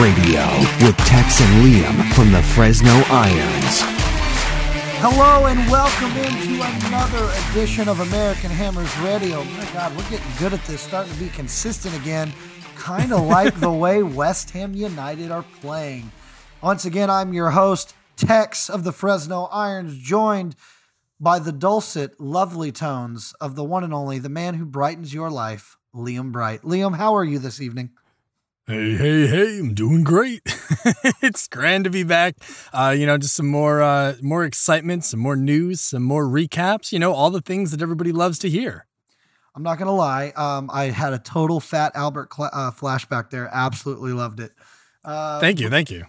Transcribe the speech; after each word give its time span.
Radio 0.00 0.48
with 0.80 0.96
Tex 1.04 1.42
and 1.42 1.62
Liam 1.62 2.12
from 2.14 2.32
the 2.32 2.42
Fresno 2.42 2.90
Irons. 3.10 3.82
Hello 5.02 5.44
and 5.44 5.70
welcome 5.70 6.16
into 6.16 6.62
another 6.86 7.30
edition 7.50 7.86
of 7.86 8.00
American 8.00 8.50
Hammers 8.50 8.96
Radio. 9.00 9.44
My 9.44 9.68
God, 9.74 9.94
we're 9.94 10.08
getting 10.08 10.32
good 10.38 10.54
at 10.54 10.64
this, 10.64 10.80
starting 10.80 11.12
to 11.12 11.20
be 11.20 11.28
consistent 11.28 11.94
again, 12.00 12.32
kind 12.76 13.12
of 13.12 13.20
like 13.26 13.60
the 13.60 13.70
way 13.70 14.02
West 14.02 14.52
Ham 14.52 14.72
United 14.72 15.30
are 15.30 15.44
playing. 15.60 16.10
Once 16.62 16.86
again, 16.86 17.10
I'm 17.10 17.34
your 17.34 17.50
host, 17.50 17.94
Tex 18.16 18.70
of 18.70 18.84
the 18.84 18.92
Fresno 18.92 19.50
Irons, 19.52 19.98
joined 19.98 20.56
by 21.20 21.38
the 21.38 21.52
dulcet, 21.52 22.18
lovely 22.18 22.72
tones 22.72 23.34
of 23.38 23.54
the 23.54 23.64
one 23.64 23.84
and 23.84 23.92
only, 23.92 24.18
the 24.18 24.30
man 24.30 24.54
who 24.54 24.64
brightens 24.64 25.12
your 25.12 25.30
life, 25.30 25.76
Liam 25.94 26.32
Bright. 26.32 26.62
Liam, 26.62 26.96
how 26.96 27.14
are 27.14 27.24
you 27.24 27.38
this 27.38 27.60
evening? 27.60 27.90
Hey, 28.70 28.94
hey, 28.94 29.26
hey, 29.26 29.58
I'm 29.58 29.74
doing 29.74 30.04
great. 30.04 30.42
it's 31.22 31.48
grand 31.48 31.82
to 31.82 31.90
be 31.90 32.04
back. 32.04 32.36
Uh, 32.72 32.94
you 32.96 33.04
know, 33.04 33.18
just 33.18 33.34
some 33.34 33.48
more 33.48 33.82
uh 33.82 34.14
more 34.22 34.44
excitement, 34.44 35.04
some 35.04 35.18
more 35.18 35.34
news, 35.34 35.80
some 35.80 36.04
more 36.04 36.24
recaps, 36.24 36.92
you 36.92 37.00
know, 37.00 37.12
all 37.12 37.32
the 37.32 37.40
things 37.40 37.72
that 37.72 37.82
everybody 37.82 38.12
loves 38.12 38.38
to 38.38 38.48
hear. 38.48 38.86
I'm 39.56 39.64
not 39.64 39.76
gonna 39.78 39.92
lie. 39.92 40.32
Um, 40.36 40.70
I 40.72 40.84
had 40.84 41.12
a 41.12 41.18
total 41.18 41.58
Fat 41.58 41.90
Albert 41.96 42.32
cl- 42.32 42.50
uh, 42.52 42.70
flashback 42.70 43.30
there. 43.30 43.50
Absolutely 43.52 44.12
loved 44.12 44.38
it. 44.38 44.52
Uh, 45.04 45.40
thank 45.40 45.58
you, 45.58 45.68
thank 45.68 45.90
you. 45.90 46.04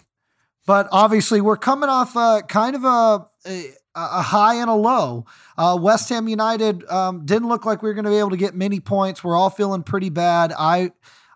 But 0.64 0.86
obviously, 0.92 1.40
we're 1.40 1.56
coming 1.56 1.88
off 1.88 2.14
a 2.14 2.42
kind 2.46 2.76
of 2.76 2.84
a 2.84 3.26
a, 3.44 3.70
a 3.96 4.22
high 4.22 4.54
and 4.54 4.70
a 4.70 4.74
low. 4.74 5.26
Uh, 5.58 5.76
West 5.80 6.08
Ham 6.10 6.28
United 6.28 6.88
um, 6.88 7.26
didn't 7.26 7.48
look 7.48 7.66
like 7.66 7.82
we 7.82 7.88
were 7.88 7.94
going 7.94 8.04
to 8.04 8.10
be 8.12 8.18
able 8.18 8.30
to 8.30 8.36
get 8.36 8.54
many 8.54 8.78
points. 8.78 9.24
We're 9.24 9.36
all 9.36 9.50
feeling 9.50 9.82
pretty 9.82 10.10
bad. 10.10 10.52
I 10.56 10.92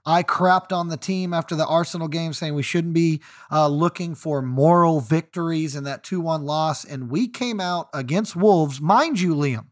I 0.07 0.23
crapped 0.23 0.73
on 0.73 0.89
the 0.89 0.97
team 0.97 1.35
after 1.35 1.57
the 1.57 1.67
Arsenal 1.67 2.07
game, 2.07 2.33
saying 2.33 2.55
we 2.55 2.63
shouldn't 2.63 2.95
be 2.95 3.21
uh, 3.51 3.67
looking 3.67 4.15
for 4.15 4.41
moral 4.41 5.01
victories 5.01 5.75
in 5.75 5.83
that 5.85 6.05
2 6.05 6.21
1 6.21 6.45
loss. 6.45 6.85
And 6.85 7.11
we 7.11 7.27
came 7.27 7.61
out 7.61 7.89
against 7.93 8.37
Wolves. 8.37 8.81
Mind 8.81 9.21
you, 9.21 9.35
Liam, 9.35 9.67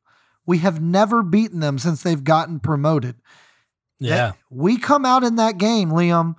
we 0.45 0.59
have 0.59 0.83
never 0.83 1.23
beaten 1.23 1.61
them 1.61 1.79
since 1.79 2.03
they've 2.03 2.25
gotten 2.25 2.59
promoted. 2.59 3.15
Yeah. 4.01 4.33
We 4.51 4.77
come 4.77 5.07
out 5.07 5.23
in 5.23 5.37
that 5.37 5.57
game, 5.57 5.91
Liam, 5.91 6.35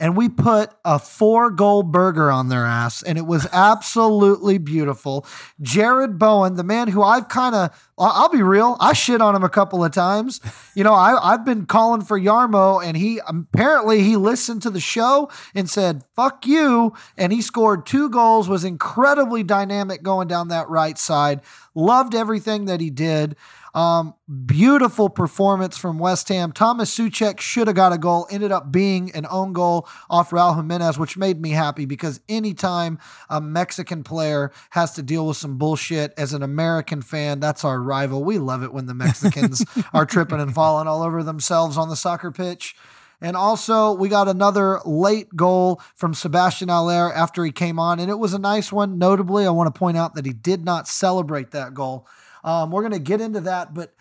and 0.00 0.16
we 0.16 0.28
put 0.28 0.70
a 0.84 0.98
four 0.98 1.50
goal 1.50 1.82
burger 1.82 2.30
on 2.30 2.48
their 2.48 2.64
ass, 2.64 3.02
and 3.02 3.18
it 3.18 3.26
was 3.26 3.46
absolutely 3.52 4.58
beautiful. 4.58 5.26
Jarrod 5.60 6.18
Bowen, 6.18 6.54
the 6.54 6.64
man 6.64 6.88
who 6.88 7.02
I've 7.02 7.28
kind 7.28 7.54
of, 7.54 7.70
I'll 7.98 8.28
be 8.28 8.42
real, 8.42 8.76
I 8.78 8.92
shit 8.92 9.20
on 9.20 9.34
him 9.34 9.42
a 9.42 9.48
couple 9.48 9.84
of 9.84 9.90
times. 9.90 10.40
You 10.76 10.84
know, 10.84 10.94
I, 10.94 11.32
I've 11.32 11.44
been 11.44 11.66
calling 11.66 12.02
for 12.02 12.18
Yarmo, 12.18 12.84
and 12.84 12.96
he 12.96 13.20
apparently 13.26 14.02
he 14.02 14.16
listened 14.16 14.62
to 14.62 14.70
the 14.70 14.80
show 14.80 15.30
and 15.54 15.68
said, 15.68 16.04
fuck 16.14 16.46
you. 16.46 16.94
And 17.16 17.32
he 17.32 17.42
scored 17.42 17.84
two 17.84 18.08
goals, 18.08 18.48
was 18.48 18.64
incredibly 18.64 19.42
dynamic 19.42 20.02
going 20.02 20.28
down 20.28 20.48
that 20.48 20.68
right 20.68 20.96
side. 20.96 21.40
Loved 21.74 22.14
everything 22.14 22.66
that 22.66 22.80
he 22.80 22.90
did. 22.90 23.36
Um, 23.74 24.14
beautiful 24.46 25.08
performance 25.08 25.76
from 25.76 25.98
West 25.98 26.28
Ham. 26.28 26.52
Thomas 26.52 26.96
Soucek 26.96 27.40
should 27.40 27.66
have 27.66 27.76
got 27.76 27.92
a 27.92 27.98
goal, 27.98 28.26
ended 28.30 28.52
up 28.52 28.72
being 28.72 29.10
an 29.14 29.26
own 29.30 29.52
goal 29.52 29.88
off 30.08 30.30
Raul 30.30 30.56
Jimenez, 30.56 30.98
which 30.98 31.16
made 31.16 31.40
me 31.40 31.50
happy 31.50 31.84
because 31.84 32.20
anytime 32.28 32.98
a 33.28 33.40
Mexican 33.40 34.02
player 34.02 34.52
has 34.70 34.92
to 34.94 35.02
deal 35.02 35.26
with 35.26 35.36
some 35.36 35.58
bullshit 35.58 36.12
as 36.16 36.32
an 36.32 36.42
American 36.42 37.02
fan, 37.02 37.40
that's 37.40 37.64
our 37.64 37.80
rival. 37.80 38.24
We 38.24 38.38
love 38.38 38.62
it 38.62 38.72
when 38.72 38.86
the 38.86 38.94
Mexicans 38.94 39.64
are 39.92 40.06
tripping 40.06 40.40
and 40.40 40.54
falling 40.54 40.88
all 40.88 41.02
over 41.02 41.22
themselves 41.22 41.76
on 41.76 41.88
the 41.88 41.96
soccer 41.96 42.30
pitch. 42.30 42.74
And 43.20 43.36
also, 43.36 43.92
we 43.92 44.08
got 44.08 44.28
another 44.28 44.78
late 44.84 45.34
goal 45.34 45.82
from 45.96 46.14
Sebastian 46.14 46.68
Haller 46.68 47.12
after 47.12 47.44
he 47.44 47.50
came 47.50 47.78
on, 47.78 47.98
and 47.98 48.10
it 48.10 48.18
was 48.18 48.32
a 48.32 48.38
nice 48.38 48.70
one. 48.70 48.96
Notably, 48.96 49.44
I 49.44 49.50
want 49.50 49.72
to 49.74 49.76
point 49.76 49.96
out 49.96 50.14
that 50.14 50.24
he 50.24 50.32
did 50.32 50.64
not 50.64 50.86
celebrate 50.86 51.50
that 51.50 51.74
goal. 51.74 52.06
Um, 52.44 52.70
we're 52.70 52.82
going 52.82 52.92
to 52.92 52.98
get 52.98 53.20
into 53.20 53.40
that, 53.42 53.74
but 53.74 53.94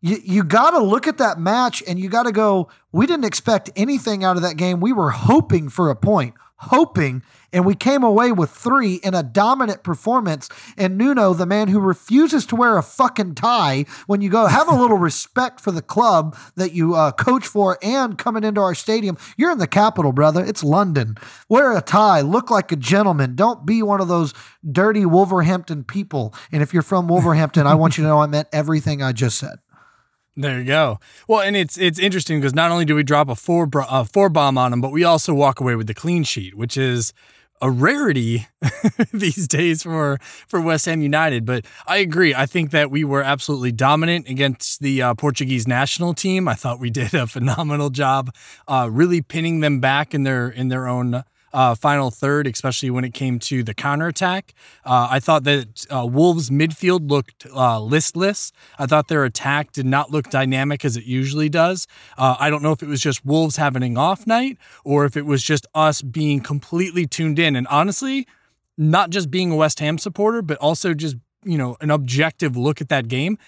you, 0.00 0.18
you 0.22 0.44
got 0.44 0.72
to 0.72 0.80
look 0.80 1.06
at 1.06 1.18
that 1.18 1.38
match 1.38 1.82
and 1.86 1.98
you 1.98 2.08
got 2.08 2.24
to 2.24 2.32
go, 2.32 2.68
we 2.92 3.06
didn't 3.06 3.24
expect 3.24 3.70
anything 3.74 4.22
out 4.22 4.36
of 4.36 4.42
that 4.42 4.56
game. 4.56 4.80
We 4.80 4.92
were 4.92 5.10
hoping 5.10 5.68
for 5.68 5.88
a 5.90 5.96
point, 5.96 6.34
hoping, 6.56 7.22
and 7.54 7.64
we 7.64 7.76
came 7.76 8.02
away 8.02 8.32
with 8.32 8.50
three 8.50 8.96
in 8.96 9.14
a 9.14 9.22
dominant 9.22 9.84
performance. 9.84 10.48
And 10.76 10.98
Nuno, 10.98 11.32
the 11.32 11.46
man 11.46 11.68
who 11.68 11.78
refuses 11.78 12.44
to 12.46 12.56
wear 12.56 12.76
a 12.76 12.82
fucking 12.82 13.36
tie, 13.36 13.86
when 14.06 14.20
you 14.20 14.28
go 14.28 14.46
have 14.46 14.68
a 14.68 14.74
little 14.74 14.98
respect 15.04 15.60
for 15.60 15.70
the 15.70 15.80
club 15.80 16.36
that 16.56 16.72
you 16.72 16.94
uh, 16.94 17.12
coach 17.12 17.46
for 17.46 17.78
and 17.80 18.18
coming 18.18 18.42
into 18.42 18.60
our 18.60 18.74
stadium, 18.74 19.16
you're 19.36 19.52
in 19.52 19.58
the 19.58 19.68
capital, 19.68 20.12
brother. 20.12 20.44
It's 20.44 20.64
London. 20.64 21.16
Wear 21.48 21.76
a 21.76 21.80
tie, 21.80 22.20
look 22.20 22.50
like 22.50 22.72
a 22.72 22.76
gentleman. 22.76 23.36
Don't 23.36 23.64
be 23.64 23.82
one 23.82 24.00
of 24.00 24.08
those 24.08 24.34
dirty 24.70 25.06
Wolverhampton 25.06 25.84
people. 25.84 26.34
And 26.50 26.60
if 26.60 26.74
you're 26.74 26.82
from 26.82 27.06
Wolverhampton, 27.06 27.68
I 27.68 27.76
want 27.76 27.96
you 27.96 28.02
to 28.02 28.08
know 28.08 28.18
I 28.18 28.26
meant 28.26 28.48
everything 28.52 29.00
I 29.00 29.12
just 29.12 29.38
said. 29.38 29.58
There 30.36 30.58
you 30.58 30.64
go. 30.64 30.98
Well, 31.28 31.42
and 31.42 31.54
it's 31.54 31.78
it's 31.78 32.00
interesting 32.00 32.40
because 32.40 32.54
not 32.54 32.72
only 32.72 32.84
do 32.84 32.96
we 32.96 33.04
drop 33.04 33.28
a 33.28 33.36
four 33.36 33.70
a 33.88 34.04
four 34.04 34.28
bomb 34.28 34.58
on 34.58 34.72
them, 34.72 34.80
but 34.80 34.90
we 34.90 35.04
also 35.04 35.32
walk 35.32 35.60
away 35.60 35.76
with 35.76 35.86
the 35.86 35.94
clean 35.94 36.24
sheet, 36.24 36.56
which 36.56 36.76
is 36.76 37.12
a 37.60 37.70
rarity 37.70 38.46
these 39.12 39.48
days 39.48 39.82
for 39.82 40.18
for 40.20 40.60
West 40.60 40.86
Ham 40.86 41.00
United. 41.02 41.44
But 41.44 41.66
I 41.86 41.98
agree. 41.98 42.34
I 42.34 42.46
think 42.46 42.70
that 42.70 42.90
we 42.90 43.04
were 43.04 43.22
absolutely 43.22 43.72
dominant 43.72 44.28
against 44.28 44.80
the 44.80 45.02
uh, 45.02 45.14
Portuguese 45.14 45.66
national 45.66 46.14
team. 46.14 46.48
I 46.48 46.54
thought 46.54 46.80
we 46.80 46.90
did 46.90 47.14
a 47.14 47.26
phenomenal 47.34 47.90
job, 47.90 48.34
uh, 48.68 48.88
really 48.90 49.22
pinning 49.22 49.60
them 49.60 49.80
back 49.80 50.14
in 50.14 50.22
their 50.24 50.48
in 50.48 50.68
their 50.68 50.86
own 50.88 51.24
uh, 51.54 51.74
final 51.74 52.10
third, 52.10 52.46
especially 52.46 52.90
when 52.90 53.04
it 53.04 53.14
came 53.14 53.38
to 53.38 53.62
the 53.62 53.72
counterattack. 53.72 54.52
Uh, 54.84 55.08
I 55.10 55.20
thought 55.20 55.44
that 55.44 55.86
uh, 55.88 56.04
Wolves' 56.04 56.50
midfield 56.50 57.08
looked 57.08 57.46
uh, 57.54 57.80
listless. 57.80 58.52
I 58.78 58.86
thought 58.86 59.08
their 59.08 59.24
attack 59.24 59.72
did 59.72 59.86
not 59.86 60.10
look 60.10 60.28
dynamic 60.28 60.84
as 60.84 60.96
it 60.96 61.04
usually 61.04 61.48
does. 61.48 61.86
Uh, 62.18 62.36
I 62.38 62.50
don't 62.50 62.62
know 62.62 62.72
if 62.72 62.82
it 62.82 62.88
was 62.88 63.00
just 63.00 63.24
Wolves 63.24 63.56
having 63.56 63.84
an 63.84 63.96
off 63.96 64.26
night 64.26 64.58
or 64.84 65.04
if 65.04 65.16
it 65.16 65.24
was 65.24 65.42
just 65.42 65.66
us 65.74 66.02
being 66.02 66.40
completely 66.40 67.06
tuned 67.06 67.38
in. 67.38 67.54
And 67.54 67.68
honestly, 67.68 68.26
not 68.76 69.10
just 69.10 69.30
being 69.30 69.52
a 69.52 69.56
West 69.56 69.78
Ham 69.78 69.96
supporter, 69.96 70.42
but 70.42 70.58
also 70.58 70.92
just, 70.92 71.16
you 71.44 71.56
know, 71.56 71.76
an 71.80 71.90
objective 71.90 72.56
look 72.56 72.80
at 72.80 72.88
that 72.88 73.06
game 73.06 73.38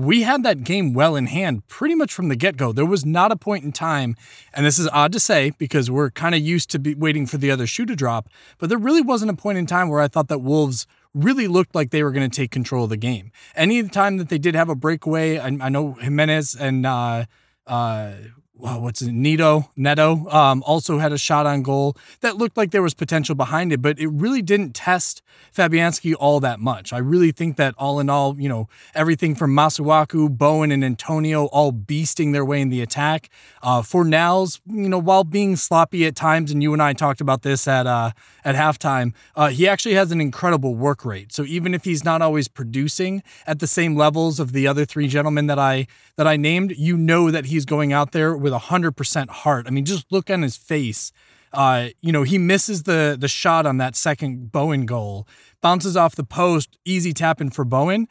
we 0.00 0.22
had 0.22 0.42
that 0.42 0.64
game 0.64 0.94
well 0.94 1.14
in 1.14 1.26
hand 1.26 1.66
pretty 1.68 1.94
much 1.94 2.12
from 2.12 2.28
the 2.28 2.36
get 2.36 2.56
go. 2.56 2.72
There 2.72 2.86
was 2.86 3.04
not 3.04 3.32
a 3.32 3.36
point 3.36 3.64
in 3.64 3.72
time, 3.72 4.16
and 4.54 4.64
this 4.64 4.78
is 4.78 4.88
odd 4.92 5.12
to 5.12 5.20
say 5.20 5.52
because 5.58 5.90
we're 5.90 6.10
kind 6.10 6.34
of 6.34 6.40
used 6.40 6.70
to 6.70 6.78
be 6.78 6.94
waiting 6.94 7.26
for 7.26 7.36
the 7.36 7.50
other 7.50 7.66
shoe 7.66 7.86
to 7.86 7.94
drop, 7.94 8.28
but 8.58 8.68
there 8.68 8.78
really 8.78 9.02
wasn't 9.02 9.30
a 9.30 9.36
point 9.36 9.58
in 9.58 9.66
time 9.66 9.88
where 9.88 10.00
I 10.00 10.08
thought 10.08 10.28
that 10.28 10.38
Wolves 10.40 10.86
really 11.12 11.48
looked 11.48 11.74
like 11.74 11.90
they 11.90 12.02
were 12.02 12.12
going 12.12 12.28
to 12.28 12.34
take 12.34 12.50
control 12.50 12.84
of 12.84 12.90
the 12.90 12.96
game. 12.96 13.30
Any 13.54 13.82
time 13.88 14.16
that 14.18 14.28
they 14.28 14.38
did 14.38 14.54
have 14.54 14.68
a 14.68 14.74
breakaway, 14.74 15.38
I, 15.38 15.46
I 15.60 15.68
know 15.68 15.94
Jimenez 15.94 16.54
and 16.54 16.86
uh, 16.86 17.24
uh, 17.66 18.12
what's 18.60 19.02
it, 19.02 19.12
Nito, 19.12 19.70
Neto, 19.76 20.28
um, 20.30 20.62
also 20.66 20.98
had 20.98 21.12
a 21.12 21.18
shot 21.18 21.46
on 21.46 21.62
goal 21.62 21.96
that 22.20 22.36
looked 22.36 22.56
like 22.56 22.70
there 22.70 22.82
was 22.82 22.94
potential 22.94 23.34
behind 23.34 23.72
it, 23.72 23.82
but 23.82 23.98
it 23.98 24.08
really 24.08 24.42
didn't 24.42 24.74
test 24.74 25.22
Fabianski 25.54 26.14
all 26.18 26.40
that 26.40 26.60
much. 26.60 26.92
I 26.92 26.98
really 26.98 27.32
think 27.32 27.56
that 27.56 27.74
all 27.78 28.00
in 28.00 28.08
all, 28.10 28.38
you 28.38 28.48
know, 28.48 28.68
everything 28.94 29.34
from 29.34 29.54
Masuaku, 29.54 30.30
Bowen, 30.30 30.70
and 30.70 30.84
Antonio 30.84 31.46
all 31.46 31.72
beasting 31.72 32.32
their 32.32 32.44
way 32.44 32.60
in 32.60 32.68
the 32.68 32.82
attack. 32.82 33.30
Uh, 33.62 33.82
Fornals, 33.82 34.60
you 34.66 34.88
know, 34.88 34.98
while 34.98 35.24
being 35.24 35.56
sloppy 35.56 36.06
at 36.06 36.14
times, 36.14 36.50
and 36.50 36.62
you 36.62 36.72
and 36.72 36.82
I 36.82 36.92
talked 36.92 37.20
about 37.20 37.42
this 37.42 37.66
at 37.66 37.86
uh, 37.86 38.10
at 38.44 38.54
halftime, 38.54 39.12
uh, 39.36 39.48
he 39.48 39.68
actually 39.68 39.94
has 39.94 40.12
an 40.12 40.20
incredible 40.20 40.74
work 40.74 41.04
rate. 41.04 41.32
So 41.32 41.44
even 41.44 41.74
if 41.74 41.84
he's 41.84 42.04
not 42.04 42.22
always 42.22 42.48
producing 42.48 43.22
at 43.46 43.58
the 43.58 43.66
same 43.66 43.96
levels 43.96 44.40
of 44.40 44.52
the 44.52 44.66
other 44.66 44.84
three 44.84 45.08
gentlemen 45.08 45.46
that 45.46 45.58
I 45.58 45.86
that 46.16 46.26
I 46.26 46.36
named, 46.36 46.74
you 46.76 46.96
know 46.96 47.30
that 47.30 47.46
he's 47.46 47.64
going 47.64 47.92
out 47.92 48.12
there 48.12 48.36
with 48.36 48.49
with 48.50 48.62
100% 48.62 49.28
heart. 49.28 49.66
I 49.66 49.70
mean, 49.70 49.84
just 49.84 50.10
look 50.10 50.30
on 50.30 50.42
his 50.42 50.56
face. 50.56 51.12
Uh, 51.52 51.88
you 52.00 52.12
know, 52.12 52.22
he 52.22 52.38
misses 52.38 52.84
the 52.84 53.16
the 53.18 53.26
shot 53.26 53.66
on 53.66 53.78
that 53.78 53.96
second 53.96 54.52
Bowen 54.52 54.86
goal, 54.86 55.26
bounces 55.60 55.96
off 55.96 56.14
the 56.14 56.24
post, 56.24 56.78
easy 56.84 57.12
tap 57.12 57.40
in 57.40 57.50
for 57.50 57.64
Bowen. 57.64 58.06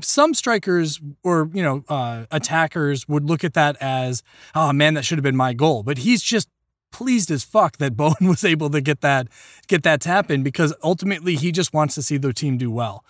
Some 0.00 0.34
strikers 0.34 1.00
or 1.22 1.50
you 1.52 1.62
know 1.62 1.84
uh, 1.88 2.26
attackers 2.32 3.08
would 3.08 3.24
look 3.24 3.44
at 3.44 3.54
that 3.54 3.76
as, 3.80 4.22
oh 4.54 4.72
man, 4.72 4.94
that 4.94 5.04
should 5.04 5.18
have 5.18 5.22
been 5.22 5.36
my 5.36 5.52
goal. 5.52 5.84
But 5.84 5.98
he's 5.98 6.22
just 6.22 6.48
pleased 6.90 7.30
as 7.30 7.44
fuck 7.44 7.76
that 7.76 7.96
Bowen 7.96 8.14
was 8.22 8.44
able 8.44 8.70
to 8.70 8.80
get 8.80 9.02
that 9.02 9.28
get 9.68 9.84
that 9.84 10.00
tap 10.00 10.30
in 10.30 10.42
because 10.42 10.74
ultimately 10.82 11.36
he 11.36 11.52
just 11.52 11.72
wants 11.72 11.94
to 11.94 12.02
see 12.02 12.16
the 12.16 12.32
team 12.32 12.58
do 12.58 12.70
well. 12.72 13.04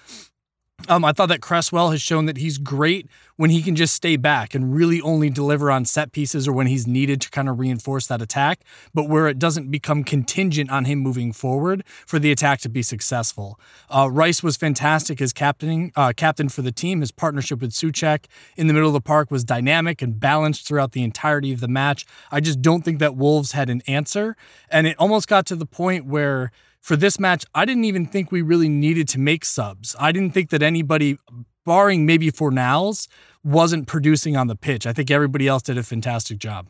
Um, 0.88 1.04
I 1.04 1.12
thought 1.12 1.30
that 1.30 1.40
Cresswell 1.40 1.90
has 1.90 2.02
shown 2.02 2.26
that 2.26 2.36
he's 2.36 2.58
great 2.58 3.08
when 3.36 3.50
he 3.50 3.62
can 3.62 3.74
just 3.74 3.94
stay 3.94 4.16
back 4.16 4.54
and 4.54 4.74
really 4.74 5.00
only 5.00 5.30
deliver 5.30 5.70
on 5.70 5.84
set 5.84 6.12
pieces 6.12 6.46
or 6.46 6.52
when 6.52 6.66
he's 6.66 6.86
needed 6.86 7.20
to 7.22 7.30
kind 7.30 7.48
of 7.48 7.58
reinforce 7.58 8.06
that 8.06 8.20
attack, 8.20 8.60
but 8.92 9.08
where 9.08 9.26
it 9.26 9.38
doesn't 9.38 9.70
become 9.70 10.04
contingent 10.04 10.70
on 10.70 10.84
him 10.84 10.98
moving 10.98 11.32
forward 11.32 11.84
for 12.06 12.18
the 12.18 12.30
attack 12.30 12.60
to 12.60 12.68
be 12.68 12.82
successful. 12.82 13.58
Uh, 13.88 14.08
Rice 14.10 14.42
was 14.42 14.56
fantastic 14.56 15.22
as 15.22 15.32
captaining 15.32 15.90
uh, 15.96 16.12
captain 16.14 16.48
for 16.48 16.62
the 16.62 16.70
team. 16.70 17.00
His 17.00 17.10
partnership 17.10 17.60
with 17.60 17.70
Soucek 17.70 18.26
in 18.56 18.66
the 18.66 18.74
middle 18.74 18.88
of 18.88 18.94
the 18.94 19.00
park 19.00 19.30
was 19.30 19.42
dynamic 19.42 20.02
and 20.02 20.20
balanced 20.20 20.66
throughout 20.68 20.92
the 20.92 21.02
entirety 21.02 21.52
of 21.52 21.60
the 21.60 21.68
match. 21.68 22.04
I 22.30 22.40
just 22.40 22.60
don't 22.60 22.84
think 22.84 22.98
that 22.98 23.16
Wolves 23.16 23.52
had 23.52 23.70
an 23.70 23.82
answer, 23.86 24.36
and 24.70 24.86
it 24.86 24.96
almost 24.98 25.28
got 25.28 25.46
to 25.46 25.56
the 25.56 25.66
point 25.66 26.04
where 26.04 26.52
for 26.84 26.96
this 26.96 27.18
match, 27.18 27.46
I 27.54 27.64
didn't 27.64 27.84
even 27.84 28.04
think 28.04 28.30
we 28.30 28.42
really 28.42 28.68
needed 28.68 29.08
to 29.08 29.18
make 29.18 29.46
subs. 29.46 29.96
I 29.98 30.12
didn't 30.12 30.32
think 30.34 30.50
that 30.50 30.62
anybody, 30.62 31.16
barring 31.64 32.04
maybe 32.04 32.30
Fornals, 32.30 33.08
wasn't 33.42 33.86
producing 33.86 34.36
on 34.36 34.48
the 34.48 34.54
pitch. 34.54 34.86
I 34.86 34.92
think 34.92 35.10
everybody 35.10 35.48
else 35.48 35.62
did 35.62 35.78
a 35.78 35.82
fantastic 35.82 36.36
job. 36.36 36.68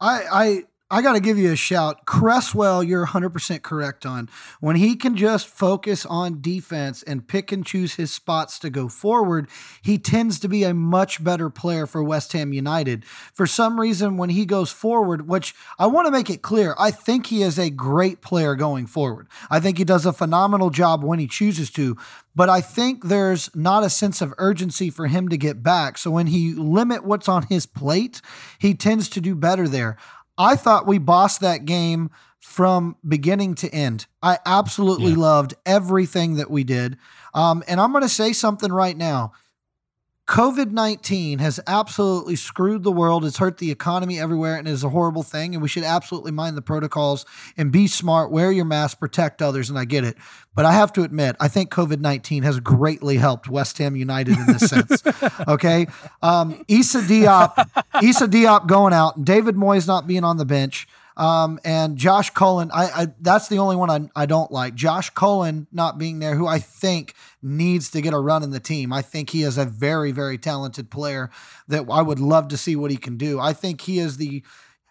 I 0.00 0.64
I 0.90 1.02
got 1.02 1.12
to 1.12 1.20
give 1.20 1.36
you 1.36 1.52
a 1.52 1.56
shout. 1.56 2.06
Cresswell, 2.06 2.82
you're 2.82 3.06
100% 3.06 3.60
correct 3.60 4.06
on. 4.06 4.30
When 4.58 4.76
he 4.76 4.96
can 4.96 5.16
just 5.16 5.46
focus 5.46 6.06
on 6.06 6.40
defense 6.40 7.02
and 7.02 7.28
pick 7.28 7.52
and 7.52 7.64
choose 7.64 7.96
his 7.96 8.10
spots 8.10 8.58
to 8.60 8.70
go 8.70 8.88
forward, 8.88 9.50
he 9.82 9.98
tends 9.98 10.40
to 10.40 10.48
be 10.48 10.64
a 10.64 10.72
much 10.72 11.22
better 11.22 11.50
player 11.50 11.86
for 11.86 12.02
West 12.02 12.32
Ham 12.32 12.54
United. 12.54 13.04
For 13.04 13.46
some 13.46 13.78
reason, 13.78 14.16
when 14.16 14.30
he 14.30 14.46
goes 14.46 14.72
forward, 14.72 15.28
which 15.28 15.54
I 15.78 15.86
want 15.88 16.06
to 16.06 16.10
make 16.10 16.30
it 16.30 16.40
clear, 16.40 16.74
I 16.78 16.90
think 16.90 17.26
he 17.26 17.42
is 17.42 17.58
a 17.58 17.68
great 17.68 18.22
player 18.22 18.54
going 18.54 18.86
forward. 18.86 19.28
I 19.50 19.60
think 19.60 19.76
he 19.76 19.84
does 19.84 20.06
a 20.06 20.12
phenomenal 20.14 20.70
job 20.70 21.04
when 21.04 21.18
he 21.18 21.26
chooses 21.26 21.70
to, 21.72 21.98
but 22.34 22.48
I 22.48 22.60
think 22.60 23.04
there's 23.04 23.54
not 23.54 23.84
a 23.84 23.90
sense 23.90 24.22
of 24.22 24.32
urgency 24.38 24.88
for 24.90 25.08
him 25.08 25.28
to 25.28 25.36
get 25.36 25.62
back. 25.62 25.98
So 25.98 26.10
when 26.10 26.28
he 26.28 26.54
limit 26.54 27.04
what's 27.04 27.28
on 27.28 27.42
his 27.42 27.66
plate, 27.66 28.22
he 28.58 28.74
tends 28.74 29.08
to 29.10 29.20
do 29.20 29.34
better 29.34 29.68
there. 29.68 29.98
I 30.38 30.56
thought 30.56 30.86
we 30.86 30.98
bossed 30.98 31.40
that 31.40 31.64
game 31.64 32.10
from 32.40 32.96
beginning 33.06 33.56
to 33.56 33.68
end. 33.70 34.06
I 34.22 34.38
absolutely 34.46 35.10
yeah. 35.10 35.18
loved 35.18 35.54
everything 35.66 36.36
that 36.36 36.50
we 36.50 36.64
did. 36.64 36.96
Um, 37.34 37.62
and 37.68 37.80
I'm 37.80 37.92
going 37.92 38.02
to 38.02 38.08
say 38.08 38.32
something 38.32 38.72
right 38.72 38.96
now. 38.96 39.32
COVID 40.28 40.72
19 40.72 41.38
has 41.38 41.58
absolutely 41.66 42.36
screwed 42.36 42.82
the 42.82 42.92
world. 42.92 43.24
It's 43.24 43.38
hurt 43.38 43.56
the 43.56 43.70
economy 43.70 44.20
everywhere 44.20 44.56
and 44.56 44.68
is 44.68 44.84
a 44.84 44.90
horrible 44.90 45.22
thing. 45.22 45.54
And 45.54 45.62
we 45.62 45.68
should 45.68 45.84
absolutely 45.84 46.32
mind 46.32 46.54
the 46.54 46.62
protocols 46.62 47.24
and 47.56 47.72
be 47.72 47.86
smart, 47.86 48.30
wear 48.30 48.52
your 48.52 48.66
mask, 48.66 49.00
protect 49.00 49.40
others. 49.40 49.70
And 49.70 49.78
I 49.78 49.86
get 49.86 50.04
it. 50.04 50.18
But 50.54 50.66
I 50.66 50.72
have 50.72 50.92
to 50.94 51.02
admit, 51.02 51.36
I 51.40 51.48
think 51.48 51.70
COVID 51.70 52.00
19 52.00 52.42
has 52.42 52.60
greatly 52.60 53.16
helped 53.16 53.48
West 53.48 53.78
Ham 53.78 53.96
United 53.96 54.36
in 54.36 54.46
this 54.46 54.68
sense. 54.68 55.02
Okay. 55.48 55.86
Um, 56.20 56.62
Issa 56.68 57.02
Diop, 57.02 57.84
Issa 58.02 58.28
Diop 58.28 58.66
going 58.66 58.92
out 58.92 59.16
and 59.16 59.24
David 59.24 59.54
Moyes 59.54 59.86
not 59.86 60.06
being 60.06 60.24
on 60.24 60.36
the 60.36 60.44
bench. 60.44 60.86
Um, 61.18 61.58
and 61.64 61.96
Josh 61.96 62.30
Cullen, 62.30 62.70
I, 62.72 62.84
I, 62.84 63.06
that's 63.20 63.48
the 63.48 63.58
only 63.58 63.74
one 63.74 63.90
I, 63.90 64.08
I 64.14 64.26
don't 64.26 64.52
like. 64.52 64.76
Josh 64.76 65.10
Cullen 65.10 65.66
not 65.72 65.98
being 65.98 66.20
there, 66.20 66.36
who 66.36 66.46
I 66.46 66.60
think 66.60 67.14
needs 67.42 67.90
to 67.90 68.00
get 68.00 68.14
a 68.14 68.18
run 68.18 68.44
in 68.44 68.50
the 68.50 68.60
team. 68.60 68.92
I 68.92 69.02
think 69.02 69.30
he 69.30 69.42
is 69.42 69.58
a 69.58 69.64
very, 69.64 70.12
very 70.12 70.38
talented 70.38 70.90
player 70.90 71.28
that 71.66 71.86
I 71.90 72.02
would 72.02 72.20
love 72.20 72.48
to 72.48 72.56
see 72.56 72.76
what 72.76 72.92
he 72.92 72.96
can 72.96 73.16
do. 73.16 73.40
I 73.40 73.52
think 73.52 73.80
he 73.80 73.98
is 73.98 74.16
the 74.16 74.44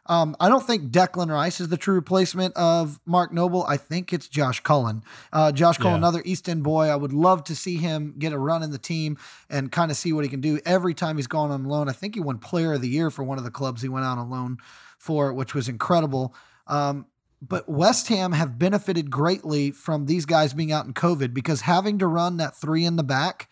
um, 0.10 0.38
I 0.40 0.48
don't 0.48 0.66
think 0.66 0.90
Declan 0.90 1.30
Rice 1.30 1.60
is 1.60 1.68
the 1.68 1.76
true 1.76 1.96
replacement 1.96 2.56
of 2.56 3.00
Mark 3.06 3.34
Noble. 3.34 3.66
I 3.66 3.76
think 3.76 4.14
it's 4.14 4.30
Josh 4.30 4.62
Cullen. 4.62 5.04
Uh, 5.34 5.52
Josh 5.52 5.78
Cullen, 5.78 5.96
yeah. 5.96 5.98
another 5.98 6.22
East 6.24 6.48
End 6.48 6.64
boy. 6.64 6.88
I 6.88 6.96
would 6.96 7.12
love 7.12 7.44
to 7.46 7.56
see 7.56 7.76
him 7.76 8.16
get 8.18 8.32
a 8.32 8.40
run 8.40 8.64
in 8.64 8.72
the 8.72 8.78
team 8.78 9.18
and 9.50 9.70
kind 9.70 9.92
of 9.92 9.98
see 9.98 10.14
what 10.14 10.24
he 10.24 10.30
can 10.30 10.40
do. 10.40 10.60
Every 10.66 10.94
time 10.94 11.18
he's 11.18 11.28
gone 11.28 11.52
on 11.52 11.66
loan, 11.66 11.90
I 11.90 11.92
think 11.92 12.16
he 12.16 12.22
won 12.22 12.38
Player 12.38 12.74
of 12.74 12.82
the 12.82 12.88
Year 12.88 13.12
for 13.12 13.24
one 13.24 13.38
of 13.38 13.44
the 13.44 13.52
clubs 13.52 13.82
he 13.82 13.90
went 13.90 14.06
out 14.06 14.18
on 14.18 14.30
loan 14.30 14.58
for, 14.98 15.34
which 15.34 15.54
was 15.54 15.70
incredible. 15.70 16.36
Um, 16.68 17.08
but 17.42 17.70
West 17.70 18.08
Ham 18.08 18.32
have 18.32 18.58
benefited 18.58 19.12
greatly 19.12 19.72
from 19.72 20.06
these 20.06 20.26
guys 20.26 20.54
being 20.54 20.72
out 20.72 20.86
in 20.86 20.94
COVID 20.94 21.34
because 21.34 21.62
having 21.62 22.00
to 22.00 22.08
run 22.08 22.38
that 22.38 22.56
three 22.56 22.84
in 22.84 22.96
the 22.96 23.04
back 23.04 23.50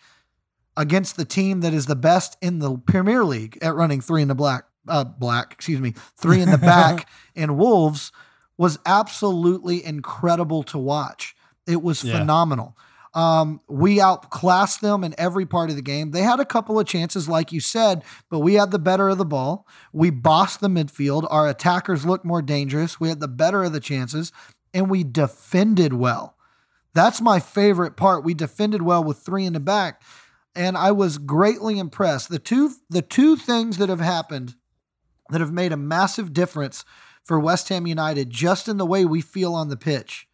against 0.75 1.17
the 1.17 1.25
team 1.25 1.61
that 1.61 1.73
is 1.73 1.85
the 1.85 1.95
best 1.95 2.35
in 2.41 2.59
the 2.59 2.77
Premier 2.77 3.23
League 3.23 3.57
at 3.61 3.75
running 3.75 4.01
three 4.01 4.21
in 4.21 4.27
the 4.27 4.35
black, 4.35 4.65
uh, 4.87 5.03
black, 5.03 5.53
excuse 5.53 5.79
me, 5.79 5.93
three 6.17 6.41
in 6.41 6.49
the 6.49 6.57
back 6.57 7.07
in 7.35 7.57
Wolves 7.57 8.11
was 8.57 8.79
absolutely 8.85 9.83
incredible 9.85 10.63
to 10.63 10.77
watch. 10.77 11.35
It 11.67 11.81
was 11.81 12.03
yeah. 12.03 12.19
phenomenal. 12.19 12.77
Um, 13.15 13.61
we 13.69 14.01
outclassed 14.01 14.81
them 14.81 15.05
in 15.05 15.15
every 15.17 15.45
part 15.45 15.69
of 15.69 15.77
the 15.77 15.81
game. 15.81 16.11
They 16.11 16.21
had 16.21 16.41
a 16.41 16.45
couple 16.45 16.77
of 16.77 16.85
chances, 16.85 17.29
like 17.29 17.53
you 17.53 17.61
said, 17.61 18.03
but 18.29 18.39
we 18.39 18.55
had 18.55 18.71
the 18.71 18.79
better 18.79 19.07
of 19.07 19.17
the 19.17 19.25
ball. 19.25 19.65
We 19.93 20.09
bossed 20.09 20.59
the 20.59 20.67
midfield. 20.67 21.25
Our 21.29 21.47
attackers 21.47 22.05
looked 22.05 22.25
more 22.25 22.41
dangerous. 22.41 22.99
We 22.99 23.07
had 23.07 23.21
the 23.21 23.29
better 23.29 23.63
of 23.63 23.71
the 23.71 23.79
chances, 23.79 24.33
and 24.73 24.89
we 24.89 25.05
defended 25.05 25.93
well. 25.93 26.35
That's 26.93 27.21
my 27.21 27.39
favorite 27.39 27.95
part. 27.95 28.25
We 28.25 28.33
defended 28.33 28.81
well 28.81 29.03
with 29.03 29.19
three 29.19 29.45
in 29.45 29.53
the 29.53 29.61
back, 29.61 30.01
and 30.53 30.77
I 30.77 30.91
was 30.91 31.17
greatly 31.17 31.79
impressed. 31.79 32.29
The 32.29 32.39
two 32.39 32.73
the 32.89 33.01
two 33.01 33.37
things 33.37 33.77
that 33.77 33.89
have 33.89 34.01
happened 34.01 34.55
that 35.29 35.39
have 35.41 35.53
made 35.53 35.71
a 35.71 35.77
massive 35.77 36.33
difference 36.33 36.83
for 37.23 37.39
West 37.39 37.69
Ham 37.69 37.87
United 37.87 38.29
just 38.29 38.67
in 38.67 38.77
the 38.77 38.85
way 38.85 39.05
we 39.05 39.21
feel 39.21 39.53
on 39.55 39.69
the 39.69 39.77
pitch 39.77 40.24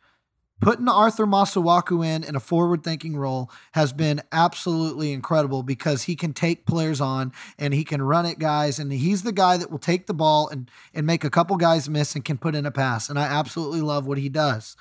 putting 0.61 0.87
Arthur 0.87 1.25
Masuaku 1.25 2.05
in 2.05 2.23
in 2.23 2.35
a 2.35 2.39
forward 2.39 2.83
thinking 2.83 3.17
role 3.17 3.51
has 3.73 3.91
been 3.91 4.21
absolutely 4.31 5.11
incredible 5.11 5.63
because 5.63 6.03
he 6.03 6.15
can 6.15 6.31
take 6.31 6.65
players 6.65 7.01
on 7.01 7.33
and 7.57 7.73
he 7.73 7.83
can 7.83 8.01
run 8.01 8.25
at 8.25 8.39
guys 8.39 8.79
and 8.79 8.93
he's 8.93 9.23
the 9.23 9.33
guy 9.33 9.57
that 9.57 9.69
will 9.69 9.79
take 9.79 10.05
the 10.05 10.13
ball 10.13 10.47
and 10.47 10.69
and 10.93 11.05
make 11.05 11.23
a 11.23 11.29
couple 11.29 11.57
guys 11.57 11.89
miss 11.89 12.15
and 12.15 12.23
can 12.23 12.37
put 12.37 12.55
in 12.55 12.65
a 12.65 12.71
pass 12.71 13.09
and 13.09 13.19
I 13.19 13.23
absolutely 13.23 13.81
love 13.81 14.05
what 14.05 14.19
he 14.19 14.29
does. 14.29 14.77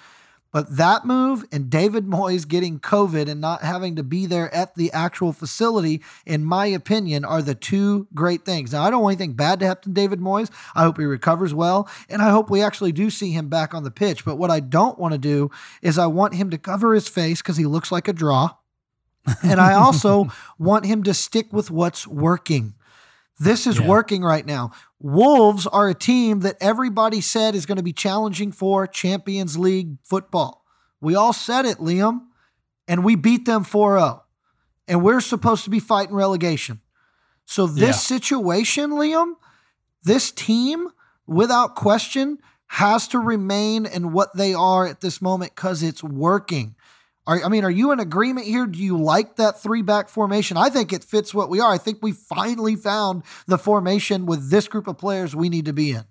But 0.52 0.76
that 0.76 1.05
move 1.05 1.44
and 1.52 1.70
David 1.70 2.06
Moyes 2.06 2.47
getting 2.47 2.81
COVID 2.81 3.29
and 3.29 3.41
not 3.41 3.62
having 3.62 3.97
to 3.97 4.02
be 4.02 4.26
there 4.26 4.52
at 4.52 4.75
the 4.75 4.91
actual 4.93 5.32
facility, 5.32 6.02
in 6.26 6.44
my 6.44 6.67
opinion, 6.67 7.25
are 7.25 7.41
the 7.41 7.55
two 7.55 8.08
great 8.14 8.44
things. 8.44 8.73
Now, 8.73 8.82
I 8.82 8.91
don't 8.91 9.02
want 9.02 9.17
anything 9.17 9.35
bad 9.35 9.61
to 9.61 9.67
happen 9.67 9.94
to 9.94 10.00
David 10.00 10.19
Moyes. 10.19 10.50
I 10.75 10.82
hope 10.82 10.99
he 10.99 11.05
recovers 11.05 11.55
well, 11.55 11.88
and 12.08 12.20
I 12.20 12.31
hope 12.31 12.50
we 12.50 12.62
actually 12.62 12.93
do 12.93 13.11
see 13.11 13.31
him 13.31 13.49
back 13.49 13.75
on 13.75 13.85
the 13.85 13.91
pitch. 13.91 14.25
But 14.25 14.37
what 14.37 14.50
I 14.50 14.61
don't 14.61 14.99
want 14.99 15.12
to 15.12 15.19
do 15.19 15.50
is 15.82 15.99
I 15.99 16.06
want 16.06 16.35
him 16.35 16.50
to 16.50 16.58
cover 16.58 16.94
his 16.94 17.06
face 17.06 17.41
because 17.41 17.56
he 17.56 17.67
looks 17.67 17.93
like 17.93 18.08
a 18.08 18.12
draw. 18.12 18.50
and 19.43 19.61
I 19.61 19.75
also 19.75 20.31
want 20.58 20.85
him 20.85 21.05
to 21.05 21.14
stick 21.14 21.52
with 21.52 21.70
what's 21.70 22.06
working. 22.06 22.75
This 23.40 23.66
is 23.66 23.81
yeah. 23.81 23.87
working 23.87 24.22
right 24.22 24.44
now. 24.44 24.70
Wolves 25.00 25.66
are 25.66 25.88
a 25.88 25.94
team 25.94 26.40
that 26.40 26.56
everybody 26.60 27.22
said 27.22 27.54
is 27.54 27.64
going 27.64 27.78
to 27.78 27.82
be 27.82 27.94
challenging 27.94 28.52
for 28.52 28.87
Champions 28.87 29.59
League 29.59 29.97
football. 30.04 30.62
We 31.00 31.14
all 31.14 31.32
said 31.32 31.64
it, 31.64 31.78
Liam, 31.78 32.20
and 32.87 33.02
we 33.02 33.16
beat 33.16 33.47
them 33.47 33.64
4 33.64 33.99
0. 33.99 34.23
And 34.87 35.02
we're 35.02 35.23
supposed 35.23 35.64
to 35.64 35.70
be 35.70 35.80
fighting 35.80 36.14
relegation. 36.14 36.82
So, 37.47 37.66
this 37.66 37.80
yeah. 37.80 37.92
situation, 38.18 38.90
Liam, 38.90 39.32
this 40.02 40.30
team, 40.30 40.88
without 41.26 41.75
question, 41.75 42.38
has 42.66 43.09
to 43.09 43.18
remain 43.18 43.87
in 43.87 44.12
what 44.12 44.37
they 44.37 44.52
are 44.52 44.87
at 44.87 45.00
this 45.00 45.23
moment 45.23 45.54
because 45.54 45.82
it's 45.82 46.04
working. 46.04 46.76
Are, 47.30 47.44
I 47.44 47.49
mean, 47.49 47.64
are 47.64 47.70
you 47.70 47.92
in 47.92 48.00
agreement 48.00 48.49
here? 48.49 48.66
Do 48.66 48.80
you 48.80 48.99
like 48.99 49.37
that 49.37 49.60
three 49.60 49.82
back 49.82 50.08
formation? 50.08 50.56
I 50.56 50.68
think 50.68 50.92
it 50.92 51.04
fits 51.04 51.32
what 51.32 51.49
we 51.49 51.60
are. 51.60 51.72
I 51.72 51.78
think 51.78 51.99
we 52.02 52.10
finally 52.10 52.75
found 52.75 53.22
the 53.46 53.56
formation 53.56 54.26
with 54.26 54.50
this 54.50 54.66
group 54.66 54.88
of 54.88 54.99
players 54.99 55.37
we 55.37 55.49
need 55.49 55.66
to 55.66 55.72
be 55.72 55.92
in. 55.92 56.02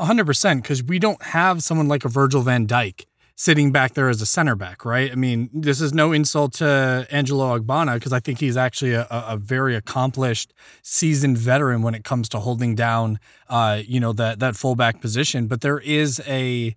100% 0.00 0.62
because 0.62 0.82
we 0.82 0.98
don't 0.98 1.22
have 1.22 1.62
someone 1.62 1.88
like 1.88 2.06
a 2.06 2.08
Virgil 2.08 2.40
van 2.40 2.66
Dijk 2.66 3.04
sitting 3.36 3.70
back 3.70 3.92
there 3.92 4.08
as 4.08 4.22
a 4.22 4.26
center 4.26 4.56
back, 4.56 4.86
right? 4.86 5.12
I 5.12 5.14
mean, 5.14 5.50
this 5.52 5.78
is 5.78 5.92
no 5.92 6.10
insult 6.12 6.54
to 6.54 7.06
Angelo 7.10 7.58
Ogbonna 7.58 7.94
because 7.94 8.14
I 8.14 8.20
think 8.20 8.40
he's 8.40 8.56
actually 8.56 8.94
a, 8.94 9.06
a, 9.10 9.36
very 9.36 9.76
accomplished, 9.76 10.54
seasoned 10.82 11.36
veteran 11.36 11.82
when 11.82 11.94
it 11.94 12.02
comes 12.02 12.30
to 12.30 12.38
holding 12.38 12.74
down, 12.74 13.18
uh, 13.50 13.82
you 13.86 14.00
know, 14.00 14.14
that 14.14 14.38
that 14.40 14.56
fullback 14.56 15.02
position. 15.02 15.48
But 15.48 15.60
there 15.60 15.78
is 15.78 16.22
a, 16.26 16.74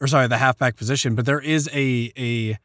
or 0.00 0.08
sorry, 0.08 0.26
the 0.26 0.38
halfback 0.38 0.76
position. 0.76 1.14
But 1.14 1.26
there 1.26 1.40
is 1.40 1.68
a 1.72 2.12
a 2.16 2.58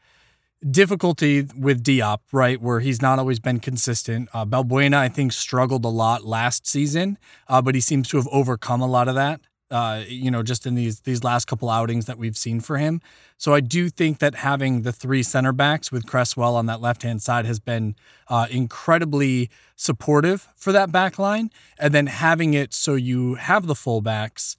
difficulty 0.68 1.48
with 1.58 1.84
Diop, 1.84 2.20
right, 2.32 2.62
where 2.62 2.80
he's 2.80 3.02
not 3.02 3.20
always 3.20 3.40
been 3.40 3.60
consistent. 3.60 4.30
Uh, 4.34 4.46
Balbuena, 4.46 4.96
I 4.96 5.10
think, 5.10 5.32
struggled 5.34 5.86
a 5.86 5.90
lot 5.90 6.26
last 6.26 6.68
season, 6.68 7.18
uh, 7.48 7.62
but 7.62 7.76
he 7.76 7.82
seems 7.82 8.08
to 8.10 8.18
have 8.18 8.28
overcome 8.32 8.82
a 8.82 8.88
lot 8.88 9.08
of 9.08 9.16
that. 9.16 9.42
Uh, 9.72 10.04
you 10.08 10.32
know, 10.32 10.42
just 10.42 10.66
in 10.66 10.74
these 10.74 11.02
these 11.02 11.24
last 11.24 11.46
couple 11.46 11.70
outings 11.70 12.08
that 12.08 12.18
we've 12.18 12.38
seen 12.38 12.60
for 12.60 12.78
him. 12.80 13.00
So 13.38 13.54
I 13.54 13.60
do 13.60 13.90
think 13.90 14.18
that 14.18 14.34
having 14.34 14.82
the 14.82 14.92
three 14.92 15.22
center 15.22 15.52
backs 15.52 15.92
with 15.92 16.08
Cresswell 16.08 16.56
on 16.56 16.66
that 16.66 16.82
left 16.82 17.04
hand 17.04 17.22
side 17.22 17.46
has 17.46 17.60
been 17.60 17.96
uh, 18.30 18.48
incredibly 18.50 19.52
supportive 19.76 20.48
for 20.56 20.72
that 20.72 20.92
back 20.92 21.20
line, 21.20 21.52
and 21.78 21.94
then 21.94 22.08
having 22.08 22.56
it 22.56 22.74
so 22.74 22.96
you 22.96 23.36
have 23.36 23.68
the 23.68 23.76
fullbacks 23.76 24.56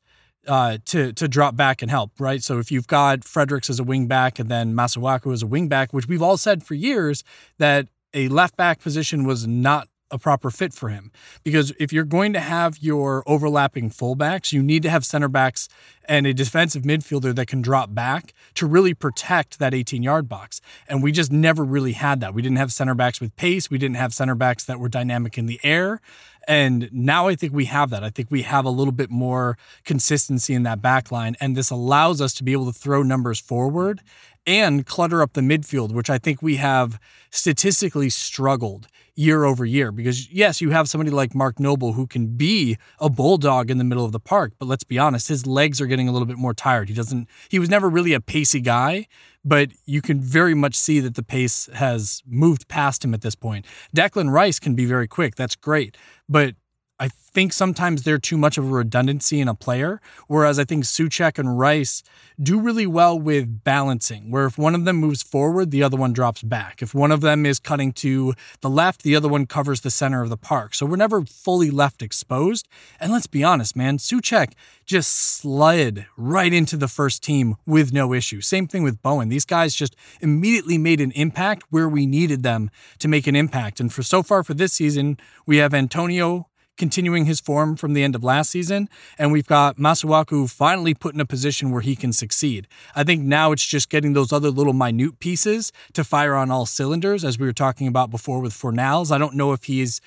uh, 0.50 0.78
to 0.85 1.12
to 1.12 1.28
drop 1.28 1.54
back 1.54 1.80
and 1.80 1.90
help, 1.90 2.11
right? 2.19 2.42
So 2.42 2.59
if 2.59 2.73
you've 2.73 2.88
got 2.88 3.23
Fredericks 3.23 3.71
as 3.71 3.78
a 3.78 3.85
wing 3.85 4.09
back 4.09 4.40
and 4.40 4.50
then 4.50 4.75
Masuaku 4.75 5.33
as 5.33 5.45
a 5.45 5.47
wing 5.47 5.69
back, 5.69 5.92
which 5.92 6.09
we've 6.09 6.21
all 6.21 6.37
said 6.37 6.64
for 6.64 6.75
years 6.75 7.23
that 7.59 7.87
a 8.12 8.26
left 8.28 8.57
back 8.57 8.80
position 8.80 9.25
was 9.25 9.47
not 9.47 9.87
a 10.11 10.19
proper 10.19 10.50
fit 10.50 10.75
for 10.75 10.88
him 10.88 11.12
because 11.45 11.73
if 11.78 11.92
you're 11.92 12.02
going 12.02 12.33
to 12.33 12.40
have 12.40 12.78
your 12.78 13.23
overlapping 13.28 13.90
fullbacks, 13.90 14.52
you 14.52 14.61
need 14.61 14.83
to 14.83 14.90
have 14.90 15.04
center 15.04 15.28
backs 15.28 15.69
and 16.09 16.26
a 16.26 16.35
defensive 16.35 16.83
midfielder 16.83 17.33
that 17.33 17.47
can 17.47 17.62
drop 17.62 17.95
back 17.95 18.35
to 18.54 18.66
really 18.66 18.92
protect 18.92 19.61
that 19.61 19.73
18 19.73 20.02
yard 20.02 20.28
box. 20.28 20.61
And 20.88 21.00
we 21.00 21.12
just 21.12 21.30
never 21.30 21.64
really 21.64 21.92
had 21.92 22.19
that. 22.21 22.35
We 22.35 22.42
didn't 22.42 22.59
have 22.59 22.73
center 22.73 22.97
backs 22.97 23.21
with 23.21 23.37
pace, 23.37 23.71
we 23.71 23.78
didn't 23.78 23.97
have 23.97 24.12
center 24.12 24.35
backs 24.35 24.64
that 24.64 24.80
were 24.80 24.88
dynamic 24.88 25.38
in 25.38 25.47
the 25.47 25.61
air. 25.62 26.00
And 26.49 26.88
now 26.92 27.28
I 27.28 27.35
think 27.35 27.52
we 27.52 27.66
have 27.66 27.90
that. 27.90 28.02
I 28.02 28.11
think 28.11 28.30
we 28.30 28.42
have 28.42 28.64
a 28.64 28.70
little 28.70 28.92
bit 28.92 29.11
more 29.11 29.56
consistency 29.85 30.54
in 30.54 30.62
that 30.64 30.82
back 30.82 31.12
line. 31.12 31.37
And 31.40 31.56
this 31.56 31.70
allows 31.70 32.20
us 32.20 32.35
to 32.35 32.44
be 32.44 32.52
able 32.52 32.73
to 32.73 32.78
throw 32.78 33.02
numbers 33.02 33.38
forward 33.38 34.00
and 34.47 34.87
clutter 34.87 35.23
up 35.23 35.35
the 35.35 35.40
midfield, 35.40 35.92
which 35.92 36.11
I 36.11 36.18
think 36.18 36.42
we 36.42 36.56
have 36.56 36.99
statistically 37.30 38.11
struggled 38.11 38.88
year 39.14 39.45
over 39.45 39.64
year. 39.64 39.93
Because, 39.93 40.31
yes, 40.31 40.61
you 40.61 40.71
have 40.71 40.88
somebody 40.88 41.11
like 41.11 41.35
Mark 41.35 41.61
Noble 41.61 41.93
who 41.93 42.07
can 42.07 42.37
be 42.37 42.76
a 42.99 43.11
bulldog 43.11 43.71
in 43.71 43.79
the 43.79 43.85
middle 43.85 44.05
of 44.05 44.12
the 44.12 44.21
park, 44.21 44.52
but 44.59 44.67
let's 44.67 44.85
be 44.85 44.99
honest, 44.99 45.29
his 45.29 45.47
legs 45.47 45.81
are 45.81 45.87
getting 45.87 46.09
a 46.09 46.12
little 46.12 46.26
bit 46.26 46.38
more 46.38 46.55
tired. 46.55 46.88
He 46.88 46.95
doesn't, 46.95 47.29
he 47.49 47.59
was 47.59 47.69
never 47.69 47.88
really 47.88 48.12
a 48.12 48.21
pacey 48.21 48.61
guy, 48.61 49.07
but 49.45 49.71
you 49.87 50.02
can 50.02 50.21
very 50.21 50.55
much 50.55 50.75
see 50.75 51.00
that 51.00 51.14
the 51.14 51.23
pace 51.23 51.69
has 51.75 52.23
moved 52.26 52.69
past 52.69 53.05
him 53.05 53.14
at 53.14 53.23
this 53.23 53.35
point. 53.35 53.64
Declan 53.97 54.31
Rice 54.31 54.59
can 54.59 54.75
be 54.75 54.85
very 54.85 55.09
quick. 55.09 55.35
That's 55.35 55.57
great. 55.57 55.97
But 56.29 56.55
I 57.00 57.09
think 57.09 57.54
sometimes 57.54 58.02
they're 58.02 58.19
too 58.19 58.37
much 58.37 58.59
of 58.59 58.66
a 58.66 58.69
redundancy 58.69 59.40
in 59.40 59.49
a 59.49 59.54
player, 59.54 60.02
whereas 60.26 60.59
I 60.59 60.64
think 60.64 60.85
Soucek 60.85 61.38
and 61.38 61.59
Rice 61.59 62.02
do 62.38 62.61
really 62.61 62.87
well 62.87 63.19
with 63.19 63.64
balancing, 63.64 64.30
where 64.30 64.45
if 64.45 64.59
one 64.59 64.75
of 64.75 64.85
them 64.85 64.97
moves 64.97 65.23
forward, 65.23 65.71
the 65.71 65.83
other 65.83 65.97
one 65.97 66.12
drops 66.12 66.42
back. 66.42 66.83
If 66.83 66.95
one 66.95 67.11
of 67.11 67.23
them 67.23 67.47
is 67.47 67.59
cutting 67.59 67.92
to 67.95 68.35
the 68.61 68.69
left, 68.69 69.02
the 69.02 69.16
other 69.16 69.28
one 69.28 69.47
covers 69.47 69.80
the 69.80 69.90
center 69.90 70.21
of 70.21 70.28
the 70.28 70.37
park. 70.37 70.75
So 70.75 70.85
we're 70.85 70.97
never 70.97 71.25
fully 71.25 71.71
left 71.71 72.02
exposed. 72.02 72.69
And 73.00 73.11
let's 73.12 73.26
be 73.26 73.42
honest, 73.42 73.75
man, 73.75 73.97
Soucek 73.97 74.52
just 74.85 75.11
slid 75.11 76.04
right 76.19 76.52
into 76.52 76.76
the 76.76 76.88
first 76.88 77.23
team 77.23 77.57
with 77.64 77.95
no 77.95 78.12
issue. 78.12 78.42
Same 78.42 78.66
thing 78.66 78.83
with 78.83 79.00
Bowen. 79.00 79.30
These 79.30 79.47
guys 79.47 79.75
just 79.75 79.97
immediately 80.21 80.76
made 80.76 81.00
an 81.00 81.12
impact 81.12 81.62
where 81.71 81.88
we 81.88 82.04
needed 82.04 82.42
them 82.42 82.71
to 82.99 83.09
make 83.09 83.26
an 83.26 83.37
impact. 83.37 83.80
And 83.80 83.90
for 83.90 84.02
so 84.02 84.23
far 84.23 84.45
for 84.45 84.52
this 84.52 84.75
season, 84.75 85.16
we 85.47 85.57
have 85.59 85.73
Antonio 85.73 86.50
continuing 86.80 87.26
his 87.26 87.40
form 87.40 87.76
from 87.76 87.92
the 87.92 88.02
end 88.02 88.14
of 88.16 88.25
last 88.25 88.50
season. 88.50 88.88
And 89.18 89.30
we've 89.30 89.46
got 89.46 89.76
Masuaku 89.76 90.50
finally 90.50 90.94
put 90.94 91.14
in 91.14 91.20
a 91.20 91.26
position 91.26 91.70
where 91.70 91.82
he 91.82 91.94
can 91.94 92.12
succeed. 92.12 92.66
I 92.96 93.04
think 93.04 93.22
now 93.22 93.52
it's 93.52 93.66
just 93.66 93.90
getting 93.90 94.14
those 94.14 94.32
other 94.32 94.50
little 94.50 94.72
minute 94.72 95.20
pieces 95.20 95.72
to 95.92 96.02
fire 96.02 96.34
on 96.34 96.50
all 96.50 96.64
cylinders, 96.64 97.22
as 97.22 97.38
we 97.38 97.46
were 97.46 97.52
talking 97.52 97.87
about 97.87 98.10
before 98.10 98.40
with 98.40 98.54
Fornals. 98.54 99.12
I 99.12 99.18
don't 99.18 99.37
know 99.37 99.52
if 99.52 99.64
he's 99.64 100.00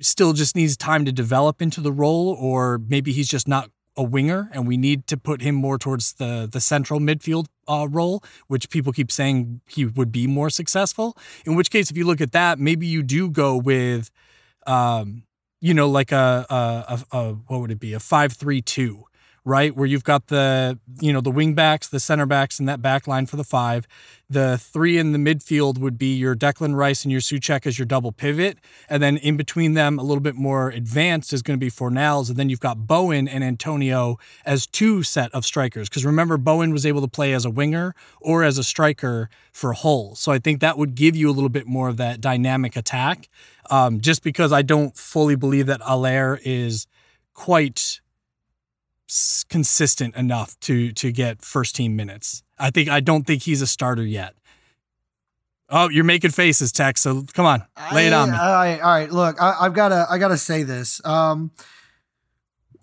still 0.00 0.34
just 0.34 0.54
needs 0.54 0.76
time 0.76 1.06
to 1.06 1.12
develop 1.12 1.62
into 1.62 1.80
the 1.80 1.92
role, 1.92 2.36
or 2.38 2.78
maybe 2.86 3.10
he's 3.12 3.28
just 3.28 3.48
not 3.48 3.70
a 3.96 4.02
winger 4.02 4.48
and 4.52 4.66
we 4.66 4.76
need 4.76 5.06
to 5.06 5.18
put 5.18 5.42
him 5.42 5.54
more 5.54 5.78
towards 5.78 6.14
the 6.14 6.48
the 6.50 6.60
central 6.60 7.00
midfield 7.00 7.46
uh, 7.68 7.86
role, 7.90 8.22
which 8.48 8.68
people 8.68 8.92
keep 8.92 9.10
saying 9.10 9.60
he 9.66 9.86
would 9.86 10.12
be 10.12 10.26
more 10.26 10.50
successful. 10.50 11.16
In 11.46 11.56
which 11.56 11.70
case, 11.70 11.90
if 11.90 11.96
you 11.96 12.06
look 12.06 12.20
at 12.20 12.32
that, 12.32 12.58
maybe 12.58 12.86
you 12.86 13.02
do 13.02 13.30
go 13.30 13.56
with 13.56 14.10
um, 14.66 15.24
you 15.62 15.72
know, 15.74 15.88
like 15.88 16.10
a, 16.10 16.44
a, 16.50 16.98
a, 17.12 17.16
a 17.16 17.32
what 17.46 17.60
would 17.60 17.70
it 17.70 17.78
be? 17.78 17.94
A 17.94 18.00
five 18.00 18.32
three 18.32 18.60
two, 18.60 19.04
right? 19.44 19.74
Where 19.74 19.86
you've 19.86 20.04
got 20.04 20.28
the, 20.28 20.78
you 21.00 21.12
know, 21.12 21.20
the 21.20 21.30
wing 21.30 21.54
backs, 21.54 21.88
the 21.88 21.98
center 21.98 22.26
backs, 22.26 22.60
and 22.60 22.68
that 22.68 22.80
back 22.80 23.08
line 23.08 23.26
for 23.26 23.36
the 23.36 23.44
five. 23.44 23.88
The 24.30 24.56
three 24.56 24.98
in 24.98 25.12
the 25.12 25.18
midfield 25.18 25.78
would 25.78 25.98
be 25.98 26.14
your 26.14 26.36
Declan 26.36 26.76
Rice 26.76 27.04
and 27.04 27.10
your 27.10 27.20
Soucek 27.20 27.66
as 27.66 27.78
your 27.78 27.86
double 27.86 28.12
pivot. 28.12 28.58
And 28.88 29.02
then 29.02 29.16
in 29.16 29.36
between 29.36 29.74
them, 29.74 29.98
a 29.98 30.02
little 30.02 30.20
bit 30.20 30.36
more 30.36 30.70
advanced 30.70 31.32
is 31.32 31.42
going 31.42 31.58
to 31.58 31.64
be 31.64 31.70
Fornals. 31.70 32.28
And 32.28 32.38
then 32.38 32.48
you've 32.48 32.60
got 32.60 32.86
Bowen 32.86 33.26
and 33.26 33.42
Antonio 33.42 34.16
as 34.46 34.66
two 34.66 35.02
set 35.02 35.32
of 35.32 35.44
strikers. 35.44 35.88
Because 35.88 36.04
remember, 36.04 36.38
Bowen 36.38 36.72
was 36.72 36.86
able 36.86 37.00
to 37.00 37.08
play 37.08 37.32
as 37.32 37.44
a 37.44 37.50
winger 37.50 37.94
or 38.20 38.44
as 38.44 38.58
a 38.58 38.64
striker 38.64 39.28
for 39.52 39.72
Hull. 39.72 40.14
So 40.14 40.30
I 40.30 40.38
think 40.38 40.60
that 40.60 40.78
would 40.78 40.94
give 40.94 41.16
you 41.16 41.28
a 41.28 41.32
little 41.32 41.50
bit 41.50 41.66
more 41.66 41.88
of 41.88 41.96
that 41.96 42.20
dynamic 42.20 42.76
attack. 42.76 43.28
Um, 43.70 44.00
just 44.00 44.22
because 44.22 44.52
I 44.52 44.62
don't 44.62 44.96
fully 44.96 45.34
believe 45.34 45.66
that 45.66 45.80
Haller 45.80 46.38
is 46.44 46.86
quite 47.34 48.01
consistent 49.48 50.16
enough 50.16 50.58
to 50.60 50.92
to 50.92 51.12
get 51.12 51.42
first 51.42 51.76
team 51.76 51.96
minutes. 51.96 52.42
I 52.58 52.70
think 52.70 52.88
I 52.88 53.00
don't 53.00 53.26
think 53.26 53.42
he's 53.42 53.62
a 53.62 53.66
starter 53.66 54.04
yet. 54.04 54.34
Oh, 55.68 55.88
you're 55.88 56.04
making 56.04 56.32
faces, 56.32 56.70
Tex. 56.70 57.00
So 57.00 57.24
come 57.32 57.46
on, 57.46 57.64
lay 57.92 58.06
it 58.06 58.12
on 58.12 58.30
me. 58.30 58.36
All 58.36 58.52
right, 58.52 58.80
all 58.80 58.90
right. 58.90 59.10
Look, 59.10 59.40
I, 59.40 59.64
have 59.64 59.74
got 59.74 59.88
to 59.88 60.06
I 60.08 60.18
got 60.18 60.28
to 60.28 60.38
say 60.38 60.62
this. 60.62 61.04
Um, 61.04 61.50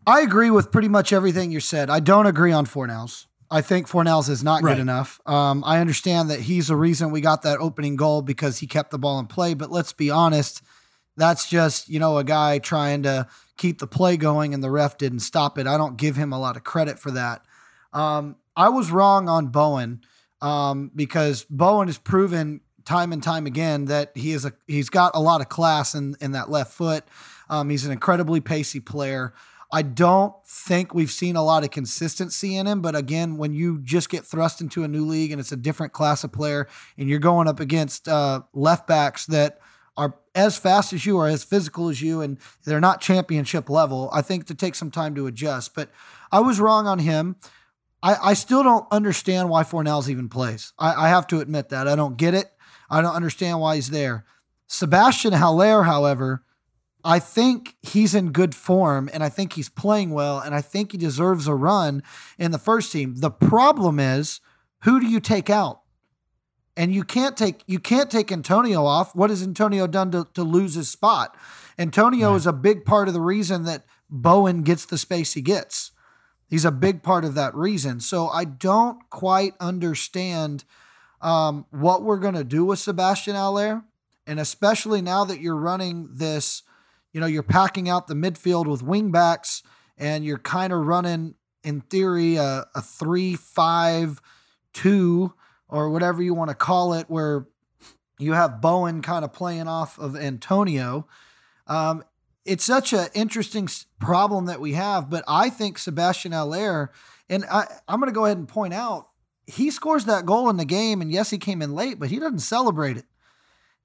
I 0.07 0.21
agree 0.21 0.50
with 0.50 0.71
pretty 0.71 0.88
much 0.88 1.13
everything 1.13 1.51
you 1.51 1.59
said. 1.59 1.89
I 1.89 2.00
don't 2.00 2.25
agree 2.25 2.51
on 2.51 2.65
Fornals. 2.65 3.27
I 3.51 3.62
think 3.62 3.88
Fornals 3.88 4.29
is 4.29 4.43
not 4.43 4.62
right. 4.62 4.75
good 4.75 4.81
enough. 4.81 5.19
Um, 5.25 5.63
I 5.65 5.79
understand 5.79 6.29
that 6.29 6.39
he's 6.39 6.67
the 6.67 6.75
reason 6.75 7.12
we 7.12 7.21
got 7.21 7.43
that 7.43 7.59
opening 7.59 7.95
goal 7.95 8.21
because 8.21 8.59
he 8.59 8.67
kept 8.67 8.91
the 8.91 9.00
ball 9.00 9.19
in 9.19 9.27
play. 9.27 9.53
But 9.53 9.71
let's 9.71 9.93
be 9.93 10.09
honest, 10.09 10.62
that's 11.20 11.50
just 11.50 11.90
you 11.90 12.00
know 12.00 12.18
a 12.18 12.24
guy 12.24 12.60
trying 12.60 13.04
to 13.04 13.28
keep 13.58 13.80
the 13.80 13.88
play 13.88 14.18
going, 14.18 14.54
and 14.54 14.64
the 14.64 14.72
ref 14.72 14.98
didn't 14.98 15.20
stop 15.20 15.58
it. 15.58 15.68
I 15.68 15.78
don't 15.78 15.98
give 15.98 16.16
him 16.16 16.34
a 16.34 16.40
lot 16.40 16.56
of 16.56 16.64
credit 16.64 16.98
for 16.98 17.12
that. 17.12 17.44
Um, 17.94 18.38
I 18.56 18.70
was 18.70 18.90
wrong 18.90 19.30
on 19.30 19.48
Bowen 19.48 20.02
um, 20.42 20.92
because 20.96 21.46
Bowen 21.50 21.88
has 21.88 21.98
proven 21.98 22.62
time 22.86 23.12
and 23.12 23.22
time 23.22 23.46
again 23.46 23.86
that 23.86 24.12
he 24.16 24.32
is 24.32 24.46
a 24.46 24.54
he's 24.68 24.90
got 24.90 25.12
a 25.14 25.20
lot 25.20 25.42
of 25.42 25.50
class 25.50 25.94
in 25.94 26.16
in 26.22 26.32
that 26.32 26.50
left 26.50 26.74
foot. 26.74 27.04
Um, 27.50 27.70
he's 27.70 27.86
an 27.86 27.92
incredibly 27.92 28.40
pacey 28.40 28.80
player. 28.80 29.34
I 29.72 29.84
don't 29.84 30.34
think 30.48 30.96
we've 30.96 31.12
seen 31.12 31.36
a 31.36 31.44
lot 31.44 31.64
of 31.64 31.70
consistency 31.70 32.56
in 32.56 32.66
him, 32.66 32.82
but 32.82 32.96
again, 32.96 33.38
when 33.38 33.54
you 33.54 33.80
just 33.84 34.10
get 34.10 34.26
thrust 34.26 34.62
into 34.62 34.84
a 34.84 34.88
new 34.88 35.06
league 35.06 35.32
and 35.32 35.40
it's 35.40 35.52
a 35.52 35.58
different 35.58 35.94
class 35.94 36.24
of 36.24 36.32
player, 36.32 36.68
and 36.98 37.08
you're 37.08 37.20
going 37.20 37.48
up 37.48 37.60
against 37.60 38.08
uh, 38.08 38.42
left 38.54 38.88
backs 38.88 39.28
that 39.28 39.60
are 40.00 40.15
as 40.34 40.58
fast 40.58 40.94
as 40.94 41.06
you 41.06 41.18
or 41.18 41.27
as 41.27 41.44
physical 41.44 41.89
as 41.89 42.01
you, 42.01 42.22
and 42.22 42.38
they're 42.63 42.79
not 42.79 43.01
championship 43.01 43.70
level. 43.70 44.10
I 44.13 44.22
think 44.22 44.46
to 44.46 44.56
take 44.56 44.75
some 44.75 44.91
time 44.91 45.13
to 45.15 45.27
adjust. 45.27 45.75
But 45.75 45.89
I 46.32 46.39
was 46.39 46.60
wrong 46.60 46.88
on 46.88 47.00
him. 47.00 47.36
I, 48.01 48.15
I 48.15 48.34
still 48.34 48.63
don't 48.63 48.88
understand 48.91 49.50
why 49.50 49.63
Fornals 49.63 50.08
even 50.08 50.29
plays. 50.29 50.72
I, 50.79 51.06
I 51.06 51.10
have 51.10 51.27
to 51.27 51.41
admit 51.41 51.70
that. 51.70 51.88
I 51.88 51.98
don't 51.98 52.15
get 52.15 52.34
it. 52.34 52.50
I 52.89 53.01
don't 53.01 53.13
understand 53.13 53.60
why 53.60 53.75
he's 53.75 53.89
there. 53.89 54.24
Sebastian 54.68 55.34
Haller, 55.34 55.84
however, 55.84 56.46
I 57.03 57.20
think 57.20 57.75
he's 57.82 58.15
in 58.15 58.32
good 58.32 58.56
form 58.56 59.10
and 59.12 59.22
I 59.22 59.29
think 59.29 59.53
he's 59.53 59.70
playing 59.70 60.12
well 60.12 60.39
and 60.39 60.56
I 60.56 60.62
think 60.62 60.94
he 60.94 60.98
deserves 60.98 61.48
a 61.48 61.56
run 61.56 62.03
in 62.38 62.51
the 62.51 62.58
first 62.58 62.91
team. 62.91 63.15
The 63.18 63.32
problem 63.32 64.00
is 64.00 64.39
who 64.84 65.00
do 65.00 65.08
you 65.08 65.20
take 65.20 65.50
out? 65.50 65.78
And 66.78 66.94
you 66.94 67.04
can't 67.04 67.36
take 67.36 67.64
you 67.68 67.80
can't 67.80 68.10
take 68.10 68.32
Antonio 68.32 68.86
off. 68.86 69.16
What 69.16 69.30
has 69.30 69.44
Antonio 69.44 69.86
done 69.88 70.12
to, 70.12 70.28
to 70.34 70.44
lose 70.44 70.76
his 70.76 70.90
spot? 70.90 71.36
Antonio 71.78 72.36
is 72.36 72.46
a 72.46 72.54
big 72.54 72.86
part 72.86 73.08
of 73.08 73.14
the 73.14 73.22
reason 73.22 73.64
that 73.64 73.86
Bowen 74.10 74.64
gets 74.64 74.86
the 74.86 74.98
space 74.98 75.34
he 75.34 75.42
gets. 75.42 75.92
He's 76.50 76.66
a 76.66 76.72
big 76.72 77.04
part 77.04 77.26
of 77.26 77.36
that 77.36 77.54
reason. 77.54 78.00
So 78.00 78.28
I 78.28 78.44
don't 78.44 79.08
quite 79.10 79.54
understand 79.60 80.66
um, 81.22 81.66
what 81.70 82.02
we're 82.02 82.18
going 82.18 82.34
to 82.34 82.44
do 82.44 82.66
with 82.66 82.80
Sebastian 82.80 83.36
Haller. 83.36 83.84
And 84.26 84.40
especially 84.40 85.02
now 85.02 85.26
that 85.26 85.42
you're 85.42 85.56
running 85.56 86.10
this, 86.14 86.64
you 87.14 87.22
know, 87.22 87.28
you're 87.28 87.44
packing 87.44 87.88
out 87.88 88.08
the 88.08 88.14
midfield 88.14 88.68
with 88.68 88.84
wingbacks 88.84 89.64
and 89.98 90.26
you're 90.26 90.38
kind 90.38 90.74
of 90.74 90.86
running, 90.86 91.36
in 91.64 91.82
theory, 91.82 92.38
a, 92.38 92.66
a 92.74 92.82
three, 92.82 93.36
five, 93.36 94.22
two 94.74 95.34
or 95.70 95.90
whatever 95.90 96.22
you 96.22 96.34
want 96.34 96.50
to 96.50 96.56
call 96.56 96.94
it, 96.94 97.06
where 97.10 97.48
you 98.18 98.34
have 98.34 98.60
Bowen 98.60 99.02
kind 99.02 99.24
of 99.24 99.32
playing 99.32 99.68
off 99.68 99.98
of 99.98 100.16
Antonio. 100.16 101.08
Um, 101.68 102.04
it's 102.46 102.66
such 102.66 102.94
an 102.94 103.08
interesting 103.14 103.70
problem 104.00 104.48
that 104.48 104.60
we 104.60 104.74
have, 104.74 105.10
but 105.10 105.24
I 105.28 105.50
think 105.50 105.78
Sebastian 105.78 106.32
Haller, 106.32 106.92
and 107.30 107.46
I, 107.46 107.68
I'm 107.88 108.00
going 108.00 108.12
to 108.12 108.16
go 108.16 108.26
ahead 108.26 108.38
and 108.38 108.48
point 108.48 108.74
out, 108.74 109.08
he 109.46 109.72
scores 109.72 110.06
that 110.06 110.26
goal 110.26 110.50
in 110.50 110.58
the 110.58 110.66
game, 110.66 111.02
and 111.02 111.12
yes, 111.12 111.30
he 111.30 111.38
came 111.38 111.62
in 111.62 111.74
late, 111.74 112.00
but 112.00 112.10
he 112.10 112.20
doesn't 112.20 112.40
celebrate 112.40 112.98
it. 112.98 113.06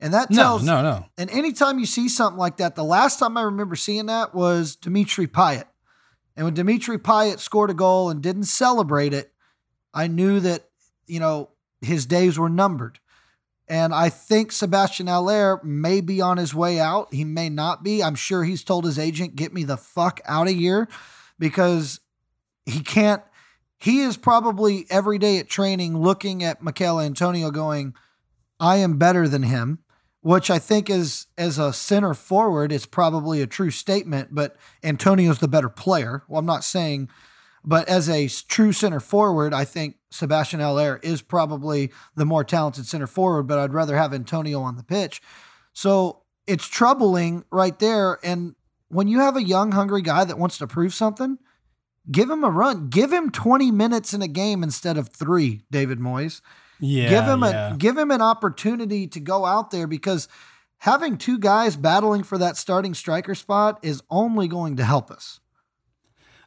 And 0.01 0.13
that 0.13 0.31
tells 0.31 0.63
no, 0.63 0.83
no, 0.83 0.91
no. 0.91 1.07
And 1.17 1.31
anytime 1.31 1.79
you 1.79 1.87
see 1.87 2.09
something 2.09 2.39
like 2.39 2.59
that, 2.59 2.75
the 2.75 2.85
last 2.85 3.19
time 3.19 3.37
I 3.37 3.43
remember 3.43 3.77
seeing 3.77 4.07
that 4.07 4.35
was 4.35 4.77
Dimitri 4.77 5.27
Payet. 5.27 5.65
And 6.37 6.45
when 6.45 6.55
Dimitri 6.55 6.99
Payet 6.99 7.39
scored 7.39 7.71
a 7.71 7.75
goal 7.75 8.11
and 8.11 8.21
didn't 8.21 8.45
celebrate 8.45 9.15
it, 9.15 9.33
I 9.95 10.09
knew 10.09 10.41
that, 10.41 10.65
you 11.07 11.21
know, 11.21 11.51
his 11.85 12.07
days 12.07 12.39
were 12.39 12.49
numbered. 12.49 12.99
And 13.67 13.95
I 13.95 14.11
think 14.11 14.53
Sebastian 14.53 15.07
Haller 15.07 15.59
may 15.65 16.01
be 16.03 16.21
on 16.21 16.37
his 16.37 16.55
way 16.55 16.79
out. 16.79 17.15
He 17.15 17.25
may 17.25 17.49
not 17.49 17.83
be. 17.83 18.03
I'm 18.03 18.15
sure 18.15 18.45
he's 18.45 18.63
told 18.63 18.85
his 18.85 18.99
agent, 18.99 19.37
get 19.37 19.55
me 19.55 19.65
the 19.65 19.79
fuck 19.79 20.21
out 20.27 20.49
of 20.49 20.55
here 20.55 20.87
because 21.39 22.01
he 22.67 22.81
can't. 22.81 23.23
He 23.79 24.01
is 24.01 24.17
probably 24.17 24.87
every 24.91 25.19
day 25.19 25.39
at 25.39 25.49
training 25.49 25.97
looking 25.99 26.45
at 26.45 26.63
Michail 26.63 27.01
Antonio 27.01 27.51
going, 27.51 27.95
I 28.61 28.77
am 28.77 28.99
better 28.99 29.29
than 29.29 29.45
him. 29.45 29.79
which 30.25 30.51
I 30.51 30.59
think 30.59 30.89
is 30.89 31.27
as 31.37 31.59
a 31.59 31.71
center 31.71 32.15
forward 32.15 32.73
is 32.73 32.87
probably 32.87 33.43
a 33.43 33.47
true 33.47 33.71
statement, 33.71 34.31
but 34.35 34.57
Antonio's 34.83 35.39
the 35.39 35.49
better 35.49 35.69
player. 35.69 36.23
Well, 36.29 36.39
I'm 36.39 36.47
not 36.47 36.65
saying, 36.65 37.11
but 37.65 37.89
as 37.89 38.09
a 38.09 38.29
true 38.49 38.73
center 38.73 39.01
forward, 39.01 39.55
I 39.55 39.65
think 39.65 39.97
Sebastian 40.11 40.61
Haller 40.61 41.01
is 41.03 41.23
probably 41.23 41.93
the 42.15 42.27
more 42.27 42.45
talented 42.45 42.87
center 42.87 43.07
forward, 43.07 43.45
but 43.45 43.59
I'd 43.59 43.73
rather 43.73 43.97
have 43.97 44.13
Antonio 44.13 44.61
on 44.61 44.77
the 44.77 44.83
pitch. 44.83 45.23
So 45.73 46.23
it's 46.47 46.67
troubling 46.67 47.45
right 47.51 47.79
there. 47.79 48.19
And 48.23 48.55
when 48.89 49.09
you 49.09 49.21
have 49.21 49.37
a 49.37 49.43
young, 49.43 49.73
hungry 49.73 50.03
guy 50.03 50.25
that 50.25 50.39
wants 50.39 50.59
to 50.59 50.67
prove 50.67 50.93
something, 50.93 51.39
give 52.11 52.29
him 52.29 52.45
a 52.45 52.51
run. 52.51 52.89
Give 52.89 53.13
him 53.13 53.31
20 53.31 53.71
minutes 53.71 54.13
in 54.13 54.21
a 54.21 54.29
game 54.29 54.63
instead 54.63 54.99
of 54.99 55.09
three, 55.09 55.65
David 55.71 55.99
Moyes. 55.99 56.43
Yeah. 56.81 57.09
give 57.09 57.25
him 57.25 57.43
yeah. 57.43 57.75
a 57.75 57.77
give 57.77 57.97
him 57.97 58.11
an 58.11 58.21
opportunity 58.21 59.07
to 59.07 59.21
go 59.21 59.45
out 59.45 59.71
there 59.71 59.87
because 59.87 60.29
having 60.79 61.17
two 61.17 61.39
guys 61.39 61.77
battling 61.77 62.25
for 62.25 62.37
that 62.37 62.57
starting 62.57 62.95
striker 62.95 63.35
spot 63.35 63.79
is 63.83 64.03
only 64.11 64.49
going 64.49 64.77
to 64.77 64.85
help 64.85 65.11
us. 65.11 65.41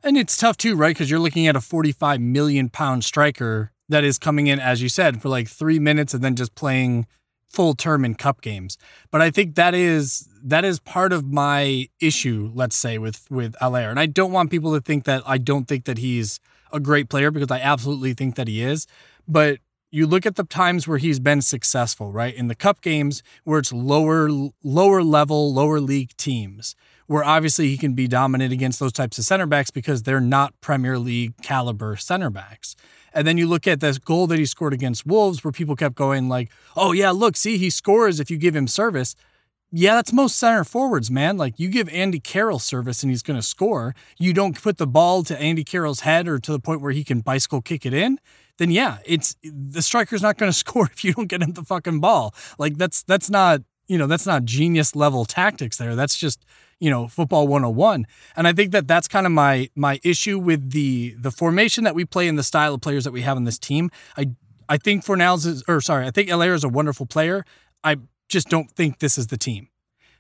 And 0.03 0.17
it's 0.17 0.37
tough 0.37 0.57
too, 0.57 0.75
right? 0.75 0.95
Because 0.95 1.09
you're 1.09 1.19
looking 1.19 1.47
at 1.47 1.55
a 1.55 1.61
45 1.61 2.21
million 2.21 2.69
pound 2.69 3.03
striker 3.03 3.71
that 3.89 4.03
is 4.03 4.17
coming 4.17 4.47
in, 4.47 4.59
as 4.59 4.81
you 4.81 4.89
said, 4.89 5.21
for 5.21 5.29
like 5.29 5.47
three 5.47 5.79
minutes 5.79 6.13
and 6.13 6.23
then 6.23 6.35
just 6.35 6.55
playing 6.55 7.07
full 7.49 7.73
term 7.73 8.03
in 8.03 8.15
cup 8.15 8.41
games. 8.41 8.77
But 9.11 9.21
I 9.21 9.31
think 9.31 9.55
that 9.55 9.73
is 9.73 10.27
that 10.43 10.65
is 10.65 10.79
part 10.79 11.13
of 11.13 11.25
my 11.25 11.87
issue, 11.99 12.51
let's 12.53 12.75
say, 12.75 12.97
with 12.97 13.25
with 13.29 13.55
Haller. 13.59 13.89
And 13.89 13.99
I 13.99 14.05
don't 14.05 14.31
want 14.31 14.51
people 14.51 14.73
to 14.73 14.81
think 14.81 15.05
that 15.05 15.23
I 15.25 15.37
don't 15.37 15.67
think 15.67 15.85
that 15.85 15.97
he's 15.97 16.39
a 16.71 16.79
great 16.79 17.09
player 17.09 17.31
because 17.31 17.51
I 17.51 17.59
absolutely 17.59 18.13
think 18.13 18.35
that 18.35 18.47
he 18.47 18.61
is. 18.61 18.87
But 19.27 19.59
you 19.89 20.05
look 20.05 20.25
at 20.25 20.35
the 20.35 20.43
times 20.43 20.87
where 20.87 20.97
he's 20.97 21.19
been 21.19 21.41
successful, 21.41 22.11
right? 22.11 22.35
In 22.35 22.49
the 22.49 22.55
cup 22.55 22.81
games 22.81 23.23
where 23.45 23.59
it's 23.59 23.71
lower 23.71 24.29
lower 24.63 25.03
level, 25.03 25.53
lower 25.53 25.79
league 25.79 26.15
teams, 26.17 26.75
where 27.07 27.23
obviously 27.23 27.67
he 27.67 27.77
can 27.77 27.93
be 27.93 28.07
dominant 28.07 28.53
against 28.53 28.79
those 28.79 28.91
types 28.91 29.17
of 29.17 29.25
center 29.25 29.45
backs 29.45 29.71
because 29.71 30.03
they're 30.03 30.21
not 30.21 30.53
Premier 30.61 30.99
League 30.99 31.33
caliber 31.41 31.95
center 31.95 32.29
backs. 32.29 32.75
And 33.13 33.25
then 33.25 33.37
you 33.37 33.47
look 33.47 33.67
at 33.67 33.79
this 33.79 33.97
goal 33.97 34.27
that 34.27 34.37
he 34.37 34.45
scored 34.45 34.73
against 34.73 35.05
Wolves 35.05 35.43
where 35.43 35.51
people 35.51 35.75
kept 35.75 35.95
going 35.95 36.29
like, 36.29 36.51
"Oh 36.75 36.91
yeah, 36.91 37.11
look, 37.11 37.35
see 37.35 37.57
he 37.57 37.69
scores 37.69 38.19
if 38.19 38.29
you 38.29 38.37
give 38.37 38.55
him 38.55 38.67
service." 38.67 39.15
Yeah, 39.69 39.95
that's 39.95 40.13
most 40.13 40.37
center 40.37 40.63
forwards, 40.63 41.11
man. 41.11 41.35
Like 41.37 41.59
you 41.59 41.67
give 41.67 41.89
Andy 41.89 42.19
Carroll 42.19 42.59
service 42.59 43.03
and 43.03 43.09
he's 43.09 43.23
going 43.23 43.37
to 43.37 43.45
score. 43.45 43.95
You 44.17 44.33
don't 44.33 44.61
put 44.61 44.77
the 44.77 44.87
ball 44.87 45.23
to 45.23 45.37
Andy 45.41 45.65
Carroll's 45.65 46.01
head 46.01 46.27
or 46.27 46.39
to 46.39 46.51
the 46.53 46.59
point 46.59 46.79
where 46.79 46.93
he 46.93 47.03
can 47.03 47.19
bicycle 47.19 47.61
kick 47.61 47.85
it 47.85 47.93
in 47.93 48.19
then 48.57 48.71
yeah, 48.71 48.97
it's 49.05 49.35
the 49.43 49.81
striker's 49.81 50.21
not 50.21 50.37
going 50.37 50.51
to 50.51 50.57
score 50.57 50.89
if 50.91 51.03
you 51.03 51.13
don't 51.13 51.27
get 51.27 51.41
him 51.41 51.53
the 51.53 51.63
fucking 51.63 51.99
ball. 51.99 52.33
Like 52.57 52.77
that's 52.77 53.03
that's 53.03 53.29
not 53.29 53.61
you 53.87 53.97
know 53.97 54.07
that's 54.07 54.25
not 54.25 54.45
genius 54.45 54.95
level 54.95 55.25
tactics 55.25 55.77
there. 55.77 55.95
That's 55.95 56.15
just 56.15 56.45
you 56.79 56.89
know 56.89 57.07
football 57.07 57.47
101 57.47 58.05
and 58.35 58.47
i 58.47 58.53
think 58.53 58.71
that 58.71 58.87
that's 58.87 59.07
kind 59.07 59.25
of 59.25 59.31
my 59.31 59.69
my 59.75 59.99
issue 60.03 60.37
with 60.37 60.71
the 60.71 61.15
the 61.19 61.31
formation 61.31 61.83
that 61.83 61.95
we 61.95 62.05
play 62.05 62.27
and 62.27 62.37
the 62.37 62.43
style 62.43 62.75
of 62.75 62.81
players 62.81 63.03
that 63.03 63.11
we 63.11 63.21
have 63.21 63.37
on 63.37 63.45
this 63.45 63.59
team. 63.59 63.89
I 64.15 64.31
i 64.69 64.77
think 64.77 65.03
fornals 65.05 65.45
is 65.45 65.63
or 65.67 65.81
sorry 65.81 66.05
i 66.05 66.11
think 66.11 66.29
Haller 66.29 66.53
is 66.53 66.63
a 66.63 66.69
wonderful 66.69 67.05
player. 67.05 67.43
I 67.83 67.97
just 68.29 68.49
don't 68.49 68.69
think 68.71 68.99
this 68.99 69.17
is 69.17 69.27
the 69.27 69.37
team. 69.37 69.69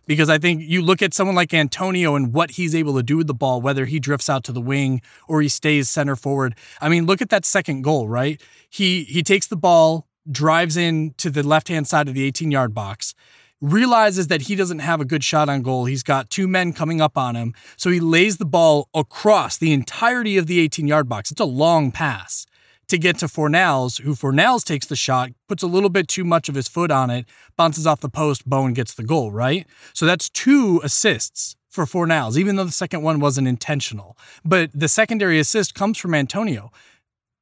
Because 0.05 0.29
I 0.29 0.37
think 0.37 0.61
you 0.63 0.81
look 0.81 1.01
at 1.01 1.13
someone 1.13 1.35
like 1.35 1.53
Antonio 1.53 2.15
and 2.15 2.33
what 2.33 2.51
he's 2.51 2.73
able 2.73 2.95
to 2.95 3.03
do 3.03 3.17
with 3.17 3.27
the 3.27 3.33
ball, 3.33 3.61
whether 3.61 3.85
he 3.85 3.99
drifts 3.99 4.29
out 4.29 4.45
to 4.45 4.53
the 4.53 4.61
wing 4.61 5.01
or 5.27 5.41
he 5.41 5.49
stays 5.49 5.89
center 5.89 6.15
forward. 6.15 6.55
I 6.79 6.87
mean, 6.87 7.05
look 7.05 7.21
at 7.21 7.29
that 7.29 7.43
second 7.43 7.81
goal, 7.81 8.07
right? 8.07 8.41
He 8.69 9.03
he 9.03 9.21
takes 9.21 9.47
the 9.47 9.57
ball, 9.57 10.07
drives 10.31 10.77
in 10.77 11.13
to 11.17 11.29
the 11.29 11.43
left-hand 11.43 11.87
side 11.87 12.07
of 12.07 12.13
the 12.13 12.29
18-yard 12.31 12.73
box, 12.73 13.13
realizes 13.61 14.27
that 14.27 14.43
he 14.43 14.55
doesn't 14.55 14.79
have 14.79 15.01
a 15.01 15.05
good 15.05 15.23
shot 15.23 15.49
on 15.49 15.61
goal. 15.61 15.85
He's 15.85 16.03
got 16.03 16.29
two 16.29 16.47
men 16.47 16.73
coming 16.73 17.01
up 17.01 17.17
on 17.17 17.35
him, 17.35 17.53
so 17.75 17.89
he 17.89 17.99
lays 17.99 18.37
the 18.37 18.45
ball 18.45 18.89
across 18.93 19.57
the 19.57 19.73
entirety 19.73 20.37
of 20.37 20.47
the 20.47 20.67
18-yard 20.67 21.09
box. 21.09 21.31
It's 21.31 21.41
a 21.41 21.45
long 21.45 21.91
pass 21.91 22.45
to 22.87 22.97
get 22.97 23.17
to 23.19 23.25
Fornals, 23.25 24.01
who 24.01 24.15
Fornals 24.15 24.63
takes 24.63 24.85
the 24.85 24.95
shot, 24.95 25.31
puts 25.47 25.61
a 25.61 25.67
little 25.67 25.89
bit 25.89 26.07
too 26.07 26.23
much 26.23 26.47
of 26.47 26.55
his 26.55 26.67
foot 26.67 26.91
on 26.91 27.09
it, 27.09 27.25
bounces 27.57 27.85
off 27.85 27.99
the 27.99 28.09
post, 28.09 28.47
Bowen 28.47 28.73
gets 28.73 28.93
the 28.93 29.03
goal, 29.03 29.31
right? 29.31 29.67
So 29.93 30.05
that's 30.05 30.29
two 30.29 30.79
assists 30.83 31.55
for 31.69 31.85
Fornals, 31.85 32.37
even 32.37 32.55
though 32.55 32.63
the 32.63 32.71
second 32.71 33.01
one 33.01 33.19
wasn't 33.19 33.47
intentional. 33.47 34.17
But 34.45 34.71
the 34.73 34.87
secondary 34.87 35.37
assist 35.37 35.75
comes 35.75 35.97
from 35.97 36.13
Antonio. 36.13 36.71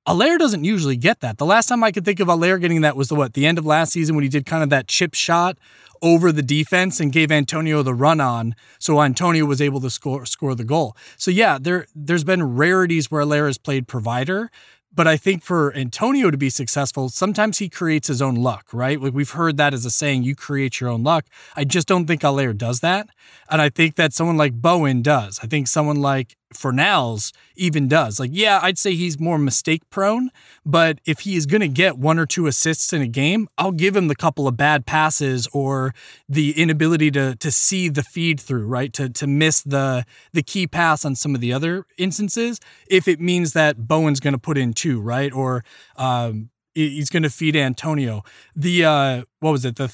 Haller 0.06 0.38
doesn't 0.38 0.64
usually 0.64 0.98
get 0.98 1.22
that. 1.22 1.38
The 1.38 1.46
last 1.46 1.68
time 1.68 1.84
I 1.84 1.92
could 1.92 2.06
think 2.06 2.20
of 2.20 2.28
Haller 2.28 2.60
getting 2.60 2.82
that 2.82 2.96
was 2.96 3.10
the 3.10 3.16
what? 3.16 3.34
The 3.34 3.46
end 3.46 3.58
of 3.58 3.66
last 3.66 3.94
season 3.94 4.16
when 4.16 4.24
he 4.24 4.30
did 4.30 4.46
kind 4.46 4.62
of 4.62 4.70
that 4.70 4.88
chip 4.88 5.16
shot 5.16 5.58
over 6.02 6.32
the 6.32 6.44
defense 6.44 7.00
and 7.00 7.12
gave 7.12 7.32
Antonio 7.32 7.82
the 7.82 7.94
run 7.94 8.22
on, 8.22 8.54
so 8.78 9.02
Antonio 9.02 9.46
was 9.46 9.62
able 9.62 9.82
to 9.82 9.90
score 9.90 10.26
score 10.26 10.54
the 10.54 10.64
goal. 10.64 10.96
So 11.18 11.32
yeah, 11.32 11.58
there 11.60 11.88
there's 11.96 12.24
been 12.24 12.56
rarities 12.56 13.10
where 13.10 13.22
Haller 13.22 13.48
has 13.48 13.58
played 13.58 13.88
provider, 13.88 14.52
but 14.94 15.08
I 15.08 15.18
think 15.18 15.44
for 15.44 15.76
Antonio 15.76 16.32
to 16.32 16.38
be 16.38 16.50
successful, 16.50 17.10
sometimes 17.10 17.58
he 17.58 17.68
creates 17.68 18.08
his 18.08 18.22
own 18.22 18.36
luck, 18.36 18.68
right? 18.72 19.02
Like 19.02 19.14
we've 19.14 19.32
heard 19.32 19.58
that 19.58 19.74
as 19.74 19.86
a 19.86 19.92
saying, 19.92 20.24
you 20.24 20.36
create 20.36 20.80
your 20.80 20.90
own 20.90 21.04
luck. 21.04 21.26
I 21.56 21.66
just 21.66 21.88
don't 21.88 22.06
think 22.06 22.22
Haller 22.22 22.54
does 22.54 22.80
that. 22.80 23.10
And 23.50 23.62
I 23.62 23.70
think 23.70 23.96
that 23.96 24.14
someone 24.14 24.38
like 24.38 24.54
Bowen 24.54 25.02
does. 25.02 25.40
I 25.44 25.48
think 25.48 25.68
someone 25.68 26.02
like 26.02 26.38
Fornals 26.56 27.32
even 27.56 27.88
does. 27.88 28.20
Like, 28.20 28.32
yeah, 28.34 28.60
I'd 28.62 28.78
say 28.78 28.96
he's 28.96 29.20
more 29.20 29.38
mistake 29.38 29.90
prone, 29.90 30.32
but 30.66 31.00
if 31.06 31.22
he 31.22 31.36
is 31.36 31.46
going 31.46 31.62
to 31.62 31.68
get 31.68 31.98
one 31.98 32.18
or 32.20 32.26
two 32.26 32.48
assists 32.48 32.92
in 32.94 33.02
a 33.02 33.08
game, 33.08 33.48
I'll 33.58 33.72
give 33.72 33.96
him 33.96 34.08
the 34.08 34.16
couple 34.16 34.48
of 34.48 34.58
bad 34.58 34.86
passes 34.86 35.48
or 35.54 35.94
the 36.28 36.60
inability 36.60 37.12
to 37.12 37.36
to 37.36 37.52
see 37.52 37.90
the 37.90 38.04
feed 38.04 38.40
through, 38.40 38.68
right? 38.68 38.92
To 38.94 39.10
to 39.10 39.28
miss 39.28 39.62
the 39.62 40.06
the 40.34 40.44
key 40.44 40.68
pass 40.68 41.06
on 41.06 41.16
some 41.16 41.36
of 41.36 41.42
the 41.42 41.54
other 41.54 41.86
instances 41.98 42.60
if 42.90 43.08
it 43.08 43.20
means 43.20 43.54
that 43.54 43.88
Bowen's 43.88 44.20
going 44.20 44.34
to 44.34 44.40
put 44.40 44.58
in 44.58 44.74
two, 44.74 45.00
right? 45.02 45.32
Or 45.32 45.64
um, 45.98 46.50
he's 46.74 47.10
going 47.10 47.24
to 47.24 47.30
feed 47.30 47.56
Antonio. 47.56 48.24
The 48.56 48.86
uh, 48.86 49.24
what 49.40 49.52
was 49.52 49.66
it? 49.66 49.76
The 49.76 49.94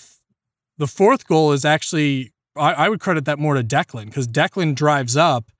the 0.77 0.87
fourth 0.87 1.27
goal 1.27 1.51
is 1.51 1.65
actually 1.65 2.31
I 2.55 2.89
would 2.89 2.99
credit 2.99 3.25
that 3.25 3.39
more 3.39 3.53
to 3.53 3.63
Declan 3.63 4.05
because 4.05 4.27
Declan 4.27 4.75
drives 4.75 5.15
up 5.15 5.51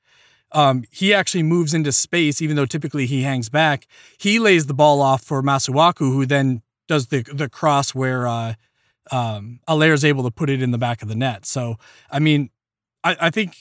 um, 0.52 0.84
he 0.92 1.14
actually 1.14 1.44
moves 1.44 1.74
into 1.74 1.92
space, 1.92 2.42
even 2.42 2.56
though 2.56 2.66
typically 2.66 3.06
he 3.06 3.24
hangs 3.24 3.50
back. 3.50 3.88
He 4.18 4.40
lays 4.40 4.66
the 4.66 4.74
ball 4.74 5.02
off 5.02 5.24
for 5.24 5.42
Masuaku, 5.42 6.12
who 6.12 6.26
then 6.26 6.62
does 6.88 7.08
the 7.08 7.24
the 7.24 7.50
cross 7.50 7.96
where 7.96 8.28
uh, 8.28 8.54
um, 9.12 9.60
is 9.68 10.06
able 10.06 10.24
to 10.24 10.32
put 10.32 10.50
it 10.50 10.62
in 10.62 10.72
the 10.72 10.78
back 10.78 11.02
of 11.02 11.08
the 11.08 11.16
net. 11.16 11.46
So, 11.46 11.78
I 12.10 12.20
mean, 12.20 12.50
I, 13.04 13.16
I 13.20 13.30
think 13.30 13.56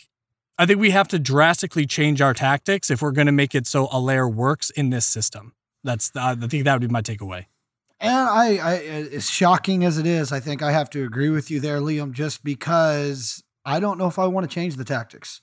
I 0.58 0.66
think 0.66 0.80
we 0.80 0.90
have 0.90 1.08
to 1.08 1.18
drastically 1.18 1.86
change 1.86 2.20
our 2.20 2.34
tactics 2.34 2.90
if 2.90 3.00
we're 3.02 3.12
going 3.12 3.26
to 3.26 3.32
make 3.32 3.54
it 3.54 3.66
so 3.66 3.86
Haller 3.86 4.28
works 4.28 4.70
in 4.70 4.90
this 4.90 5.06
system. 5.06 5.54
That's 5.84 6.10
I 6.14 6.34
think 6.34 6.64
that 6.64 6.74
would 6.74 6.88
be 6.88 6.92
my 6.92 7.02
takeaway. 7.02 7.46
And 8.02 8.14
I, 8.14 8.56
I, 8.56 8.76
as 9.12 9.28
shocking 9.28 9.84
as 9.84 9.98
it 9.98 10.06
is, 10.06 10.32
I 10.32 10.40
think 10.40 10.62
I 10.62 10.72
have 10.72 10.88
to 10.90 11.04
agree 11.04 11.28
with 11.28 11.50
you 11.50 11.60
there, 11.60 11.80
Liam, 11.80 12.12
just 12.12 12.42
because 12.42 13.44
I 13.64 13.78
don't 13.78 13.98
know 13.98 14.06
if 14.06 14.18
I 14.18 14.26
want 14.26 14.48
to 14.48 14.54
change 14.54 14.76
the 14.76 14.84
tactics. 14.84 15.42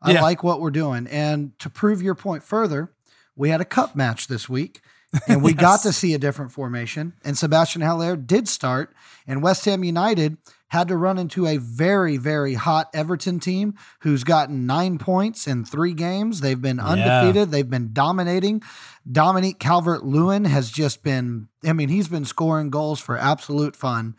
I 0.00 0.12
yeah. 0.12 0.22
like 0.22 0.42
what 0.42 0.60
we're 0.60 0.70
doing. 0.70 1.06
And 1.08 1.58
to 1.58 1.70
prove 1.70 2.02
your 2.02 2.14
point 2.14 2.42
further, 2.42 2.92
we 3.36 3.50
had 3.50 3.60
a 3.60 3.64
cup 3.64 3.96
match 3.96 4.28
this 4.28 4.48
week 4.48 4.80
and 5.26 5.42
we 5.42 5.50
yes. 5.52 5.60
got 5.60 5.82
to 5.82 5.92
see 5.92 6.14
a 6.14 6.18
different 6.18 6.52
formation. 6.52 7.14
And 7.24 7.36
Sebastian 7.36 7.82
Haller 7.82 8.16
did 8.16 8.48
start, 8.48 8.94
and 9.26 9.42
West 9.42 9.64
Ham 9.64 9.84
United 9.84 10.36
had 10.68 10.88
to 10.88 10.96
run 10.96 11.18
into 11.18 11.46
a 11.46 11.56
very, 11.56 12.18
very 12.18 12.54
hot 12.54 12.90
Everton 12.92 13.40
team 13.40 13.74
who's 14.00 14.22
gotten 14.22 14.66
nine 14.66 14.98
points 14.98 15.46
in 15.46 15.64
three 15.64 15.94
games. 15.94 16.40
They've 16.40 16.60
been 16.60 16.78
undefeated, 16.78 17.36
yeah. 17.36 17.44
they've 17.46 17.70
been 17.70 17.90
dominating. 17.92 18.62
Dominic 19.10 19.58
Calvert 19.58 20.04
Lewin 20.04 20.44
has 20.44 20.70
just 20.70 21.02
been, 21.02 21.48
I 21.64 21.72
mean, 21.72 21.88
he's 21.88 22.08
been 22.08 22.26
scoring 22.26 22.68
goals 22.68 23.00
for 23.00 23.16
absolute 23.16 23.76
fun. 23.76 24.14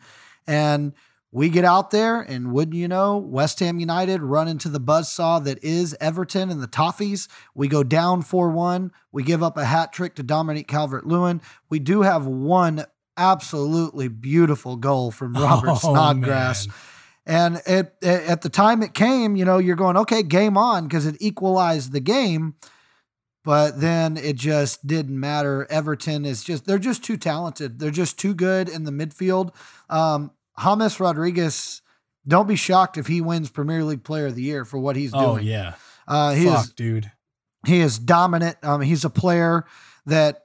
And 0.46 0.92
we 1.32 1.48
get 1.48 1.64
out 1.64 1.90
there, 1.90 2.20
and 2.20 2.52
wouldn't 2.52 2.76
you 2.76 2.88
know, 2.88 3.18
West 3.18 3.60
Ham 3.60 3.78
United 3.78 4.20
run 4.20 4.48
into 4.48 4.68
the 4.68 4.80
buzzsaw 4.80 5.42
that 5.44 5.62
is 5.62 5.96
Everton 6.00 6.50
and 6.50 6.60
the 6.60 6.66
Toffees. 6.66 7.28
We 7.54 7.68
go 7.68 7.84
down 7.84 8.22
4 8.22 8.50
1. 8.50 8.90
We 9.12 9.22
give 9.22 9.42
up 9.42 9.56
a 9.56 9.64
hat 9.64 9.92
trick 9.92 10.16
to 10.16 10.24
Dominic 10.24 10.66
Calvert 10.66 11.06
Lewin. 11.06 11.40
We 11.68 11.78
do 11.78 12.02
have 12.02 12.26
one 12.26 12.84
absolutely 13.16 14.08
beautiful 14.08 14.76
goal 14.76 15.12
from 15.12 15.34
Robert 15.34 15.70
oh, 15.70 15.74
Snodgrass. 15.76 16.66
Man. 16.66 16.76
And 17.26 17.56
it, 17.66 17.94
it, 18.02 18.28
at 18.28 18.42
the 18.42 18.48
time 18.48 18.82
it 18.82 18.94
came, 18.94 19.36
you 19.36 19.44
know, 19.44 19.58
you're 19.58 19.76
going, 19.76 19.96
okay, 19.98 20.24
game 20.24 20.56
on, 20.56 20.88
because 20.88 21.06
it 21.06 21.16
equalized 21.20 21.92
the 21.92 22.00
game. 22.00 22.54
But 23.44 23.80
then 23.80 24.16
it 24.16 24.36
just 24.36 24.86
didn't 24.86 25.18
matter. 25.18 25.66
Everton 25.70 26.24
is 26.24 26.42
just, 26.42 26.66
they're 26.66 26.78
just 26.78 27.04
too 27.04 27.16
talented. 27.16 27.78
They're 27.78 27.90
just 27.90 28.18
too 28.18 28.34
good 28.34 28.68
in 28.68 28.84
the 28.84 28.90
midfield. 28.90 29.54
Um, 29.88 30.32
James 30.62 31.00
Rodriguez, 31.00 31.82
don't 32.26 32.48
be 32.48 32.56
shocked 32.56 32.98
if 32.98 33.06
he 33.06 33.20
wins 33.20 33.50
Premier 33.50 33.84
League 33.84 34.04
Player 34.04 34.26
of 34.26 34.34
the 34.34 34.42
Year 34.42 34.64
for 34.64 34.78
what 34.78 34.96
he's 34.96 35.12
oh, 35.14 35.34
doing. 35.34 35.46
Oh 35.46 35.50
yeah, 35.50 35.74
uh, 36.06 36.34
he 36.34 36.46
Fuck, 36.46 36.64
is, 36.64 36.72
dude. 36.72 37.12
He 37.66 37.80
is 37.80 37.98
dominant. 37.98 38.56
Um, 38.62 38.80
he's 38.80 39.04
a 39.04 39.10
player 39.10 39.66
that 40.06 40.44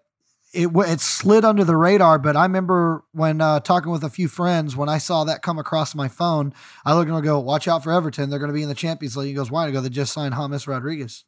it 0.54 0.70
it 0.74 1.00
slid 1.02 1.46
under 1.46 1.64
the 1.64 1.76
radar. 1.76 2.18
But 2.18 2.36
I 2.36 2.44
remember 2.44 3.04
when 3.12 3.42
uh, 3.42 3.60
talking 3.60 3.92
with 3.92 4.04
a 4.04 4.10
few 4.10 4.28
friends 4.28 4.76
when 4.76 4.90
I 4.90 4.98
saw 4.98 5.26
that 5.26 5.42
come 5.42 5.60
across 5.60 5.94
my 5.94 6.08
phone, 6.08 6.54
I 6.86 6.94
looked 6.94 7.10
and 7.10 7.18
I 7.18 7.22
go, 7.22 7.40
"Watch 7.40 7.68
out 7.68 7.84
for 7.84 7.92
Everton! 7.92 8.30
They're 8.30 8.40
going 8.40 8.50
to 8.52 8.56
be 8.56 8.64
in 8.64 8.70
the 8.70 8.76
Champions 8.76 9.18
League." 9.18 9.28
He 9.28 9.34
goes, 9.34 9.52
"Why?" 9.52 9.68
I 9.68 9.72
go, 9.72 9.82
"They 9.82 9.90
just 9.90 10.14
signed 10.14 10.34
James 10.34 10.68
Rodriguez." 10.68 11.26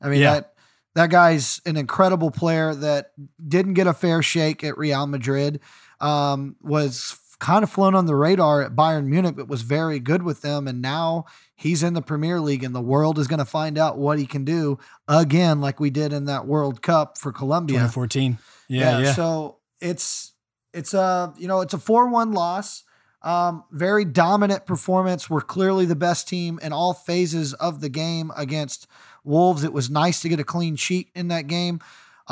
I 0.00 0.08
mean 0.08 0.20
Yeah. 0.20 0.34
that 0.34 0.54
that 0.94 1.10
guy's 1.10 1.60
an 1.64 1.76
incredible 1.76 2.30
player 2.30 2.74
that 2.74 3.12
didn't 3.46 3.74
get 3.74 3.86
a 3.86 3.94
fair 3.94 4.22
shake 4.22 4.64
at 4.64 4.76
Real 4.76 5.06
Madrid. 5.06 5.60
Um, 6.00 6.56
was 6.60 7.18
kind 7.42 7.64
of 7.64 7.70
flown 7.70 7.96
on 7.96 8.06
the 8.06 8.14
radar 8.14 8.62
at 8.62 8.76
Bayern 8.76 9.06
Munich, 9.06 9.34
but 9.34 9.48
was 9.48 9.62
very 9.62 9.98
good 9.98 10.22
with 10.22 10.42
them. 10.42 10.68
And 10.68 10.80
now 10.80 11.24
he's 11.56 11.82
in 11.82 11.92
the 11.92 12.00
Premier 12.00 12.40
League, 12.40 12.62
and 12.62 12.72
the 12.72 12.80
world 12.80 13.18
is 13.18 13.26
going 13.26 13.40
to 13.40 13.44
find 13.44 13.76
out 13.76 13.98
what 13.98 14.20
he 14.20 14.26
can 14.26 14.44
do 14.44 14.78
again, 15.08 15.60
like 15.60 15.80
we 15.80 15.90
did 15.90 16.12
in 16.12 16.26
that 16.26 16.46
World 16.46 16.82
Cup 16.82 17.18
for 17.18 17.32
Colombia. 17.32 17.78
2014. 17.78 18.38
Yeah, 18.68 19.00
yeah. 19.00 19.12
So 19.12 19.58
it's 19.80 20.34
it's 20.72 20.94
a 20.94 21.34
you 21.36 21.48
know 21.48 21.62
it's 21.62 21.74
a 21.74 21.78
four 21.78 22.08
one 22.08 22.32
loss. 22.32 22.84
Um, 23.22 23.64
very 23.72 24.04
dominant 24.04 24.64
performance. 24.64 25.28
We're 25.28 25.40
clearly 25.40 25.84
the 25.84 25.96
best 25.96 26.28
team 26.28 26.60
in 26.62 26.72
all 26.72 26.94
phases 26.94 27.54
of 27.54 27.80
the 27.80 27.88
game 27.88 28.30
against 28.36 28.86
Wolves. 29.24 29.64
It 29.64 29.72
was 29.72 29.90
nice 29.90 30.20
to 30.20 30.28
get 30.28 30.38
a 30.38 30.44
clean 30.44 30.76
sheet 30.76 31.10
in 31.14 31.28
that 31.28 31.48
game. 31.48 31.80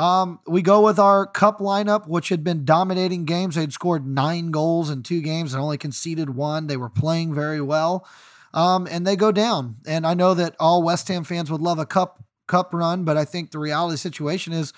Um, 0.01 0.39
we 0.47 0.63
go 0.63 0.83
with 0.83 0.97
our 0.97 1.27
cup 1.27 1.59
lineup, 1.59 2.07
which 2.07 2.29
had 2.29 2.43
been 2.43 2.65
dominating 2.65 3.25
games. 3.25 3.53
They'd 3.53 3.71
scored 3.71 4.07
nine 4.07 4.49
goals 4.49 4.89
in 4.89 5.03
two 5.03 5.21
games 5.21 5.53
and 5.53 5.61
only 5.61 5.77
conceded 5.77 6.31
one. 6.31 6.65
They 6.65 6.75
were 6.75 6.89
playing 6.89 7.35
very 7.35 7.61
well. 7.61 8.07
Um, 8.51 8.87
and 8.89 9.05
they 9.05 9.15
go 9.15 9.31
down. 9.31 9.75
And 9.85 10.07
I 10.07 10.15
know 10.15 10.33
that 10.33 10.55
all 10.59 10.81
West 10.81 11.07
Ham 11.09 11.23
fans 11.23 11.51
would 11.51 11.61
love 11.61 11.77
a 11.77 11.85
cup 11.85 12.23
cup 12.47 12.73
run, 12.73 13.03
but 13.03 13.15
I 13.15 13.25
think 13.25 13.51
the 13.51 13.59
reality 13.59 13.95
situation 13.95 14.53
is 14.53 14.73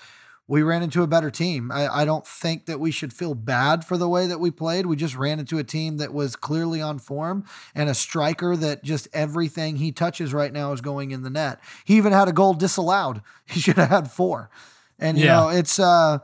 we 0.46 0.62
ran 0.62 0.82
into 0.82 1.02
a 1.02 1.06
better 1.06 1.30
team. 1.30 1.72
I, 1.72 1.88
I 1.88 2.04
don't 2.04 2.26
think 2.26 2.66
that 2.66 2.78
we 2.78 2.90
should 2.90 3.14
feel 3.14 3.34
bad 3.34 3.82
for 3.82 3.96
the 3.96 4.08
way 4.10 4.26
that 4.26 4.40
we 4.40 4.50
played. 4.50 4.84
We 4.84 4.94
just 4.94 5.16
ran 5.16 5.40
into 5.40 5.56
a 5.56 5.64
team 5.64 5.96
that 5.96 6.12
was 6.12 6.36
clearly 6.36 6.82
on 6.82 6.98
form 6.98 7.46
and 7.74 7.88
a 7.88 7.94
striker 7.94 8.56
that 8.56 8.84
just 8.84 9.08
everything 9.14 9.76
he 9.76 9.90
touches 9.90 10.34
right 10.34 10.52
now 10.52 10.72
is 10.72 10.82
going 10.82 11.12
in 11.12 11.22
the 11.22 11.30
net. 11.30 11.60
He 11.86 11.96
even 11.96 12.12
had 12.12 12.28
a 12.28 12.32
goal 12.32 12.52
disallowed. 12.52 13.22
He 13.46 13.60
should 13.60 13.76
have 13.76 13.88
had 13.88 14.10
four. 14.10 14.50
And 14.98 15.18
you 15.18 15.24
Yeah. 15.24 15.36
know, 15.36 15.48
it's 15.48 15.78
uh 15.78 16.18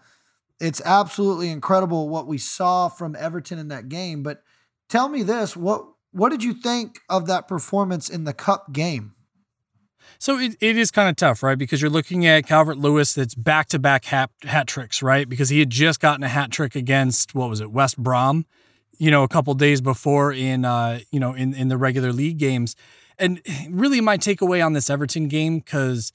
it's 0.60 0.80
absolutely 0.84 1.50
incredible 1.50 2.08
what 2.08 2.26
we 2.26 2.38
saw 2.38 2.88
from 2.88 3.16
Everton 3.16 3.58
in 3.58 3.68
that 3.68 3.88
game. 3.88 4.22
But 4.22 4.42
tell 4.88 5.08
me 5.08 5.22
this, 5.22 5.56
what 5.56 5.84
what 6.12 6.30
did 6.30 6.42
you 6.42 6.54
think 6.54 6.98
of 7.08 7.26
that 7.26 7.48
performance 7.48 8.08
in 8.08 8.24
the 8.24 8.32
cup 8.32 8.72
game? 8.72 9.14
So 10.18 10.38
it, 10.38 10.56
it 10.60 10.76
is 10.76 10.90
kind 10.90 11.08
of 11.08 11.16
tough, 11.16 11.42
right? 11.42 11.56
Because 11.56 11.80
you're 11.80 11.90
looking 11.90 12.26
at 12.26 12.46
Calvert 12.46 12.76
Lewin 12.76 13.04
that's 13.14 13.34
back 13.34 13.68
to 13.68 13.78
back 13.78 14.04
hat 14.04 14.30
hat 14.42 14.66
tricks, 14.66 15.02
right? 15.02 15.28
Because 15.28 15.48
he 15.48 15.60
had 15.60 15.70
just 15.70 16.00
gotten 16.00 16.22
a 16.22 16.28
hat 16.28 16.50
trick 16.50 16.74
against 16.74 17.34
what 17.34 17.48
was 17.48 17.60
it, 17.60 17.70
West 17.70 17.96
Brom, 17.96 18.44
you 18.98 19.10
know, 19.10 19.22
a 19.22 19.28
couple 19.28 19.54
days 19.54 19.80
before 19.80 20.32
in 20.32 20.64
uh, 20.64 21.00
you 21.10 21.20
know, 21.20 21.32
in, 21.32 21.54
in 21.54 21.68
the 21.68 21.78
regular 21.78 22.12
league 22.12 22.38
games. 22.38 22.76
And 23.18 23.40
really 23.70 24.00
my 24.00 24.18
takeaway 24.18 24.64
on 24.64 24.72
this 24.72 24.90
Everton 24.90 25.28
game, 25.28 25.58
because 25.58 26.12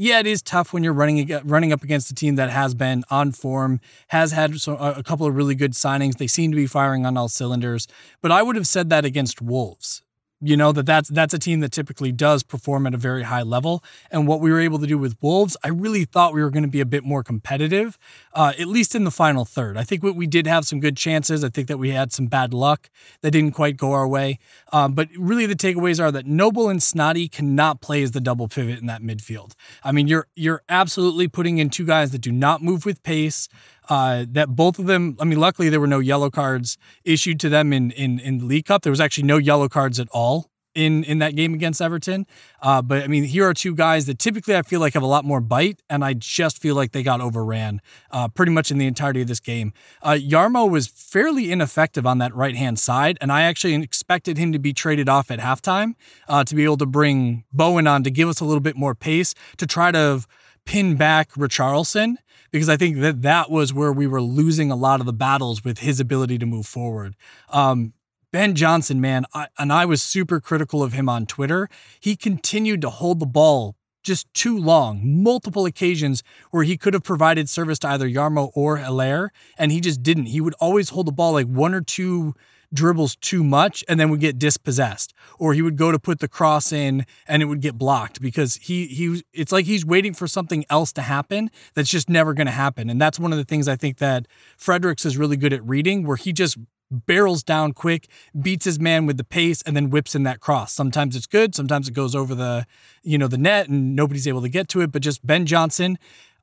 yeah, 0.00 0.18
it 0.18 0.26
is 0.26 0.40
tough 0.40 0.72
when 0.72 0.82
you're 0.82 0.94
running 0.94 1.30
running 1.44 1.74
up 1.74 1.82
against 1.82 2.10
a 2.10 2.14
team 2.14 2.36
that 2.36 2.48
has 2.48 2.74
been 2.74 3.04
on 3.10 3.32
form, 3.32 3.80
has 4.08 4.32
had 4.32 4.58
so, 4.58 4.76
a 4.76 4.92
a 4.92 5.02
couple 5.02 5.26
of 5.26 5.36
really 5.36 5.54
good 5.54 5.72
signings. 5.72 6.16
They 6.16 6.26
seem 6.26 6.50
to 6.52 6.56
be 6.56 6.66
firing 6.66 7.04
on 7.04 7.18
all 7.18 7.28
cylinders. 7.28 7.86
But 8.22 8.32
I 8.32 8.42
would 8.42 8.56
have 8.56 8.66
said 8.66 8.88
that 8.88 9.04
against 9.04 9.42
Wolves. 9.42 10.02
You 10.42 10.56
know 10.56 10.72
that 10.72 10.86
that's 10.86 11.10
that's 11.10 11.34
a 11.34 11.38
team 11.38 11.60
that 11.60 11.70
typically 11.70 12.12
does 12.12 12.42
perform 12.42 12.86
at 12.86 12.94
a 12.94 12.96
very 12.96 13.24
high 13.24 13.42
level, 13.42 13.84
and 14.10 14.26
what 14.26 14.40
we 14.40 14.50
were 14.50 14.60
able 14.60 14.78
to 14.78 14.86
do 14.86 14.96
with 14.96 15.16
Wolves, 15.20 15.54
I 15.62 15.68
really 15.68 16.06
thought 16.06 16.32
we 16.32 16.42
were 16.42 16.48
going 16.48 16.62
to 16.62 16.68
be 16.68 16.80
a 16.80 16.86
bit 16.86 17.04
more 17.04 17.22
competitive, 17.22 17.98
uh, 18.32 18.54
at 18.58 18.66
least 18.66 18.94
in 18.94 19.04
the 19.04 19.10
final 19.10 19.44
third. 19.44 19.76
I 19.76 19.84
think 19.84 20.02
we, 20.02 20.10
we 20.12 20.26
did 20.26 20.46
have 20.46 20.64
some 20.64 20.80
good 20.80 20.96
chances. 20.96 21.44
I 21.44 21.50
think 21.50 21.68
that 21.68 21.76
we 21.76 21.90
had 21.90 22.10
some 22.10 22.26
bad 22.26 22.54
luck 22.54 22.88
that 23.20 23.32
didn't 23.32 23.52
quite 23.52 23.76
go 23.76 23.92
our 23.92 24.08
way, 24.08 24.38
um, 24.72 24.94
but 24.94 25.08
really 25.18 25.44
the 25.44 25.54
takeaways 25.54 26.02
are 26.02 26.10
that 26.10 26.24
Noble 26.24 26.70
and 26.70 26.82
Snotty 26.82 27.28
cannot 27.28 27.82
play 27.82 28.02
as 28.02 28.12
the 28.12 28.20
double 28.20 28.48
pivot 28.48 28.78
in 28.78 28.86
that 28.86 29.02
midfield. 29.02 29.52
I 29.84 29.92
mean, 29.92 30.08
you're 30.08 30.26
you're 30.36 30.62
absolutely 30.70 31.28
putting 31.28 31.58
in 31.58 31.68
two 31.68 31.84
guys 31.84 32.12
that 32.12 32.22
do 32.22 32.32
not 32.32 32.62
move 32.62 32.86
with 32.86 33.02
pace. 33.02 33.46
Uh, 33.90 34.24
that 34.30 34.50
both 34.50 34.78
of 34.78 34.86
them, 34.86 35.16
I 35.20 35.24
mean, 35.24 35.40
luckily 35.40 35.68
there 35.68 35.80
were 35.80 35.88
no 35.88 35.98
yellow 35.98 36.30
cards 36.30 36.78
issued 37.04 37.40
to 37.40 37.48
them 37.48 37.72
in 37.72 37.90
in 37.90 38.20
in 38.20 38.38
the 38.38 38.44
League 38.44 38.66
Cup. 38.66 38.82
There 38.82 38.92
was 38.92 39.00
actually 39.00 39.24
no 39.24 39.36
yellow 39.36 39.68
cards 39.68 39.98
at 39.98 40.08
all 40.12 40.50
in 40.74 41.02
in 41.04 41.18
that 41.18 41.34
game 41.34 41.54
against 41.54 41.82
Everton. 41.82 42.26
Uh, 42.62 42.82
but 42.82 43.02
I 43.02 43.06
mean, 43.08 43.24
here 43.24 43.48
are 43.48 43.54
two 43.54 43.74
guys 43.74 44.06
that 44.06 44.18
typically 44.18 44.56
I 44.56 44.62
feel 44.62 44.80
like 44.80 44.94
have 44.94 45.02
a 45.02 45.06
lot 45.06 45.24
more 45.24 45.40
bite, 45.40 45.82
and 45.90 46.04
I 46.04 46.14
just 46.14 46.60
feel 46.60 46.74
like 46.74 46.92
they 46.92 47.02
got 47.02 47.20
overran 47.20 47.80
uh, 48.10 48.28
pretty 48.28 48.52
much 48.52 48.70
in 48.70 48.78
the 48.78 48.86
entirety 48.86 49.22
of 49.22 49.28
this 49.28 49.40
game. 49.40 49.72
Uh, 50.02 50.12
Yarmo 50.12 50.70
was 50.70 50.86
fairly 50.86 51.50
ineffective 51.50 52.06
on 52.06 52.18
that 52.18 52.34
right 52.34 52.56
hand 52.56 52.78
side, 52.78 53.18
and 53.20 53.32
I 53.32 53.42
actually 53.42 53.74
expected 53.74 54.38
him 54.38 54.52
to 54.52 54.58
be 54.58 54.72
traded 54.72 55.08
off 55.08 55.30
at 55.30 55.40
halftime 55.40 55.94
uh, 56.28 56.44
to 56.44 56.54
be 56.54 56.64
able 56.64 56.78
to 56.78 56.86
bring 56.86 57.44
Bowen 57.52 57.86
on 57.86 58.04
to 58.04 58.10
give 58.10 58.28
us 58.28 58.40
a 58.40 58.44
little 58.44 58.60
bit 58.60 58.76
more 58.76 58.94
pace 58.94 59.34
to 59.56 59.66
try 59.66 59.90
to 59.90 60.24
pin 60.64 60.94
back 60.96 61.32
Richarlison 61.32 62.16
because 62.50 62.68
I 62.68 62.76
think 62.76 62.98
that 62.98 63.22
that 63.22 63.50
was 63.50 63.72
where 63.72 63.92
we 63.92 64.06
were 64.06 64.22
losing 64.22 64.70
a 64.70 64.76
lot 64.76 65.00
of 65.00 65.06
the 65.06 65.12
battles 65.12 65.64
with 65.64 65.78
his 65.78 66.00
ability 66.00 66.38
to 66.38 66.46
move 66.46 66.66
forward. 66.66 67.16
Um, 67.50 67.92
Ben 68.32 68.54
Johnson, 68.54 69.00
man, 69.00 69.24
I, 69.34 69.48
and 69.58 69.72
I 69.72 69.84
was 69.84 70.02
super 70.02 70.40
critical 70.40 70.82
of 70.82 70.92
him 70.92 71.08
on 71.08 71.26
Twitter. 71.26 71.68
He 71.98 72.14
continued 72.14 72.80
to 72.82 72.90
hold 72.90 73.18
the 73.18 73.26
ball 73.26 73.76
just 74.02 74.32
too 74.32 74.56
long, 74.56 75.00
multiple 75.22 75.66
occasions 75.66 76.22
where 76.50 76.62
he 76.62 76.76
could 76.76 76.94
have 76.94 77.02
provided 77.02 77.48
service 77.48 77.78
to 77.80 77.88
either 77.88 78.08
Yarmo 78.08 78.50
or 78.54 78.78
Haller, 78.78 79.32
and 79.58 79.72
he 79.72 79.80
just 79.80 80.02
didn't. 80.02 80.26
He 80.26 80.40
would 80.40 80.54
always 80.54 80.90
hold 80.90 81.06
the 81.06 81.12
ball 81.12 81.32
like 81.32 81.46
one 81.46 81.74
or 81.74 81.80
two 81.80 82.34
dribbles 82.72 83.16
too 83.16 83.42
much 83.42 83.84
and 83.88 83.98
then 83.98 84.10
would 84.10 84.20
get 84.20 84.38
dispossessed 84.38 85.12
or 85.38 85.54
he 85.54 85.62
would 85.62 85.76
go 85.76 85.90
to 85.90 85.98
put 85.98 86.20
the 86.20 86.28
cross 86.28 86.72
in 86.72 87.04
and 87.26 87.42
it 87.42 87.46
would 87.46 87.60
get 87.60 87.76
blocked 87.76 88.20
because 88.20 88.56
he 88.56 88.86
he 88.86 89.22
it's 89.32 89.52
like 89.52 89.66
he's 89.66 89.84
waiting 89.84 90.14
for 90.14 90.28
something 90.28 90.64
else 90.70 90.92
to 90.92 91.02
happen 91.02 91.50
that's 91.74 91.90
just 91.90 92.08
never 92.08 92.32
going 92.32 92.46
to 92.46 92.52
happen 92.52 92.88
and 92.88 93.00
that's 93.00 93.18
one 93.18 93.32
of 93.32 93.38
the 93.38 93.44
things 93.44 93.66
I 93.66 93.76
think 93.76 93.98
that 93.98 94.26
Fredericks 94.56 95.04
is 95.04 95.16
really 95.16 95.36
good 95.36 95.52
at 95.52 95.66
reading 95.66 96.06
where 96.06 96.16
he 96.16 96.32
just 96.32 96.56
barrels 96.90 97.42
down 97.42 97.72
quick, 97.72 98.08
beats 98.40 98.64
his 98.64 98.80
man 98.80 99.06
with 99.06 99.16
the 99.16 99.24
pace, 99.24 99.62
and 99.62 99.76
then 99.76 99.90
whips 99.90 100.14
in 100.14 100.24
that 100.24 100.40
cross. 100.40 100.72
Sometimes 100.72 101.16
it's 101.16 101.26
good, 101.26 101.54
sometimes 101.54 101.88
it 101.88 101.92
goes 101.92 102.14
over 102.14 102.34
the, 102.34 102.66
you 103.02 103.16
know, 103.16 103.28
the 103.28 103.38
net 103.38 103.68
and 103.68 103.94
nobody's 103.94 104.26
able 104.26 104.42
to 104.42 104.48
get 104.48 104.68
to 104.70 104.80
it. 104.80 104.90
But 104.90 105.02
just 105.02 105.24
Ben 105.24 105.46
Johnson, 105.46 105.98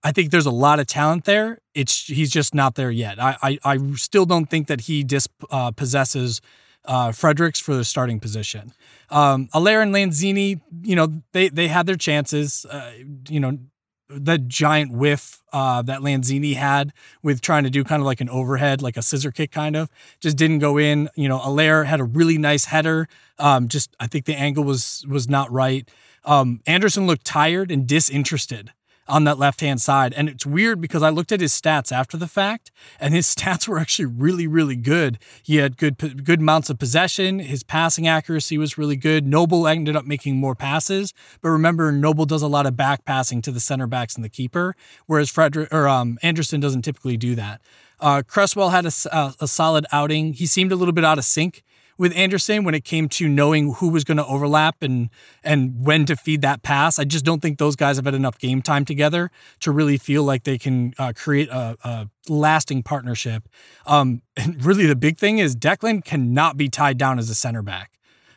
I 0.08 0.14
think 0.14 0.32
there's 0.32 0.46
a 0.46 0.52
lot 0.52 0.80
of 0.80 0.88
talent 0.88 1.26
there. 1.26 1.60
It's 1.76 2.08
he's 2.08 2.30
just 2.30 2.56
not 2.56 2.76
there 2.76 2.90
yet. 2.90 3.22
I 3.22 3.36
I, 3.44 3.60
I 3.66 3.78
still 3.96 4.26
don't 4.26 4.50
think 4.50 4.68
that 4.68 4.82
he 4.82 5.04
dis, 5.04 5.28
uh, 5.52 5.72
possesses 5.72 6.40
uh, 6.86 7.12
Fredericks 7.12 7.60
for 7.60 7.76
the 7.76 7.84
starting 7.84 8.22
position. 8.22 8.72
Um, 9.10 9.50
and 9.54 9.94
Lanzini, 9.94 10.62
you 10.82 10.96
know, 10.96 11.22
they 11.34 11.50
they 11.50 11.68
had 11.68 11.88
their 11.88 11.98
chances. 11.98 12.66
Uh, 12.66 12.94
you 13.28 13.42
know, 13.42 13.60
the 14.08 14.38
giant 14.38 14.94
whiff 14.94 15.42
uh, 15.52 15.82
that 15.82 16.00
Lanzini 16.00 16.56
had 16.56 16.94
with 17.22 17.42
trying 17.42 17.66
to 17.66 17.70
do 17.70 17.84
kind 17.84 18.02
of 18.02 18.06
like 18.06 18.22
an 18.22 18.30
overhead, 18.30 18.82
like 18.82 18.96
a 18.96 19.02
scissor 19.02 19.32
kick 19.32 19.52
kind 19.52 19.76
of, 19.76 19.90
just 20.22 20.38
didn't 20.38 20.60
go 20.60 20.78
in. 20.78 21.10
You 21.18 21.28
know, 21.28 21.38
Haller 21.38 21.84
had 21.84 22.00
a 22.00 22.06
really 22.06 22.38
nice 22.38 22.64
header. 22.64 23.10
Um, 23.40 23.68
just 23.68 23.94
I 24.00 24.08
think 24.08 24.24
the 24.24 24.36
angle 24.36 24.64
was 24.64 25.06
was 25.10 25.28
not 25.28 25.52
right. 25.52 25.90
Um, 26.24 26.62
Anderson 26.66 27.08
looked 27.08 27.26
tired 27.26 27.72
and 27.72 27.86
disinterested 27.86 28.72
on 29.08 29.24
that 29.24 29.38
left 29.38 29.62
hand 29.62 29.82
side. 29.82 30.14
And 30.14 30.30
it's 30.30 30.46
weird 30.46 30.82
because 30.82 31.04
I 31.04 31.10
looked 31.10 31.32
at 31.32 31.42
his 31.42 31.54
stats 31.54 31.92
after 31.92 32.18
the 32.18 32.28
fact, 32.28 32.72
and 33.00 33.14
his 33.14 33.28
stats 33.36 33.68
were 33.68 33.80
actually 33.80 34.06
really, 34.06 34.48
really 34.48 34.76
good. 34.76 35.20
He 35.44 35.58
had 35.58 35.78
good 35.78 36.24
good 36.24 36.40
amounts 36.40 36.70
of 36.70 36.80
possession. 36.80 37.40
His 37.40 37.64
passing 37.64 38.08
accuracy 38.08 38.58
was 38.58 38.78
really 38.78 38.96
good. 38.96 39.26
Noble 39.26 39.68
ended 39.68 39.96
up 39.96 40.06
making 40.06 40.38
more 40.38 40.56
passes, 40.56 41.14
but 41.42 41.50
remember, 41.50 41.92
Noble 41.92 42.26
does 42.26 42.42
a 42.42 42.48
lot 42.48 42.66
of 42.66 42.76
back 42.76 43.06
passing 43.06 43.42
to 43.44 43.52
the 43.52 43.60
center 43.60 43.88
backs 43.88 44.16
and 44.16 44.24
the 44.24 44.30
keeper, 44.30 44.76
whereas 45.06 45.30
Frederick 45.30 45.74
or 45.74 45.88
um, 45.88 46.18
Anderson 46.22 46.60
doesn't 46.60 46.84
typically 46.84 47.18
do 47.18 47.36
that. 47.36 47.62
Uh, 48.00 48.22
Cresswell 48.22 48.70
had 48.70 48.86
a, 48.86 48.92
a, 49.12 49.34
a 49.42 49.48
solid 49.48 49.86
outing. 49.92 50.34
He 50.34 50.46
seemed 50.46 50.72
a 50.72 50.76
little 50.76 50.94
bit 50.94 51.04
out 51.04 51.18
of 51.18 51.26
sync 51.26 51.64
with 51.98 52.16
Anderson 52.16 52.64
when 52.64 52.76
it 52.76 52.84
came 52.84 53.10
to 53.10 53.28
knowing 53.28 53.74
who 53.76 53.90
was 53.90 54.04
going 54.04 54.18
to 54.18 54.26
overlap 54.26 54.82
and 54.82 55.10
and 55.44 55.86
when 55.86 56.06
to 56.06 56.16
feed 56.16 56.42
that 56.42 56.64
pass. 56.64 57.00
I 57.00 57.04
just 57.04 57.26
don't 57.26 57.42
think 57.42 57.58
those 57.58 57.76
guys 57.76 57.98
have 57.98 58.06
had 58.06 58.14
enough 58.14 58.38
game 58.38 58.62
time 58.62 58.86
together 58.86 59.32
to 59.62 59.72
really 59.72 59.98
feel 59.98 60.24
like 60.24 60.44
they 60.44 60.58
can 60.58 60.94
uh, 60.98 61.14
create 61.16 61.50
a, 61.50 61.78
a, 61.84 62.10
lasting 62.30 62.84
partnership. 62.84 63.48
Um, 63.86 64.22
and 64.38 64.64
really, 64.64 64.86
the 64.86 64.96
big 64.96 65.18
thing 65.18 65.40
is 65.40 65.56
Declan 65.56 66.04
cannot 66.04 66.58
be 66.58 66.70
tied 66.70 66.98
down 66.98 67.20
as 67.20 67.30
a 67.30 67.36
center 67.36 67.62
back. 67.62 67.92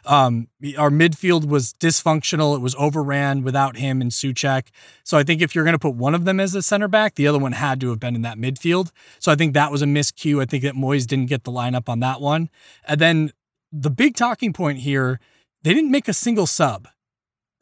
Um, 0.06 0.48
our 0.78 0.90
midfield 0.90 1.46
was 1.46 1.74
dysfunctional. 1.74 2.56
It 2.56 2.60
was 2.60 2.74
overran 2.76 3.42
without 3.42 3.76
him 3.76 4.00
and 4.00 4.10
Soucek. 4.10 4.68
So 5.04 5.18
I 5.18 5.22
think 5.22 5.42
if 5.42 5.54
you're 5.54 5.64
going 5.64 5.74
to 5.74 5.78
put 5.78 5.94
one 5.94 6.14
of 6.14 6.24
them 6.24 6.40
as 6.40 6.54
a 6.54 6.62
center 6.62 6.88
back, 6.88 7.14
the 7.14 7.26
other 7.26 7.38
one 7.38 7.52
had 7.52 7.80
to 7.80 7.90
have 7.90 8.00
been 8.00 8.14
in 8.14 8.22
that 8.22 8.38
midfield. 8.38 8.90
So 9.18 9.30
I 9.30 9.34
think 9.34 9.54
that 9.54 9.70
was 9.70 9.82
a 9.82 9.86
miscue. 9.86 10.40
I 10.40 10.46
think 10.46 10.62
that 10.62 10.74
Moyes 10.74 11.06
didn't 11.06 11.26
get 11.26 11.44
the 11.44 11.52
lineup 11.52 11.88
on 11.88 12.00
that 12.00 12.20
one. 12.20 12.48
And 12.86 13.00
then 13.00 13.32
the 13.72 13.90
big 13.90 14.16
talking 14.16 14.52
point 14.52 14.78
here, 14.80 15.20
they 15.62 15.74
didn't 15.74 15.90
make 15.90 16.08
a 16.08 16.12
single 16.12 16.46
sub 16.46 16.88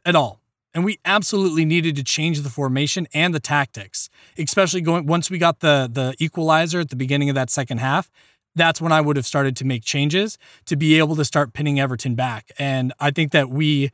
at 0.05 0.15
all. 0.17 0.41
and 0.75 0.85
we 0.85 0.99
absolutely 1.05 1.65
needed 1.65 1.97
to 1.97 2.05
change 2.05 2.43
the 2.43 2.51
formation 2.51 3.09
and 3.15 3.35
the 3.35 3.41
tactics, 3.41 4.09
especially 4.39 4.81
going 4.81 5.07
once 5.07 5.31
we 5.31 5.39
got 5.39 5.61
the 5.61 5.89
the 5.93 6.15
equalizer 6.19 6.81
at 6.81 6.91
the 6.91 6.97
beginning 6.97 7.29
of 7.29 7.35
that 7.35 7.51
second 7.51 7.79
half. 7.79 8.11
That's 8.55 8.81
when 8.81 8.93
I 8.93 9.01
would 9.01 9.17
have 9.17 9.27
started 9.27 9.57
to 9.57 9.65
make 9.65 9.85
changes 9.85 10.39
to 10.67 10.77
be 10.77 10.99
able 10.99 11.17
to 11.17 11.25
start 11.25 11.53
pinning 11.53 11.81
Everton 11.81 12.15
back. 12.15 12.51
And 12.59 12.93
I 13.01 13.11
think 13.11 13.33
that 13.33 13.49
we 13.51 13.91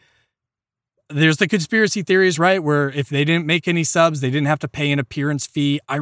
there's 1.11 1.37
the 1.37 1.47
conspiracy 1.49 2.03
theories, 2.03 2.39
right? 2.39 2.63
Where 2.63 2.91
if 2.91 3.09
they 3.09 3.25
didn't 3.25 3.47
make 3.47 3.69
any 3.69 3.85
subs, 3.85 4.21
they 4.21 4.31
didn't 4.31 4.47
have 4.49 4.59
to 4.61 4.69
pay 4.69 4.91
an 4.91 4.99
appearance 4.99 5.47
fee. 5.47 5.81
I 5.89 6.01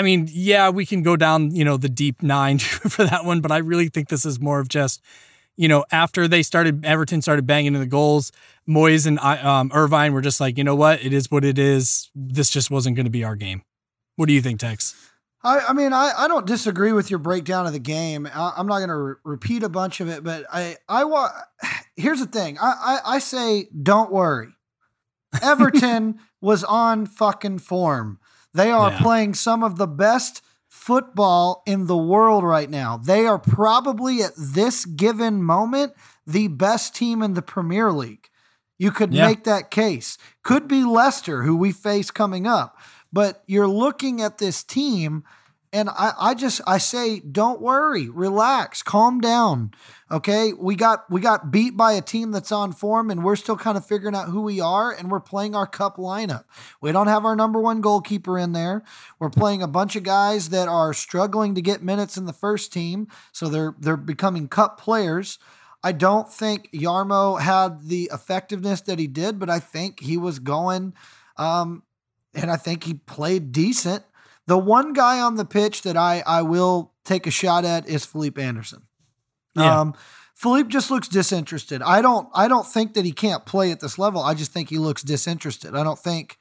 I 0.00 0.02
mean, 0.02 0.30
yeah, 0.32 0.70
we 0.70 0.86
can 0.86 1.02
go 1.02 1.14
down, 1.14 1.54
you 1.54 1.62
know, 1.62 1.76
the 1.76 1.90
deep 1.90 2.22
nine 2.22 2.58
for 2.58 3.04
that 3.04 3.26
one, 3.26 3.42
but 3.42 3.52
I 3.52 3.58
really 3.58 3.90
think 3.90 4.08
this 4.08 4.24
is 4.24 4.40
more 4.40 4.58
of 4.58 4.68
just 4.68 5.02
you 5.56 5.68
know, 5.68 5.84
after 5.92 6.26
they 6.26 6.42
started, 6.42 6.86
Everton 6.86 7.20
started 7.20 7.46
banging 7.46 7.74
in 7.74 7.80
the 7.80 7.86
goals. 7.86 8.32
Moyes 8.66 9.06
and 9.06 9.18
um, 9.18 9.70
Irvine 9.74 10.14
were 10.14 10.22
just 10.22 10.40
like, 10.40 10.56
you 10.56 10.64
know 10.64 10.74
what, 10.74 11.04
it 11.04 11.12
is 11.12 11.30
what 11.30 11.44
it 11.44 11.58
is. 11.58 12.10
This 12.14 12.48
just 12.48 12.70
wasn't 12.70 12.96
going 12.96 13.04
to 13.04 13.10
be 13.10 13.24
our 13.24 13.36
game. 13.36 13.62
What 14.16 14.26
do 14.26 14.32
you 14.32 14.40
think, 14.40 14.58
Tex? 14.58 14.94
I, 15.44 15.58
I 15.68 15.72
mean, 15.74 15.92
I, 15.92 16.12
I 16.16 16.28
don't 16.28 16.46
disagree 16.46 16.92
with 16.92 17.10
your 17.10 17.18
breakdown 17.18 17.66
of 17.66 17.74
the 17.74 17.78
game. 17.78 18.26
I, 18.32 18.54
am 18.56 18.68
not 18.68 18.78
going 18.78 18.88
to 18.88 18.96
re- 18.96 19.14
repeat 19.22 19.62
a 19.62 19.68
bunch 19.68 20.00
of 20.00 20.08
it, 20.08 20.24
but 20.24 20.46
I 20.50 20.76
I 20.88 21.04
want. 21.04 21.32
Here's 21.96 22.20
the 22.20 22.26
thing. 22.26 22.56
I, 22.58 23.00
I, 23.04 23.16
I 23.16 23.18
say, 23.18 23.68
don't 23.82 24.10
worry. 24.10 24.48
Everton 25.42 26.20
was 26.40 26.64
on 26.64 27.04
fucking 27.04 27.58
form. 27.58 28.18
They 28.54 28.70
are 28.70 28.90
yeah. 28.90 28.98
playing 29.00 29.34
some 29.34 29.62
of 29.62 29.76
the 29.76 29.86
best 29.86 30.42
football 30.68 31.62
in 31.66 31.86
the 31.86 31.96
world 31.96 32.44
right 32.44 32.70
now. 32.70 32.96
They 32.96 33.26
are 33.26 33.38
probably 33.38 34.22
at 34.22 34.32
this 34.36 34.84
given 34.84 35.42
moment 35.42 35.92
the 36.26 36.48
best 36.48 36.94
team 36.94 37.22
in 37.22 37.34
the 37.34 37.42
Premier 37.42 37.92
League. 37.92 38.28
You 38.78 38.90
could 38.90 39.12
yeah. 39.12 39.26
make 39.26 39.44
that 39.44 39.70
case. 39.70 40.16
Could 40.42 40.66
be 40.66 40.84
Leicester, 40.84 41.42
who 41.42 41.56
we 41.56 41.72
face 41.72 42.10
coming 42.10 42.46
up. 42.46 42.78
But 43.12 43.42
you're 43.46 43.68
looking 43.68 44.22
at 44.22 44.38
this 44.38 44.62
team 44.62 45.24
and 45.72 45.88
I, 45.88 46.12
I 46.18 46.34
just 46.34 46.60
I 46.66 46.78
say, 46.78 47.20
don't 47.20 47.60
worry, 47.60 48.08
relax, 48.08 48.82
calm 48.82 49.20
down. 49.20 49.72
Okay. 50.10 50.52
We 50.52 50.74
got 50.74 51.08
we 51.10 51.20
got 51.20 51.50
beat 51.50 51.76
by 51.76 51.92
a 51.92 52.02
team 52.02 52.32
that's 52.32 52.50
on 52.50 52.72
form, 52.72 53.10
and 53.10 53.22
we're 53.22 53.36
still 53.36 53.56
kind 53.56 53.76
of 53.76 53.86
figuring 53.86 54.14
out 54.14 54.28
who 54.28 54.42
we 54.42 54.60
are, 54.60 54.92
and 54.92 55.10
we're 55.10 55.20
playing 55.20 55.54
our 55.54 55.66
cup 55.66 55.96
lineup. 55.96 56.44
We 56.80 56.90
don't 56.92 57.06
have 57.06 57.24
our 57.24 57.36
number 57.36 57.60
one 57.60 57.80
goalkeeper 57.80 58.38
in 58.38 58.52
there. 58.52 58.82
We're 59.18 59.30
playing 59.30 59.62
a 59.62 59.68
bunch 59.68 59.94
of 59.94 60.02
guys 60.02 60.48
that 60.48 60.66
are 60.66 60.92
struggling 60.92 61.54
to 61.54 61.62
get 61.62 61.82
minutes 61.82 62.16
in 62.16 62.26
the 62.26 62.32
first 62.32 62.72
team, 62.72 63.06
so 63.30 63.48
they're 63.48 63.74
they're 63.78 63.96
becoming 63.96 64.48
cup 64.48 64.80
players. 64.80 65.38
I 65.82 65.92
don't 65.92 66.30
think 66.30 66.70
Yarmo 66.72 67.40
had 67.40 67.88
the 67.88 68.10
effectiveness 68.12 68.82
that 68.82 68.98
he 68.98 69.06
did, 69.06 69.38
but 69.38 69.48
I 69.48 69.60
think 69.60 70.00
he 70.00 70.18
was 70.18 70.38
going 70.38 70.92
um, 71.40 71.84
and 72.34 72.50
I 72.50 72.56
think 72.56 72.84
he 72.84 72.94
played 72.94 73.50
decent. 73.50 74.04
The 74.46 74.58
one 74.58 74.92
guy 74.92 75.20
on 75.20 75.36
the 75.36 75.44
pitch 75.44 75.82
that 75.82 75.96
I 75.96 76.22
I 76.26 76.42
will 76.42 76.92
take 77.04 77.26
a 77.26 77.30
shot 77.30 77.64
at 77.64 77.88
is 77.88 78.04
Philippe 78.04 78.40
Anderson. 78.40 78.82
Yeah. 79.54 79.80
Um, 79.80 79.94
Felipe 80.34 80.68
just 80.68 80.90
looks 80.90 81.06
disinterested. 81.06 81.82
I 81.82 82.00
don't 82.00 82.28
I 82.34 82.48
don't 82.48 82.66
think 82.66 82.94
that 82.94 83.04
he 83.04 83.12
can't 83.12 83.44
play 83.44 83.70
at 83.70 83.80
this 83.80 83.98
level. 83.98 84.22
I 84.22 84.34
just 84.34 84.52
think 84.52 84.70
he 84.70 84.78
looks 84.78 85.02
disinterested. 85.02 85.76
I 85.76 85.84
don't 85.84 85.98
think 85.98 86.38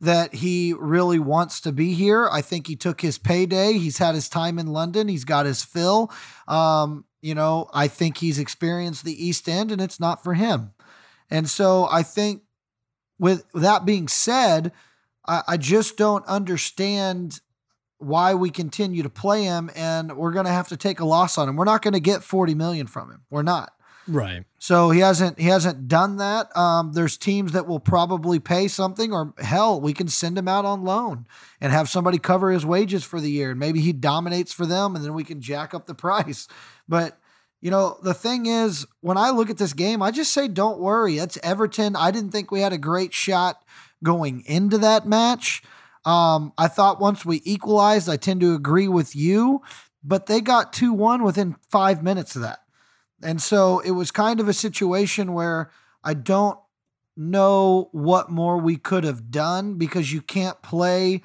that 0.00 0.34
he 0.34 0.74
really 0.78 1.18
wants 1.18 1.60
to 1.60 1.72
be 1.72 1.94
here. 1.94 2.28
I 2.30 2.40
think 2.40 2.66
he 2.66 2.76
took 2.76 3.00
his 3.00 3.18
payday. 3.18 3.74
He's 3.74 3.98
had 3.98 4.14
his 4.14 4.28
time 4.28 4.58
in 4.58 4.66
London. 4.66 5.08
He's 5.08 5.24
got 5.24 5.46
his 5.46 5.62
fill. 5.62 6.12
Um, 6.48 7.04
you 7.20 7.36
know, 7.36 7.70
I 7.72 7.86
think 7.86 8.18
he's 8.18 8.40
experienced 8.40 9.04
the 9.04 9.24
East 9.26 9.48
End 9.48 9.70
and 9.70 9.80
it's 9.80 10.00
not 10.00 10.22
for 10.22 10.34
him. 10.34 10.72
And 11.30 11.48
so 11.48 11.88
I 11.90 12.02
think 12.02 12.42
with 13.18 13.44
that 13.54 13.84
being 13.84 14.08
said, 14.08 14.72
I, 15.26 15.42
I 15.48 15.56
just 15.56 15.96
don't 15.96 16.26
understand 16.26 17.40
why 17.98 18.34
we 18.34 18.50
continue 18.50 19.02
to 19.02 19.10
play 19.10 19.44
him 19.44 19.70
and 19.76 20.16
we're 20.16 20.32
going 20.32 20.46
to 20.46 20.52
have 20.52 20.68
to 20.68 20.76
take 20.76 21.00
a 21.00 21.04
loss 21.04 21.38
on 21.38 21.48
him. 21.48 21.56
We're 21.56 21.64
not 21.64 21.82
going 21.82 21.94
to 21.94 22.00
get 22.00 22.22
40 22.22 22.54
million 22.54 22.86
from 22.86 23.10
him. 23.10 23.22
We're 23.30 23.42
not. 23.42 23.72
Right. 24.08 24.44
So 24.58 24.90
he 24.90 25.00
hasn't 25.00 25.38
he 25.38 25.46
hasn't 25.46 25.86
done 25.86 26.16
that. 26.16 26.54
Um, 26.56 26.92
there's 26.92 27.16
teams 27.16 27.52
that 27.52 27.66
will 27.66 27.80
probably 27.80 28.40
pay 28.40 28.66
something, 28.66 29.12
or 29.12 29.32
hell, 29.38 29.80
we 29.80 29.92
can 29.92 30.08
send 30.08 30.36
him 30.36 30.48
out 30.48 30.64
on 30.64 30.82
loan 30.82 31.26
and 31.60 31.72
have 31.72 31.88
somebody 31.88 32.18
cover 32.18 32.50
his 32.50 32.66
wages 32.66 33.04
for 33.04 33.20
the 33.20 33.30
year, 33.30 33.50
and 33.50 33.60
maybe 33.60 33.80
he 33.80 33.92
dominates 33.92 34.52
for 34.52 34.66
them, 34.66 34.96
and 34.96 35.04
then 35.04 35.14
we 35.14 35.24
can 35.24 35.40
jack 35.40 35.72
up 35.72 35.86
the 35.86 35.94
price. 35.96 36.48
But 36.88 37.18
you 37.60 37.70
know, 37.70 37.98
the 38.02 38.14
thing 38.14 38.46
is, 38.46 38.86
when 39.02 39.16
I 39.16 39.30
look 39.30 39.48
at 39.48 39.58
this 39.58 39.72
game, 39.72 40.02
I 40.02 40.10
just 40.10 40.32
say, 40.32 40.48
don't 40.48 40.80
worry. 40.80 41.18
It's 41.18 41.38
Everton. 41.44 41.94
I 41.94 42.10
didn't 42.10 42.32
think 42.32 42.50
we 42.50 42.60
had 42.60 42.72
a 42.72 42.78
great 42.78 43.14
shot 43.14 43.62
going 44.02 44.42
into 44.46 44.78
that 44.78 45.06
match. 45.06 45.62
Um, 46.04 46.52
I 46.58 46.68
thought 46.68 47.00
once 47.00 47.24
we 47.24 47.40
equalized, 47.44 48.08
I 48.08 48.16
tend 48.16 48.40
to 48.40 48.54
agree 48.54 48.88
with 48.88 49.14
you, 49.14 49.62
but 50.02 50.26
they 50.26 50.40
got 50.40 50.72
2 50.72 50.92
1 50.92 51.22
within 51.22 51.56
five 51.70 52.02
minutes 52.02 52.34
of 52.36 52.42
that. 52.42 52.60
And 53.22 53.40
so 53.40 53.78
it 53.80 53.92
was 53.92 54.10
kind 54.10 54.40
of 54.40 54.48
a 54.48 54.52
situation 54.52 55.32
where 55.32 55.70
I 56.02 56.14
don't 56.14 56.58
know 57.16 57.88
what 57.92 58.30
more 58.30 58.58
we 58.58 58.76
could 58.76 59.04
have 59.04 59.30
done 59.30 59.74
because 59.74 60.12
you 60.12 60.20
can't 60.20 60.60
play. 60.62 61.22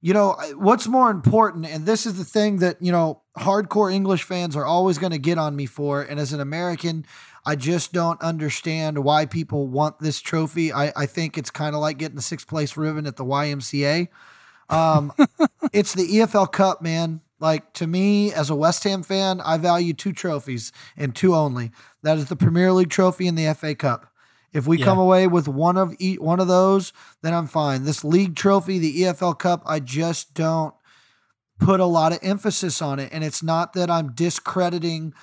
You 0.00 0.14
know, 0.14 0.36
what's 0.56 0.86
more 0.86 1.10
important, 1.10 1.66
and 1.66 1.86
this 1.86 2.06
is 2.06 2.16
the 2.16 2.24
thing 2.24 2.58
that, 2.58 2.80
you 2.80 2.92
know, 2.92 3.22
hardcore 3.38 3.92
English 3.92 4.22
fans 4.22 4.54
are 4.56 4.64
always 4.64 4.98
going 4.98 5.12
to 5.12 5.18
get 5.18 5.38
on 5.38 5.56
me 5.56 5.66
for. 5.66 6.02
And 6.02 6.20
as 6.20 6.32
an 6.32 6.40
American, 6.40 7.06
I 7.46 7.54
just 7.54 7.92
don't 7.92 8.20
understand 8.20 9.04
why 9.04 9.24
people 9.24 9.68
want 9.68 10.00
this 10.00 10.20
trophy. 10.20 10.72
I, 10.72 10.92
I 10.96 11.06
think 11.06 11.38
it's 11.38 11.50
kind 11.50 11.76
of 11.76 11.80
like 11.80 11.96
getting 11.96 12.16
the 12.16 12.22
sixth 12.22 12.48
place 12.48 12.76
ribbon 12.76 13.06
at 13.06 13.14
the 13.14 13.24
YMCA. 13.24 14.08
Um, 14.68 15.12
it's 15.72 15.94
the 15.94 16.08
EFL 16.08 16.50
Cup, 16.50 16.82
man. 16.82 17.20
Like 17.38 17.72
to 17.74 17.86
me, 17.86 18.32
as 18.32 18.50
a 18.50 18.56
West 18.56 18.82
Ham 18.82 19.04
fan, 19.04 19.40
I 19.40 19.58
value 19.58 19.94
two 19.94 20.12
trophies 20.12 20.72
and 20.96 21.14
two 21.14 21.36
only. 21.36 21.70
That 22.02 22.18
is 22.18 22.26
the 22.26 22.34
Premier 22.34 22.72
League 22.72 22.90
trophy 22.90 23.28
and 23.28 23.38
the 23.38 23.54
FA 23.54 23.76
Cup. 23.76 24.12
If 24.52 24.66
we 24.66 24.78
yeah. 24.78 24.86
come 24.86 24.98
away 24.98 25.28
with 25.28 25.46
one 25.46 25.76
of 25.76 25.94
each 26.00 26.18
one 26.18 26.40
of 26.40 26.48
those, 26.48 26.92
then 27.22 27.32
I'm 27.32 27.46
fine. 27.46 27.84
This 27.84 28.02
league 28.02 28.34
trophy, 28.34 28.78
the 28.78 29.02
EFL 29.02 29.38
Cup, 29.38 29.62
I 29.66 29.78
just 29.78 30.34
don't 30.34 30.74
put 31.60 31.78
a 31.78 31.84
lot 31.84 32.12
of 32.12 32.18
emphasis 32.22 32.82
on 32.82 32.98
it. 32.98 33.10
And 33.12 33.22
it's 33.22 33.42
not 33.42 33.74
that 33.74 33.90
I'm 33.90 34.12
discrediting 34.12 35.14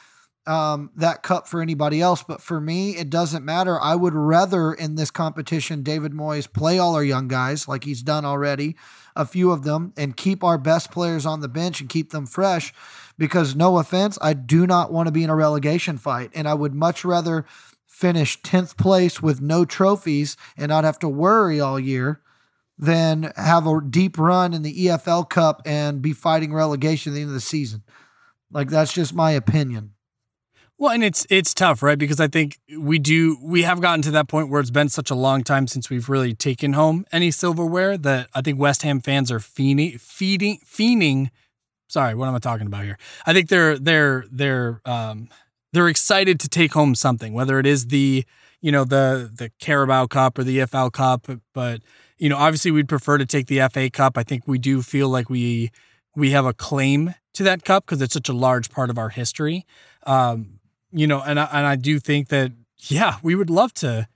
um, 0.46 0.92
that 0.96 1.24
cup 1.24 1.48
for 1.48 1.62
anybody 1.62 2.02
else. 2.02 2.24
But 2.24 2.42
for 2.42 2.60
me, 2.60 2.92
it 2.92 3.10
doesn't 3.10 3.46
matter. 3.46 3.80
I 3.80 3.96
would 3.96 4.14
rather 4.14 4.74
in 4.74 4.96
this 4.96 5.12
competition, 5.12 5.84
David 5.84 6.12
Moyes 6.12 6.52
play 6.52 6.80
all 6.80 6.96
our 6.96 7.04
young 7.04 7.28
guys 7.28 7.68
like 7.68 7.84
he's 7.84 8.02
done 8.02 8.26
already, 8.26 8.76
a 9.16 9.26
few 9.26 9.52
of 9.52 9.64
them, 9.64 9.94
and 9.96 10.18
keep 10.18 10.44
our 10.44 10.58
best 10.58 10.92
players 10.92 11.26
on 11.26 11.42
the 11.42 11.48
bench 11.48 11.80
and 11.80 11.90
keep 11.90 12.12
them 12.12 12.26
fresh. 12.26 12.74
Because 13.18 13.56
no 13.56 13.78
offense, 13.78 14.18
I 14.22 14.34
do 14.34 14.66
not 14.66 14.92
want 14.92 15.08
to 15.08 15.12
be 15.12 15.24
in 15.24 15.30
a 15.30 15.36
relegation 15.36 15.98
fight. 15.98 16.32
And 16.34 16.48
I 16.48 16.56
would 16.56 16.74
much 16.74 17.06
rather 17.06 17.46
finish 17.88 18.42
10th 18.42 18.76
place 18.76 19.22
with 19.22 19.40
no 19.40 19.66
trophies 19.66 20.36
and 20.58 20.70
not 20.70 20.84
have 20.84 20.98
to 21.00 21.08
worry 21.08 21.60
all 21.60 21.80
year 21.80 22.22
than 22.76 23.32
have 23.36 23.68
a 23.68 23.80
deep 23.88 24.18
run 24.18 24.54
in 24.54 24.64
the 24.64 24.88
EFL 24.88 25.30
Cup 25.30 25.62
and 25.64 26.02
be 26.02 26.12
fighting 26.12 26.54
relegation 26.54 27.14
at 27.14 27.16
the 27.16 27.22
end 27.22 27.30
of 27.30 27.36
the 27.36 27.40
season. 27.40 27.84
Like, 28.52 28.70
that's 28.70 28.94
just 28.94 29.14
my 29.14 29.32
opinion. 29.32 29.92
Well, 30.84 30.92
and 30.92 31.02
it's 31.02 31.26
it's 31.30 31.54
tough, 31.54 31.82
right? 31.82 31.98
Because 31.98 32.20
I 32.20 32.28
think 32.28 32.60
we 32.78 33.00
do 33.00 33.38
we 33.42 33.62
have 33.62 33.80
gotten 33.80 34.02
to 34.02 34.12
that 34.12 34.28
point 34.28 34.50
where 34.50 34.60
it's 34.60 34.70
been 34.70 34.90
such 34.90 35.10
a 35.10 35.16
long 35.16 35.42
time 35.42 35.66
since 35.66 35.90
we've 35.90 36.10
really 36.10 36.34
taken 36.34 36.74
home 36.74 37.06
any 37.14 37.32
silverware 37.32 37.98
that 38.00 38.28
I 38.36 38.42
think 38.42 38.60
West 38.60 38.82
Ham 38.82 39.00
fans 39.00 39.32
are 39.32 39.40
feeding 39.40 39.98
feeding 39.98 40.60
feening. 40.66 41.32
Sorry, 41.88 42.14
what 42.16 42.28
am 42.28 42.36
I 42.36 42.40
talking 42.40 42.68
about 42.68 42.84
here? 42.84 42.98
I 43.26 43.32
think 43.32 43.48
they're 43.48 43.80
they're 43.80 44.26
they're 44.30 44.82
um 44.84 45.30
they're 45.72 45.88
excited 45.88 46.38
to 46.42 46.50
take 46.50 46.74
home 46.74 46.96
something, 46.96 47.32
whether 47.32 47.60
it 47.60 47.66
is 47.66 47.88
the 47.88 48.26
you 48.60 48.74
know 48.74 48.84
the 48.84 49.32
the 49.34 49.54
Carabao 49.62 50.08
Cup 50.08 50.38
or 50.38 50.44
the 50.44 50.58
EFL 50.58 50.92
Cup, 50.92 51.30
but 51.54 51.82
you 52.18 52.28
know 52.28 52.36
obviously 52.36 52.72
we'd 52.72 52.90
prefer 52.90 53.18
to 53.18 53.26
take 53.26 53.48
the 53.48 53.66
FA 53.72 53.90
Cup. 53.90 54.18
I 54.18 54.24
think 54.24 54.50
we 54.50 54.60
do 54.60 54.82
feel 54.82 55.08
like 55.08 55.30
we 55.30 55.72
we 56.14 56.32
have 56.32 56.46
a 56.46 56.54
claim 56.54 57.16
to 57.36 57.44
that 57.44 57.64
cup 57.64 57.86
because 57.86 58.02
it's 58.02 58.14
such 58.14 58.28
a 58.28 58.34
large 58.34 58.70
part 58.70 58.90
of 58.90 58.98
our 58.98 59.08
history. 59.08 59.66
Um, 60.06 60.60
you 60.94 61.08
know, 61.08 61.22
and 61.22 61.40
I, 61.40 61.50
and 61.52 61.66
I 61.66 61.76
do 61.76 62.00
think 62.00 62.30
that 62.30 62.52
yeah, 62.88 63.18
we 63.22 63.36
would 63.36 63.50
love 63.50 63.74
to 63.76 64.08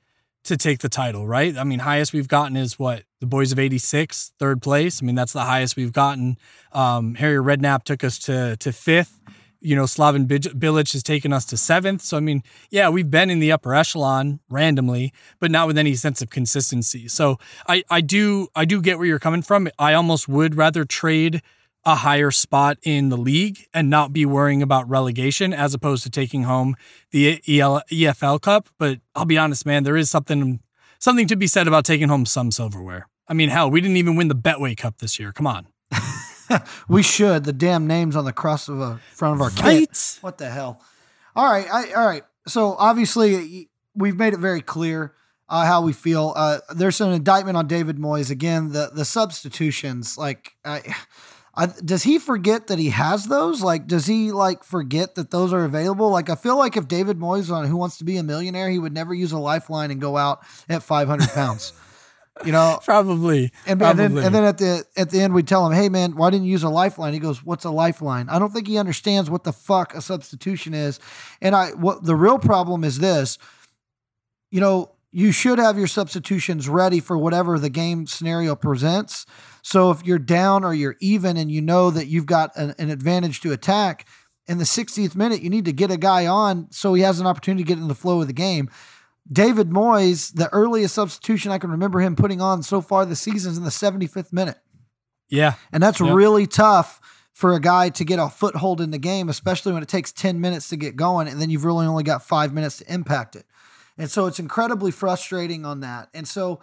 to 0.44 0.56
take 0.56 0.80
the 0.80 0.90
title, 0.90 1.28
right? 1.28 1.58
I 1.58 1.64
mean, 1.66 1.80
highest 1.80 2.14
we've 2.14 2.28
gotten 2.28 2.56
is 2.56 2.80
what 2.80 3.04
the 3.20 3.26
boys 3.26 3.52
of 3.52 3.60
'86, 3.60 4.34
third 4.40 4.62
place. 4.62 5.02
I 5.02 5.06
mean, 5.06 5.16
that's 5.16 5.34
the 5.34 5.42
highest 5.42 5.76
we've 5.76 5.92
gotten. 5.92 6.38
Um, 6.72 7.16
Harry 7.16 7.38
Redknapp 7.44 7.84
took 7.84 8.04
us 8.04 8.20
to 8.20 8.56
to 8.58 8.72
fifth. 8.72 9.20
You 9.60 9.76
know, 9.76 9.84
Slaven 9.84 10.28
Bilic 10.28 10.94
has 10.94 11.02
taken 11.02 11.34
us 11.34 11.44
to 11.46 11.58
seventh. 11.58 12.02
So 12.02 12.16
I 12.16 12.20
mean, 12.20 12.44
yeah, 12.70 12.90
we've 12.90 13.10
been 13.10 13.32
in 13.32 13.40
the 13.40 13.52
upper 13.52 13.74
echelon 13.74 14.40
randomly, 14.50 15.12
but 15.40 15.50
not 15.50 15.66
with 15.66 15.80
any 15.80 15.96
sense 15.96 16.22
of 16.22 16.30
consistency. 16.30 17.08
So 17.08 17.40
I 17.68 17.84
I 17.90 18.02
do 18.02 18.50
I 18.56 18.66
do 18.66 18.82
get 18.82 18.98
where 18.98 19.08
you're 19.08 19.20
coming 19.20 19.42
from. 19.42 19.68
I 19.80 19.94
almost 19.94 20.28
would 20.30 20.56
rather 20.56 20.86
trade 20.86 21.42
a 21.88 21.96
higher 21.96 22.32
spot 22.32 22.78
in 22.84 23.08
the 23.08 23.16
league 23.16 23.66
and 23.74 23.90
not 23.90 24.12
be 24.12 24.26
worrying 24.26 24.62
about 24.62 24.88
relegation 24.90 25.54
as 25.54 25.74
opposed 25.74 26.04
to 26.04 26.10
taking 26.10 26.44
home 26.44 26.76
the 27.12 27.42
EL, 27.48 27.82
EFL 27.90 28.42
Cup. 28.42 28.68
But 28.78 29.00
I'll 29.16 29.24
be 29.24 29.38
honest, 29.38 29.66
man, 29.66 29.84
there 29.84 29.96
is 29.96 30.10
something 30.10 30.60
something 31.00 31.28
to 31.28 31.38
be 31.38 31.48
said 31.48 31.66
about 31.66 31.86
taking 31.86 32.10
home 32.10 32.26
some 32.26 32.52
silverware. 32.52 33.08
I 33.30 33.34
mean, 33.34 33.48
hell, 33.48 33.72
we 33.72 33.80
didn't 33.80 33.96
even 33.96 34.18
win 34.18 34.28
the 34.28 34.36
Betway 34.36 34.76
Cup 34.76 34.98
this 34.98 35.18
year. 35.18 35.32
Come 35.32 35.48
on. 35.48 35.68
we 36.90 37.02
should. 37.02 37.46
The 37.46 37.54
damn 37.54 37.88
names 37.88 38.18
on 38.18 38.26
the 38.26 38.34
cross 38.34 38.68
of 38.68 38.82
a 38.82 39.00
front 39.14 39.36
of 39.36 39.42
our 39.42 39.50
right? 39.64 39.88
kit. 39.88 40.18
What 40.20 40.40
the 40.40 40.50
hell? 40.50 40.82
All 41.38 41.50
right, 41.50 41.68
I, 41.72 41.94
all 41.94 42.06
right. 42.06 42.24
So 42.48 42.76
obviously, 42.78 43.70
we've 43.96 44.18
made 44.18 44.34
it 44.34 44.40
very 44.40 44.62
clear 44.62 45.14
uh, 45.48 45.66
how 45.66 45.84
we 45.84 45.94
feel. 45.94 46.34
Uh, 46.36 46.60
there's 46.76 47.00
an 47.00 47.14
indictment 47.14 47.56
on 47.56 47.66
David 47.68 47.96
Moyes 47.96 48.30
again. 48.30 48.74
The 48.74 48.92
the 48.94 49.06
substitutions, 49.06 50.18
like, 50.18 50.58
I, 50.66 50.82
I, 51.58 51.66
does 51.66 52.04
he 52.04 52.20
forget 52.20 52.68
that 52.68 52.78
he 52.78 52.92
has 52.92 53.26
those? 53.26 53.64
Like, 53.64 53.88
does 53.88 54.06
he 54.06 54.32
like 54.32 54.64
forget 54.64 55.16
that 55.16 55.32
those 55.32 55.52
are 55.52 55.66
available? 55.66 56.12
Like, 56.12 56.30
I 56.30 56.36
feel 56.36 56.56
like 56.56 56.78
if 56.78 56.88
David 56.88 57.18
Moyes 57.18 57.52
on 57.52 57.66
Who 57.66 57.78
Wants 57.78 57.98
to 57.98 58.04
Be 58.04 58.18
a 58.18 58.24
Millionaire, 58.24 58.70
he 58.70 58.78
would 58.78 58.94
never 58.94 59.12
use 59.12 59.32
a 59.32 59.40
lifeline 59.40 59.90
and 59.90 60.00
go 60.00 60.18
out 60.18 60.44
at 60.70 60.84
500 60.84 61.30
pounds. 61.30 61.74
you 62.46 62.52
know, 62.52 62.80
probably. 62.84 63.52
And, 63.66 63.80
probably. 63.80 64.06
and, 64.06 64.18
then 64.18 64.26
and 64.26 64.36
then 64.36 64.44
at 64.44 64.60
the 64.60 64.86
at 64.96 65.10
the 65.10 65.20
end 65.20 65.34
we 65.34 65.42
tell 65.42 65.66
him, 65.66 65.74
"Hey 65.74 65.90
man, 65.90 66.16
why 66.16 66.30
didn't 66.30 66.46
you 66.46 66.52
use 66.52 66.62
a 66.62 66.70
lifeline?" 66.70 67.14
He 67.14 67.20
goes, 67.20 67.44
"What's 67.44 67.66
a 67.66 67.72
lifeline?" 67.72 68.30
I 68.30 68.38
don't 68.38 68.54
think 68.54 68.68
he 68.68 68.78
understands 68.78 69.28
what 69.28 69.44
the 69.44 69.52
fuck 69.52 69.96
a 69.96 70.02
substitution 70.02 70.76
is. 70.76 71.00
And 71.42 71.56
I 71.56 71.72
what 71.72 72.04
the 72.04 72.16
real 72.16 72.38
problem 72.38 72.84
is 72.84 73.00
this. 73.00 73.40
You 74.52 74.62
know, 74.62 74.92
you 75.18 75.32
should 75.32 75.58
have 75.58 75.80
your 75.80 75.88
substitutions 75.88 76.70
ready 76.70 77.00
for 77.00 77.18
whatever 77.18 77.58
the 77.58 77.72
game 77.72 78.06
scenario 78.06 78.56
presents. 78.56 79.26
So 79.64 79.90
if 79.90 80.06
you're 80.06 80.20
down 80.20 80.64
or 80.64 80.76
you're 80.76 80.96
even 81.02 81.38
and 81.38 81.52
you 81.52 81.60
know 81.60 81.90
that 81.90 82.06
you've 82.06 82.28
got 82.28 82.56
an, 82.56 82.76
an 82.78 82.92
advantage 82.92 83.42
to 83.42 83.52
attack 83.52 84.08
in 84.46 84.60
the 84.60 84.64
60th 84.64 85.16
minute, 85.16 85.42
you 85.42 85.50
need 85.50 85.66
to 85.66 85.74
get 85.74 85.90
a 85.90 85.98
guy 85.98 86.28
on 86.28 86.68
so 86.70 86.94
he 86.94 87.02
has 87.02 87.20
an 87.20 87.26
opportunity 87.26 87.64
to 87.64 87.68
get 87.68 87.80
in 87.80 87.88
the 87.88 87.96
flow 87.96 88.22
of 88.22 88.28
the 88.28 88.34
game. 88.34 88.70
David 89.28 89.72
Moyes, 89.72 90.32
the 90.36 90.50
earliest 90.54 90.94
substitution 90.94 91.52
I 91.52 91.58
can 91.58 91.72
remember 91.72 92.00
him 92.00 92.16
putting 92.16 92.40
on 92.40 92.62
so 92.62 92.80
far 92.80 93.04
this 93.04 93.20
season 93.20 93.54
is 93.54 93.58
in 93.58 93.64
the 93.64 93.72
75th 93.72 94.32
minute. 94.32 94.60
Yeah. 95.30 95.56
And 95.74 95.82
that's 95.82 96.00
really 96.00 96.46
tough 96.46 97.02
for 97.34 97.54
a 97.54 97.60
guy 97.60 97.90
to 97.90 98.06
get 98.06 98.20
a 98.20 98.30
foothold 98.30 98.82
in 98.82 98.92
the 98.92 99.00
game, 99.00 99.30
especially 99.30 99.74
when 99.74 99.82
it 99.82 99.90
takes 99.90 100.12
10 100.12 100.40
minutes 100.40 100.70
to 100.70 100.78
get 100.78 100.96
going 100.96 101.28
and 101.28 101.42
then 101.42 101.50
you've 101.50 101.66
really 101.66 101.88
only 101.88 102.04
got 102.04 102.22
five 102.22 102.54
minutes 102.54 102.78
to 102.78 102.94
impact 102.94 103.36
it. 103.36 103.47
And 103.98 104.10
so 104.10 104.28
it's 104.28 104.40
incredibly 104.40 104.92
frustrating 104.92 105.66
on 105.66 105.80
that. 105.82 106.10
And 106.14 106.28
so 106.28 106.62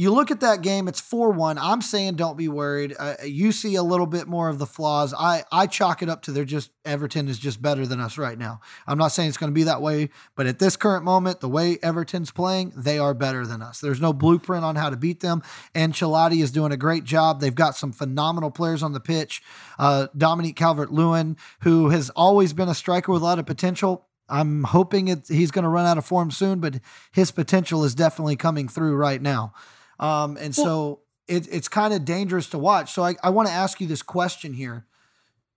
you 0.00 0.10
look 0.10 0.30
at 0.30 0.40
that 0.40 0.62
game, 0.62 0.88
it's 0.88 0.98
4 0.98 1.30
1. 1.32 1.58
I'm 1.58 1.82
saying 1.82 2.14
don't 2.14 2.38
be 2.38 2.48
worried. 2.48 2.94
Uh, 2.98 3.16
you 3.22 3.52
see 3.52 3.74
a 3.74 3.82
little 3.82 4.06
bit 4.06 4.26
more 4.26 4.48
of 4.48 4.58
the 4.58 4.64
flaws. 4.64 5.12
I, 5.12 5.44
I 5.52 5.66
chalk 5.66 6.00
it 6.00 6.08
up 6.08 6.22
to 6.22 6.32
they're 6.32 6.46
just, 6.46 6.70
Everton 6.86 7.28
is 7.28 7.38
just 7.38 7.60
better 7.60 7.86
than 7.86 8.00
us 8.00 8.16
right 8.16 8.38
now. 8.38 8.60
I'm 8.86 8.96
not 8.96 9.08
saying 9.08 9.28
it's 9.28 9.36
going 9.36 9.50
to 9.50 9.54
be 9.54 9.64
that 9.64 9.82
way, 9.82 10.08
but 10.36 10.46
at 10.46 10.58
this 10.58 10.74
current 10.74 11.04
moment, 11.04 11.40
the 11.40 11.50
way 11.50 11.78
Everton's 11.82 12.30
playing, 12.30 12.72
they 12.74 12.98
are 12.98 13.12
better 13.12 13.44
than 13.44 13.60
us. 13.60 13.80
There's 13.80 14.00
no 14.00 14.14
blueprint 14.14 14.64
on 14.64 14.76
how 14.76 14.88
to 14.88 14.96
beat 14.96 15.20
them. 15.20 15.42
Ancelotti 15.74 16.40
is 16.42 16.50
doing 16.50 16.72
a 16.72 16.78
great 16.78 17.04
job. 17.04 17.40
They've 17.40 17.54
got 17.54 17.76
some 17.76 17.92
phenomenal 17.92 18.50
players 18.50 18.82
on 18.82 18.92
the 18.92 19.00
pitch. 19.00 19.42
Uh, 19.78 20.06
Dominic 20.16 20.56
Calvert 20.56 20.90
Lewin, 20.90 21.36
who 21.60 21.90
has 21.90 22.08
always 22.10 22.54
been 22.54 22.68
a 22.68 22.74
striker 22.74 23.12
with 23.12 23.20
a 23.20 23.24
lot 23.26 23.38
of 23.38 23.44
potential, 23.44 24.06
I'm 24.30 24.64
hoping 24.64 25.08
it, 25.08 25.28
he's 25.28 25.50
going 25.50 25.64
to 25.64 25.68
run 25.68 25.86
out 25.86 25.98
of 25.98 26.06
form 26.06 26.30
soon, 26.30 26.60
but 26.60 26.80
his 27.12 27.32
potential 27.32 27.84
is 27.84 27.94
definitely 27.94 28.36
coming 28.36 28.68
through 28.68 28.94
right 28.96 29.20
now. 29.20 29.52
Um, 29.98 30.36
and 30.38 30.54
so 30.54 31.00
it, 31.28 31.48
it's 31.52 31.68
kind 31.68 31.92
of 31.92 32.04
dangerous 32.04 32.48
to 32.50 32.58
watch. 32.58 32.92
So 32.92 33.02
I, 33.02 33.16
I 33.22 33.30
want 33.30 33.48
to 33.48 33.54
ask 33.54 33.80
you 33.80 33.86
this 33.86 34.02
question 34.02 34.54
here. 34.54 34.86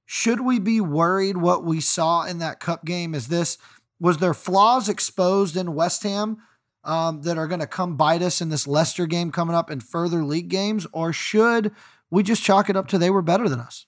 Should 0.05 0.41
we 0.41 0.59
be 0.59 0.81
worried 0.81 1.37
what 1.37 1.63
we 1.63 1.79
saw 1.79 2.23
in 2.23 2.39
that 2.39 2.59
cup 2.59 2.83
game? 2.83 3.15
Is 3.15 3.29
this, 3.29 3.57
was 3.99 4.17
there 4.17 4.33
flaws 4.33 4.89
exposed 4.89 5.55
in 5.55 5.75
West 5.75 6.03
Ham 6.03 6.39
um, 6.83 7.21
that 7.21 7.37
are 7.37 7.47
going 7.47 7.61
to 7.61 7.67
come 7.67 7.95
bite 7.95 8.21
us 8.21 8.41
in 8.41 8.49
this 8.49 8.67
Leicester 8.67 9.05
game 9.05 9.31
coming 9.31 9.55
up 9.55 9.69
and 9.69 9.81
further 9.81 10.23
league 10.23 10.49
games? 10.49 10.85
Or 10.91 11.13
should 11.13 11.71
we 12.11 12.21
just 12.21 12.43
chalk 12.43 12.69
it 12.69 12.75
up 12.75 12.87
to 12.89 12.97
they 12.97 13.09
were 13.09 13.21
better 13.21 13.47
than 13.47 13.59
us? 13.59 13.85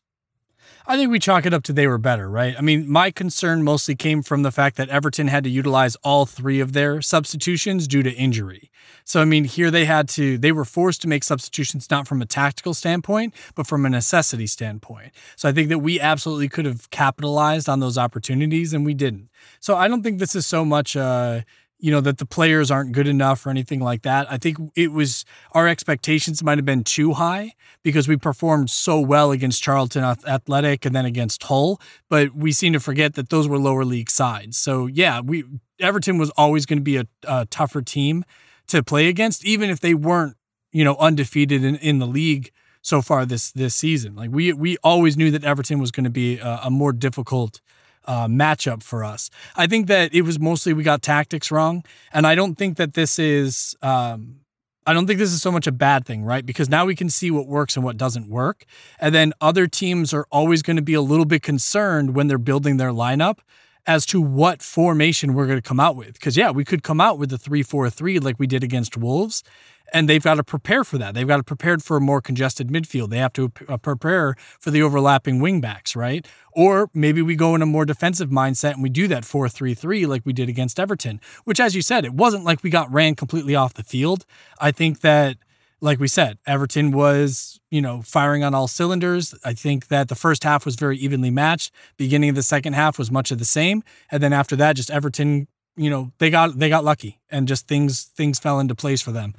I 0.88 0.98
think 0.98 1.10
we 1.10 1.18
chalk 1.18 1.48
it 1.48 1.54
up 1.54 1.64
to 1.64 1.74
they 1.74 1.88
were 1.88 1.98
better, 1.98 2.30
right? 2.30 2.56
I 2.56 2.62
mean, 2.62 2.88
my 2.88 3.10
concern 3.10 3.64
mostly 3.64 3.96
came 3.96 4.22
from 4.22 4.44
the 4.44 4.52
fact 4.52 4.78
that 4.78 4.88
Everton 4.90 5.28
had 5.28 5.44
to 5.44 5.50
utilize 5.50 5.96
all 5.98 6.28
three 6.28 6.60
of 6.60 6.74
their 6.74 7.02
substitutions 7.02 7.88
due 7.88 8.04
to 8.04 8.12
injury. 8.14 8.70
So, 9.04 9.20
I 9.20 9.26
mean, 9.26 9.46
here 9.46 9.72
they 9.72 9.86
had 9.86 10.08
to, 10.10 10.38
they 10.38 10.52
were 10.52 10.66
forced 10.66 11.02
to 11.02 11.08
make 11.08 11.24
substitutions 11.24 11.90
not 11.90 12.08
from 12.08 12.22
a 12.22 12.26
tactical 12.26 12.76
standpoint, 12.76 13.34
but 13.56 13.66
from 13.66 13.86
a 13.86 13.90
necessity 13.90 14.46
standpoint. 14.46 15.12
So, 15.36 15.50
I 15.50 15.52
think 15.54 15.70
that 15.70 15.80
we 15.80 16.00
absolutely 16.00 16.50
could 16.50 16.66
have 16.66 16.90
capitalized 16.92 17.68
on 17.68 17.80
those 17.80 17.98
opportunities 17.98 18.74
and 18.74 18.86
we 18.86 18.94
didn't. 18.94 19.30
So, 19.60 19.76
I 19.76 19.88
don't 19.88 20.04
think 20.04 20.20
this 20.20 20.36
is 20.36 20.46
so 20.46 20.64
much, 20.64 20.96
uh, 20.96 21.42
you 21.86 21.92
know 21.92 22.02
that 22.02 22.18
the 22.18 22.26
players 22.26 22.72
aren't 22.72 22.94
good 22.94 23.08
enough 23.08 23.46
or 23.46 23.52
anything 23.52 23.80
like 23.80 24.02
that. 24.02 24.26
I 24.28 24.40
think 24.40 24.58
it 24.76 24.92
was 24.92 25.24
our 25.52 25.68
expectations 25.68 26.42
might 26.42 26.58
have 26.58 26.66
been 26.66 26.84
too 26.84 27.14
high 27.14 27.54
because 27.84 28.08
we 28.08 28.18
performed 28.18 28.72
so 28.72 29.00
well 29.00 29.30
against 29.30 29.62
Charlton 29.62 30.04
Athletic 30.04 30.84
and 30.84 30.96
then 30.96 31.06
against 31.06 31.44
Hull, 31.44 31.80
but 32.10 32.36
we 32.36 32.52
seem 32.52 32.74
to 32.74 32.80
forget 32.80 33.14
that 33.14 33.30
those 33.30 33.48
were 33.48 33.60
lower 33.60 33.86
league 33.86 34.10
sides. 34.10 34.58
So 34.58 34.88
yeah, 34.88 35.22
we 35.22 35.44
Everton 35.80 36.18
was 36.18 36.32
always 36.32 36.66
going 36.66 36.80
to 36.80 36.84
be 36.84 36.98
a, 36.98 37.06
a 37.28 37.46
tougher 37.46 37.84
team 37.84 38.26
to 38.66 38.82
play 38.82 39.08
against, 39.08 39.46
even 39.46 39.70
if 39.70 39.80
they 39.80 39.94
weren't 39.94 40.38
you 40.72 40.84
know 40.84 40.96
undefeated 40.96 41.64
in, 41.64 41.76
in 41.76 42.00
the 42.00 42.08
league 42.08 42.50
so 42.82 43.04
far 43.04 43.28
this 43.28 43.52
this 43.52 43.76
season. 43.76 44.16
Like 44.16 44.32
we 44.32 44.54
we 44.54 44.78
always 44.84 45.18
knew 45.18 45.30
that 45.30 45.44
Everton 45.44 45.78
was 45.78 45.92
going 45.92 46.06
to 46.06 46.10
be 46.10 46.40
a, 46.40 46.62
a 46.64 46.72
more 46.72 46.94
difficult 46.94 47.62
uh, 48.06 48.28
matchup 48.28 48.84
for 48.84 49.04
us. 49.04 49.30
I 49.56 49.68
think 49.68 49.88
that 49.88 50.14
it 50.14 50.22
was 50.22 50.40
mostly 50.40 50.74
we 50.74 50.84
got 50.84 51.02
tactics 51.02 51.52
wrong, 51.52 51.84
and 52.14 52.26
I 52.26 52.36
don't 52.36 52.56
think 52.56 52.78
that 52.78 52.94
this 52.94 53.20
is. 53.20 53.76
Um, 53.82 54.42
I 54.88 54.94
don't 54.94 55.08
think 55.08 55.18
this 55.18 55.34
is 55.34 55.42
so 55.42 55.52
much 55.52 55.66
a 55.66 55.72
bad 55.72 56.06
thing, 56.06 56.24
right? 56.24 56.46
Because 56.46 56.70
now 56.70 56.86
we 56.86 56.96
can 56.96 57.10
see 57.10 57.32
what 57.32 57.48
works 57.48 57.76
and 57.76 57.84
what 57.84 57.98
doesn't 57.98 58.30
work. 58.30 58.66
And 59.00 59.16
then 59.16 59.34
other 59.42 59.66
teams 59.66 60.14
are 60.14 60.28
always 60.32 60.62
going 60.62 60.76
to 60.76 60.84
be 60.84 60.94
a 60.94 61.02
little 61.02 61.26
bit 61.26 61.42
concerned 61.42 62.14
when 62.14 62.28
they're 62.28 62.38
building 62.38 62.78
their 62.78 62.92
lineup 62.92 63.40
as 63.88 64.06
to 64.08 64.22
what 64.22 64.62
formation 64.62 65.34
we're 65.34 65.48
going 65.48 65.58
to 65.58 65.68
come 65.68 65.80
out 65.80 65.96
with. 65.96 66.14
Because, 66.14 66.38
yeah, 66.38 66.52
we 66.52 66.64
could 66.64 66.84
come 66.84 67.02
out 67.02 67.18
with 67.18 67.32
the 67.32 67.38
3 67.40 67.64
4 67.64 67.90
3 67.90 68.20
like 68.20 68.38
we 68.38 68.46
did 68.46 68.64
against 68.64 68.96
Wolves 68.96 69.44
and 69.94 70.10
they've 70.10 70.24
got 70.24 70.36
to 70.36 70.44
prepare 70.44 70.84
for 70.84 70.98
that. 70.98 71.14
They've 71.14 71.28
got 71.28 71.38
to 71.38 71.44
prepare 71.44 71.78
for 71.80 71.98
a 71.98 72.02
more 72.02 72.22
congested 72.22 72.70
midfield. 72.70 73.10
They 73.10 73.18
have 73.18 73.34
to 73.34 73.52
uh, 73.68 73.78
prepare 73.78 74.36
for 74.60 74.72
the 74.72 74.82
overlapping 74.82 75.40
wingbacks, 75.40 75.96
right? 75.96 76.26
Or 76.52 76.90
maybe 76.94 77.22
we 77.22 77.36
go 77.36 77.56
in 77.56 77.62
a 77.62 77.66
more 77.66 77.86
defensive 77.86 78.30
mindset 78.30 78.74
and 78.74 78.84
we 78.84 78.90
do 78.90 79.08
that 79.08 79.24
4-3-3 79.24 80.08
like 80.08 80.26
we 80.26 80.34
did 80.34 80.50
against 80.50 80.80
Everton, 80.80 81.20
which 81.44 81.60
as 81.60 81.76
you 81.76 81.82
said, 81.82 82.06
it 82.06 82.14
wasn't 82.14 82.44
like 82.44 82.64
we 82.64 82.70
got 82.70 82.92
ran 82.92 83.16
completely 83.16 83.56
off 83.56 83.74
the 83.74 83.84
field. 83.84 84.26
I 84.60 84.72
think 84.72 85.02
that 85.02 85.38
like 85.82 86.00
we 86.00 86.08
said, 86.08 86.40
Everton 86.48 86.92
was, 86.92 87.60
you 87.70 87.82
know, 87.82 88.02
firing 88.02 88.44
on 88.44 88.56
all 88.56 88.68
cylinders. 88.68 89.36
I 89.44 89.54
think 89.54 89.88
that 89.90 90.08
the 90.08 90.16
first 90.16 90.44
half 90.44 90.66
was 90.66 90.76
very 90.76 90.98
evenly 90.98 91.30
matched. 91.30 91.72
Beginning 91.98 92.30
of 92.30 92.36
the 92.36 92.44
second 92.44 92.74
half 92.74 92.98
was 92.98 93.12
much 93.12 93.32
of 93.32 93.40
the 93.40 93.46
same, 93.46 93.84
and 94.10 94.24
then 94.24 94.34
after 94.34 94.56
that, 94.56 94.76
just 94.78 94.90
Everton, 94.90 95.48
you 95.76 95.90
know, 95.90 96.12
they 96.18 96.30
got 96.30 96.58
they 96.58 96.70
got 96.70 96.84
lucky, 96.84 97.20
and 97.30 97.48
just 97.48 97.68
things 97.68 98.04
things 98.04 98.40
fell 98.40 98.60
into 98.60 98.74
place 98.74 99.02
for 99.02 99.12
them. 99.12 99.36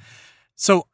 So 0.57 0.87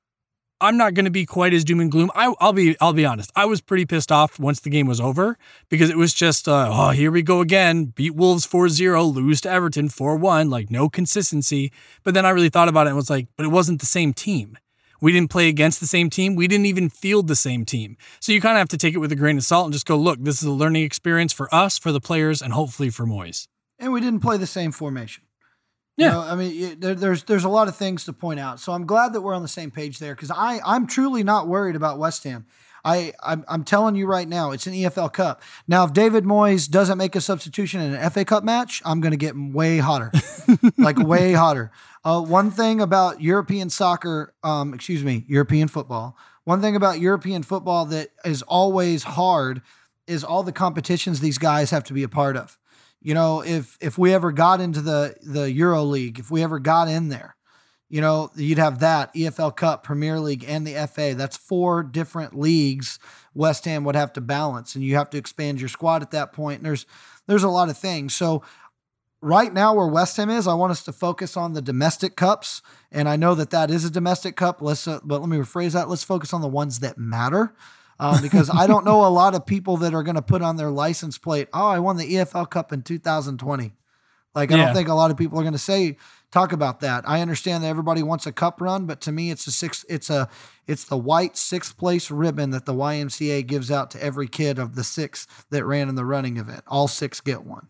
I'm 0.61 0.77
not 0.77 0.93
going 0.93 1.05
to 1.05 1.11
be 1.11 1.25
quite 1.25 1.53
as 1.53 1.63
doom 1.63 1.79
and 1.79 1.91
gloom. 1.91 2.11
I, 2.15 2.29
will 2.39 2.53
be 2.53 2.77
I'll 2.79 2.93
be 2.93 3.05
honest. 3.05 3.31
I 3.35 3.45
was 3.45 3.59
pretty 3.59 3.85
pissed 3.85 4.11
off 4.11 4.39
once 4.39 4.59
the 4.59 4.69
game 4.69 4.87
was 4.87 5.01
over 5.01 5.37
because 5.67 5.89
it 5.89 5.97
was 5.97 6.13
just 6.13 6.47
uh, 6.47 6.69
oh 6.71 6.89
here 6.91 7.11
we 7.11 7.21
go 7.21 7.41
again. 7.41 7.85
Beat 7.85 8.15
Wolves 8.15 8.47
4-0, 8.47 9.13
lose 9.13 9.41
to 9.41 9.49
Everton 9.49 9.89
4-1, 9.89 10.49
like 10.49 10.69
no 10.69 10.87
consistency. 10.87 11.71
But 12.03 12.13
then 12.13 12.25
I 12.25 12.29
really 12.29 12.49
thought 12.49 12.69
about 12.69 12.87
it 12.87 12.91
and 12.91 12.95
was 12.95 13.09
like, 13.09 13.27
but 13.35 13.45
it 13.45 13.49
wasn't 13.49 13.79
the 13.79 13.85
same 13.85 14.13
team. 14.13 14.57
We 15.01 15.11
didn't 15.11 15.31
play 15.31 15.49
against 15.49 15.81
the 15.81 15.85
same 15.85 16.09
team. 16.09 16.35
We 16.35 16.47
didn't 16.47 16.67
even 16.67 16.87
field 16.87 17.27
the 17.27 17.35
same 17.35 17.65
team. 17.65 17.97
So 18.21 18.31
you 18.31 18.39
kind 18.39 18.55
of 18.55 18.59
have 18.59 18.69
to 18.69 18.77
take 18.77 18.93
it 18.93 18.99
with 18.99 19.11
a 19.11 19.17
grain 19.17 19.37
of 19.37 19.43
salt 19.43 19.65
and 19.65 19.73
just 19.73 19.85
go, 19.85 19.97
look, 19.97 20.17
this 20.21 20.41
is 20.41 20.47
a 20.47 20.51
learning 20.51 20.83
experience 20.83 21.33
for 21.33 21.53
us, 21.53 21.77
for 21.77 21.91
the 21.91 21.99
players, 21.99 22.41
and 22.41 22.53
hopefully 22.53 22.89
for 22.89 23.05
Moyes. 23.05 23.47
And 23.79 23.91
we 23.91 23.99
didn't 23.99 24.21
play 24.21 24.37
the 24.37 24.47
same 24.47 24.71
formation. 24.71 25.25
Yeah, 25.95 26.07
you 26.07 26.11
know, 26.13 26.21
I 26.21 26.35
mean, 26.35 26.79
there, 26.79 26.95
there's 26.95 27.23
there's 27.23 27.43
a 27.43 27.49
lot 27.49 27.67
of 27.67 27.75
things 27.75 28.05
to 28.05 28.13
point 28.13 28.39
out. 28.39 28.59
So 28.59 28.71
I'm 28.73 28.85
glad 28.85 29.13
that 29.13 29.21
we're 29.21 29.35
on 29.35 29.43
the 29.43 29.47
same 29.47 29.69
page 29.69 29.99
there 29.99 30.15
because 30.15 30.31
I 30.31 30.59
I'm 30.65 30.87
truly 30.87 31.23
not 31.23 31.47
worried 31.47 31.75
about 31.75 31.99
West 31.99 32.23
Ham. 32.23 32.45
I 32.83 33.13
I'm, 33.21 33.45
I'm 33.47 33.63
telling 33.63 33.95
you 33.95 34.05
right 34.07 34.27
now, 34.27 34.51
it's 34.51 34.67
an 34.67 34.73
EFL 34.73 35.13
Cup. 35.13 35.41
Now, 35.67 35.85
if 35.85 35.93
David 35.93 36.25
Moyes 36.25 36.69
doesn't 36.69 36.97
make 36.97 37.15
a 37.15 37.21
substitution 37.21 37.81
in 37.81 37.93
an 37.93 38.09
FA 38.09 38.25
Cup 38.25 38.43
match, 38.43 38.81
I'm 38.85 39.01
going 39.01 39.11
to 39.11 39.17
get 39.17 39.35
way 39.37 39.77
hotter, 39.77 40.11
like 40.77 40.97
way 40.97 41.33
hotter. 41.33 41.71
Uh, 42.03 42.21
one 42.21 42.51
thing 42.51 42.81
about 42.81 43.21
European 43.21 43.69
soccer, 43.69 44.33
um, 44.43 44.73
excuse 44.73 45.03
me, 45.03 45.23
European 45.27 45.67
football. 45.67 46.17
One 46.43 46.61
thing 46.61 46.75
about 46.75 46.99
European 46.99 47.43
football 47.43 47.85
that 47.85 48.09
is 48.25 48.41
always 48.41 49.03
hard 49.03 49.61
is 50.07 50.23
all 50.23 50.43
the 50.43 50.51
competitions 50.51 51.21
these 51.21 51.37
guys 51.37 51.69
have 51.69 51.85
to 51.85 51.93
be 51.93 52.03
a 52.03 52.09
part 52.09 52.35
of. 52.35 52.57
You 53.03 53.13
know, 53.13 53.43
if 53.43 53.77
if 53.81 53.97
we 53.97 54.13
ever 54.13 54.31
got 54.31 54.61
into 54.61 54.81
the 54.81 55.15
the 55.21 55.51
Euro 55.51 55.83
League, 55.83 56.19
if 56.19 56.31
we 56.31 56.41
ever 56.41 56.57
got 56.57 56.87
in 56.87 57.09
there, 57.09 57.35
you 57.89 58.01
know, 58.01 58.31
you'd 58.35 58.57
have 58.57 58.79
that 58.79 59.13
EFL 59.13 59.55
Cup, 59.55 59.83
Premier 59.83 60.19
League, 60.19 60.45
and 60.47 60.65
the 60.65 60.87
FA. 60.87 61.13
That's 61.15 61.37
four 61.37 61.83
different 61.83 62.37
leagues 62.37 62.97
West 63.35 63.65
Ham 63.65 63.83
would 63.83 63.95
have 63.95 64.13
to 64.13 64.21
balance, 64.21 64.75
and 64.75 64.83
you 64.83 64.95
have 64.95 65.09
to 65.11 65.17
expand 65.17 65.59
your 65.59 65.69
squad 65.69 66.01
at 66.01 66.11
that 66.11 66.33
point. 66.33 66.59
And 66.59 66.65
there's 66.65 66.85
there's 67.27 67.43
a 67.43 67.49
lot 67.49 67.69
of 67.69 67.77
things. 67.77 68.15
So 68.15 68.43
right 69.21 69.53
now 69.53 69.73
where 69.73 69.87
West 69.87 70.17
Ham 70.17 70.29
is, 70.29 70.47
I 70.47 70.53
want 70.53 70.71
us 70.71 70.83
to 70.83 70.91
focus 70.91 71.37
on 71.37 71.53
the 71.53 71.61
domestic 71.61 72.15
cups, 72.15 72.61
and 72.91 73.07
I 73.09 73.15
know 73.15 73.33
that 73.35 73.49
that 73.51 73.71
is 73.71 73.85
a 73.85 73.89
domestic 73.89 74.35
cup. 74.35 74.61
Let's, 74.61 74.87
uh, 74.87 74.99
but 75.03 75.21
let 75.21 75.29
me 75.29 75.37
rephrase 75.37 75.71
that. 75.71 75.89
Let's 75.89 76.03
focus 76.03 76.33
on 76.33 76.41
the 76.41 76.47
ones 76.47 76.79
that 76.79 76.97
matter, 76.97 77.53
uh, 77.99 78.21
because 78.21 78.49
I 78.49 78.67
don't 78.67 78.85
know 78.85 79.05
a 79.05 79.07
lot 79.09 79.35
of 79.35 79.45
people 79.45 79.77
that 79.77 79.93
are 79.93 80.03
going 80.03 80.15
to 80.15 80.21
put 80.21 80.41
on 80.41 80.57
their 80.57 80.69
license 80.71 81.17
plate. 81.17 81.47
Oh, 81.53 81.67
I 81.67 81.79
won 81.79 81.97
the 81.97 82.13
EFL 82.15 82.49
Cup 82.49 82.73
in 82.73 82.81
2020. 82.81 83.73
Like 84.35 84.51
I 84.51 84.55
Yeah. 84.57 84.65
don't 84.65 84.73
think 84.73 84.89
a 84.89 84.93
lot 84.93 85.11
of 85.11 85.17
people 85.17 85.37
are 85.39 85.43
going 85.43 85.53
to 85.53 85.59
say 85.59 85.97
talk 86.31 86.51
about 86.53 86.79
that. 86.79 87.07
I 87.07 87.21
understand 87.21 87.63
that 87.63 87.67
everybody 87.67 88.01
wants 88.01 88.25
a 88.25 88.31
cup 88.31 88.59
run, 88.59 88.87
but 88.87 88.99
to 89.01 89.11
me, 89.11 89.29
it's 89.29 89.45
a 89.45 89.51
six. 89.51 89.85
It's 89.87 90.09
a 90.09 90.27
it's 90.65 90.85
the 90.85 90.97
white 90.97 91.37
sixth 91.37 91.77
place 91.77 92.09
ribbon 92.09 92.49
that 92.49 92.65
the 92.65 92.73
YMCA 92.73 93.45
gives 93.45 93.69
out 93.69 93.91
to 93.91 94.03
every 94.03 94.27
kid 94.27 94.57
of 94.57 94.73
the 94.75 94.83
six 94.83 95.27
that 95.51 95.63
ran 95.65 95.87
in 95.87 95.93
the 95.95 96.05
running 96.05 96.37
event. 96.37 96.63
All 96.67 96.87
six 96.87 97.21
get 97.21 97.43
one. 97.45 97.67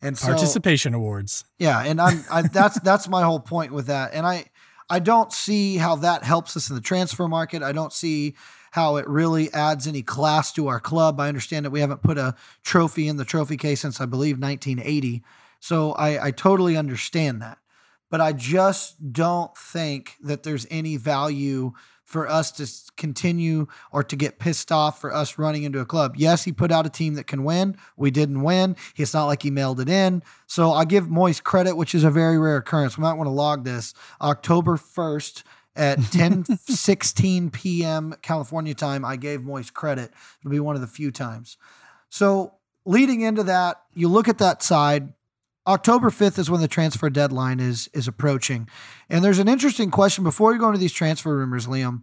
And 0.00 0.16
so, 0.16 0.26
Participation 0.28 0.94
awards. 0.94 1.44
yeah, 1.58 1.82
and 1.82 2.00
I'm 2.00 2.24
I, 2.30 2.42
that's 2.42 2.78
that's 2.80 3.08
my 3.08 3.22
whole 3.24 3.40
point 3.40 3.72
with 3.72 3.86
that. 3.86 4.12
And 4.14 4.24
I 4.24 4.44
I 4.88 5.00
don't 5.00 5.32
see 5.32 5.78
how 5.78 5.96
that 5.96 6.22
helps 6.22 6.56
us 6.56 6.68
in 6.68 6.76
the 6.76 6.82
transfer 6.82 7.26
market. 7.26 7.62
I 7.62 7.72
don't 7.72 7.92
see 7.92 8.34
how 8.74 8.96
it 8.96 9.06
really 9.06 9.52
adds 9.52 9.86
any 9.86 10.02
class 10.02 10.52
to 10.52 10.66
our 10.66 10.80
club. 10.80 11.20
I 11.20 11.28
understand 11.28 11.64
that 11.64 11.70
we 11.70 11.78
haven't 11.78 12.02
put 12.02 12.18
a 12.18 12.34
trophy 12.64 13.06
in 13.06 13.18
the 13.18 13.24
trophy 13.24 13.56
case 13.56 13.80
since 13.80 14.00
I 14.00 14.06
believe 14.06 14.36
1980. 14.40 15.22
So 15.60 15.92
I, 15.92 16.26
I 16.26 16.30
totally 16.32 16.76
understand 16.76 17.40
that. 17.40 17.58
But 18.10 18.20
I 18.20 18.32
just 18.32 19.12
don't 19.12 19.56
think 19.56 20.16
that 20.24 20.42
there's 20.42 20.66
any 20.72 20.96
value 20.96 21.74
for 22.04 22.28
us 22.28 22.50
to 22.50 22.92
continue 22.96 23.68
or 23.92 24.02
to 24.02 24.16
get 24.16 24.40
pissed 24.40 24.72
off 24.72 25.00
for 25.00 25.14
us 25.14 25.38
running 25.38 25.62
into 25.62 25.78
a 25.78 25.86
club. 25.86 26.14
Yes, 26.16 26.42
he 26.42 26.50
put 26.50 26.72
out 26.72 26.84
a 26.84 26.90
team 26.90 27.14
that 27.14 27.28
can 27.28 27.44
win. 27.44 27.76
We 27.96 28.10
didn't 28.10 28.42
win. 28.42 28.74
It's 28.96 29.14
not 29.14 29.26
like 29.26 29.44
he 29.44 29.52
mailed 29.52 29.78
it 29.78 29.88
in. 29.88 30.24
So 30.48 30.72
I 30.72 30.84
give 30.84 31.06
Moyes 31.06 31.40
credit, 31.40 31.76
which 31.76 31.94
is 31.94 32.02
a 32.02 32.10
very 32.10 32.38
rare 32.38 32.56
occurrence. 32.56 32.98
We 32.98 33.02
might 33.02 33.14
want 33.14 33.28
to 33.28 33.32
log 33.32 33.64
this. 33.64 33.94
October 34.20 34.76
1st 34.76 35.44
at 35.76 35.98
10 36.12 36.44
16 36.44 37.50
p.m. 37.50 38.14
California 38.22 38.74
time, 38.74 39.04
I 39.04 39.16
gave 39.16 39.40
Moyes 39.40 39.72
credit. 39.72 40.12
It'll 40.40 40.50
be 40.50 40.60
one 40.60 40.74
of 40.74 40.80
the 40.80 40.86
few 40.86 41.10
times. 41.10 41.56
So 42.08 42.54
leading 42.84 43.22
into 43.22 43.42
that, 43.44 43.82
you 43.94 44.08
look 44.08 44.28
at 44.28 44.38
that 44.38 44.62
side. 44.62 45.12
October 45.66 46.10
5th 46.10 46.38
is 46.38 46.50
when 46.50 46.60
the 46.60 46.68
transfer 46.68 47.08
deadline 47.08 47.58
is 47.58 47.88
is 47.94 48.06
approaching. 48.06 48.68
And 49.08 49.24
there's 49.24 49.38
an 49.38 49.48
interesting 49.48 49.90
question 49.90 50.22
before 50.22 50.52
you 50.52 50.60
go 50.60 50.66
into 50.68 50.78
these 50.78 50.92
transfer 50.92 51.34
rumors, 51.34 51.66
Liam. 51.66 52.02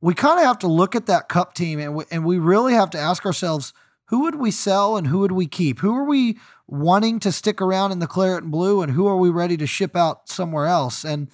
We 0.00 0.14
kind 0.14 0.38
of 0.38 0.46
have 0.46 0.60
to 0.60 0.68
look 0.68 0.94
at 0.94 1.06
that 1.06 1.28
cup 1.28 1.52
team 1.52 1.78
and 1.78 1.94
we, 1.94 2.04
and 2.10 2.24
we 2.24 2.38
really 2.38 2.72
have 2.72 2.88
to 2.90 2.98
ask 2.98 3.26
ourselves 3.26 3.74
who 4.06 4.22
would 4.22 4.36
we 4.36 4.50
sell 4.50 4.96
and 4.96 5.06
who 5.06 5.18
would 5.20 5.32
we 5.32 5.46
keep? 5.46 5.80
Who 5.80 5.94
are 5.96 6.04
we 6.04 6.38
wanting 6.66 7.20
to 7.20 7.30
stick 7.30 7.60
around 7.60 7.92
in 7.92 8.00
the 8.00 8.06
claret 8.08 8.42
and 8.42 8.50
blue 8.50 8.82
and 8.82 8.92
who 8.92 9.06
are 9.06 9.16
we 9.16 9.30
ready 9.30 9.56
to 9.56 9.66
ship 9.66 9.94
out 9.94 10.28
somewhere 10.28 10.66
else? 10.66 11.04
And 11.04 11.28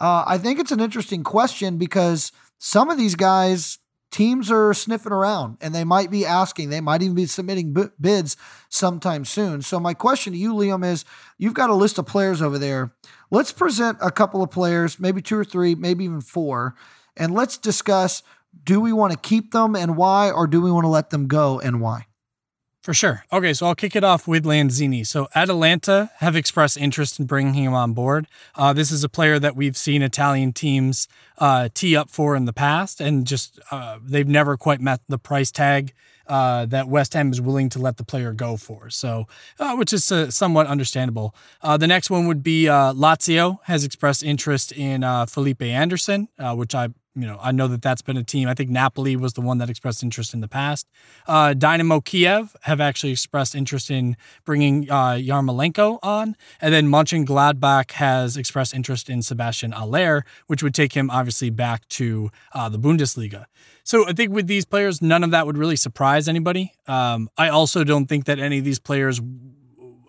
uh, 0.00 0.24
I 0.26 0.38
think 0.38 0.58
it's 0.58 0.72
an 0.72 0.80
interesting 0.80 1.22
question 1.22 1.76
because 1.76 2.32
some 2.58 2.90
of 2.90 2.96
these 2.98 3.14
guys 3.14 3.78
teams 4.10 4.50
are 4.50 4.74
sniffing 4.74 5.12
around 5.12 5.56
and 5.60 5.74
they 5.74 5.84
might 5.84 6.10
be 6.10 6.26
asking, 6.26 6.70
they 6.70 6.80
might 6.80 7.02
even 7.02 7.14
be 7.14 7.26
submitting 7.26 7.72
b- 7.72 7.84
bids 8.00 8.36
sometime 8.68 9.24
soon. 9.24 9.62
So, 9.62 9.78
my 9.78 9.94
question 9.94 10.32
to 10.32 10.38
you, 10.38 10.52
Liam, 10.54 10.84
is 10.84 11.04
you've 11.38 11.54
got 11.54 11.70
a 11.70 11.74
list 11.74 11.98
of 11.98 12.06
players 12.06 12.42
over 12.42 12.58
there. 12.58 12.92
Let's 13.30 13.52
present 13.52 13.98
a 14.00 14.10
couple 14.10 14.42
of 14.42 14.50
players, 14.50 14.98
maybe 14.98 15.22
two 15.22 15.36
or 15.36 15.44
three, 15.44 15.74
maybe 15.74 16.04
even 16.04 16.20
four, 16.20 16.74
and 17.16 17.32
let's 17.32 17.56
discuss 17.56 18.22
do 18.64 18.80
we 18.80 18.92
want 18.92 19.12
to 19.12 19.18
keep 19.18 19.52
them 19.52 19.76
and 19.76 19.96
why, 19.96 20.30
or 20.30 20.46
do 20.48 20.60
we 20.60 20.72
want 20.72 20.84
to 20.84 20.88
let 20.88 21.10
them 21.10 21.28
go 21.28 21.60
and 21.60 21.80
why? 21.80 22.06
For 22.82 22.94
sure. 22.94 23.24
Okay, 23.30 23.52
so 23.52 23.66
I'll 23.66 23.74
kick 23.74 23.94
it 23.94 24.04
off 24.04 24.26
with 24.26 24.44
Lanzini. 24.44 25.06
So 25.06 25.28
Atalanta 25.34 26.10
have 26.16 26.34
expressed 26.34 26.78
interest 26.78 27.20
in 27.20 27.26
bringing 27.26 27.52
him 27.52 27.74
on 27.74 27.92
board. 27.92 28.26
Uh, 28.54 28.72
this 28.72 28.90
is 28.90 29.04
a 29.04 29.08
player 29.08 29.38
that 29.38 29.54
we've 29.54 29.76
seen 29.76 30.00
Italian 30.00 30.54
teams 30.54 31.06
uh, 31.36 31.68
tee 31.74 31.94
up 31.94 32.08
for 32.08 32.34
in 32.34 32.46
the 32.46 32.54
past, 32.54 32.98
and 32.98 33.26
just 33.26 33.60
uh, 33.70 33.98
they've 34.02 34.26
never 34.26 34.56
quite 34.56 34.80
met 34.80 35.00
the 35.08 35.18
price 35.18 35.50
tag 35.50 35.92
uh, 36.26 36.64
that 36.66 36.88
West 36.88 37.12
Ham 37.14 37.32
is 37.32 37.40
willing 37.40 37.68
to 37.70 37.78
let 37.78 37.96
the 37.96 38.04
player 38.04 38.32
go 38.32 38.56
for. 38.56 38.88
So, 38.88 39.26
uh, 39.58 39.74
which 39.74 39.92
is 39.92 40.10
uh, 40.10 40.30
somewhat 40.30 40.66
understandable. 40.66 41.34
Uh, 41.60 41.76
the 41.76 41.88
next 41.88 42.08
one 42.08 42.26
would 42.28 42.42
be 42.42 42.68
uh, 42.68 42.94
Lazio 42.94 43.58
has 43.64 43.84
expressed 43.84 44.22
interest 44.22 44.72
in 44.72 45.02
uh, 45.04 45.26
Felipe 45.26 45.60
Anderson, 45.60 46.28
which 46.54 46.74
I 46.74 46.88
you 47.14 47.26
know, 47.26 47.38
I 47.42 47.50
know 47.50 47.66
that 47.68 47.82
that's 47.82 48.02
been 48.02 48.16
a 48.16 48.22
team. 48.22 48.48
I 48.48 48.54
think 48.54 48.70
Napoli 48.70 49.16
was 49.16 49.32
the 49.32 49.40
one 49.40 49.58
that 49.58 49.68
expressed 49.68 50.02
interest 50.02 50.32
in 50.32 50.40
the 50.40 50.48
past. 50.48 50.86
Uh, 51.26 51.54
Dynamo 51.54 52.00
Kiev 52.00 52.56
have 52.62 52.80
actually 52.80 53.12
expressed 53.12 53.54
interest 53.54 53.90
in 53.90 54.16
bringing 54.44 54.88
uh, 54.88 55.14
Yarmolenko 55.14 55.98
on, 56.02 56.36
and 56.60 56.72
then 56.72 56.86
Mönchengladbach 56.86 57.92
has 57.92 58.36
expressed 58.36 58.74
interest 58.74 59.10
in 59.10 59.22
Sebastian 59.22 59.72
Haller, 59.72 60.24
which 60.46 60.62
would 60.62 60.74
take 60.74 60.92
him 60.92 61.10
obviously 61.10 61.50
back 61.50 61.86
to 61.88 62.30
uh, 62.54 62.68
the 62.68 62.78
Bundesliga. 62.78 63.46
So 63.82 64.06
I 64.06 64.12
think 64.12 64.32
with 64.32 64.46
these 64.46 64.64
players, 64.64 65.02
none 65.02 65.24
of 65.24 65.32
that 65.32 65.46
would 65.46 65.58
really 65.58 65.76
surprise 65.76 66.28
anybody. 66.28 66.74
Um, 66.86 67.28
I 67.36 67.48
also 67.48 67.82
don't 67.82 68.06
think 68.06 68.26
that 68.26 68.38
any 68.38 68.58
of 68.58 68.64
these 68.64 68.78
players 68.78 69.20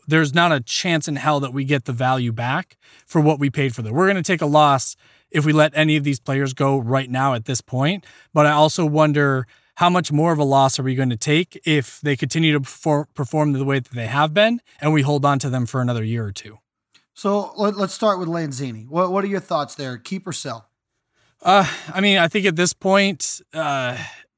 there's 0.08 0.34
not 0.34 0.52
a 0.52 0.60
chance 0.60 1.08
in 1.08 1.16
hell 1.16 1.40
that 1.40 1.54
we 1.54 1.64
get 1.64 1.86
the 1.86 1.94
value 1.94 2.34
back 2.34 2.76
for 3.06 3.22
what 3.22 3.40
we 3.40 3.50
paid 3.50 3.74
for 3.74 3.82
them. 3.82 3.94
We're 3.94 4.08
going 4.08 4.22
to 4.22 4.24
take 4.24 4.42
a 4.42 4.46
loss 4.46 4.98
if 5.32 5.46
we 5.46 5.54
let 5.54 5.72
any 5.76 5.96
of 5.98 6.04
these 6.04 6.20
players 6.20 6.54
go 6.54 6.78
right 6.78 7.10
now 7.10 7.34
at 7.34 7.46
this 7.46 7.62
point. 7.62 8.06
But 8.34 8.46
I 8.46 8.52
also 8.52 8.86
wonder 8.86 9.48
how 9.76 9.90
much 9.90 10.12
more 10.12 10.32
of 10.32 10.40
a 10.40 10.44
loss 10.44 10.78
are 10.80 10.84
we 10.84 10.96
going 10.96 11.10
to 11.10 11.18
take 11.18 11.60
if 11.66 12.00
they 12.02 12.16
continue 12.16 12.54
to 12.54 12.62
perform, 12.62 13.08
perform 13.16 13.54
the 13.54 13.66
way 13.66 13.80
that 13.80 13.92
they 13.94 14.08
have 14.08 14.34
been 14.34 14.62
and 14.80 14.94
we 14.94 15.02
hold 15.02 15.26
on 15.26 15.40
to 15.40 15.50
them 15.50 15.66
for 15.66 15.82
another 15.82 16.04
year 16.04 16.26
or 16.26 16.32
two. 16.32 16.60
So 17.14 17.54
let, 17.58 17.76
us 17.76 17.94
start 17.94 18.20
with 18.20 18.28
Lanzini. 18.28 18.88
What, 18.88 19.12
what 19.12 19.24
are 19.24 19.28
your 19.28 19.40
thoughts 19.40 19.76
there? 19.76 19.98
Keep 19.98 20.28
or 20.28 20.34
sell? 20.34 20.70
Uh, 21.42 21.68
I 21.94 22.02
mean, 22.02 22.18
I 22.18 22.28
think 22.28 22.46
at 22.46 22.56
this 22.56 22.74
point, 22.74 23.42
uh, 23.54 23.98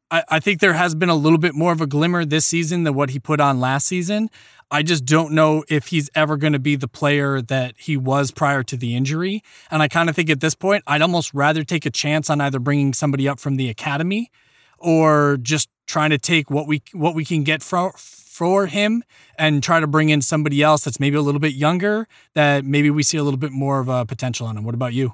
I, 0.10 0.24
I 0.30 0.40
think 0.40 0.60
there 0.60 0.74
has 0.74 0.96
been 0.96 1.10
a 1.10 1.16
little 1.16 1.38
bit 1.38 1.56
more 1.56 1.72
of 1.72 1.82
a 1.82 1.88
glimmer 1.88 2.24
this 2.24 2.46
season 2.46 2.84
than 2.84 2.94
what 2.94 3.10
he 3.10 3.20
put 3.20 3.42
on 3.42 3.60
last 3.60 3.88
season. 3.88 4.30
I 4.74 4.82
just 4.82 5.06
don't 5.06 5.34
know 5.34 5.64
if 5.70 5.88
he's 5.88 6.10
ever 6.16 6.36
going 6.36 6.54
to 6.54 6.60
be 6.60 6.76
the 6.76 6.88
player 6.88 7.42
that 7.44 7.76
he 7.78 7.96
was 7.96 8.32
prior 8.32 8.64
to 8.64 8.76
the 8.76 8.96
injury. 8.96 9.44
And 9.70 9.84
I 9.84 9.88
kind 9.88 10.10
of 10.10 10.16
think 10.16 10.32
at 10.32 10.40
this 10.40 10.56
point, 10.56 10.84
I'd 10.88 11.04
almost 11.04 11.32
rather 11.32 11.64
take 11.64 11.86
a 11.86 11.92
chance 11.92 12.28
on 12.28 12.42
either 12.42 12.58
bringing 12.60 12.92
somebody 12.92 13.28
up 13.28 13.40
from 13.40 13.56
the 13.58 13.70
academy 13.70 14.32
or 14.80 15.38
just 15.40 15.70
trying 15.86 16.10
to 16.10 16.18
take 16.18 16.50
what 16.50 16.66
we 16.68 16.82
what 16.94 17.14
we 17.14 17.24
can 17.24 17.44
get 17.44 17.62
for 17.62 17.94
for 17.98 18.66
him 18.66 19.04
and 19.38 19.62
try 19.62 19.80
to 19.80 19.86
bring 19.86 20.10
in 20.10 20.22
somebody 20.22 20.64
else 20.64 20.84
that's 20.86 21.00
maybe 21.00 21.16
a 21.18 21.22
little 21.22 21.40
bit 21.40 21.54
younger 21.54 22.08
that 22.34 22.66
maybe 22.66 22.90
we 22.90 23.04
see 23.04 23.18
a 23.18 23.24
little 23.24 23.38
bit 23.38 23.52
more 23.52 23.80
of 23.80 23.88
a 23.90 24.06
potential 24.08 24.48
on 24.48 24.58
him. 24.58 24.64
What 24.64 24.74
about 24.74 24.94
you? 24.94 25.14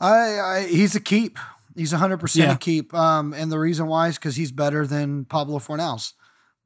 I, 0.00 0.40
I 0.40 0.66
he's 0.68 0.96
a 0.96 1.00
keep. 1.00 1.38
He's 1.76 1.92
100% 1.92 2.34
Yeah. 2.36 2.54
a 2.54 2.58
keep. 2.58 2.92
Um, 2.92 3.32
and 3.32 3.52
the 3.52 3.58
reason 3.60 3.86
why 3.86 4.08
is 4.08 4.16
because 4.16 4.34
he's 4.34 4.50
better 4.50 4.88
than 4.88 5.24
Pablo 5.24 5.60
Fornals. 5.60 6.14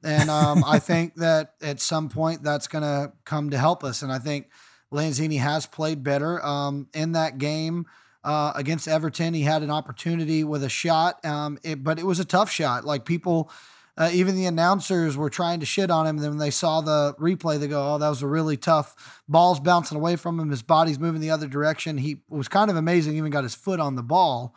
And 0.04 0.30
um, 0.30 0.62
I 0.64 0.78
think 0.80 1.16
that 1.16 1.54
at 1.62 1.80
some 1.80 2.08
point 2.08 2.42
that's 2.42 2.68
going 2.68 2.82
to 2.82 3.12
come 3.24 3.50
to 3.50 3.58
help 3.58 3.82
us. 3.82 4.02
And 4.02 4.12
I 4.12 4.18
think 4.18 4.50
Lanzini 4.92 5.40
has 5.40 5.66
played 5.66 6.02
better 6.02 6.44
um, 6.44 6.88
in 6.94 7.12
that 7.12 7.38
game 7.38 7.86
uh, 8.22 8.52
against 8.54 8.88
Everton. 8.88 9.34
He 9.34 9.42
had 9.42 9.62
an 9.62 9.70
opportunity 9.70 10.44
with 10.44 10.62
a 10.64 10.68
shot, 10.68 11.24
um, 11.24 11.58
it, 11.62 11.82
but 11.82 11.98
it 11.98 12.06
was 12.06 12.20
a 12.20 12.24
tough 12.24 12.50
shot. 12.50 12.84
Like 12.84 13.04
people, 13.04 13.50
uh, 13.96 14.10
even 14.12 14.34
the 14.36 14.46
announcers 14.46 15.16
were 15.16 15.30
trying 15.30 15.60
to 15.60 15.66
shit 15.66 15.90
on 15.90 16.06
him. 16.06 16.16
And 16.16 16.24
then 16.24 16.30
when 16.32 16.38
they 16.38 16.50
saw 16.50 16.80
the 16.80 17.14
replay, 17.18 17.58
they 17.58 17.68
go, 17.68 17.94
"Oh, 17.94 17.98
that 17.98 18.08
was 18.08 18.22
a 18.22 18.26
really 18.26 18.56
tough." 18.56 19.22
Ball's 19.28 19.60
bouncing 19.60 19.96
away 19.96 20.16
from 20.16 20.40
him. 20.40 20.50
His 20.50 20.62
body's 20.62 20.98
moving 20.98 21.20
the 21.20 21.30
other 21.30 21.48
direction. 21.48 21.98
He 21.98 22.18
was 22.28 22.48
kind 22.48 22.70
of 22.70 22.76
amazing. 22.76 23.12
He 23.12 23.18
even 23.18 23.30
got 23.30 23.44
his 23.44 23.54
foot 23.54 23.80
on 23.80 23.94
the 23.94 24.02
ball. 24.02 24.54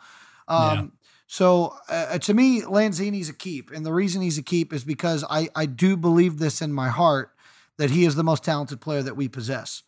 Um, 0.48 0.58
Yeah. 0.60 0.84
So 1.28 1.76
uh, 1.88 2.18
to 2.18 2.34
me, 2.34 2.62
Lanzini's 2.62 3.28
a 3.28 3.34
keep, 3.34 3.70
and 3.70 3.84
the 3.86 3.92
reason 3.92 4.22
he's 4.22 4.38
a 4.38 4.42
keep 4.42 4.72
is 4.72 4.82
because 4.82 5.24
I 5.28 5.50
I 5.54 5.66
do 5.66 5.96
believe 5.96 6.38
this 6.38 6.60
in 6.60 6.72
my 6.72 6.88
heart 6.88 7.30
that 7.76 7.90
he 7.90 8.04
is 8.04 8.16
the 8.16 8.24
most 8.24 8.42
talented 8.42 8.80
player 8.80 9.02
that 9.02 9.16
we 9.16 9.28
possess. 9.28 9.82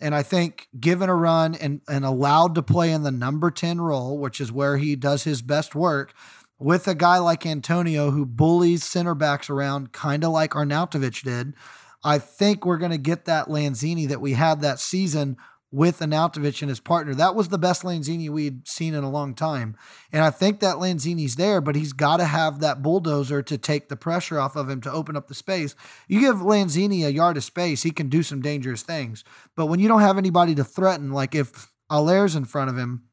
And 0.00 0.14
I 0.14 0.22
think 0.22 0.68
given 0.78 1.08
a 1.08 1.14
run 1.14 1.54
and, 1.54 1.80
and 1.88 2.04
allowed 2.04 2.54
to 2.56 2.62
play 2.62 2.90
in 2.90 3.02
the 3.02 3.12
number 3.12 3.50
10 3.50 3.80
role, 3.80 4.18
which 4.18 4.40
is 4.40 4.50
where 4.50 4.76
he 4.76 4.96
does 4.96 5.24
his 5.24 5.42
best 5.42 5.74
work, 5.74 6.12
with 6.58 6.88
a 6.88 6.94
guy 6.94 7.18
like 7.18 7.44
Antonio 7.44 8.10
who 8.10 8.24
bullies 8.24 8.82
center 8.82 9.14
backs 9.14 9.50
around, 9.50 9.92
kind 9.92 10.24
of 10.24 10.30
like 10.30 10.52
Arnautovic 10.52 11.22
did, 11.22 11.54
I 12.02 12.18
think 12.18 12.64
we're 12.64 12.78
going 12.78 12.90
to 12.90 12.98
get 12.98 13.24
that 13.26 13.48
Lanzini 13.48 14.08
that 14.08 14.20
we 14.20 14.32
had 14.32 14.60
that 14.60 14.78
season 14.78 15.36
with 15.74 15.98
Arnautovic 15.98 16.62
and 16.62 16.68
his 16.68 16.78
partner. 16.78 17.16
That 17.16 17.34
was 17.34 17.48
the 17.48 17.58
best 17.58 17.82
Lanzini 17.82 18.30
we'd 18.30 18.68
seen 18.68 18.94
in 18.94 19.02
a 19.02 19.10
long 19.10 19.34
time. 19.34 19.76
And 20.12 20.22
I 20.22 20.30
think 20.30 20.60
that 20.60 20.76
Lanzini's 20.76 21.34
there, 21.34 21.60
but 21.60 21.74
he's 21.74 21.92
got 21.92 22.18
to 22.18 22.26
have 22.26 22.60
that 22.60 22.80
bulldozer 22.80 23.42
to 23.42 23.58
take 23.58 23.88
the 23.88 23.96
pressure 23.96 24.38
off 24.38 24.54
of 24.54 24.70
him 24.70 24.80
to 24.82 24.92
open 24.92 25.16
up 25.16 25.26
the 25.26 25.34
space. 25.34 25.74
You 26.06 26.20
give 26.20 26.36
Lanzini 26.36 27.04
a 27.04 27.12
yard 27.12 27.36
of 27.36 27.42
space, 27.42 27.82
he 27.82 27.90
can 27.90 28.08
do 28.08 28.22
some 28.22 28.40
dangerous 28.40 28.82
things. 28.82 29.24
But 29.56 29.66
when 29.66 29.80
you 29.80 29.88
don't 29.88 30.00
have 30.00 30.16
anybody 30.16 30.54
to 30.54 30.62
threaten, 30.62 31.10
like 31.10 31.34
if 31.34 31.72
Haller's 31.90 32.36
in 32.36 32.44
front 32.44 32.70
of 32.70 32.78
him, 32.78 33.06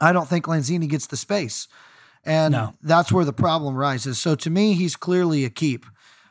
I 0.00 0.12
don't 0.12 0.28
think 0.28 0.46
Lanzini 0.46 0.88
gets 0.88 1.06
the 1.06 1.16
space. 1.18 1.68
And 2.24 2.52
No. 2.52 2.74
that's 2.82 3.12
where 3.12 3.26
the 3.26 3.34
problem 3.34 3.74
rises. 3.74 4.18
So 4.18 4.34
to 4.34 4.48
me, 4.48 4.72
he's 4.72 4.96
clearly 4.96 5.44
a 5.44 5.50
keep. 5.50 5.84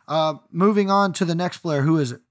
Uh, 0.07 0.35
moving 0.51 0.89
on 0.89 1.13
to 1.13 1.25
the 1.25 1.35
next 1.35 1.59
player, 1.59 1.81
who 1.81 1.99
is 1.99 2.13
it? 2.13 2.21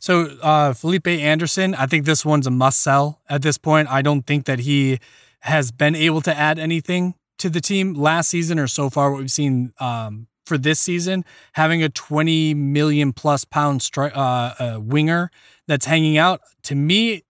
So 0.00 0.22
uh, 0.42 0.72
Felipe 0.72 1.06
Anderson, 1.06 1.74
I 1.74 1.86
think 1.86 2.06
this 2.06 2.24
one's 2.24 2.46
a 2.46 2.50
must 2.50 2.80
sell 2.80 3.20
at 3.28 3.42
this 3.42 3.58
point. 3.58 3.88
I 3.88 4.00
don't 4.00 4.26
think 4.26 4.46
that 4.46 4.60
he 4.60 4.98
has 5.40 5.70
been 5.70 5.94
able 5.94 6.22
to 6.22 6.36
add 6.36 6.58
anything 6.58 7.14
to 7.38 7.50
the 7.50 7.60
team 7.60 7.92
last 7.94 8.30
season 8.30 8.58
or 8.58 8.66
so 8.66 8.88
far. 8.88 9.12
What 9.12 9.20
we've 9.20 9.30
seen 9.30 9.74
um, 9.78 10.26
for 10.46 10.56
this 10.56 10.80
season, 10.80 11.24
having 11.52 11.82
a 11.82 11.90
20 11.90 12.54
million 12.54 13.12
plus 13.12 13.44
pound 13.44 13.82
stri- 13.82 14.16
uh, 14.16 14.54
uh, 14.76 14.80
winger 14.80 15.30
that's 15.68 15.84
hanging 15.84 16.16
out 16.16 16.40
to 16.64 16.74
me. 16.74 17.22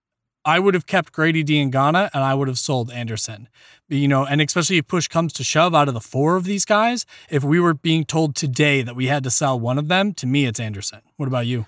I 0.43 0.57
would 0.57 0.73
have 0.73 0.87
kept 0.87 1.11
Grady 1.11 1.43
Diangana 1.43 2.09
and 2.15 2.23
I 2.23 2.33
would 2.33 2.47
have 2.47 2.57
sold 2.57 2.89
Anderson. 2.89 3.47
You 3.89 4.07
know, 4.07 4.25
and 4.25 4.41
especially 4.41 4.77
if 4.77 4.87
push 4.87 5.07
comes 5.07 5.33
to 5.33 5.43
shove 5.43 5.75
out 5.75 5.87
of 5.87 5.93
the 5.93 5.99
four 5.99 6.35
of 6.37 6.45
these 6.45 6.65
guys, 6.65 7.05
if 7.29 7.43
we 7.43 7.59
were 7.59 7.75
being 7.75 8.05
told 8.05 8.35
today 8.35 8.81
that 8.81 8.95
we 8.95 9.07
had 9.07 9.23
to 9.25 9.29
sell 9.29 9.59
one 9.59 9.77
of 9.77 9.87
them, 9.89 10.13
to 10.13 10.25
me, 10.25 10.45
it's 10.45 10.59
Anderson. 10.59 11.01
What 11.17 11.27
about 11.27 11.45
you? 11.45 11.65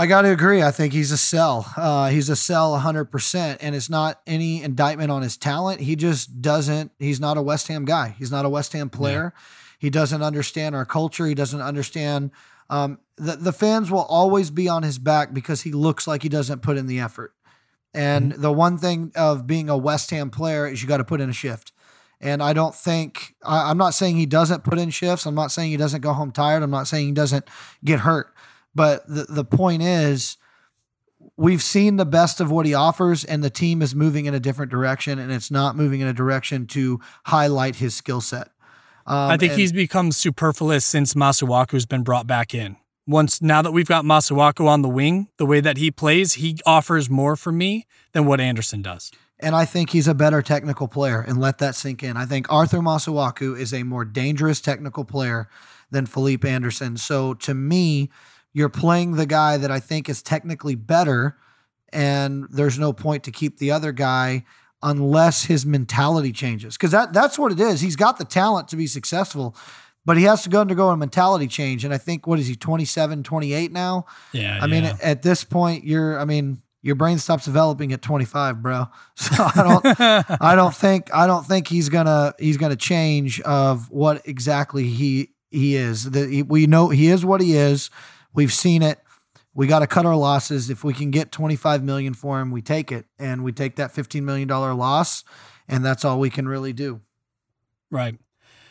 I 0.00 0.06
got 0.06 0.22
to 0.22 0.30
agree. 0.30 0.62
I 0.62 0.70
think 0.70 0.94
he's 0.94 1.12
a 1.12 1.18
sell. 1.18 1.70
Uh, 1.76 2.08
he's 2.08 2.30
a 2.30 2.36
sell 2.36 2.72
100%. 2.80 3.58
And 3.60 3.74
it's 3.74 3.90
not 3.90 4.22
any 4.26 4.62
indictment 4.62 5.10
on 5.10 5.20
his 5.20 5.36
talent. 5.36 5.82
He 5.82 5.94
just 5.94 6.40
doesn't, 6.40 6.92
he's 6.98 7.20
not 7.20 7.36
a 7.36 7.42
West 7.42 7.68
Ham 7.68 7.84
guy. 7.84 8.14
He's 8.18 8.30
not 8.30 8.46
a 8.46 8.48
West 8.48 8.72
Ham 8.72 8.88
player. 8.88 9.34
Yeah. 9.36 9.42
He 9.78 9.90
doesn't 9.90 10.22
understand 10.22 10.74
our 10.74 10.86
culture. 10.86 11.26
He 11.26 11.34
doesn't 11.34 11.60
understand. 11.60 12.30
Um, 12.70 12.98
the, 13.16 13.36
the 13.36 13.52
fans 13.52 13.90
will 13.90 14.06
always 14.06 14.50
be 14.50 14.70
on 14.70 14.84
his 14.84 14.98
back 14.98 15.34
because 15.34 15.60
he 15.60 15.72
looks 15.72 16.06
like 16.06 16.22
he 16.22 16.30
doesn't 16.30 16.62
put 16.62 16.78
in 16.78 16.86
the 16.86 16.98
effort. 16.98 17.34
And 17.92 18.32
mm-hmm. 18.32 18.40
the 18.40 18.52
one 18.52 18.78
thing 18.78 19.12
of 19.14 19.46
being 19.46 19.68
a 19.68 19.76
West 19.76 20.10
Ham 20.12 20.30
player 20.30 20.66
is 20.66 20.80
you 20.80 20.88
got 20.88 20.96
to 20.96 21.04
put 21.04 21.20
in 21.20 21.28
a 21.28 21.34
shift. 21.34 21.72
And 22.22 22.42
I 22.42 22.54
don't 22.54 22.74
think, 22.74 23.34
I, 23.44 23.68
I'm 23.68 23.76
not 23.76 23.92
saying 23.92 24.16
he 24.16 24.24
doesn't 24.24 24.64
put 24.64 24.78
in 24.78 24.88
shifts. 24.88 25.26
I'm 25.26 25.34
not 25.34 25.52
saying 25.52 25.70
he 25.72 25.76
doesn't 25.76 26.00
go 26.00 26.14
home 26.14 26.32
tired. 26.32 26.62
I'm 26.62 26.70
not 26.70 26.88
saying 26.88 27.04
he 27.04 27.12
doesn't 27.12 27.46
get 27.84 28.00
hurt. 28.00 28.34
But 28.74 29.06
the, 29.08 29.26
the 29.28 29.44
point 29.44 29.82
is, 29.82 30.36
we've 31.36 31.62
seen 31.62 31.96
the 31.96 32.06
best 32.06 32.40
of 32.40 32.50
what 32.50 32.66
he 32.66 32.74
offers, 32.74 33.24
and 33.24 33.42
the 33.42 33.50
team 33.50 33.82
is 33.82 33.94
moving 33.94 34.26
in 34.26 34.34
a 34.34 34.40
different 34.40 34.70
direction, 34.70 35.18
and 35.18 35.32
it's 35.32 35.50
not 35.50 35.76
moving 35.76 36.00
in 36.00 36.06
a 36.06 36.12
direction 36.12 36.66
to 36.68 37.00
highlight 37.26 37.76
his 37.76 37.94
skill 37.94 38.20
set. 38.20 38.48
Um, 39.06 39.30
I 39.30 39.36
think 39.36 39.52
and, 39.52 39.60
he's 39.60 39.72
become 39.72 40.12
superfluous 40.12 40.84
since 40.84 41.14
Masuaku's 41.14 41.86
been 41.86 42.02
brought 42.02 42.26
back 42.26 42.54
in. 42.54 42.76
Once 43.06 43.42
now 43.42 43.60
that 43.62 43.72
we've 43.72 43.88
got 43.88 44.04
Masuaku 44.04 44.68
on 44.68 44.82
the 44.82 44.88
wing, 44.88 45.28
the 45.36 45.46
way 45.46 45.60
that 45.60 45.78
he 45.78 45.90
plays, 45.90 46.34
he 46.34 46.58
offers 46.64 47.10
more 47.10 47.34
for 47.34 47.50
me 47.50 47.86
than 48.12 48.24
what 48.24 48.40
Anderson 48.40 48.82
does. 48.82 49.10
And 49.40 49.56
I 49.56 49.64
think 49.64 49.90
he's 49.90 50.06
a 50.06 50.14
better 50.14 50.42
technical 50.42 50.86
player, 50.86 51.20
and 51.20 51.40
let 51.40 51.58
that 51.58 51.74
sink 51.74 52.02
in. 52.02 52.16
I 52.16 52.26
think 52.26 52.46
Arthur 52.52 52.78
Masuaku 52.78 53.58
is 53.58 53.72
a 53.72 53.82
more 53.82 54.04
dangerous 54.04 54.60
technical 54.60 55.04
player 55.04 55.48
than 55.90 56.06
Felipe 56.06 56.44
Anderson. 56.44 56.96
So 56.98 57.34
to 57.34 57.54
me, 57.54 58.10
you're 58.52 58.68
playing 58.68 59.12
the 59.12 59.26
guy 59.26 59.56
that 59.56 59.70
I 59.70 59.80
think 59.80 60.08
is 60.08 60.22
technically 60.22 60.74
better, 60.74 61.36
and 61.92 62.46
there's 62.50 62.78
no 62.78 62.92
point 62.92 63.24
to 63.24 63.30
keep 63.30 63.58
the 63.58 63.70
other 63.70 63.92
guy 63.92 64.44
unless 64.82 65.44
his 65.44 65.66
mentality 65.66 66.32
changes. 66.32 66.76
Because 66.76 66.90
that 66.92 67.12
that's 67.12 67.38
what 67.38 67.52
it 67.52 67.60
is. 67.60 67.80
He's 67.80 67.96
got 67.96 68.18
the 68.18 68.24
talent 68.24 68.68
to 68.68 68.76
be 68.76 68.86
successful, 68.86 69.54
but 70.04 70.16
he 70.16 70.24
has 70.24 70.42
to 70.42 70.48
go 70.48 70.60
undergo 70.60 70.88
a 70.88 70.96
mentality 70.96 71.46
change. 71.46 71.84
And 71.84 71.92
I 71.92 71.98
think 71.98 72.26
what 72.26 72.38
is 72.38 72.46
he, 72.46 72.56
27, 72.56 73.22
28 73.22 73.72
now? 73.72 74.06
Yeah. 74.32 74.58
I 74.60 74.66
mean, 74.66 74.84
at 75.02 75.22
this 75.22 75.44
point, 75.44 75.84
you're 75.84 76.18
I 76.18 76.24
mean, 76.24 76.62
your 76.82 76.94
brain 76.94 77.18
stops 77.18 77.44
developing 77.44 77.92
at 77.92 78.02
25, 78.02 78.62
bro. 78.62 78.86
So 79.16 79.34
I 79.38 79.62
don't 79.62 80.40
I 80.42 80.54
don't 80.54 80.74
think 80.74 81.14
I 81.14 81.26
don't 81.26 81.46
think 81.46 81.68
he's 81.68 81.88
gonna 81.88 82.34
he's 82.38 82.56
gonna 82.56 82.76
change 82.76 83.40
of 83.42 83.90
what 83.90 84.26
exactly 84.26 84.88
he 84.88 85.30
he 85.50 85.76
is. 85.76 86.10
That 86.10 86.46
we 86.48 86.66
know 86.66 86.88
he 86.88 87.08
is 87.08 87.24
what 87.24 87.40
he 87.40 87.56
is. 87.56 87.90
We've 88.32 88.52
seen 88.52 88.82
it. 88.82 89.00
We 89.54 89.66
got 89.66 89.80
to 89.80 89.86
cut 89.86 90.06
our 90.06 90.16
losses. 90.16 90.70
If 90.70 90.84
we 90.84 90.94
can 90.94 91.10
get 91.10 91.32
25 91.32 91.82
million 91.82 92.14
for 92.14 92.40
him, 92.40 92.50
we 92.50 92.62
take 92.62 92.92
it 92.92 93.06
and 93.18 93.42
we 93.42 93.52
take 93.52 93.76
that 93.76 93.90
15 93.90 94.24
million 94.24 94.46
dollar 94.46 94.74
loss 94.74 95.24
and 95.68 95.84
that's 95.84 96.04
all 96.04 96.18
we 96.18 96.30
can 96.30 96.48
really 96.48 96.72
do. 96.72 97.00
Right. 97.90 98.16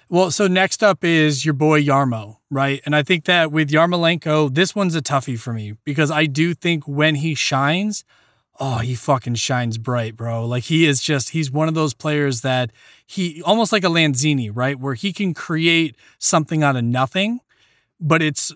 Well, 0.10 0.32
so 0.32 0.48
next 0.48 0.84
up 0.84 1.04
is 1.04 1.46
your 1.46 1.54
boy 1.54 1.84
Yarmo, 1.84 2.38
right? 2.50 2.82
And 2.86 2.96
I 2.96 3.04
think 3.04 3.26
that 3.26 3.52
with 3.52 3.70
Yarmolenko, 3.70 4.54
this 4.54 4.76
one's 4.76 4.96
a 4.96 5.02
toughie 5.02 5.40
for 5.40 5.54
me 5.54 5.76
because 5.84 6.10
I 6.10 6.26
do 6.26 6.54
think 6.54 6.88
when 6.88 7.16
he 7.16 7.36
shines, 7.36 8.04
oh, 8.60 8.80
he 8.80 8.96
fucking 8.96 9.36
shines 9.36 9.78
bright, 9.78 10.18
bro. 10.18 10.46
Like 10.46 10.64
he 10.64 10.88
is 10.88 11.02
just, 11.02 11.30
he's 11.30 11.52
one 11.52 11.68
of 11.68 11.76
those 11.76 11.94
players 11.94 12.42
that 12.42 12.72
he 13.06 13.42
almost 13.44 13.72
like 13.72 13.84
a 13.84 13.88
Lanzini, 13.88 14.50
right? 14.52 14.80
Where 14.80 14.96
he 14.96 15.14
can 15.14 15.36
create 15.36 15.96
something 16.18 16.64
out 16.64 16.76
of 16.76 16.84
nothing, 16.84 17.42
but 18.00 18.24
it's 18.24 18.52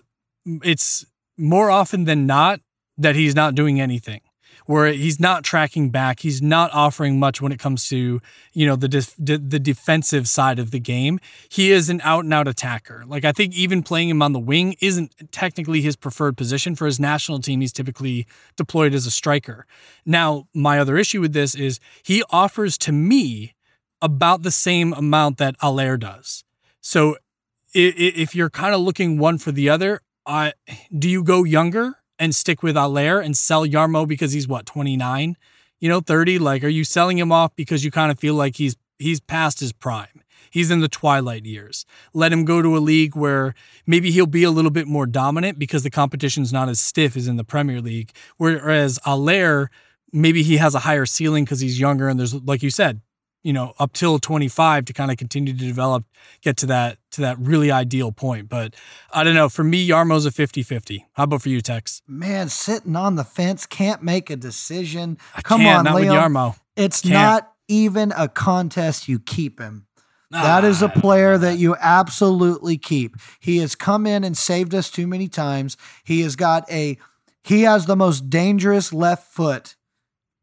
it's 0.46 1.04
more 1.36 1.70
often 1.70 2.04
than 2.04 2.26
not 2.26 2.60
that 2.96 3.16
he's 3.16 3.34
not 3.34 3.54
doing 3.54 3.80
anything 3.80 4.20
where 4.66 4.92
he's 4.92 5.20
not 5.20 5.44
tracking 5.44 5.90
back. 5.90 6.20
He's 6.20 6.40
not 6.40 6.72
offering 6.72 7.18
much 7.18 7.40
when 7.40 7.52
it 7.52 7.58
comes 7.58 7.88
to 7.88 8.20
you 8.52 8.66
know 8.66 8.76
the 8.76 8.88
def- 8.88 9.14
the 9.18 9.38
defensive 9.38 10.28
side 10.28 10.58
of 10.58 10.70
the 10.70 10.80
game. 10.80 11.20
He 11.48 11.70
is 11.70 11.88
an 11.88 12.00
out 12.02 12.24
and 12.24 12.32
out 12.32 12.48
attacker. 12.48 13.04
Like 13.06 13.24
i 13.24 13.32
think 13.32 13.54
even 13.54 13.82
playing 13.82 14.08
him 14.08 14.22
on 14.22 14.32
the 14.32 14.40
wing 14.40 14.76
isn't 14.80 15.14
technically 15.32 15.80
his 15.80 15.96
preferred 15.96 16.36
position. 16.36 16.74
For 16.74 16.86
his 16.86 16.98
national 16.98 17.40
team 17.40 17.60
he's 17.60 17.72
typically 17.72 18.26
deployed 18.56 18.94
as 18.94 19.06
a 19.06 19.10
striker. 19.10 19.66
Now 20.06 20.46
my 20.54 20.78
other 20.78 20.96
issue 20.96 21.20
with 21.20 21.32
this 21.32 21.54
is 21.54 21.80
he 22.02 22.22
offers 22.30 22.78
to 22.78 22.92
me 22.92 23.54
about 24.00 24.42
the 24.42 24.50
same 24.50 24.92
amount 24.92 25.38
that 25.38 25.56
Haller 25.60 25.96
does. 25.96 26.44
So 26.80 27.16
if 27.76 28.36
you're 28.36 28.50
kind 28.50 28.74
of 28.74 28.80
looking 28.80 29.18
one 29.18 29.38
for 29.38 29.50
the 29.50 29.68
other 29.68 30.00
uh, 30.26 30.52
do 30.96 31.08
you 31.08 31.22
go 31.22 31.44
younger 31.44 31.94
and 32.18 32.34
stick 32.34 32.62
with 32.62 32.76
Haller 32.76 33.20
and 33.20 33.36
sell 33.36 33.66
Yarmo 33.66 34.06
because 34.06 34.32
he's 34.32 34.48
what 34.48 34.66
29, 34.66 35.36
you 35.80 35.88
know, 35.88 36.00
30? 36.00 36.38
Like, 36.38 36.64
are 36.64 36.68
you 36.68 36.84
selling 36.84 37.18
him 37.18 37.32
off 37.32 37.54
because 37.56 37.84
you 37.84 37.90
kind 37.90 38.10
of 38.10 38.18
feel 38.18 38.34
like 38.34 38.56
he's 38.56 38.76
he's 38.98 39.20
past 39.20 39.60
his 39.60 39.72
prime? 39.72 40.22
He's 40.50 40.70
in 40.70 40.80
the 40.80 40.88
twilight 40.88 41.44
years. 41.46 41.84
Let 42.12 42.32
him 42.32 42.44
go 42.44 42.62
to 42.62 42.76
a 42.76 42.78
league 42.78 43.16
where 43.16 43.54
maybe 43.86 44.12
he'll 44.12 44.26
be 44.26 44.44
a 44.44 44.52
little 44.52 44.70
bit 44.70 44.86
more 44.86 45.04
dominant 45.04 45.58
because 45.58 45.82
the 45.82 45.90
competition's 45.90 46.52
not 46.52 46.68
as 46.68 46.78
stiff 46.78 47.16
as 47.16 47.26
in 47.26 47.36
the 47.36 47.42
Premier 47.42 47.80
League. 47.80 48.12
Whereas 48.36 49.00
Haller, 49.02 49.68
maybe 50.12 50.44
he 50.44 50.58
has 50.58 50.76
a 50.76 50.80
higher 50.80 51.06
ceiling 51.06 51.44
because 51.44 51.58
he's 51.58 51.80
younger 51.80 52.08
and 52.08 52.20
there's, 52.20 52.34
like 52.34 52.62
you 52.62 52.70
said, 52.70 53.00
you 53.44 53.52
know 53.52 53.74
up 53.78 53.92
till 53.92 54.18
25 54.18 54.86
to 54.86 54.92
kind 54.92 55.12
of 55.12 55.16
continue 55.16 55.52
to 55.52 55.58
develop 55.58 56.04
get 56.40 56.56
to 56.56 56.66
that 56.66 56.98
to 57.12 57.20
that 57.20 57.38
really 57.38 57.70
ideal 57.70 58.10
point 58.10 58.48
but 58.48 58.74
i 59.12 59.22
don't 59.22 59.34
know 59.34 59.48
for 59.48 59.62
me 59.62 59.86
yarmo's 59.86 60.26
a 60.26 60.30
50-50 60.30 61.04
how 61.12 61.24
about 61.24 61.42
for 61.42 61.50
you 61.50 61.60
tex 61.60 62.02
man 62.08 62.48
sitting 62.48 62.96
on 62.96 63.14
the 63.14 63.24
fence 63.24 63.66
can't 63.66 64.02
make 64.02 64.30
a 64.30 64.36
decision 64.36 65.16
I 65.36 65.42
come 65.42 65.64
on 65.64 65.84
not 65.84 65.94
Liam. 65.94 66.00
with 66.00 66.08
yarmo 66.08 66.56
it's 66.74 67.02
can't. 67.02 67.14
not 67.14 67.52
even 67.68 68.12
a 68.16 68.28
contest 68.28 69.08
you 69.08 69.20
keep 69.20 69.60
him 69.60 69.86
that 70.30 70.64
is 70.64 70.82
a 70.82 70.86
ah, 70.86 71.00
player 71.00 71.38
that 71.38 71.58
you 71.58 71.76
absolutely 71.78 72.76
keep. 72.76 73.14
He 73.38 73.58
has 73.58 73.76
come 73.76 74.04
in 74.04 74.24
and 74.24 74.36
saved 74.36 74.74
us 74.74 74.90
too 74.90 75.06
many 75.06 75.28
times. 75.28 75.76
He 76.02 76.22
has 76.22 76.34
got 76.34 76.68
a 76.68 76.98
he 77.44 77.62
has 77.62 77.86
the 77.86 77.94
most 77.94 78.30
dangerous 78.30 78.92
left 78.92 79.32
foot 79.32 79.76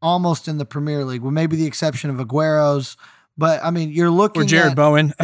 almost 0.02 0.48
in 0.48 0.58
the 0.58 0.64
Premier 0.64 1.04
League, 1.04 1.22
with 1.22 1.32
maybe 1.32 1.56
the 1.56 1.66
exception 1.66 2.10
of 2.10 2.16
Aguero's. 2.16 2.96
But 3.38 3.64
I 3.64 3.70
mean, 3.70 3.90
you're 3.90 4.10
looking 4.10 4.42
or 4.42 4.44
Jarrod 4.44 4.72
at, 4.72 4.76
Bowen. 4.76 5.14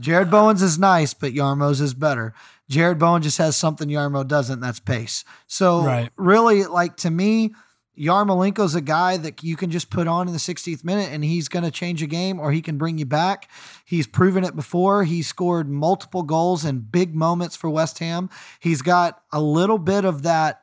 Jarrod 0.00 0.30
Bowen's 0.30 0.62
is 0.62 0.78
nice, 0.78 1.12
but 1.12 1.32
Yarmo's 1.32 1.80
is 1.80 1.94
better. 1.94 2.32
Jarrod 2.70 2.98
Bowen 2.98 3.22
just 3.22 3.38
has 3.38 3.56
something 3.56 3.88
Yarmo 3.88 4.26
doesn't, 4.26 4.54
and 4.54 4.62
that's 4.62 4.80
pace. 4.80 5.24
So 5.46 5.84
right. 5.84 6.10
really, 6.16 6.64
like 6.64 6.96
to 6.98 7.10
me, 7.10 7.52
Yarmolenko's 7.98 8.74
a 8.74 8.80
guy 8.80 9.16
that 9.18 9.42
you 9.42 9.56
can 9.56 9.70
just 9.70 9.90
put 9.90 10.08
on 10.08 10.26
in 10.26 10.32
the 10.32 10.40
60th 10.40 10.82
minute 10.84 11.10
and 11.12 11.24
he's 11.24 11.48
going 11.48 11.64
to 11.64 11.70
change 11.70 12.02
a 12.02 12.06
game 12.06 12.40
or 12.40 12.50
he 12.50 12.60
can 12.60 12.76
bring 12.76 12.98
you 12.98 13.06
back. 13.06 13.48
He's 13.84 14.06
proven 14.06 14.42
it 14.44 14.56
before. 14.56 15.04
He 15.04 15.22
scored 15.22 15.68
multiple 15.68 16.22
goals 16.22 16.64
in 16.64 16.80
big 16.80 17.14
moments 17.14 17.54
for 17.54 17.70
West 17.70 18.00
Ham. 18.00 18.30
He's 18.58 18.82
got 18.82 19.22
a 19.32 19.40
little 19.40 19.78
bit 19.78 20.04
of 20.04 20.22
that. 20.22 20.62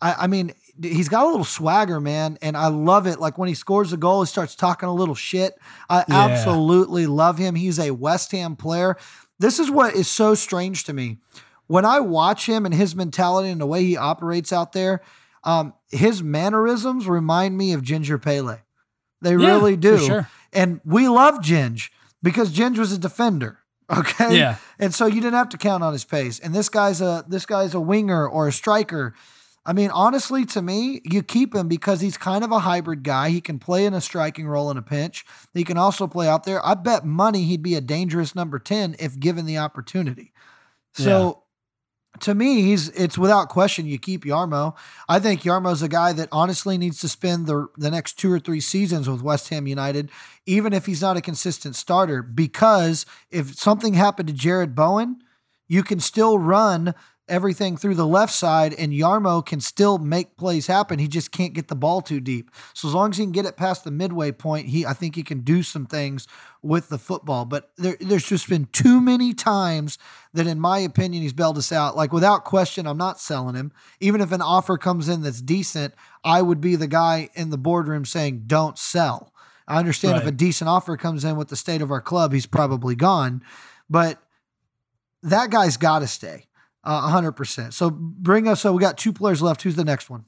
I, 0.00 0.14
I 0.20 0.26
mean, 0.26 0.52
he's 0.80 1.08
got 1.08 1.24
a 1.24 1.28
little 1.28 1.44
swagger, 1.44 2.00
man, 2.00 2.38
and 2.40 2.56
I 2.56 2.68
love 2.68 3.06
it. 3.06 3.20
Like 3.20 3.38
when 3.38 3.48
he 3.48 3.54
scores 3.54 3.92
a 3.92 3.96
goal, 3.96 4.22
he 4.22 4.26
starts 4.26 4.54
talking 4.54 4.88
a 4.88 4.94
little 4.94 5.14
shit. 5.14 5.58
I 5.88 6.04
yeah. 6.08 6.24
absolutely 6.24 7.06
love 7.06 7.38
him. 7.38 7.54
He's 7.54 7.78
a 7.78 7.90
West 7.90 8.32
Ham 8.32 8.56
player. 8.56 8.96
This 9.38 9.58
is 9.58 9.70
what 9.70 9.94
is 9.94 10.08
so 10.08 10.34
strange 10.34 10.84
to 10.84 10.92
me. 10.92 11.18
When 11.66 11.84
I 11.84 12.00
watch 12.00 12.46
him 12.46 12.64
and 12.64 12.74
his 12.74 12.94
mentality 12.94 13.48
and 13.48 13.60
the 13.60 13.66
way 13.66 13.84
he 13.84 13.96
operates 13.96 14.52
out 14.52 14.72
there, 14.72 15.02
um, 15.44 15.74
his 15.90 16.22
mannerisms 16.22 17.06
remind 17.06 17.56
me 17.56 17.72
of 17.72 17.82
Ginger 17.82 18.18
Pele. 18.18 18.58
They 19.20 19.30
yeah, 19.30 19.46
really 19.46 19.76
do. 19.76 19.98
Sure. 19.98 20.28
And 20.52 20.80
we 20.84 21.08
love 21.08 21.36
Ginge 21.40 21.90
because 22.22 22.50
Ginge 22.50 22.78
was 22.78 22.92
a 22.92 22.98
defender. 22.98 23.58
Okay. 23.92 24.38
Yeah. 24.38 24.56
And 24.78 24.94
so 24.94 25.04
you 25.04 25.16
didn't 25.16 25.34
have 25.34 25.50
to 25.50 25.58
count 25.58 25.82
on 25.82 25.92
his 25.92 26.04
pace. 26.04 26.38
And 26.38 26.54
this 26.54 26.70
guy's 26.70 27.02
a 27.02 27.26
this 27.28 27.44
guy's 27.44 27.74
a 27.74 27.80
winger 27.80 28.26
or 28.26 28.48
a 28.48 28.52
striker 28.52 29.12
I 29.64 29.72
mean, 29.72 29.90
honestly, 29.90 30.44
to 30.46 30.62
me, 30.62 31.00
you 31.04 31.22
keep 31.22 31.54
him 31.54 31.68
because 31.68 32.00
he's 32.00 32.18
kind 32.18 32.42
of 32.42 32.50
a 32.50 32.60
hybrid 32.60 33.04
guy. 33.04 33.30
He 33.30 33.40
can 33.40 33.60
play 33.60 33.86
in 33.86 33.94
a 33.94 34.00
striking 34.00 34.48
role 34.48 34.70
in 34.70 34.76
a 34.76 34.82
pinch. 34.82 35.24
He 35.54 35.62
can 35.62 35.78
also 35.78 36.08
play 36.08 36.26
out 36.26 36.44
there. 36.44 36.64
I 36.66 36.74
bet 36.74 37.04
money 37.04 37.44
he'd 37.44 37.62
be 37.62 37.76
a 37.76 37.80
dangerous 37.80 38.34
number 38.34 38.58
10 38.58 38.96
if 38.98 39.20
given 39.20 39.46
the 39.46 39.58
opportunity. 39.58 40.32
So 40.94 41.44
yeah. 42.14 42.20
to 42.22 42.34
me, 42.34 42.62
he's 42.62 42.88
it's 42.90 43.16
without 43.16 43.50
question 43.50 43.86
you 43.86 44.00
keep 44.00 44.24
Yarmo. 44.24 44.74
I 45.08 45.20
think 45.20 45.42
Yarmo's 45.42 45.80
a 45.80 45.88
guy 45.88 46.12
that 46.12 46.28
honestly 46.32 46.76
needs 46.76 47.00
to 47.00 47.08
spend 47.08 47.46
the 47.46 47.68
the 47.76 47.90
next 47.90 48.18
two 48.18 48.32
or 48.32 48.40
three 48.40 48.60
seasons 48.60 49.08
with 49.08 49.22
West 49.22 49.48
Ham 49.50 49.68
United, 49.68 50.10
even 50.44 50.72
if 50.72 50.86
he's 50.86 51.02
not 51.02 51.16
a 51.16 51.20
consistent 51.20 51.76
starter. 51.76 52.20
Because 52.20 53.06
if 53.30 53.54
something 53.54 53.94
happened 53.94 54.28
to 54.28 54.34
Jarrod 54.34 54.74
Bowen, 54.74 55.22
you 55.68 55.82
can 55.82 56.00
still 56.00 56.38
run 56.38 56.94
everything 57.32 57.78
through 57.78 57.94
the 57.94 58.06
left 58.06 58.32
side, 58.32 58.74
and 58.74 58.92
Yarmo 58.92 59.44
can 59.44 59.58
still 59.58 59.96
make 59.96 60.36
plays 60.36 60.66
happen. 60.66 60.98
He 60.98 61.08
just 61.08 61.32
can't 61.32 61.54
get 61.54 61.68
the 61.68 61.74
ball 61.74 62.02
too 62.02 62.20
deep. 62.20 62.50
So 62.74 62.86
as 62.86 62.94
long 62.94 63.10
as 63.10 63.16
he 63.16 63.24
can 63.24 63.32
get 63.32 63.46
it 63.46 63.56
past 63.56 63.84
the 63.84 63.90
midway 63.90 64.32
point, 64.32 64.68
he 64.68 64.84
I 64.84 64.92
think 64.92 65.16
he 65.16 65.22
can 65.22 65.40
do 65.40 65.62
some 65.62 65.86
things 65.86 66.28
with 66.60 66.90
the 66.90 66.98
football. 66.98 67.46
But 67.46 67.70
there, 67.76 67.96
there's 67.98 68.28
just 68.28 68.48
been 68.48 68.66
too 68.66 69.00
many 69.00 69.32
times 69.32 69.98
that, 70.34 70.46
in 70.46 70.60
my 70.60 70.78
opinion, 70.78 71.22
he's 71.22 71.32
bailed 71.32 71.56
us 71.56 71.72
out. 71.72 71.96
Like 71.96 72.12
without 72.12 72.44
question, 72.44 72.86
I'm 72.86 72.98
not 72.98 73.18
selling 73.18 73.54
him. 73.54 73.72
Even 73.98 74.20
if 74.20 74.30
an 74.30 74.42
offer 74.42 74.76
comes 74.76 75.08
in 75.08 75.22
that's 75.22 75.40
decent, 75.40 75.94
I 76.22 76.42
would 76.42 76.60
be 76.60 76.76
the 76.76 76.86
guy 76.86 77.30
in 77.34 77.48
the 77.48 77.58
boardroom 77.58 78.04
saying, 78.04 78.44
"Don't 78.46 78.78
sell." 78.78 79.32
I 79.66 79.78
understand 79.78 80.14
right. 80.14 80.22
if 80.22 80.28
a 80.28 80.32
decent 80.32 80.68
offer 80.68 80.98
comes 80.98 81.24
in 81.24 81.36
with 81.36 81.48
the 81.48 81.56
state 81.56 81.80
of 81.80 81.90
our 81.90 82.02
club, 82.02 82.34
he's 82.34 82.46
probably 82.46 82.94
gone. 82.94 83.42
But 83.88 84.22
that 85.22 85.50
guy's 85.50 85.78
got 85.78 86.00
to 86.00 86.06
stay. 86.06 86.46
Uh, 86.84 87.08
hundred 87.08 87.32
percent. 87.32 87.74
So 87.74 87.90
bring 87.90 88.48
us. 88.48 88.60
So 88.60 88.72
we 88.72 88.80
got 88.80 88.98
two 88.98 89.12
players 89.12 89.40
left. 89.40 89.62
Who's 89.62 89.76
the 89.76 89.84
next 89.84 90.10
one? 90.10 90.24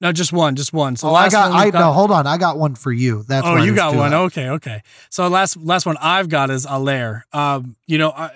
No, 0.00 0.12
just 0.12 0.32
one, 0.32 0.56
just 0.56 0.72
one. 0.72 0.96
So 0.96 1.10
oh, 1.10 1.14
I 1.14 1.28
got. 1.28 1.52
I 1.52 1.70
got, 1.70 1.78
no, 1.78 1.92
hold 1.92 2.10
on. 2.10 2.26
I 2.26 2.38
got 2.38 2.58
one 2.58 2.74
for 2.74 2.90
you. 2.90 3.22
That's 3.28 3.46
oh, 3.46 3.56
you 3.56 3.74
got 3.74 3.94
one. 3.94 4.14
Okay, 4.14 4.48
okay. 4.48 4.82
So 5.10 5.28
last 5.28 5.58
last 5.58 5.84
one 5.84 5.98
I've 6.00 6.30
got 6.30 6.50
is 6.50 6.64
Haller. 6.64 7.26
Um, 7.34 7.76
you 7.86 7.98
know, 7.98 8.10
I, 8.10 8.30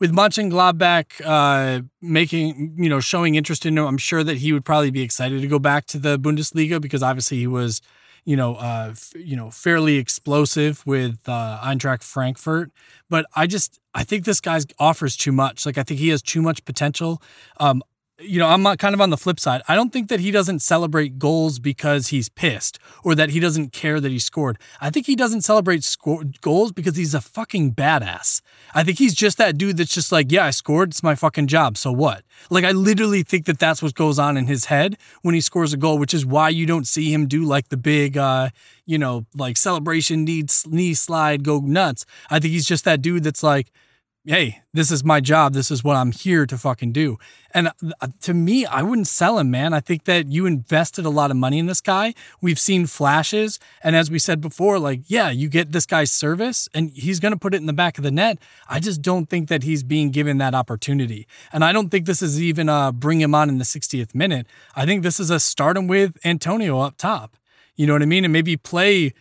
with 0.00 0.12
Mönchengladbach 0.12 1.22
uh, 1.24 1.82
making 2.02 2.74
you 2.76 2.90
know 2.90 3.00
showing 3.00 3.36
interest 3.36 3.64
in 3.64 3.78
him, 3.78 3.86
I'm 3.86 3.96
sure 3.96 4.22
that 4.22 4.36
he 4.36 4.52
would 4.52 4.66
probably 4.66 4.90
be 4.90 5.00
excited 5.00 5.40
to 5.40 5.46
go 5.46 5.58
back 5.58 5.86
to 5.86 5.98
the 5.98 6.18
Bundesliga 6.18 6.78
because 6.78 7.02
obviously 7.02 7.38
he 7.38 7.46
was 7.46 7.80
you 8.26 8.36
know, 8.36 8.56
uh, 8.56 8.88
f- 8.90 9.12
you 9.16 9.36
know, 9.36 9.50
fairly 9.50 9.96
explosive 9.96 10.84
with 10.84 11.20
uh, 11.26 11.60
Eintracht 11.62 12.02
Frankfurt. 12.02 12.70
But 13.08 13.24
I 13.34 13.46
just, 13.46 13.80
I 13.94 14.04
think 14.04 14.24
this 14.24 14.40
guy 14.40 14.60
offers 14.78 15.16
too 15.16 15.32
much. 15.32 15.64
Like, 15.64 15.78
I 15.78 15.84
think 15.84 16.00
he 16.00 16.08
has 16.10 16.20
too 16.20 16.42
much 16.42 16.64
potential. 16.66 17.22
Um, 17.58 17.82
you 18.18 18.38
know, 18.38 18.48
I'm 18.48 18.62
not 18.62 18.78
kind 18.78 18.94
of 18.94 19.00
on 19.00 19.10
the 19.10 19.16
flip 19.16 19.38
side. 19.38 19.62
I 19.68 19.74
don't 19.74 19.92
think 19.92 20.08
that 20.08 20.20
he 20.20 20.30
doesn't 20.30 20.60
celebrate 20.60 21.18
goals 21.18 21.58
because 21.58 22.08
he's 22.08 22.28
pissed 22.30 22.78
or 23.04 23.14
that 23.14 23.30
he 23.30 23.40
doesn't 23.40 23.72
care 23.72 24.00
that 24.00 24.10
he 24.10 24.18
scored. 24.18 24.58
I 24.80 24.88
think 24.90 25.06
he 25.06 25.14
doesn't 25.14 25.42
celebrate 25.42 25.84
score- 25.84 26.24
goals 26.40 26.72
because 26.72 26.96
he's 26.96 27.12
a 27.14 27.20
fucking 27.20 27.74
badass. 27.74 28.40
I 28.74 28.84
think 28.84 28.98
he's 28.98 29.14
just 29.14 29.36
that 29.38 29.58
dude 29.58 29.76
that's 29.76 29.92
just 29.92 30.12
like, 30.12 30.32
yeah, 30.32 30.46
I 30.46 30.50
scored. 30.50 30.90
It's 30.90 31.02
my 31.02 31.14
fucking 31.14 31.46
job. 31.46 31.76
So 31.76 31.92
what? 31.92 32.22
Like, 32.48 32.64
I 32.64 32.72
literally 32.72 33.22
think 33.22 33.44
that 33.46 33.58
that's 33.58 33.82
what 33.82 33.94
goes 33.94 34.18
on 34.18 34.36
in 34.36 34.46
his 34.46 34.66
head 34.66 34.96
when 35.22 35.34
he 35.34 35.40
scores 35.42 35.74
a 35.74 35.76
goal, 35.76 35.98
which 35.98 36.14
is 36.14 36.24
why 36.24 36.48
you 36.48 36.64
don't 36.64 36.86
see 36.86 37.12
him 37.12 37.26
do 37.26 37.44
like 37.44 37.68
the 37.68 37.76
big, 37.76 38.16
uh, 38.16 38.48
you 38.86 38.96
know, 38.96 39.26
like 39.34 39.58
celebration, 39.58 40.24
knee 40.24 40.94
slide, 40.94 41.44
go 41.44 41.58
nuts. 41.60 42.06
I 42.30 42.40
think 42.40 42.52
he's 42.52 42.66
just 42.66 42.84
that 42.84 43.02
dude 43.02 43.24
that's 43.24 43.42
like, 43.42 43.70
hey, 44.26 44.60
this 44.72 44.90
is 44.90 45.04
my 45.04 45.20
job. 45.20 45.54
This 45.54 45.70
is 45.70 45.84
what 45.84 45.94
I'm 45.94 46.10
here 46.10 46.46
to 46.46 46.58
fucking 46.58 46.90
do. 46.92 47.16
And 47.52 47.68
uh, 48.00 48.08
to 48.22 48.34
me, 48.34 48.66
I 48.66 48.82
wouldn't 48.82 49.06
sell 49.06 49.38
him, 49.38 49.52
man. 49.52 49.72
I 49.72 49.78
think 49.78 50.04
that 50.04 50.26
you 50.26 50.46
invested 50.46 51.04
a 51.04 51.10
lot 51.10 51.30
of 51.30 51.36
money 51.36 51.60
in 51.60 51.66
this 51.66 51.80
guy. 51.80 52.12
We've 52.40 52.58
seen 52.58 52.86
flashes. 52.86 53.60
And 53.84 53.94
as 53.94 54.10
we 54.10 54.18
said 54.18 54.40
before, 54.40 54.80
like, 54.80 55.02
yeah, 55.06 55.30
you 55.30 55.48
get 55.48 55.70
this 55.70 55.86
guy's 55.86 56.10
service 56.10 56.68
and 56.74 56.90
he's 56.90 57.20
going 57.20 57.32
to 57.32 57.38
put 57.38 57.54
it 57.54 57.58
in 57.58 57.66
the 57.66 57.72
back 57.72 57.98
of 57.98 58.04
the 58.04 58.10
net. 58.10 58.38
I 58.68 58.80
just 58.80 59.00
don't 59.00 59.30
think 59.30 59.48
that 59.48 59.62
he's 59.62 59.84
being 59.84 60.10
given 60.10 60.38
that 60.38 60.54
opportunity. 60.54 61.28
And 61.52 61.64
I 61.64 61.72
don't 61.72 61.90
think 61.90 62.06
this 62.06 62.20
is 62.20 62.42
even 62.42 62.68
a 62.68 62.92
bring 62.92 63.20
him 63.20 63.34
on 63.34 63.48
in 63.48 63.58
the 63.58 63.64
60th 63.64 64.12
minute. 64.12 64.48
I 64.74 64.84
think 64.84 65.04
this 65.04 65.20
is 65.20 65.30
a 65.30 65.38
start 65.38 65.76
him 65.76 65.86
with 65.86 66.16
Antonio 66.24 66.80
up 66.80 66.96
top. 66.96 67.36
You 67.76 67.86
know 67.86 67.92
what 67.92 68.02
I 68.02 68.06
mean? 68.06 68.24
And 68.24 68.32
maybe 68.32 68.56
play 68.56 69.12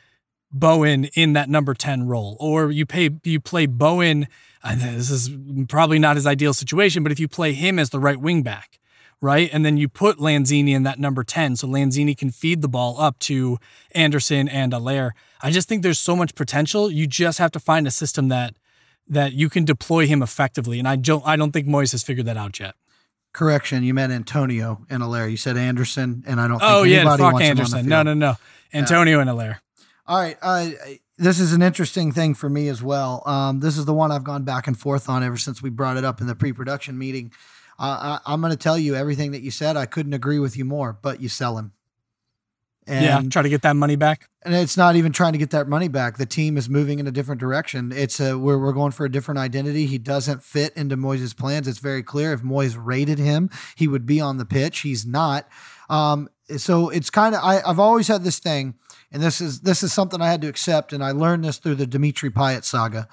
Bowen 0.51 1.06
in 1.16 1.34
that 1.34 1.49
number 1.49 1.74
10 1.74 2.08
role, 2.08 2.38
or 2.39 2.72
you 2.72 2.86
pay 2.86 3.10
you 3.24 3.41
play 3.41 3.66
Bowen 3.66 4.28
this 4.74 5.11
is 5.11 5.30
probably 5.70 5.99
not 5.99 6.16
his 6.16 6.26
ideal 6.26 6.53
situation, 6.53 7.03
but 7.03 7.11
if 7.11 7.20
you 7.20 7.28
play 7.28 7.53
him 7.53 7.78
as 7.78 7.91
the 7.91 7.99
right 7.99 8.20
wing 8.20 8.41
back, 8.41 8.80
right? 9.22 9.49
And 9.53 9.66
then 9.66 9.78
you 9.78 9.88
put 9.88 10.18
Lanzini 10.18 10.72
in 10.72 10.84
that 10.84 10.99
number 10.99 11.24
10 11.24 11.57
so 11.57 11.68
Lanzini 11.68 12.18
can 12.18 12.32
feed 12.32 12.61
the 12.61 12.68
ball 12.68 12.99
up 12.99 13.20
to 13.20 13.57
Anderson 13.91 14.47
and 14.47 14.74
Haller. 14.74 15.13
I 15.41 15.51
just 15.51 15.68
think 15.68 15.84
there's 15.84 15.99
so 15.99 16.16
much 16.16 16.36
potential. 16.36 16.91
You 16.91 17.07
just 17.07 17.38
have 17.38 17.51
to 17.51 17.59
find 17.59 17.88
a 17.88 17.91
system 17.91 18.30
that 18.30 18.55
that 19.07 19.34
you 19.34 19.49
can 19.49 19.66
deploy 19.66 20.07
him 20.07 20.24
effectively. 20.24 20.80
And 20.80 20.88
I 20.88 20.95
don't 20.95 21.26
I 21.26 21.36
don't 21.36 21.51
think 21.51 21.68
Moyes 21.68 21.91
has 21.91 22.01
figured 22.03 22.26
that 22.26 22.38
out 22.38 22.59
yet. 22.59 22.76
Correction, 23.34 23.84
you 23.84 23.93
meant 23.93 24.13
Antonio 24.13 24.86
and 24.89 25.03
Haller. 25.03 25.28
You 25.28 25.38
said 25.38 25.57
Anderson, 25.57 26.24
and 26.26 26.39
I 26.39 26.47
don't 26.47 26.59
think 26.59 26.72
oh, 26.72 26.84
yeah, 26.84 27.18
fuck 27.18 27.41
Anderson. 27.41 27.86
No, 27.86 28.01
no, 28.01 28.13
no. 28.13 28.36
Antonio 28.74 29.18
yeah. 29.18 29.22
and 29.22 29.30
Haller. 29.30 29.61
All 30.07 30.18
right. 30.18 30.38
Uh, 30.41 30.70
this 31.18 31.39
is 31.39 31.53
an 31.53 31.61
interesting 31.61 32.11
thing 32.11 32.34
for 32.34 32.49
me 32.49 32.68
as 32.68 32.84
well. 32.84 33.24
Um, 33.26 33.59
this 33.59 33.78
is 33.78 33.86
the 33.86 33.93
one 33.93 34.11
I've 34.11 34.24
gone 34.24 34.43
back 34.43 34.68
and 34.68 34.78
forth 34.78 35.09
on 35.09 35.24
ever 35.24 35.38
since 35.38 35.61
we 35.61 35.70
brought 35.70 35.97
it 35.97 36.03
up 36.03 36.22
in 36.22 36.28
the 36.28 36.36
pre-production 36.36 36.97
meeting. 36.97 37.32
Uh, 37.80 38.20
I, 38.26 38.34
am 38.34 38.41
going 38.41 38.51
to 38.51 38.57
tell 38.57 38.78
you 38.78 38.95
everything 38.95 39.32
that 39.32 39.41
you 39.41 39.51
said. 39.51 39.78
I 39.78 39.86
couldn't 39.86 40.13
agree 40.13 40.39
with 40.39 40.57
you 40.57 40.66
more, 40.66 40.93
but 40.93 41.22
you 41.22 41.30
sell 41.30 41.57
him. 41.57 41.74
And, 42.88 43.03
yeah, 43.03 43.22
try 43.30 43.41
to 43.41 43.49
get 43.49 43.63
that 43.63 43.76
money 43.76 43.95
back. 43.95 44.30
And 44.43 44.53
it's 44.53 44.78
not 44.78 44.95
even 44.95 45.11
trying 45.11 45.32
to 45.32 45.39
get 45.39 45.49
that 45.51 45.68
money 45.68 45.88
back. 45.88 46.18
The 46.18 46.26
team 46.26 46.55
is 46.55 46.70
moving 46.70 46.99
in 46.99 47.07
a 47.07 47.11
different 47.11 47.41
direction. 47.41 47.91
It's 47.91 48.20
a 48.20 48.38
we're 48.38 48.59
we're 48.59 48.74
going 48.74 48.91
for 48.91 49.05
a 49.05 49.11
different 49.11 49.39
identity. 49.39 49.88
He 49.88 49.97
doesn't 49.97 50.43
fit 50.43 50.72
into 50.78 50.95
Moyes' 50.95 51.36
plans. 51.36 51.68
It's 51.68 51.80
very 51.80 52.03
clear. 52.03 52.32
If 52.32 52.41
Moyes 52.43 52.78
rated 52.80 53.18
him, 53.18 53.49
he 53.76 53.88
would 53.88 54.05
be 54.05 54.22
on 54.22 54.38
the 54.38 54.45
pitch. 54.45 54.82
He's 54.82 55.03
not. 55.03 55.47
Um, 55.89 56.30
so 56.57 56.89
it's 56.89 57.09
kind 57.09 57.34
of 57.34 57.43
I, 57.43 57.59
I've 57.66 57.80
always 57.80 58.07
had 58.07 58.24
this 58.24 58.38
thing 58.38 58.76
and 59.16 59.24
this 59.24 59.39
is 59.39 59.61
this 59.61 59.82
is 59.82 59.93
something 59.93 60.22
I 60.22 60.30
had 60.30 60.41
to 60.41 60.49
accept, 60.49 60.91
and 60.91 61.01
I 61.01 61.11
learned 61.11 61.45
this 61.45 61.57
through 61.57 61.76
the 61.76 61.88
Dimitri 61.88 62.30
Payet 62.30 62.66
saga. 62.66 63.07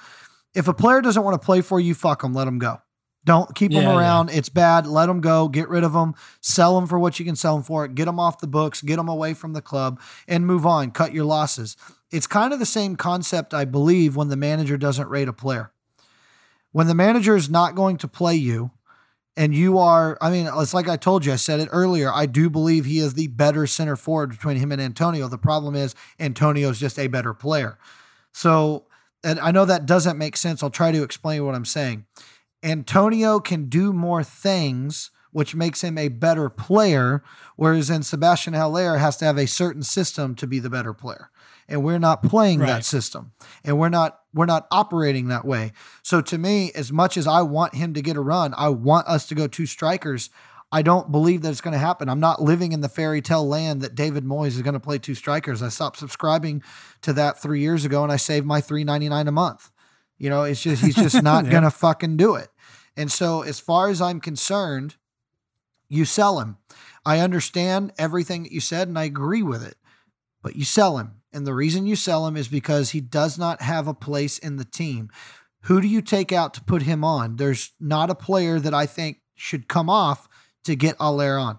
If 0.53 0.67
a 0.67 0.75
player 0.75 1.01
doesn't 1.01 1.23
want 1.23 1.41
to 1.41 1.47
play 1.47 1.61
for 1.61 1.79
you, 1.79 1.95
fuck 1.95 2.23
them, 2.23 2.35
let 2.35 2.47
them 2.47 2.59
go. 2.59 2.83
Don't 3.25 3.55
keep 3.55 3.71
yeah, 3.71 3.83
them 3.83 3.97
around. 3.97 4.29
Yeah. 4.29 4.39
It's 4.39 4.49
bad. 4.49 4.85
Let 4.85 5.07
them 5.07 5.21
go. 5.21 5.47
Get 5.47 5.69
rid 5.69 5.85
of 5.85 5.93
them. 5.93 6.15
Sell 6.41 6.75
them 6.75 6.89
for 6.89 6.99
what 6.99 7.21
you 7.21 7.25
can 7.25 7.37
sell 7.37 7.55
them 7.55 7.63
for. 7.63 7.87
Get 7.87 8.07
them 8.07 8.19
off 8.19 8.41
the 8.41 8.49
books. 8.49 8.83
Get 8.83 8.97
them 8.97 9.09
away 9.09 9.33
from 9.33 9.53
the 9.53 9.63
club 9.63 10.01
and 10.27 10.45
move 10.45 10.67
on. 10.67 10.91
Cut 10.91 11.15
your 11.15 11.25
losses. 11.25 11.77
It's 12.11 12.27
kind 12.27 12.53
of 12.53 12.59
the 12.59 12.67
same 12.67 12.97
concept, 12.97 13.55
I 13.55 13.65
believe, 13.65 14.17
when 14.17 14.27
the 14.27 14.37
manager 14.37 14.77
doesn't 14.77 15.09
rate 15.09 15.29
a 15.29 15.33
player. 15.33 15.71
When 16.73 16.89
the 16.89 16.97
manager 16.97 17.37
is 17.37 17.49
not 17.49 17.77
going 17.77 17.97
to 17.99 18.09
play 18.09 18.35
you, 18.35 18.73
and 19.37 19.55
you 19.55 19.79
are, 19.79 20.19
I 20.21 20.31
mean, 20.31 20.49
it's 20.55 20.75
like 20.75 20.89
I 20.89 20.97
told 20.97 21.25
you, 21.25 21.33
I 21.33 21.37
said 21.37 21.61
it 21.61 21.69
earlier. 21.73 22.13
I 22.13 22.27
do 22.27 22.51
believe 22.51 22.85
he 22.85 22.99
is 22.99 23.15
the 23.15 23.29
better 23.29 23.67
center 23.67 23.97
forward 23.97 24.31
between 24.31 24.59
him 24.59 24.73
and 24.73 24.81
Antonio. 24.81 25.29
The 25.29 25.39
problem 25.39 25.75
is 25.75 25.95
Antonio 26.21 26.69
is 26.69 26.79
just 26.79 26.99
a 26.99 27.07
better 27.07 27.33
player. 27.33 27.79
So, 28.33 28.87
and 29.25 29.41
I 29.41 29.51
know 29.51 29.65
that 29.65 29.87
doesn't 29.87 30.19
make 30.19 30.37
sense. 30.37 30.63
I'll 30.63 30.71
try 30.71 30.93
to 30.93 31.03
explain 31.03 31.45
what 31.47 31.55
I'm 31.55 31.65
saying. 31.65 32.05
Antonio 32.63 33.41
can 33.41 33.69
do 33.69 33.93
more 33.93 34.23
things, 34.23 35.11
which 35.31 35.55
makes 35.55 35.83
him 35.83 35.97
a 35.97 36.09
better 36.09 36.51
player, 36.51 37.23
whereas 37.57 37.89
in 37.89 38.03
Sebastian 38.03 38.53
Haller 38.53 38.99
has 38.99 39.17
to 39.19 39.25
have 39.25 39.39
a 39.39 39.47
certain 39.47 39.83
system 39.83 40.35
to 40.37 40.47
be 40.47 40.59
the 40.59 40.71
better 40.71 40.93
player 40.93 41.31
and 41.73 41.83
we're 41.83 41.99
not 41.99 42.23
playing 42.23 42.61
right. 42.61 42.67
that 42.67 42.85
system 42.85 43.33
and 43.65 43.79
we're 43.79 43.89
not 43.89 44.21
we're 44.35 44.47
not 44.47 44.67
operating 44.71 45.29
that 45.29 45.45
way. 45.45 45.73
So 46.03 46.21
to 46.21 46.39
me 46.39 46.71
as 46.75 46.93
much 46.93 47.17
as 47.17 47.27
i 47.27 47.43
want 47.43 47.75
him 47.75 47.95
to 47.95 48.03
get 48.03 48.17
a 48.17 48.21
run 48.21 48.55
i 48.57 48.69
want 48.69 49.09
us 49.09 49.27
to 49.29 49.35
go 49.35 49.47
two 49.47 49.67
strikers 49.67 50.31
i 50.71 50.83
don't 50.83 51.11
believe 51.11 51.43
that 51.43 51.51
it's 51.51 51.61
going 51.61 51.73
to 51.73 51.79
happen. 51.79 52.09
I'm 52.09 52.21
not 52.21 52.41
living 52.41 52.73
in 52.73 52.81
the 52.83 52.89
fairy 52.89 53.23
tale 53.23 53.47
land 53.47 53.81
that 53.81 53.95
david 53.95 54.25
moyes 54.25 54.49
is 54.49 54.63
going 54.63 54.75
to 54.75 54.81
play 54.81 54.99
two 54.99 55.15
strikers. 55.15 55.63
I 55.63 55.71
stopped 55.71 55.99
subscribing 55.99 56.63
to 57.01 57.13
that 57.15 57.41
three 57.41 57.61
years 57.61 57.85
ago 57.85 58.03
and 58.03 58.13
i 58.13 58.17
saved 58.17 58.47
my 58.47 58.61
399 58.61 59.29
a 59.29 59.33
month. 59.33 59.71
You 60.19 60.31
know 60.31 60.45
it's 60.45 60.63
just 60.63 60.85
he's 60.85 60.95
just 60.95 61.23
not 61.31 61.47
yeah. 61.47 61.51
going 61.51 61.65
to 61.65 61.71
fucking 61.71 62.17
do 62.19 62.35
it. 62.35 62.49
And 62.97 63.11
so 63.11 63.43
as 63.43 63.59
far 63.59 63.89
as 63.89 64.01
i'm 64.03 64.21
concerned 64.21 64.97
you 65.89 66.07
sell 66.07 66.41
him. 66.41 66.57
I 67.05 67.19
understand 67.19 67.93
everything 67.99 68.45
that 68.45 68.53
you 68.53 68.61
said 68.61 68.89
and 68.89 68.99
i 68.99 69.05
agree 69.05 69.43
with 69.43 69.67
it 69.67 69.77
but 70.43 70.57
you 70.57 70.65
sell 70.65 70.99
him 70.99 71.22
and 71.33 71.47
the 71.47 71.55
reason 71.55 71.87
you 71.87 71.97
sell 71.97 72.27
him 72.27 72.37
is 72.37 72.49
because 72.49 72.91
he 72.91 73.01
does 73.01 73.39
not 73.39 73.63
have 73.63 73.89
a 73.89 73.95
place 73.95 74.39
in 74.39 74.57
the 74.57 74.65
team. 74.65 75.11
Who 75.63 75.81
do 75.81 75.89
you 75.89 76.03
take 76.03 76.33
out 76.33 76.55
to 76.55 76.65
put 76.65 76.83
him 76.83 77.05
on? 77.05 77.37
There's 77.37 77.73
not 77.81 78.11
a 78.11 78.15
player 78.15 78.59
that 78.59 78.75
I 78.75 78.87
think 78.87 79.21
should 79.35 79.69
come 79.69 79.89
off 79.89 80.29
to 80.65 80.77
get 80.77 80.97
Haller 80.97 81.39
on. 81.39 81.59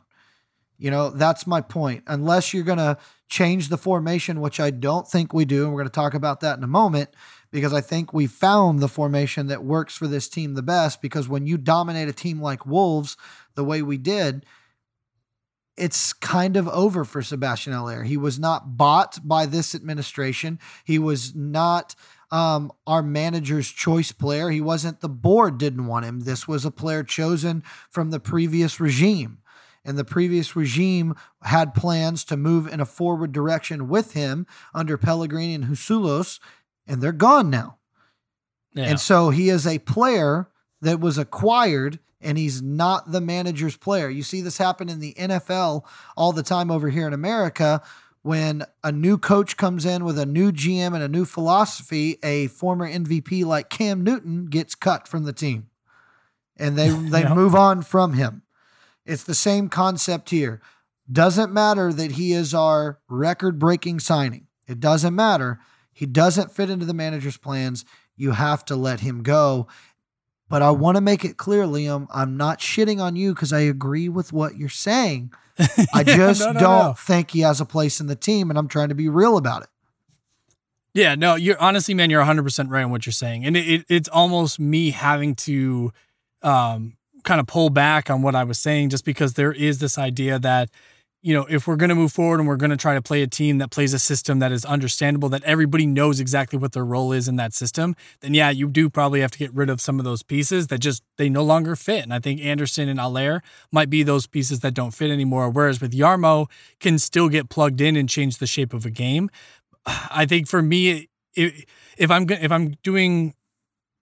You 0.77 0.91
know, 0.91 1.09
that's 1.09 1.47
my 1.47 1.61
point. 1.61 2.03
Unless 2.07 2.53
you're 2.53 2.63
going 2.63 2.77
to 2.77 2.97
change 3.29 3.69
the 3.69 3.77
formation, 3.77 4.41
which 4.41 4.59
I 4.59 4.69
don't 4.69 5.07
think 5.07 5.33
we 5.33 5.45
do. 5.45 5.63
And 5.63 5.71
we're 5.71 5.79
going 5.79 5.89
to 5.89 5.93
talk 5.93 6.13
about 6.13 6.41
that 6.41 6.57
in 6.57 6.63
a 6.63 6.67
moment 6.67 7.09
because 7.51 7.73
I 7.73 7.81
think 7.81 8.13
we 8.13 8.27
found 8.27 8.79
the 8.79 8.87
formation 8.87 9.47
that 9.47 9.63
works 9.63 9.95
for 9.95 10.07
this 10.07 10.27
team 10.27 10.55
the 10.55 10.61
best. 10.61 11.01
Because 11.01 11.29
when 11.29 11.47
you 11.47 11.57
dominate 11.57 12.09
a 12.09 12.13
team 12.13 12.41
like 12.41 12.65
Wolves 12.65 13.15
the 13.55 13.63
way 13.63 13.81
we 13.81 13.97
did, 13.97 14.45
it's 15.75 16.13
kind 16.13 16.55
of 16.55 16.67
over 16.69 17.03
for 17.03 17.21
Sebastian 17.21 17.73
Haller. 17.73 18.03
He 18.03 18.17
was 18.17 18.39
not 18.39 18.77
bought 18.77 19.19
by 19.27 19.45
this 19.45 19.73
administration. 19.73 20.59
He 20.83 20.99
was 20.99 21.33
not 21.35 21.95
um, 22.31 22.71
our 22.87 23.01
manager's 23.01 23.69
choice 23.69 24.11
player. 24.11 24.49
He 24.49 24.61
wasn't 24.61 25.01
the 25.01 25.09
board 25.09 25.57
didn't 25.57 25.87
want 25.87 26.05
him. 26.05 26.21
This 26.21 26.47
was 26.47 26.65
a 26.65 26.71
player 26.71 27.03
chosen 27.03 27.63
from 27.89 28.11
the 28.11 28.19
previous 28.19 28.79
regime. 28.79 29.39
And 29.85 29.97
the 29.97 30.05
previous 30.05 30.55
regime 30.55 31.15
had 31.41 31.73
plans 31.73 32.23
to 32.25 32.37
move 32.37 32.67
in 32.67 32.79
a 32.79 32.85
forward 32.85 33.31
direction 33.33 33.89
with 33.89 34.13
him 34.13 34.47
under 34.73 34.97
Pellegrini 34.97 35.53
and 35.55 35.65
Husillos, 35.65 36.39
and 36.87 37.01
they're 37.01 37.11
gone 37.11 37.49
now. 37.49 37.77
Yeah. 38.73 38.85
And 38.85 38.99
so 38.99 39.29
he 39.29 39.49
is 39.49 39.67
a 39.67 39.79
player 39.79 40.47
that 40.81 40.99
was 40.99 41.17
acquired 41.17 41.99
and 42.23 42.37
he's 42.37 42.61
not 42.61 43.11
the 43.11 43.21
manager's 43.21 43.77
player. 43.77 44.09
You 44.09 44.23
see 44.23 44.41
this 44.41 44.57
happen 44.57 44.89
in 44.89 44.99
the 44.99 45.13
NFL 45.13 45.83
all 46.15 46.31
the 46.31 46.43
time 46.43 46.71
over 46.71 46.89
here 46.89 47.07
in 47.07 47.13
America 47.13 47.81
when 48.23 48.63
a 48.83 48.91
new 48.91 49.17
coach 49.17 49.57
comes 49.57 49.85
in 49.85 50.05
with 50.05 50.17
a 50.17 50.25
new 50.25 50.51
GM 50.51 50.93
and 50.93 51.03
a 51.03 51.09
new 51.09 51.25
philosophy, 51.25 52.17
a 52.23 52.47
former 52.47 52.89
MVP 52.89 53.45
like 53.45 53.69
Cam 53.69 54.01
Newton 54.01 54.45
gets 54.45 54.75
cut 54.75 55.07
from 55.07 55.25
the 55.25 55.33
team. 55.33 55.67
And 56.57 56.77
they 56.77 56.89
they 57.09 57.27
move 57.27 57.53
on 57.53 57.81
from 57.81 58.13
him. 58.13 58.43
It's 59.05 59.23
the 59.23 59.35
same 59.35 59.67
concept 59.67 60.29
here. 60.29 60.61
Doesn't 61.11 61.51
matter 61.51 61.91
that 61.91 62.13
he 62.13 62.31
is 62.31 62.53
our 62.53 62.99
record-breaking 63.09 63.99
signing. 63.99 64.47
It 64.67 64.79
doesn't 64.79 65.13
matter. 65.13 65.59
He 65.91 66.05
doesn't 66.05 66.53
fit 66.53 66.69
into 66.69 66.85
the 66.85 66.93
manager's 66.93 67.35
plans. 67.35 67.83
You 68.15 68.31
have 68.31 68.63
to 68.65 68.77
let 68.77 69.01
him 69.01 69.21
go. 69.21 69.67
But 70.53 70.61
I 70.61 70.69
want 70.69 70.97
to 70.97 71.01
make 71.01 71.25
it 71.25 71.37
clear, 71.37 71.63
Liam, 71.63 72.05
I'm 72.13 72.37
not 72.37 72.59
shitting 72.59 73.01
on 73.01 73.15
you 73.15 73.33
because 73.33 73.51
I 73.51 73.61
agree 73.61 74.07
with 74.07 74.31
what 74.31 74.55
you're 74.55 74.69
saying. 74.69 75.33
I 75.95 76.03
just 76.03 76.41
no, 76.41 76.51
no, 76.51 76.59
don't 76.59 76.85
no. 76.89 76.93
think 76.93 77.31
he 77.31 77.39
has 77.39 77.59
a 77.59 77.65
place 77.65 77.99
in 77.99 78.05
the 78.05 78.15
team, 78.15 78.51
and 78.51 78.59
I'm 78.59 78.67
trying 78.67 78.89
to 78.89 78.93
be 78.93 79.09
real 79.09 79.35
about 79.35 79.63
it. 79.63 79.69
Yeah, 80.93 81.15
no, 81.15 81.33
you're 81.33 81.59
honestly, 81.59 81.95
man, 81.95 82.11
you're 82.11 82.23
100% 82.23 82.69
right 82.69 82.83
on 82.83 82.91
what 82.91 83.07
you're 83.07 83.13
saying. 83.13 83.45
And 83.45 83.57
it, 83.57 83.67
it, 83.67 83.85
it's 83.89 84.07
almost 84.09 84.59
me 84.59 84.91
having 84.91 85.33
to 85.37 85.91
um, 86.43 86.97
kind 87.23 87.39
of 87.39 87.47
pull 87.47 87.71
back 87.71 88.11
on 88.11 88.21
what 88.21 88.35
I 88.35 88.43
was 88.43 88.59
saying 88.59 88.89
just 88.89 89.05
because 89.05 89.33
there 89.33 89.53
is 89.53 89.79
this 89.79 89.97
idea 89.97 90.37
that, 90.37 90.69
you 91.23 91.33
know, 91.33 91.45
if 91.49 91.67
we're 91.67 91.77
going 91.77 91.89
to 91.89 91.95
move 91.95 92.11
forward 92.11 92.41
and 92.41 92.49
we're 92.49 92.57
going 92.57 92.69
to 92.69 92.77
try 92.77 92.93
to 92.93 93.01
play 93.01 93.21
a 93.21 93.27
team 93.27 93.59
that 93.59 93.71
plays 93.71 93.93
a 93.93 93.99
system 93.99 94.39
that 94.39 94.51
is 94.51 94.65
understandable, 94.65 95.29
that 95.29 95.41
everybody 95.43 95.85
knows 95.85 96.19
exactly 96.19 96.59
what 96.59 96.73
their 96.73 96.83
role 96.83 97.13
is 97.13 97.29
in 97.29 97.37
that 97.37 97.53
system, 97.53 97.95
then 98.19 98.33
yeah, 98.33 98.49
you 98.49 98.67
do 98.67 98.89
probably 98.89 99.21
have 99.21 99.31
to 99.31 99.39
get 99.39 99.53
rid 99.53 99.69
of 99.69 99.79
some 99.79 99.99
of 99.99 100.05
those 100.05 100.21
pieces 100.21 100.67
that 100.67 100.79
just 100.79 101.01
they 101.17 101.29
no 101.29 101.41
longer 101.41 101.77
fit. 101.77 102.03
And 102.03 102.13
I 102.13 102.19
think 102.19 102.41
Anderson 102.41 102.89
and 102.89 102.99
Haller 102.99 103.41
might 103.71 103.89
be 103.89 104.03
those 104.03 104.27
pieces 104.27 104.59
that 104.59 104.73
don't 104.73 104.91
fit 104.91 105.11
anymore. 105.11 105.49
Whereas 105.49 105.79
with 105.79 105.93
Yarmo 105.93 106.49
can 106.81 106.99
still 106.99 107.29
get 107.29 107.47
plugged 107.49 107.79
in 107.79 107.95
and 107.95 108.09
change 108.09 108.39
the 108.39 108.47
shape 108.47 108.73
of 108.73 108.85
a 108.85 108.91
game. 108.91 109.29
I 109.85 110.25
think 110.25 110.49
for 110.49 110.61
me, 110.61 111.07
if, 111.35 112.11
I'm 112.11 112.29
if 112.29 112.51
I'm 112.51 112.75
doing, 112.83 113.33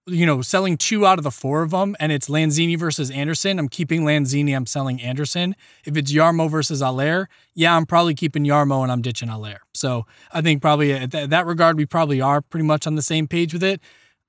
you 0.07 0.25
know, 0.25 0.41
selling 0.41 0.77
two 0.77 1.05
out 1.05 1.17
of 1.19 1.23
the 1.23 1.31
four 1.31 1.61
of 1.61 1.71
them, 1.71 1.95
and 1.99 2.11
it's 2.11 2.27
Lanzini 2.27 2.77
versus 2.77 3.11
Anderson, 3.11 3.59
I'm 3.59 3.69
keeping 3.69 4.01
Lanzini. 4.01 4.55
I'm 4.55 4.65
selling 4.65 5.01
Anderson. 5.01 5.55
If 5.85 5.95
it's 5.95 6.11
Yarmo 6.11 6.49
versus 6.49 6.81
Haller, 6.81 7.29
yeah, 7.53 7.75
I'm 7.75 7.85
probably 7.85 8.15
keeping 8.15 8.43
Yarmo 8.43 8.81
and 8.83 8.91
I'm 8.91 9.01
ditching 9.01 9.29
Haller. 9.29 9.61
So 9.73 10.05
I 10.31 10.41
think 10.41 10.61
probably 10.61 10.93
at 10.93 11.11
th- 11.11 11.29
that 11.29 11.45
regard, 11.45 11.77
we 11.77 11.85
probably 11.85 12.19
are 12.19 12.41
pretty 12.41 12.65
much 12.65 12.87
on 12.87 12.95
the 12.95 13.01
same 13.01 13.27
page 13.27 13.53
with 13.53 13.63
it. 13.63 13.79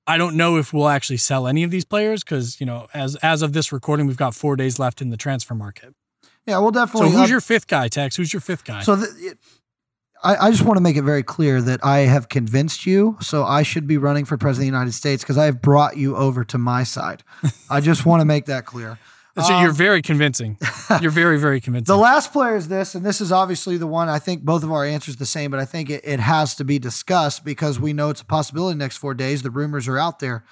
I 0.05 0.17
don't 0.17 0.35
know 0.35 0.57
if 0.57 0.73
we'll 0.73 0.89
actually 0.89 1.17
sell 1.17 1.47
any 1.47 1.63
of 1.63 1.71
these 1.71 1.85
players 1.85 2.23
because 2.23 2.59
you 2.59 2.65
know, 2.65 2.87
as 2.93 3.15
as 3.17 3.41
of 3.41 3.53
this 3.53 3.71
recording, 3.71 4.05
we've 4.05 4.17
got 4.17 4.35
four 4.35 4.55
days 4.55 4.77
left 4.77 5.01
in 5.01 5.09
the 5.09 5.17
transfer 5.17 5.55
market. 5.55 5.95
Yeah, 6.45 6.59
we'll 6.59 6.71
definitely. 6.71 7.11
So 7.11 7.17
who's 7.17 7.29
your 7.29 7.41
fifth 7.41 7.67
guy, 7.67 7.87
Tex? 7.87 8.17
Who's 8.17 8.33
your 8.33 8.41
fifth 8.41 8.65
guy? 8.65 8.81
So 8.81 8.97
th- 8.97 9.07
it, 9.17 9.37
I, 10.23 10.47
I 10.47 10.51
just 10.51 10.63
want 10.63 10.77
to 10.77 10.81
make 10.81 10.95
it 10.95 11.03
very 11.03 11.23
clear 11.23 11.61
that 11.61 11.83
I 11.83 11.99
have 11.99 12.29
convinced 12.29 12.85
you, 12.85 13.17
so 13.19 13.43
I 13.43 13.63
should 13.63 13.87
be 13.87 13.97
running 13.97 14.25
for 14.25 14.37
president 14.37 14.69
of 14.69 14.71
the 14.71 14.77
United 14.77 14.93
States 14.93 15.23
because 15.23 15.37
I 15.37 15.45
have 15.45 15.61
brought 15.61 15.97
you 15.97 16.15
over 16.15 16.43
to 16.45 16.57
my 16.57 16.83
side. 16.83 17.23
I 17.69 17.81
just 17.81 18.05
want 18.07 18.21
to 18.21 18.25
make 18.25 18.45
that 18.45 18.65
clear. 18.65 18.97
so 19.35 19.59
you're 19.59 19.69
um, 19.71 19.75
very 19.75 20.01
convincing. 20.01 20.57
You're 21.01 21.11
very 21.11 21.39
very 21.39 21.59
convincing. 21.61 21.93
The 21.93 22.01
last 22.01 22.31
player 22.31 22.55
is 22.55 22.67
this, 22.67 22.95
and 22.95 23.05
this 23.05 23.19
is 23.19 23.31
obviously 23.31 23.77
the 23.77 23.87
one 23.87 24.07
I 24.09 24.19
think 24.19 24.43
both 24.43 24.63
of 24.63 24.71
our 24.71 24.85
answers 24.85 25.17
the 25.17 25.25
same, 25.25 25.51
but 25.51 25.59
I 25.59 25.65
think 25.65 25.89
it, 25.89 26.01
it 26.03 26.19
has 26.19 26.55
to 26.55 26.63
be 26.63 26.79
discussed 26.79 27.43
because 27.43 27.79
we 27.79 27.93
know 27.93 28.09
it's 28.09 28.21
a 28.21 28.25
possibility 28.25 28.77
next 28.77 28.97
four 28.97 29.13
days. 29.13 29.41
The 29.41 29.51
rumors 29.51 29.87
are 29.87 29.97
out 29.97 30.19
there, 30.19 30.45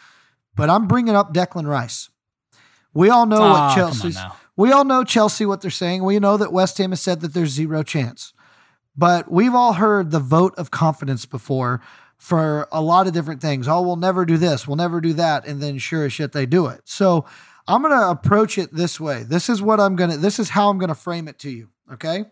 but 0.56 0.70
I'm 0.70 0.88
bringing 0.88 1.16
up 1.16 1.34
Declan 1.34 1.68
Rice. 1.68 2.10
We 2.94 3.10
all 3.10 3.26
know 3.26 3.42
Aw, 3.42 3.68
what 3.68 3.76
Chelsea's. 3.76 4.18
We 4.58 4.72
all 4.72 4.84
know 4.84 5.04
Chelsea 5.04 5.46
what 5.46 5.62
they're 5.62 5.72
saying. 5.72 6.04
We 6.04 6.20
know 6.20 6.38
that 6.38 6.52
West 6.52 6.78
Ham 6.78 6.92
has 6.92 7.02
said 7.02 7.22
that 7.22 7.34
there's 7.34 7.50
zero 7.50 7.84
chance, 7.84 8.34
but 8.96 9.32
we've 9.32 9.56
all 9.56 9.74
heard 9.74 10.12
the 10.12 10.20
vote 10.20 10.54
of 10.58 10.72
confidence 10.72 11.26
before 11.26 11.82
for 12.18 12.68
a 12.72 12.82
lot 12.82 13.08
of 13.08 13.14
different 13.14 13.42
things. 13.42 13.68
Oh, 13.68 13.82
we'll 13.82 13.96
never 13.96 14.26
do 14.26 14.38
this. 14.38 14.68
We'll 14.68 14.78
never 14.78 15.02
do 15.02 15.14
that, 15.14 15.48
and 15.48 15.62
then 15.62 15.78
sure 15.78 16.06
as 16.06 16.14
shit 16.14 16.34
they 16.34 16.46
do 16.46 16.68
it. 16.68 16.82
So 16.86 17.26
I'm 17.68 17.82
going 17.82 17.98
to 17.98 18.10
approach 18.10 18.58
it 18.58 18.74
this 18.74 19.00
way. 19.00 19.24
This 19.24 19.50
is 19.50 19.62
what 19.62 19.80
I'm 19.80 19.96
going 19.96 20.12
to, 20.12 20.18
this 20.18 20.40
is 20.40 20.50
how 20.50 20.70
I'm 20.70 20.78
going 20.78 20.90
to 20.90 20.96
frame 20.96 21.28
it 21.28 21.40
to 21.40 21.50
you. 21.50 21.70
Okay. 21.94 22.26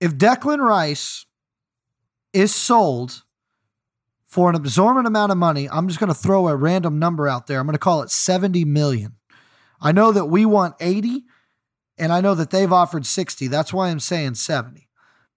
If 0.00 0.16
Declan 0.16 0.58
Rice 0.58 1.26
is 2.32 2.54
sold 2.54 3.22
for 4.26 4.48
an 4.48 4.56
absorbent 4.56 5.06
amount 5.06 5.32
of 5.32 5.38
money, 5.38 5.68
I'm 5.68 5.86
just 5.86 6.00
going 6.00 6.08
to 6.08 6.14
throw 6.14 6.48
a 6.48 6.56
random 6.56 6.98
number 6.98 7.28
out 7.28 7.46
there. 7.46 7.60
I'm 7.60 7.66
going 7.66 7.74
to 7.74 7.78
call 7.78 8.02
it 8.02 8.10
70 8.10 8.64
million. 8.64 9.16
I 9.80 9.92
know 9.92 10.12
that 10.12 10.26
we 10.26 10.46
want 10.46 10.76
80 10.80 11.24
and 11.98 12.12
I 12.12 12.20
know 12.20 12.34
that 12.34 12.50
they've 12.50 12.72
offered 12.72 13.06
60. 13.06 13.48
That's 13.48 13.72
why 13.72 13.88
I'm 13.88 14.00
saying 14.00 14.34
70. 14.34 14.88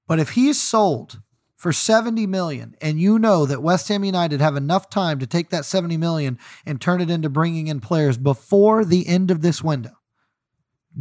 But 0.07 0.19
if 0.19 0.31
he's 0.31 0.61
sold 0.61 1.19
for 1.57 1.73
70 1.73 2.27
million 2.27 2.75
and 2.81 2.99
you 2.99 3.17
know 3.17 3.45
that 3.45 3.63
West 3.63 3.87
Ham 3.87 4.03
United 4.03 4.39
have 4.39 4.55
enough 4.55 4.89
time 4.89 5.19
to 5.19 5.27
take 5.27 5.49
that 5.49 5.65
70 5.65 5.97
million 5.97 6.37
and 6.65 6.79
turn 6.79 7.01
it 7.01 7.09
into 7.09 7.29
bringing 7.29 7.67
in 7.67 7.79
players 7.79 8.17
before 8.17 8.85
the 8.85 9.07
end 9.07 9.31
of 9.31 9.41
this 9.41 9.63
window, 9.63 9.97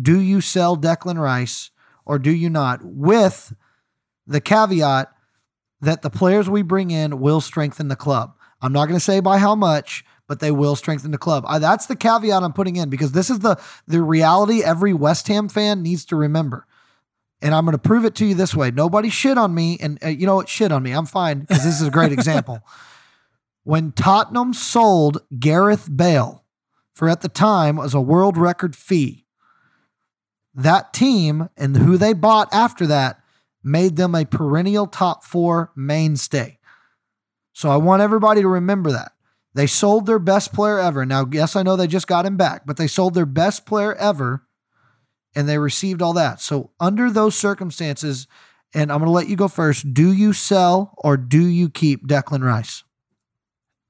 do 0.01 0.19
you 0.21 0.41
sell 0.41 0.77
Declan 0.77 1.19
Rice 1.19 1.71
or 2.05 2.19
do 2.19 2.31
you 2.31 2.51
not? 2.51 2.81
With 2.83 3.55
the 4.27 4.41
caveat 4.41 5.13
that 5.81 6.03
the 6.03 6.11
players 6.11 6.49
we 6.49 6.63
bring 6.63 6.91
in 6.91 7.21
will 7.21 7.41
strengthen 7.41 7.89
the 7.89 7.97
club. 7.97 8.35
I'm 8.63 8.73
not 8.73 8.87
going 8.87 8.99
to 8.99 9.05
say 9.05 9.21
by 9.21 9.39
how 9.39 9.55
much, 9.55 10.05
but 10.27 10.41
they 10.41 10.51
will 10.51 10.77
strengthen 10.77 11.11
the 11.11 11.19
club. 11.19 11.45
I, 11.47 11.59
that's 11.59 11.87
the 11.87 11.97
caveat 11.97 12.43
I'm 12.43 12.53
putting 12.53 12.77
in 12.77 12.91
because 12.91 13.13
this 13.13 13.31
is 13.31 13.41
the 13.41 13.61
the 13.87 14.03
reality 14.03 14.63
every 14.63 14.95
West 14.95 15.29
Ham 15.29 15.49
fan 15.49 15.83
needs 15.83 16.05
to 16.07 16.17
remember. 16.17 16.67
And 17.43 17.55
I'm 17.55 17.65
going 17.65 17.73
to 17.73 17.79
prove 17.79 18.05
it 18.05 18.15
to 18.17 18.27
you 18.27 18.35
this 18.35 18.55
way. 18.55 18.71
Nobody 18.71 19.11
shit 19.11 19.37
on 19.37 19.55
me, 19.55 19.77
and 19.81 20.03
uh, 20.03 20.09
you 20.09 20.27
know 20.27 20.37
what? 20.37 20.49
Shit 20.49 20.73
on 20.73 20.83
me. 20.83 20.93
I'm 20.93 21.05
fine 21.05 21.41
because 21.41 21.63
this 21.63 21.81
is 21.81 21.87
a 21.87 21.91
great 21.91 22.13
example. 22.13 22.61
When 23.67 23.93
Tottenham 23.93 24.53
sold 24.53 25.23
Gareth 25.39 25.89
Bale 25.95 26.45
for 26.93 27.09
at 27.09 27.23
the 27.23 27.31
time 27.31 27.77
was 27.77 27.95
a 27.95 28.01
world 28.01 28.37
record 28.37 28.77
fee, 28.77 29.25
that 30.55 30.93
team 30.93 31.49
and 31.57 31.75
who 31.75 31.97
they 31.97 32.13
bought 32.13 32.53
after 32.53 32.87
that 32.87 33.21
made 33.63 33.97
them 33.97 34.15
a 34.15 34.27
perennial 34.27 34.87
top 34.87 35.25
four 35.25 35.73
mainstay. 35.75 36.59
So 37.55 37.71
I 37.71 37.79
want 37.79 38.03
everybody 38.03 38.43
to 38.43 38.49
remember 38.49 38.93
that. 38.93 39.13
They 39.55 39.67
sold 39.67 40.07
their 40.07 40.19
best 40.19 40.53
player 40.53 40.79
ever. 40.79 41.07
Now, 41.07 41.27
yes, 41.31 41.55
I 41.55 41.63
know 41.63 41.77
they 41.77 41.87
just 41.87 42.09
got 42.09 42.27
him 42.27 42.37
back, 42.37 42.67
but 42.67 42.77
they 42.77 42.87
sold 42.87 43.15
their 43.15 43.27
best 43.27 43.67
player 43.67 43.95
ever 43.95 44.47
and 45.35 45.49
they 45.49 45.59
received 45.59 46.03
all 46.03 46.13
that. 46.15 46.41
So, 46.41 46.71
under 46.81 47.11
those 47.11 47.37
circumstances, 47.37 48.27
and 48.73 48.91
I'm 48.91 48.99
going 48.99 49.07
to 49.07 49.13
let 49.13 49.29
you 49.29 49.37
go 49.37 49.49
first, 49.49 49.95
do 49.95 50.13
you 50.13 50.33
sell 50.33 50.95
or 50.99 51.17
do 51.17 51.47
you 51.47 51.71
keep 51.71 52.07
Declan 52.07 52.43
Rice? 52.43 52.83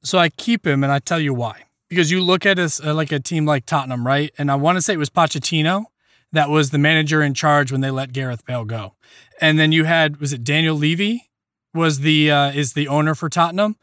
So 0.03 0.19
I 0.19 0.29
keep 0.29 0.67
him, 0.67 0.85
and 0.85 0.93
I 0.93 0.99
tell 0.99 1.19
you 1.19 1.33
why. 1.33 1.65
Because 1.89 2.11
you 2.11 2.21
look 2.21 2.45
at 2.45 2.59
us 2.59 2.83
uh, 2.85 2.93
like 2.93 3.11
a 3.11 3.19
team 3.19 3.47
like 3.47 3.65
Tottenham, 3.65 4.07
right? 4.07 4.33
And 4.37 4.51
I 4.51 4.55
want 4.57 4.77
to 4.77 4.83
say 4.83 4.93
it 4.93 4.99
was 4.99 5.11
Pochettino 5.11 5.87
that 6.33 6.51
was 6.51 6.71
the 6.71 6.79
manager 6.79 7.23
in 7.23 7.33
charge 7.33 7.73
when 7.73 7.81
they 7.81 7.91
let 7.91 8.12
Gareth 8.12 8.45
Bale 8.45 8.65
go. 8.65 8.95
And 9.41 9.59
then 9.59 9.73
you 9.73 9.85
had 9.85 10.19
was 10.19 10.33
it 10.33 10.45
Daniel 10.45 10.77
Levy 10.77 11.31
was 11.73 12.01
the 12.01 12.31
uh, 12.31 12.51
is 12.51 12.75
the 12.75 12.89
owner 12.89 13.15
for 13.15 13.29
Tottenham. 13.29 13.77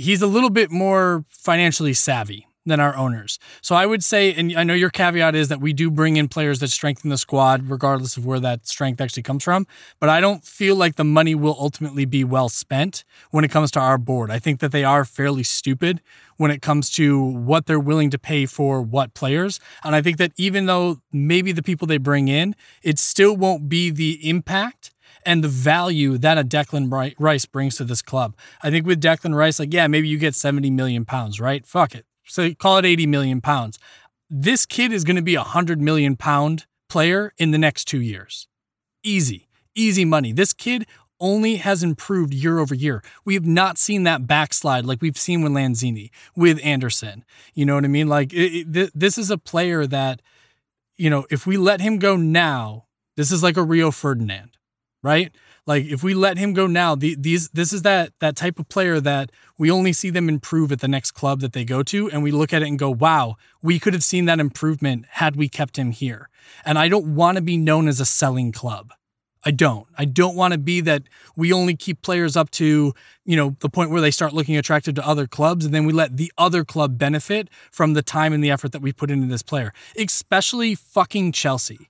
He's 0.00 0.22
a 0.22 0.26
little 0.26 0.50
bit 0.50 0.70
more 0.70 1.24
financially 1.28 1.94
savvy 1.94 2.46
than 2.66 2.80
our 2.80 2.94
owners. 2.94 3.38
So 3.62 3.74
I 3.74 3.86
would 3.86 4.04
say, 4.04 4.34
and 4.34 4.52
I 4.56 4.64
know 4.64 4.74
your 4.74 4.90
caveat 4.90 5.34
is 5.34 5.48
that 5.48 5.60
we 5.60 5.72
do 5.72 5.90
bring 5.90 6.16
in 6.16 6.28
players 6.28 6.60
that 6.60 6.68
strengthen 6.68 7.10
the 7.10 7.16
squad, 7.18 7.68
regardless 7.68 8.16
of 8.16 8.26
where 8.26 8.40
that 8.40 8.66
strength 8.66 9.00
actually 9.00 9.22
comes 9.22 9.44
from. 9.44 9.66
But 9.98 10.08
I 10.08 10.20
don't 10.20 10.44
feel 10.44 10.76
like 10.76 10.96
the 10.96 11.04
money 11.04 11.34
will 11.34 11.56
ultimately 11.58 12.04
be 12.04 12.22
well 12.22 12.48
spent 12.48 13.04
when 13.30 13.44
it 13.44 13.50
comes 13.50 13.70
to 13.72 13.80
our 13.80 13.98
board. 13.98 14.30
I 14.30 14.38
think 14.38 14.60
that 14.60 14.72
they 14.72 14.84
are 14.84 15.04
fairly 15.04 15.42
stupid 15.42 16.02
when 16.36 16.50
it 16.50 16.62
comes 16.62 16.90
to 16.90 17.18
what 17.20 17.66
they're 17.66 17.80
willing 17.80 18.10
to 18.10 18.18
pay 18.18 18.46
for 18.46 18.82
what 18.82 19.14
players. 19.14 19.58
And 19.84 19.94
I 19.94 20.02
think 20.02 20.18
that 20.18 20.32
even 20.36 20.66
though 20.66 21.00
maybe 21.12 21.52
the 21.52 21.62
people 21.62 21.86
they 21.86 21.98
bring 21.98 22.28
in, 22.28 22.54
it 22.82 22.98
still 22.98 23.36
won't 23.36 23.68
be 23.68 23.90
the 23.90 24.28
impact 24.28 24.90
and 25.24 25.44
the 25.44 25.48
value 25.48 26.18
that 26.18 26.38
a 26.38 26.44
Declan 26.44 27.14
Rice 27.18 27.46
brings 27.46 27.76
to 27.76 27.84
this 27.84 28.02
club. 28.02 28.34
I 28.62 28.70
think 28.70 28.86
with 28.86 29.00
Declan 29.00 29.34
Rice, 29.34 29.58
like, 29.58 29.72
yeah, 29.72 29.86
maybe 29.86 30.08
you 30.08 30.18
get 30.18 30.34
70 30.34 30.70
million 30.70 31.04
pounds, 31.04 31.40
right? 31.40 31.66
Fuck 31.66 31.94
it. 31.94 32.06
So 32.24 32.52
call 32.54 32.78
it 32.78 32.84
80 32.84 33.06
million 33.06 33.40
pounds. 33.40 33.78
This 34.28 34.64
kid 34.66 34.92
is 34.92 35.04
going 35.04 35.16
to 35.16 35.22
be 35.22 35.34
a 35.34 35.40
100 35.40 35.80
million 35.80 36.16
pound 36.16 36.66
player 36.88 37.32
in 37.38 37.50
the 37.50 37.58
next 37.58 37.86
two 37.86 38.00
years. 38.00 38.46
Easy, 39.02 39.48
easy 39.74 40.04
money. 40.04 40.32
This 40.32 40.52
kid 40.52 40.86
only 41.20 41.56
has 41.56 41.82
improved 41.82 42.32
year 42.32 42.58
over 42.58 42.74
year. 42.74 43.02
We 43.24 43.34
have 43.34 43.46
not 43.46 43.78
seen 43.78 44.04
that 44.04 44.26
backslide 44.26 44.86
like 44.86 45.02
we've 45.02 45.18
seen 45.18 45.42
with 45.42 45.52
Lanzini, 45.52 46.10
with 46.34 46.58
Anderson. 46.64 47.24
You 47.54 47.66
know 47.66 47.74
what 47.74 47.84
I 47.84 47.88
mean? 47.88 48.08
Like 48.08 48.32
it, 48.32 48.76
it, 48.76 48.92
this 48.94 49.18
is 49.18 49.30
a 49.30 49.38
player 49.38 49.86
that, 49.86 50.22
you 50.96 51.10
know, 51.10 51.26
if 51.30 51.46
we 51.46 51.56
let 51.56 51.80
him 51.80 51.98
go 51.98 52.16
now, 52.16 52.86
this 53.16 53.30
is 53.30 53.42
like 53.42 53.56
a 53.56 53.62
Rio 53.62 53.90
Ferdinand, 53.90 54.49
right? 55.02 55.32
Like 55.66 55.84
if 55.84 56.02
we 56.02 56.14
let 56.14 56.38
him 56.38 56.52
go 56.52 56.66
now, 56.66 56.94
the, 56.94 57.16
these 57.18 57.48
this 57.50 57.72
is 57.72 57.82
that 57.82 58.12
that 58.20 58.36
type 58.36 58.58
of 58.58 58.68
player 58.68 59.00
that 59.00 59.30
we 59.58 59.70
only 59.70 59.92
see 59.92 60.10
them 60.10 60.28
improve 60.28 60.72
at 60.72 60.80
the 60.80 60.88
next 60.88 61.12
club 61.12 61.40
that 61.40 61.52
they 61.52 61.64
go 61.64 61.82
to, 61.84 62.10
and 62.10 62.22
we 62.22 62.30
look 62.30 62.52
at 62.52 62.62
it 62.62 62.68
and 62.68 62.78
go, 62.78 62.90
"Wow, 62.90 63.36
we 63.62 63.78
could 63.78 63.94
have 63.94 64.04
seen 64.04 64.24
that 64.24 64.40
improvement 64.40 65.06
had 65.10 65.36
we 65.36 65.48
kept 65.48 65.78
him 65.78 65.92
here." 65.92 66.28
And 66.64 66.78
I 66.78 66.88
don't 66.88 67.14
want 67.14 67.36
to 67.36 67.42
be 67.42 67.56
known 67.56 67.88
as 67.88 68.00
a 68.00 68.04
selling 68.04 68.52
club. 68.52 68.92
I 69.44 69.52
don't. 69.52 69.86
I 69.96 70.04
don't 70.04 70.36
want 70.36 70.52
to 70.52 70.58
be 70.58 70.80
that 70.82 71.04
we 71.34 71.52
only 71.52 71.74
keep 71.74 72.02
players 72.02 72.36
up 72.36 72.50
to, 72.52 72.92
you 73.24 73.36
know, 73.36 73.56
the 73.60 73.70
point 73.70 73.90
where 73.90 74.02
they 74.02 74.10
start 74.10 74.34
looking 74.34 74.56
attractive 74.56 74.94
to 74.96 75.06
other 75.06 75.26
clubs 75.26 75.64
and 75.64 75.72
then 75.72 75.86
we 75.86 75.94
let 75.94 76.18
the 76.18 76.30
other 76.36 76.62
club 76.62 76.98
benefit 76.98 77.48
from 77.72 77.94
the 77.94 78.02
time 78.02 78.34
and 78.34 78.44
the 78.44 78.50
effort 78.50 78.72
that 78.72 78.82
we 78.82 78.92
put 78.92 79.10
into 79.10 79.26
this 79.26 79.42
player, 79.42 79.72
especially 79.96 80.74
fucking 80.74 81.32
Chelsea. 81.32 81.89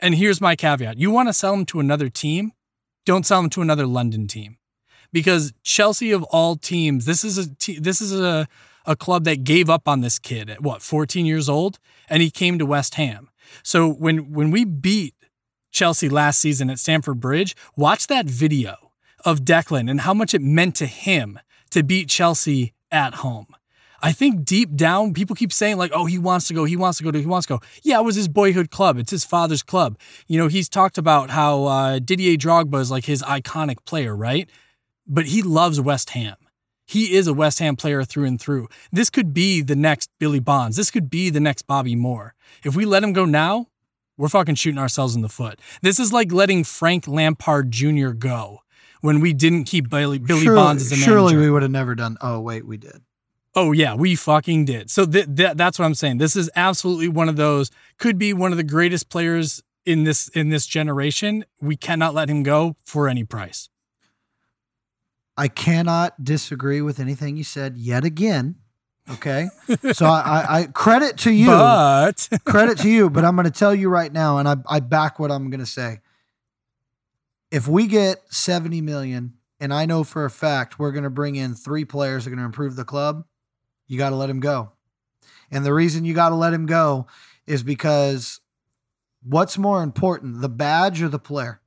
And 0.00 0.14
here's 0.14 0.40
my 0.40 0.56
caveat. 0.56 0.98
You 0.98 1.10
want 1.10 1.28
to 1.28 1.32
sell 1.32 1.54
him 1.54 1.66
to 1.66 1.80
another 1.80 2.08
team? 2.08 2.52
Don't 3.04 3.26
sell 3.26 3.40
him 3.40 3.50
to 3.50 3.62
another 3.62 3.86
London 3.86 4.26
team. 4.26 4.56
Because 5.12 5.52
Chelsea 5.62 6.12
of 6.12 6.22
all 6.24 6.56
teams, 6.56 7.04
this 7.04 7.24
is 7.24 7.38
a 7.38 7.80
this 7.80 8.00
is 8.00 8.18
a 8.18 8.48
a 8.86 8.96
club 8.96 9.24
that 9.24 9.44
gave 9.44 9.68
up 9.68 9.86
on 9.86 10.00
this 10.00 10.18
kid 10.18 10.48
at 10.48 10.62
what, 10.62 10.82
14 10.82 11.26
years 11.26 11.48
old 11.48 11.78
and 12.08 12.22
he 12.22 12.30
came 12.30 12.58
to 12.58 12.66
West 12.66 12.94
Ham. 12.94 13.28
So 13.62 13.88
when 13.88 14.32
when 14.32 14.50
we 14.50 14.64
beat 14.64 15.14
Chelsea 15.70 16.08
last 16.08 16.38
season 16.40 16.70
at 16.70 16.78
Stamford 16.78 17.20
Bridge, 17.20 17.54
watch 17.76 18.06
that 18.06 18.26
video 18.26 18.92
of 19.24 19.40
Declan 19.40 19.90
and 19.90 20.02
how 20.02 20.14
much 20.14 20.34
it 20.34 20.42
meant 20.42 20.76
to 20.76 20.86
him 20.86 21.38
to 21.70 21.82
beat 21.82 22.08
Chelsea 22.08 22.72
at 22.90 23.14
home. 23.14 23.46
I 24.02 24.12
think 24.12 24.44
deep 24.44 24.74
down, 24.74 25.12
people 25.12 25.36
keep 25.36 25.52
saying, 25.52 25.76
like, 25.76 25.92
oh, 25.94 26.06
he 26.06 26.18
wants 26.18 26.48
to 26.48 26.54
go, 26.54 26.64
he 26.64 26.76
wants 26.76 26.98
to 26.98 27.04
go, 27.04 27.12
he 27.12 27.26
wants 27.26 27.46
to 27.46 27.54
go. 27.54 27.60
Yeah, 27.82 27.98
it 27.98 28.04
was 28.04 28.16
his 28.16 28.28
boyhood 28.28 28.70
club. 28.70 28.98
It's 28.98 29.10
his 29.10 29.24
father's 29.24 29.62
club. 29.62 29.98
You 30.26 30.38
know, 30.38 30.48
he's 30.48 30.68
talked 30.68 30.98
about 30.98 31.30
how 31.30 31.64
uh, 31.64 31.98
Didier 31.98 32.36
Drogba 32.36 32.80
is 32.80 32.90
like 32.90 33.04
his 33.04 33.22
iconic 33.22 33.84
player, 33.84 34.16
right? 34.16 34.48
But 35.06 35.26
he 35.26 35.42
loves 35.42 35.80
West 35.80 36.10
Ham. 36.10 36.36
He 36.86 37.14
is 37.14 37.26
a 37.26 37.34
West 37.34 37.58
Ham 37.60 37.76
player 37.76 38.02
through 38.04 38.24
and 38.24 38.40
through. 38.40 38.68
This 38.90 39.10
could 39.10 39.32
be 39.32 39.60
the 39.62 39.76
next 39.76 40.10
Billy 40.18 40.40
Bonds. 40.40 40.76
This 40.76 40.90
could 40.90 41.08
be 41.08 41.30
the 41.30 41.38
next 41.38 41.62
Bobby 41.62 41.94
Moore. 41.94 42.34
If 42.64 42.74
we 42.74 42.84
let 42.84 43.04
him 43.04 43.12
go 43.12 43.24
now, 43.24 43.66
we're 44.16 44.28
fucking 44.28 44.56
shooting 44.56 44.78
ourselves 44.78 45.14
in 45.14 45.22
the 45.22 45.28
foot. 45.28 45.60
This 45.82 46.00
is 46.00 46.12
like 46.12 46.32
letting 46.32 46.64
Frank 46.64 47.06
Lampard 47.06 47.70
Jr. 47.70 48.10
go 48.10 48.60
when 49.00 49.20
we 49.20 49.32
didn't 49.32 49.64
keep 49.64 49.88
Billy, 49.88 50.18
Billy 50.18 50.42
surely, 50.42 50.56
Bonds 50.56 50.82
as 50.82 50.92
a 50.92 50.94
manager. 50.94 51.10
Surely 51.10 51.36
we 51.36 51.50
would 51.50 51.62
have 51.62 51.70
never 51.70 51.94
done. 51.94 52.16
Oh 52.20 52.40
wait, 52.40 52.66
we 52.66 52.76
did. 52.76 53.02
Oh 53.54 53.72
yeah, 53.72 53.94
we 53.94 54.14
fucking 54.14 54.64
did. 54.64 54.90
So 54.90 55.04
th- 55.04 55.26
th- 55.34 55.56
that's 55.56 55.78
what 55.78 55.84
I'm 55.84 55.94
saying. 55.94 56.18
This 56.18 56.36
is 56.36 56.48
absolutely 56.54 57.08
one 57.08 57.28
of 57.28 57.36
those. 57.36 57.70
Could 57.98 58.18
be 58.18 58.32
one 58.32 58.52
of 58.52 58.56
the 58.56 58.64
greatest 58.64 59.08
players 59.08 59.62
in 59.84 60.04
this 60.04 60.28
in 60.28 60.50
this 60.50 60.66
generation. 60.66 61.44
We 61.60 61.76
cannot 61.76 62.14
let 62.14 62.28
him 62.28 62.42
go 62.42 62.76
for 62.84 63.08
any 63.08 63.24
price. 63.24 63.68
I 65.36 65.48
cannot 65.48 66.22
disagree 66.22 66.80
with 66.80 67.00
anything 67.00 67.36
you 67.36 67.44
said 67.44 67.76
yet 67.76 68.04
again. 68.04 68.56
Okay. 69.10 69.48
So 69.92 70.06
I, 70.06 70.20
I, 70.20 70.60
I 70.60 70.66
credit 70.66 71.16
to 71.18 71.32
you. 71.32 71.46
But 71.46 72.28
credit 72.44 72.78
to 72.78 72.90
you, 72.90 73.10
but 73.10 73.24
I'm 73.24 73.34
going 73.34 73.46
to 73.46 73.50
tell 73.50 73.74
you 73.74 73.88
right 73.88 74.12
now, 74.12 74.38
and 74.38 74.46
I, 74.46 74.56
I 74.68 74.80
back 74.80 75.18
what 75.18 75.32
I'm 75.32 75.50
going 75.50 75.60
to 75.60 75.66
say. 75.66 76.00
If 77.50 77.66
we 77.66 77.86
get 77.86 78.18
70 78.28 78.80
million, 78.82 79.34
and 79.58 79.74
I 79.74 79.86
know 79.86 80.04
for 80.04 80.24
a 80.24 80.30
fact 80.30 80.78
we're 80.78 80.92
going 80.92 81.04
to 81.04 81.10
bring 81.10 81.36
in 81.36 81.54
three 81.54 81.84
players 81.84 82.24
that 82.24 82.30
are 82.30 82.36
going 82.36 82.40
to 82.40 82.46
improve 82.46 82.76
the 82.76 82.84
club, 82.84 83.24
you 83.90 83.98
got 83.98 84.10
to 84.10 84.16
let 84.16 84.30
him 84.30 84.38
go. 84.38 84.70
And 85.50 85.66
the 85.66 85.74
reason 85.74 86.04
you 86.04 86.14
got 86.14 86.28
to 86.28 86.36
let 86.36 86.54
him 86.54 86.64
go 86.64 87.08
is 87.44 87.64
because 87.64 88.40
what's 89.20 89.58
more 89.58 89.82
important, 89.82 90.40
the 90.40 90.48
badge 90.48 91.02
or 91.02 91.08
the 91.08 91.18
player? 91.18 91.60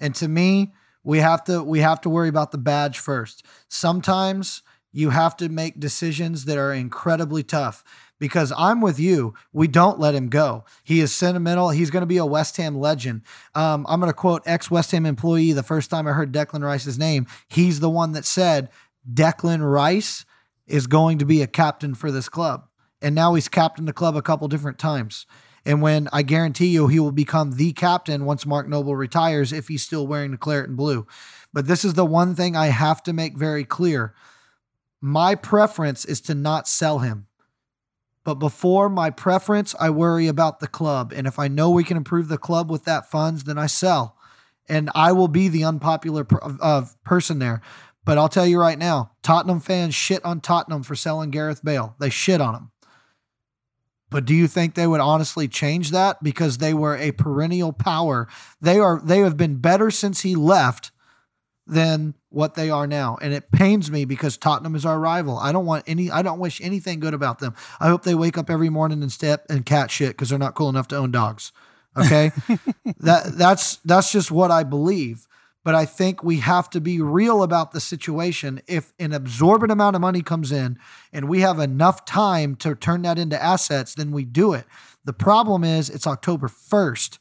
And 0.00 0.16
to 0.16 0.26
me, 0.26 0.74
we 1.04 1.18
have 1.18 1.44
to 1.44 1.62
we 1.62 1.78
have 1.78 2.00
to 2.00 2.10
worry 2.10 2.28
about 2.28 2.50
the 2.50 2.58
badge 2.58 2.98
first. 2.98 3.46
Sometimes 3.68 4.62
you 4.90 5.10
have 5.10 5.36
to 5.36 5.48
make 5.48 5.78
decisions 5.78 6.46
that 6.46 6.58
are 6.58 6.72
incredibly 6.72 7.44
tough 7.44 7.84
because 8.18 8.52
I'm 8.56 8.80
with 8.80 8.98
you. 8.98 9.34
We 9.52 9.68
don't 9.68 10.00
let 10.00 10.16
him 10.16 10.28
go. 10.28 10.64
He 10.82 10.98
is 10.98 11.14
sentimental. 11.14 11.70
He's 11.70 11.90
going 11.90 12.02
to 12.02 12.06
be 12.06 12.16
a 12.16 12.26
West 12.26 12.56
Ham 12.56 12.76
legend. 12.76 13.22
Um, 13.54 13.86
I'm 13.88 14.00
going 14.00 14.10
to 14.10 14.16
quote 14.16 14.42
ex 14.44 14.72
West 14.72 14.90
Ham 14.90 15.06
employee 15.06 15.52
the 15.52 15.62
first 15.62 15.88
time 15.88 16.08
I 16.08 16.12
heard 16.12 16.32
Declan 16.32 16.64
Rice's 16.64 16.98
name. 16.98 17.28
He's 17.46 17.78
the 17.78 17.90
one 17.90 18.10
that 18.12 18.24
said 18.24 18.70
Declan 19.08 19.60
Rice 19.70 20.24
is 20.66 20.86
going 20.86 21.18
to 21.18 21.26
be 21.26 21.42
a 21.42 21.46
captain 21.46 21.94
for 21.94 22.10
this 22.10 22.28
club. 22.28 22.66
And 23.02 23.14
now 23.14 23.34
he's 23.34 23.48
captained 23.48 23.88
the 23.88 23.92
club 23.92 24.16
a 24.16 24.22
couple 24.22 24.48
different 24.48 24.78
times. 24.78 25.26
And 25.66 25.80
when 25.80 26.08
I 26.12 26.22
guarantee 26.22 26.68
you 26.68 26.88
he 26.88 27.00
will 27.00 27.12
become 27.12 27.52
the 27.52 27.72
captain 27.72 28.24
once 28.24 28.46
Mark 28.46 28.68
Noble 28.68 28.96
retires 28.96 29.52
if 29.52 29.68
he's 29.68 29.82
still 29.82 30.06
wearing 30.06 30.30
the 30.30 30.36
claret 30.36 30.68
and 30.68 30.76
blue. 30.76 31.06
But 31.52 31.66
this 31.66 31.84
is 31.84 31.94
the 31.94 32.04
one 32.04 32.34
thing 32.34 32.56
I 32.56 32.66
have 32.66 33.02
to 33.04 33.12
make 33.12 33.36
very 33.36 33.64
clear 33.64 34.14
my 35.04 35.34
preference 35.34 36.06
is 36.06 36.22
to 36.22 36.34
not 36.34 36.66
sell 36.66 37.00
him. 37.00 37.26
But 38.24 38.36
before 38.36 38.88
my 38.88 39.10
preference, 39.10 39.74
I 39.78 39.90
worry 39.90 40.28
about 40.28 40.60
the 40.60 40.66
club. 40.66 41.12
And 41.14 41.26
if 41.26 41.38
I 41.38 41.46
know 41.46 41.68
we 41.68 41.84
can 41.84 41.98
improve 41.98 42.28
the 42.28 42.38
club 42.38 42.70
with 42.70 42.86
that 42.86 43.10
funds, 43.10 43.44
then 43.44 43.58
I 43.58 43.66
sell. 43.66 44.16
And 44.66 44.90
I 44.94 45.12
will 45.12 45.28
be 45.28 45.48
the 45.48 45.62
unpopular 45.62 46.26
uh, 46.42 46.86
person 47.04 47.38
there. 47.38 47.60
But 48.04 48.18
I'll 48.18 48.28
tell 48.28 48.46
you 48.46 48.58
right 48.58 48.78
now, 48.78 49.12
Tottenham 49.22 49.60
fans 49.60 49.94
shit 49.94 50.24
on 50.24 50.40
Tottenham 50.40 50.82
for 50.82 50.94
selling 50.94 51.30
Gareth 51.30 51.64
Bale. 51.64 51.96
They 51.98 52.10
shit 52.10 52.40
on 52.40 52.54
him. 52.54 52.70
But 54.10 54.26
do 54.26 54.34
you 54.34 54.46
think 54.46 54.74
they 54.74 54.86
would 54.86 55.00
honestly 55.00 55.48
change 55.48 55.90
that 55.90 56.22
because 56.22 56.58
they 56.58 56.72
were 56.72 56.96
a 56.96 57.12
perennial 57.12 57.72
power? 57.72 58.28
They 58.60 58.78
are 58.78 59.00
they 59.02 59.20
have 59.20 59.36
been 59.36 59.56
better 59.56 59.90
since 59.90 60.20
he 60.20 60.36
left 60.36 60.92
than 61.66 62.14
what 62.28 62.54
they 62.54 62.70
are 62.70 62.86
now. 62.86 63.16
And 63.20 63.32
it 63.32 63.50
pains 63.50 63.90
me 63.90 64.04
because 64.04 64.36
Tottenham 64.36 64.74
is 64.74 64.84
our 64.84 65.00
rival. 65.00 65.38
I 65.38 65.50
don't 65.50 65.66
want 65.66 65.84
any 65.86 66.10
I 66.10 66.22
don't 66.22 66.38
wish 66.38 66.60
anything 66.60 67.00
good 67.00 67.14
about 67.14 67.38
them. 67.38 67.54
I 67.80 67.88
hope 67.88 68.04
they 68.04 68.14
wake 68.14 68.36
up 68.38 68.50
every 68.50 68.68
morning 68.68 69.02
and 69.02 69.10
step 69.10 69.46
and 69.48 69.64
cat 69.64 69.90
shit 69.90 70.10
because 70.10 70.28
they're 70.28 70.38
not 70.38 70.54
cool 70.54 70.68
enough 70.68 70.88
to 70.88 70.96
own 70.96 71.10
dogs. 71.10 71.52
Okay? 71.96 72.30
that 72.98 73.32
that's 73.36 73.76
that's 73.78 74.12
just 74.12 74.30
what 74.30 74.50
I 74.50 74.62
believe. 74.62 75.26
But 75.64 75.74
I 75.74 75.86
think 75.86 76.22
we 76.22 76.40
have 76.40 76.68
to 76.70 76.80
be 76.80 77.00
real 77.00 77.42
about 77.42 77.72
the 77.72 77.80
situation. 77.80 78.60
If 78.66 78.92
an 78.98 79.12
absorbent 79.14 79.72
amount 79.72 79.96
of 79.96 80.02
money 80.02 80.20
comes 80.20 80.52
in 80.52 80.78
and 81.12 81.28
we 81.28 81.40
have 81.40 81.58
enough 81.58 82.04
time 82.04 82.54
to 82.56 82.74
turn 82.74 83.02
that 83.02 83.18
into 83.18 83.42
assets, 83.42 83.94
then 83.94 84.12
we 84.12 84.24
do 84.24 84.52
it. 84.52 84.66
The 85.04 85.14
problem 85.14 85.64
is 85.64 85.88
it's 85.88 86.06
October 86.06 86.48
1st. 86.48 87.18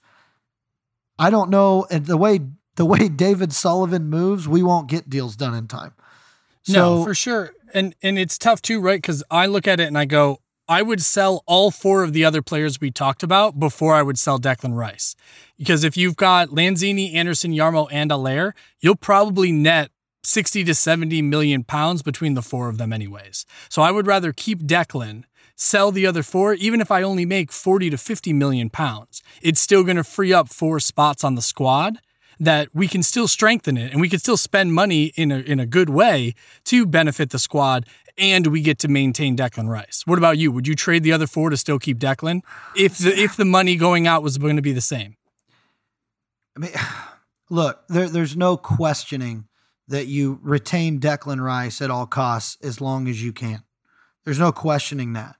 I 1.17 1.29
don't 1.29 1.49
know. 1.49 1.87
And 1.89 2.05
the 2.05 2.17
way 2.17 2.41
the 2.75 2.85
way 2.85 3.07
David 3.15 3.53
Sullivan 3.53 4.09
moves, 4.09 4.47
we 4.47 4.61
won't 4.61 4.89
get 4.89 5.09
deals 5.09 5.35
done 5.35 5.53
in 5.53 5.67
time. 5.67 5.93
So, 6.63 6.97
no, 6.97 7.03
for 7.03 7.13
sure. 7.13 7.51
And 7.73 7.95
and 8.03 8.19
it's 8.19 8.37
tough 8.37 8.61
too, 8.61 8.79
right? 8.81 9.01
Because 9.01 9.23
I 9.31 9.45
look 9.45 9.67
at 9.67 9.79
it 9.79 9.87
and 9.87 9.97
I 9.97 10.05
go, 10.05 10.39
I 10.67 10.81
would 10.81 11.01
sell 11.01 11.43
all 11.45 11.71
four 11.71 12.03
of 12.03 12.13
the 12.13 12.23
other 12.23 12.41
players 12.41 12.79
we 12.79 12.89
talked 12.89 13.21
about 13.21 13.59
before 13.59 13.95
I 13.95 14.01
would 14.01 14.17
sell 14.17 14.39
Declan 14.39 14.75
Rice. 14.75 15.15
Because 15.57 15.83
if 15.83 15.97
you've 15.97 16.15
got 16.15 16.49
Lanzini, 16.49 17.13
Anderson, 17.13 17.51
Yarmo, 17.51 17.87
and 17.91 18.11
Haller, 18.11 18.55
you'll 18.79 18.95
probably 18.95 19.51
net 19.51 19.91
60 20.23 20.63
to 20.63 20.73
70 20.73 21.21
million 21.21 21.65
pounds 21.65 22.01
between 22.01 22.33
the 22.33 22.41
four 22.41 22.69
of 22.69 22.77
them, 22.77 22.93
anyways. 22.93 23.45
So 23.67 23.81
I 23.81 23.91
would 23.91 24.07
rather 24.07 24.31
keep 24.31 24.63
Declan, 24.63 25.25
sell 25.57 25.91
the 25.91 26.07
other 26.07 26.23
four, 26.23 26.53
even 26.53 26.79
if 26.79 26.91
I 26.91 27.01
only 27.01 27.25
make 27.25 27.51
40 27.51 27.89
to 27.89 27.97
50 27.97 28.31
million 28.31 28.69
pounds. 28.69 29.21
It's 29.41 29.59
still 29.59 29.83
going 29.83 29.97
to 29.97 30.03
free 30.03 30.31
up 30.31 30.47
four 30.47 30.79
spots 30.79 31.25
on 31.25 31.35
the 31.35 31.41
squad 31.41 31.97
that 32.39 32.69
we 32.73 32.87
can 32.87 33.03
still 33.03 33.27
strengthen 33.27 33.77
it 33.77 33.91
and 33.91 34.01
we 34.01 34.09
can 34.09 34.19
still 34.19 34.37
spend 34.37 34.73
money 34.73 35.13
in 35.15 35.31
a, 35.31 35.39
in 35.39 35.59
a 35.59 35.65
good 35.65 35.89
way 35.89 36.33
to 36.65 36.85
benefit 36.85 37.29
the 37.29 37.39
squad 37.39 37.85
and 38.17 38.47
we 38.47 38.61
get 38.61 38.79
to 38.79 38.87
maintain 38.87 39.35
Declan 39.35 39.67
Rice. 39.67 40.03
What 40.05 40.17
about 40.17 40.37
you? 40.37 40.51
Would 40.51 40.67
you 40.67 40.75
trade 40.75 41.03
the 41.03 41.11
other 41.11 41.27
four 41.27 41.49
to 41.49 41.57
still 41.57 41.79
keep 41.79 41.99
Declan 41.99 42.41
if 42.75 42.97
the 42.97 43.17
if 43.17 43.35
the 43.35 43.45
money 43.45 43.75
going 43.75 44.07
out 44.07 44.23
was 44.23 44.37
going 44.37 44.55
to 44.55 44.61
be 44.61 44.73
the 44.73 44.81
same? 44.81 45.15
I 46.55 46.59
mean, 46.59 46.71
look, 47.49 47.87
there, 47.87 48.09
there's 48.09 48.37
no 48.37 48.57
questioning 48.57 49.47
that 49.87 50.07
you 50.07 50.39
retain 50.41 50.99
Declan 50.99 51.43
Rice 51.43 51.81
at 51.81 51.91
all 51.91 52.05
costs 52.05 52.57
as 52.63 52.79
long 52.79 53.07
as 53.07 53.21
you 53.21 53.33
can. 53.33 53.63
There's 54.23 54.39
no 54.39 54.51
questioning 54.51 55.13
that. 55.13 55.35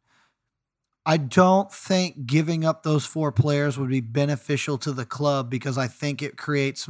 I 1.05 1.17
don't 1.17 1.71
think 1.71 2.25
giving 2.25 2.63
up 2.63 2.83
those 2.83 3.05
four 3.05 3.31
players 3.31 3.77
would 3.77 3.89
be 3.89 4.01
beneficial 4.01 4.77
to 4.79 4.93
the 4.93 5.05
club 5.05 5.49
because 5.49 5.77
I 5.77 5.87
think 5.87 6.21
it 6.21 6.37
creates. 6.37 6.89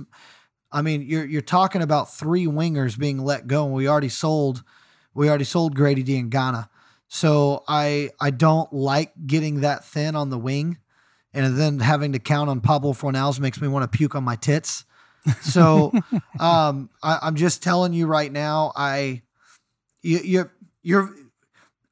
I 0.72 0.82
mean, 0.82 1.02
you're 1.02 1.26
you're 1.26 1.42
talking 1.42 1.82
about 1.82 2.14
three 2.14 2.46
wingers 2.46 2.98
being 2.98 3.20
let 3.20 3.48
go, 3.48 3.66
and 3.66 3.74
we 3.74 3.88
already 3.88 4.10
sold, 4.10 4.64
we 5.14 5.30
already 5.30 5.44
sold 5.44 5.76
Grady 5.76 6.04
Diangana, 6.04 6.70
So 7.08 7.64
I 7.68 8.10
I 8.20 8.32
don't 8.32 8.72
like 8.74 9.14
getting 9.26 9.62
that 9.62 9.86
thin 9.86 10.16
on 10.16 10.30
the 10.30 10.38
wing, 10.38 10.78
and 11.34 11.58
then 11.58 11.80
having 11.80 12.14
to 12.14 12.20
count 12.20 12.50
on 12.50 12.62
Pablo 12.62 12.94
Fornals 12.94 13.40
makes 13.40 13.62
me 13.62 13.68
want 13.68 13.90
to 13.90 13.98
puke 13.98 14.16
on 14.16 14.24
my 14.24 14.36
tits. 14.36 14.86
So 15.42 15.92
um, 16.40 16.90
I, 17.02 17.20
I'm 17.22 17.36
just 17.36 17.64
telling 17.64 17.94
you 17.94 18.08
right 18.08 18.32
now, 18.32 18.74
I 18.76 19.22
you, 20.02 20.20
you're 20.20 20.54
you're 20.82 21.14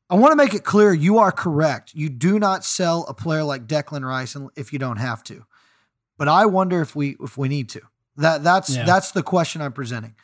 I 0.09 0.15
want 0.15 0.33
to 0.33 0.35
make 0.35 0.53
it 0.53 0.65
clear 0.65 0.93
you 0.93 1.19
are 1.19 1.31
correct. 1.31 1.93
You 1.93 2.09
do 2.09 2.37
not 2.37 2.65
sell 2.65 3.05
a 3.07 3.13
player 3.13 3.43
like 3.43 3.65
Declan 3.67 4.05
Rice 4.05 4.35
if 4.57 4.73
you 4.73 4.79
don't 4.79 4.97
have 4.97 5.23
to. 5.25 5.45
But 6.17 6.27
I 6.27 6.45
wonder 6.45 6.81
if 6.81 6.95
we 6.95 7.15
if 7.21 7.37
we 7.37 7.47
need 7.47 7.69
to. 7.69 7.81
That 8.17 8.43
that's 8.43 8.75
Yeah. 8.75 8.85
that's 8.85 9.11
the 9.11 9.23
question 9.23 9.61
I'm 9.61 9.71
presenting. 9.71 10.15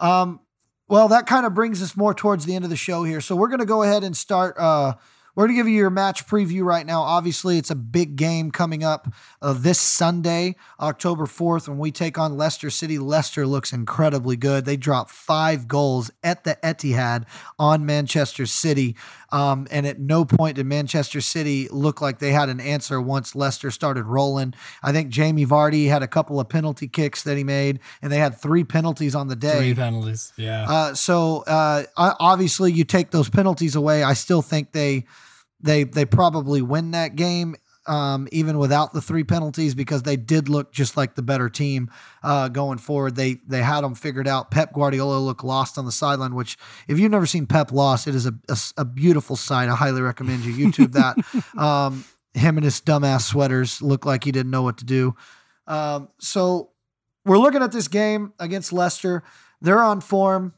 Um 0.00 0.40
well, 0.88 1.08
that 1.08 1.26
kind 1.26 1.46
of 1.46 1.54
brings 1.54 1.82
us 1.82 1.96
more 1.96 2.14
towards 2.14 2.46
the 2.46 2.54
end 2.54 2.64
of 2.64 2.70
the 2.70 2.76
show 2.76 3.04
here. 3.04 3.20
So 3.20 3.36
we're 3.36 3.48
going 3.48 3.60
to 3.60 3.66
go 3.66 3.82
ahead 3.82 4.04
and 4.04 4.16
start 4.16 4.56
uh 4.58 4.94
we're 5.36 5.48
going 5.48 5.56
to 5.56 5.60
give 5.60 5.68
you 5.68 5.76
your 5.76 5.90
match 5.90 6.26
preview 6.26 6.64
right 6.64 6.86
now. 6.86 7.02
Obviously, 7.02 7.58
it's 7.58 7.70
a 7.70 7.74
big 7.74 8.16
game 8.16 8.50
coming 8.50 8.82
up 8.82 9.06
uh, 9.42 9.52
this 9.52 9.78
Sunday, 9.78 10.56
October 10.80 11.26
4th, 11.26 11.68
when 11.68 11.76
we 11.76 11.92
take 11.92 12.16
on 12.16 12.38
Leicester 12.38 12.70
City. 12.70 12.98
Leicester 12.98 13.46
looks 13.46 13.70
incredibly 13.70 14.36
good. 14.36 14.64
They 14.64 14.78
dropped 14.78 15.10
five 15.10 15.68
goals 15.68 16.10
at 16.24 16.44
the 16.44 16.58
Etihad 16.64 17.26
on 17.58 17.84
Manchester 17.84 18.46
City. 18.46 18.96
Um, 19.32 19.66
and 19.70 19.86
at 19.86 19.98
no 19.98 20.24
point 20.24 20.56
did 20.56 20.66
Manchester 20.66 21.20
City 21.20 21.68
look 21.70 22.00
like 22.00 22.18
they 22.18 22.32
had 22.32 22.48
an 22.48 22.60
answer 22.60 23.00
once 23.00 23.34
Leicester 23.34 23.70
started 23.70 24.04
rolling. 24.04 24.54
I 24.82 24.92
think 24.92 25.10
Jamie 25.10 25.46
Vardy 25.46 25.88
had 25.88 26.02
a 26.02 26.08
couple 26.08 26.38
of 26.38 26.48
penalty 26.48 26.88
kicks 26.88 27.22
that 27.24 27.36
he 27.36 27.44
made, 27.44 27.80
and 28.02 28.12
they 28.12 28.18
had 28.18 28.40
three 28.40 28.64
penalties 28.64 29.14
on 29.14 29.28
the 29.28 29.36
day. 29.36 29.58
Three 29.58 29.74
penalties. 29.74 30.32
Yeah. 30.36 30.66
Uh, 30.68 30.94
so 30.94 31.44
uh, 31.46 31.84
obviously, 31.96 32.72
you 32.72 32.84
take 32.84 33.10
those 33.10 33.28
penalties 33.28 33.74
away. 33.74 34.02
I 34.02 34.12
still 34.12 34.42
think 34.42 34.72
they 34.72 35.06
they 35.60 35.84
they 35.84 36.04
probably 36.04 36.62
win 36.62 36.92
that 36.92 37.16
game. 37.16 37.56
Um, 37.88 38.26
even 38.32 38.58
without 38.58 38.92
the 38.92 39.00
three 39.00 39.22
penalties, 39.22 39.74
because 39.74 40.02
they 40.02 40.16
did 40.16 40.48
look 40.48 40.72
just 40.72 40.96
like 40.96 41.14
the 41.14 41.22
better 41.22 41.48
team 41.48 41.90
uh, 42.22 42.48
going 42.48 42.78
forward. 42.78 43.14
They 43.14 43.34
they 43.46 43.62
had 43.62 43.82
them 43.82 43.94
figured 43.94 44.26
out. 44.26 44.50
Pep 44.50 44.72
Guardiola 44.72 45.18
looked 45.18 45.44
lost 45.44 45.78
on 45.78 45.84
the 45.84 45.92
sideline, 45.92 46.34
which 46.34 46.56
if 46.88 46.98
you've 46.98 47.12
never 47.12 47.26
seen 47.26 47.46
Pep 47.46 47.70
lost, 47.70 48.08
it 48.08 48.14
is 48.14 48.26
a, 48.26 48.34
a, 48.48 48.58
a 48.78 48.84
beautiful 48.84 49.36
sight. 49.36 49.68
I 49.68 49.76
highly 49.76 50.02
recommend 50.02 50.44
you 50.44 50.52
YouTube 50.52 50.92
that. 50.92 51.16
um, 51.58 52.04
him 52.34 52.56
and 52.58 52.64
his 52.64 52.80
dumbass 52.80 53.22
sweaters 53.22 53.80
look 53.80 54.04
like 54.04 54.24
he 54.24 54.32
didn't 54.32 54.50
know 54.50 54.62
what 54.62 54.78
to 54.78 54.84
do. 54.84 55.14
Um, 55.66 56.08
so 56.18 56.70
we're 57.24 57.38
looking 57.38 57.62
at 57.62 57.72
this 57.72 57.88
game 57.88 58.32
against 58.38 58.72
Leicester. 58.72 59.22
They're 59.60 59.82
on 59.82 60.00
form. 60.00 60.54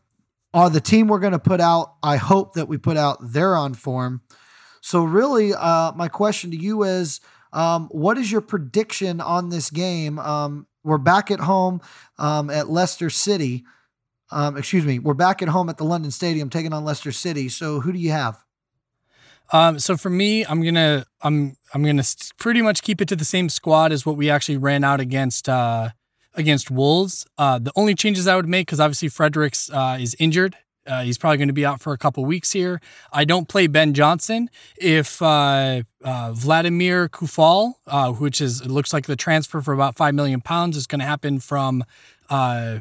Are 0.52 0.70
the 0.70 0.80
team 0.80 1.08
we're 1.08 1.18
going 1.18 1.32
to 1.32 1.38
put 1.38 1.60
out? 1.60 1.94
I 2.02 2.16
hope 2.16 2.54
that 2.54 2.68
we 2.68 2.78
put 2.78 2.96
out. 2.96 3.18
They're 3.20 3.56
on 3.56 3.74
form. 3.74 4.22
So 4.88 5.04
really, 5.04 5.52
uh, 5.52 5.92
my 5.92 6.08
question 6.08 6.50
to 6.50 6.56
you 6.56 6.82
is, 6.82 7.20
um, 7.52 7.88
what 7.90 8.16
is 8.16 8.32
your 8.32 8.40
prediction 8.40 9.20
on 9.20 9.50
this 9.50 9.68
game? 9.68 10.18
Um, 10.18 10.66
we're 10.82 10.96
back 10.96 11.30
at 11.30 11.40
home 11.40 11.82
um, 12.16 12.48
at 12.48 12.70
Leicester 12.70 13.10
City. 13.10 13.66
Um, 14.30 14.56
excuse 14.56 14.86
me, 14.86 14.98
we're 14.98 15.12
back 15.12 15.42
at 15.42 15.48
home 15.48 15.68
at 15.68 15.76
the 15.76 15.84
London 15.84 16.10
Stadium 16.10 16.48
taking 16.48 16.72
on 16.72 16.86
Leicester 16.86 17.12
City. 17.12 17.50
So 17.50 17.80
who 17.80 17.92
do 17.92 17.98
you 17.98 18.12
have? 18.12 18.42
Um, 19.52 19.78
so 19.78 19.94
for 19.94 20.08
me, 20.08 20.46
I'm 20.46 20.62
gonna 20.62 21.04
I'm 21.20 21.58
I'm 21.74 21.84
gonna 21.84 22.04
pretty 22.38 22.62
much 22.62 22.80
keep 22.80 23.02
it 23.02 23.08
to 23.08 23.16
the 23.16 23.26
same 23.26 23.50
squad 23.50 23.92
as 23.92 24.06
what 24.06 24.16
we 24.16 24.30
actually 24.30 24.56
ran 24.56 24.84
out 24.84 25.00
against 25.00 25.50
uh, 25.50 25.90
against 26.32 26.70
Wolves. 26.70 27.26
Uh, 27.36 27.58
the 27.58 27.72
only 27.76 27.94
changes 27.94 28.26
I 28.26 28.36
would 28.36 28.48
make 28.48 28.68
because 28.68 28.80
obviously 28.80 29.10
Fredericks 29.10 29.68
uh, 29.70 29.98
is 30.00 30.16
injured. 30.18 30.56
Uh, 30.88 31.02
he's 31.02 31.18
probably 31.18 31.36
going 31.36 31.48
to 31.48 31.54
be 31.54 31.66
out 31.66 31.80
for 31.80 31.92
a 31.92 31.98
couple 31.98 32.24
weeks 32.24 32.52
here. 32.52 32.80
I 33.12 33.24
don't 33.24 33.48
play 33.48 33.66
Ben 33.66 33.94
Johnson 33.94 34.48
if 34.76 35.20
uh, 35.20 35.82
uh, 36.02 36.32
Vladimir 36.32 37.08
Coufal, 37.08 37.74
uh, 37.86 38.12
which 38.12 38.40
is 38.40 38.60
it 38.60 38.68
looks 38.68 38.92
like 38.92 39.06
the 39.06 39.16
transfer 39.16 39.60
for 39.60 39.74
about 39.74 39.96
five 39.96 40.14
million 40.14 40.40
pounds 40.40 40.76
is 40.76 40.86
going 40.86 41.00
to 41.00 41.06
happen 41.06 41.40
from 41.40 41.84
uh, 42.30 42.78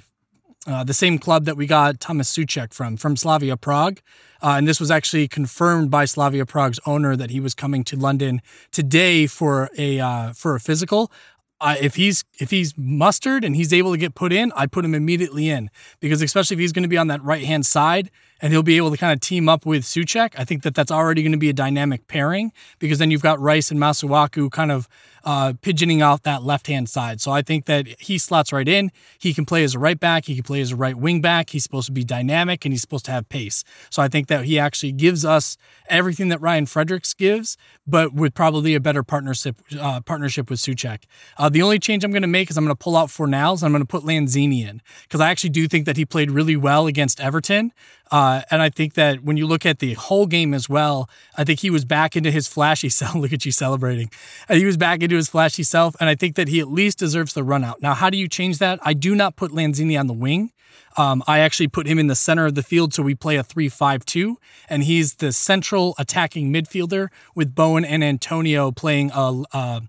uh, 0.66 0.84
the 0.84 0.94
same 0.94 1.18
club 1.18 1.46
that 1.46 1.58
we 1.58 1.66
got 1.66 2.00
Thomas 2.00 2.34
Soucek 2.36 2.74
from, 2.74 2.98
from 2.98 3.16
Slavia 3.16 3.58
Prague. 3.58 4.00
And 4.42 4.68
this 4.68 4.80
was 4.80 4.92
actually 4.92 5.28
confirmed 5.28 5.90
by 5.90 6.06
Slavia 6.06 6.46
Prague's 6.46 6.80
owner 6.86 7.16
that 7.16 7.32
he 7.32 7.40
was 7.40 7.56
coming 7.56 7.84
to 7.86 7.96
London 7.96 8.42
today 8.72 9.26
for 9.26 9.70
a 9.78 10.32
for 10.36 10.56
a 10.56 10.60
physical. 10.60 11.12
Uh, 11.60 11.76
if 11.82 11.96
he's 11.96 12.24
if 12.40 12.52
he's 12.52 12.74
mustered 12.78 13.44
and 13.44 13.56
he's 13.56 13.74
able 13.74 13.92
to 13.92 13.98
get 13.98 14.14
put 14.14 14.32
in, 14.32 14.52
I 14.56 14.68
put 14.68 14.86
him 14.86 14.94
immediately 14.94 15.50
in. 15.50 15.70
Because 16.00 16.22
especially 16.22 16.56
if 16.56 16.60
he's 16.60 16.72
going 16.72 16.84
to 16.84 16.90
be 16.90 16.98
on 16.98 17.08
that 17.08 17.24
right 17.24 17.44
hand 17.44 17.66
side 17.66 18.12
and 18.40 18.54
he'll 18.54 18.62
be 18.62 18.78
able 18.78 18.92
to 18.92 18.98
kind 18.98 19.12
of 19.12 19.20
team 19.20 19.50
up 19.50 19.66
with 19.66 19.84
Soucek, 19.84 20.34
I 20.38 20.46
think 20.46 20.62
that 20.62 20.76
that's 20.76 20.92
already 20.92 21.24
going 21.24 21.32
to 21.32 21.38
be 21.38 21.50
a 21.50 21.54
dynamic 21.54 22.08
pairing. 22.08 22.52
Because 22.78 23.00
then 23.00 23.10
you've 23.10 23.24
got 23.24 23.40
Rice 23.40 23.72
and 23.72 23.80
Masuaku 23.80 24.52
kind 24.52 24.72
of 24.72 24.88
uh, 25.28 25.52
pigeoning 25.62 26.02
out 26.02 26.24
that 26.24 26.42
left 26.42 26.68
hand 26.68 26.88
side. 26.88 27.20
So 27.20 27.32
I 27.32 27.42
think 27.42 27.66
that 27.66 27.86
he 28.00 28.18
slots 28.18 28.54
right 28.54 28.68
in. 28.68 28.92
He 29.20 29.34
can 29.34 29.46
play 29.46 29.66
as 29.66 29.76
a 29.76 29.80
right 29.80 30.00
back. 30.00 30.24
He 30.24 30.36
can 30.36 30.44
play 30.46 30.62
as 30.62 30.72
a 30.72 30.78
right 30.78 30.96
wing 30.96 31.20
back. 31.20 31.50
He's 31.50 31.64
supposed 31.64 31.88
to 31.88 31.92
be 31.92 32.06
dynamic 32.06 32.64
and 32.64 32.72
he's 32.72 32.80
supposed 32.80 33.04
to 33.06 33.12
have 33.12 33.28
pace. 33.28 33.66
So 33.90 34.02
I 34.02 34.08
think 34.08 34.28
that 34.28 34.46
he 34.46 34.58
actually 34.58 34.94
gives 34.94 35.26
us 35.26 35.58
everything 35.90 36.30
that 36.30 36.40
Ryan 36.40 36.66
Fredericks 36.66 37.14
gives, 37.14 37.58
but 37.86 38.14
with 38.14 38.36
probably 38.36 38.74
a 38.74 38.80
better 38.80 39.04
partnership 39.04 39.58
uh, 39.78 40.00
partnership 40.00 40.50
with 40.50 40.60
Soucek. 40.60 41.04
Uh, 41.38 41.50
the 41.50 41.62
only 41.62 41.78
change 41.78 42.06
I'm 42.06 42.12
going 42.12 42.22
to 42.22 42.28
make 42.30 42.50
is 42.50 42.56
I'm 42.56 42.64
going 42.64 42.74
to 42.74 42.82
pull 42.82 42.96
out 42.96 43.10
Fornals. 43.10 43.64
I'm 43.64 43.74
going 43.74 43.84
to 43.84 43.86
put 43.86 44.04
Lanzini 44.04 44.66
in 44.66 44.82
because 45.04 45.20
I 45.20 45.30
actually 45.30 45.50
do 45.50 45.68
think 45.68 45.86
that 45.88 45.98
he 45.98 46.06
played 46.06 46.32
really 46.32 46.56
well 46.56 46.88
against 46.88 47.20
Everton. 47.20 47.74
Uh, 48.12 48.42
and 48.50 48.62
I 48.62 48.70
think 48.70 48.94
that 48.94 49.24
when 49.24 49.38
you 49.38 49.48
look 49.48 49.66
at 49.66 49.80
the 49.80 49.94
whole 49.94 50.26
game 50.26 50.54
as 50.54 50.70
well, 50.70 51.10
I 51.38 51.44
think 51.44 51.60
he 51.60 51.70
was 51.70 51.86
back 51.86 52.16
into 52.16 52.32
his 52.32 52.48
flashy 52.48 52.90
self. 53.00 53.16
Look 53.16 53.34
at 53.34 53.46
you 53.46 53.52
celebrating. 53.52 54.10
Uh, 54.50 54.56
he 54.56 54.66
was 54.66 54.78
back 54.78 55.02
into 55.02 55.16
his 55.16 55.30
flashy 55.30 55.64
self. 55.64 55.96
And 56.00 56.10
I 56.10 56.16
think 56.16 56.36
that 56.36 56.48
he 56.48 56.60
at 56.60 56.70
least 56.70 57.00
deserves 57.00 57.34
the 57.34 57.44
run 57.44 57.64
out. 57.64 57.82
Now, 57.82 57.94
how 57.94 58.10
do 58.10 58.18
you 58.18 58.28
change 58.28 58.60
that? 58.60 58.80
I 58.84 58.94
do 58.94 59.16
not 59.16 59.36
put 59.36 59.52
Lanzini 59.52 60.00
on 60.00 60.08
the 60.08 60.14
wing. 60.14 60.52
Um, 60.98 61.24
I 61.28 61.40
actually 61.40 61.68
put 61.68 61.86
him 61.86 62.00
in 62.00 62.08
the 62.08 62.16
center 62.16 62.48
of 62.48 62.56
the 62.56 62.64
field, 62.64 62.94
so 62.94 63.04
we 63.04 63.14
play 63.14 63.36
a 63.36 63.44
3 63.44 63.70
5 63.70 64.04
2, 64.04 64.38
and 64.68 64.84
he's 64.84 65.16
the 65.16 65.32
central 65.32 65.94
attacking 66.00 66.52
midfielder 66.52 67.10
with 67.36 67.54
Bowen 67.54 67.86
and 67.86 68.04
Antonio 68.04 68.72
playing 68.72 69.12
a, 69.14 69.44
a, 69.54 69.82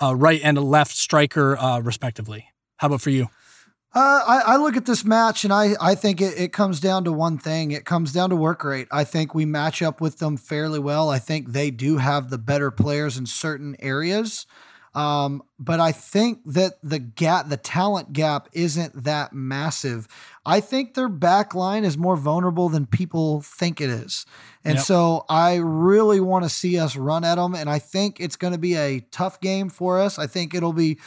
a 0.00 0.16
right 0.16 0.40
and 0.42 0.56
a 0.56 0.62
left 0.62 0.96
striker, 0.96 1.58
uh, 1.58 1.80
respectively. 1.80 2.48
How 2.78 2.86
about 2.86 3.02
for 3.02 3.10
you? 3.10 3.28
Uh, 3.96 4.20
I, 4.26 4.42
I 4.46 4.56
look 4.56 4.76
at 4.76 4.84
this 4.84 5.06
match 5.06 5.44
and 5.44 5.54
I, 5.54 5.74
I 5.80 5.94
think 5.94 6.20
it, 6.20 6.38
it 6.38 6.52
comes 6.52 6.80
down 6.80 7.04
to 7.04 7.12
one 7.12 7.38
thing. 7.38 7.70
It 7.70 7.86
comes 7.86 8.12
down 8.12 8.28
to 8.28 8.36
work 8.36 8.62
rate. 8.62 8.88
I 8.90 9.04
think 9.04 9.34
we 9.34 9.46
match 9.46 9.80
up 9.80 10.02
with 10.02 10.18
them 10.18 10.36
fairly 10.36 10.78
well. 10.78 11.08
I 11.08 11.18
think 11.18 11.52
they 11.52 11.70
do 11.70 11.96
have 11.96 12.28
the 12.28 12.36
better 12.36 12.70
players 12.70 13.16
in 13.16 13.24
certain 13.24 13.74
areas. 13.78 14.46
Um, 14.94 15.42
but 15.58 15.80
I 15.80 15.92
think 15.92 16.40
that 16.44 16.74
the 16.82 16.98
gap, 16.98 17.48
the 17.48 17.56
talent 17.56 18.12
gap 18.12 18.48
isn't 18.52 19.04
that 19.04 19.32
massive. 19.32 20.08
I 20.44 20.60
think 20.60 20.92
their 20.92 21.08
back 21.08 21.54
line 21.54 21.84
is 21.86 21.96
more 21.96 22.16
vulnerable 22.18 22.68
than 22.68 22.84
people 22.84 23.40
think 23.40 23.80
it 23.80 23.88
is. 23.88 24.26
And 24.62 24.74
Yep. 24.76 24.84
so 24.84 25.24
I 25.30 25.54
really 25.56 26.20
want 26.20 26.44
to 26.44 26.50
see 26.50 26.78
us 26.78 26.96
run 26.96 27.24
at 27.24 27.36
them. 27.36 27.54
And 27.54 27.70
I 27.70 27.78
think 27.78 28.20
it's 28.20 28.36
going 28.36 28.52
to 28.52 28.58
be 28.58 28.76
a 28.76 29.00
tough 29.10 29.40
game 29.40 29.70
for 29.70 29.98
us. 29.98 30.18
I 30.18 30.26
think 30.26 30.52
it'll 30.54 30.74
be 30.74 30.98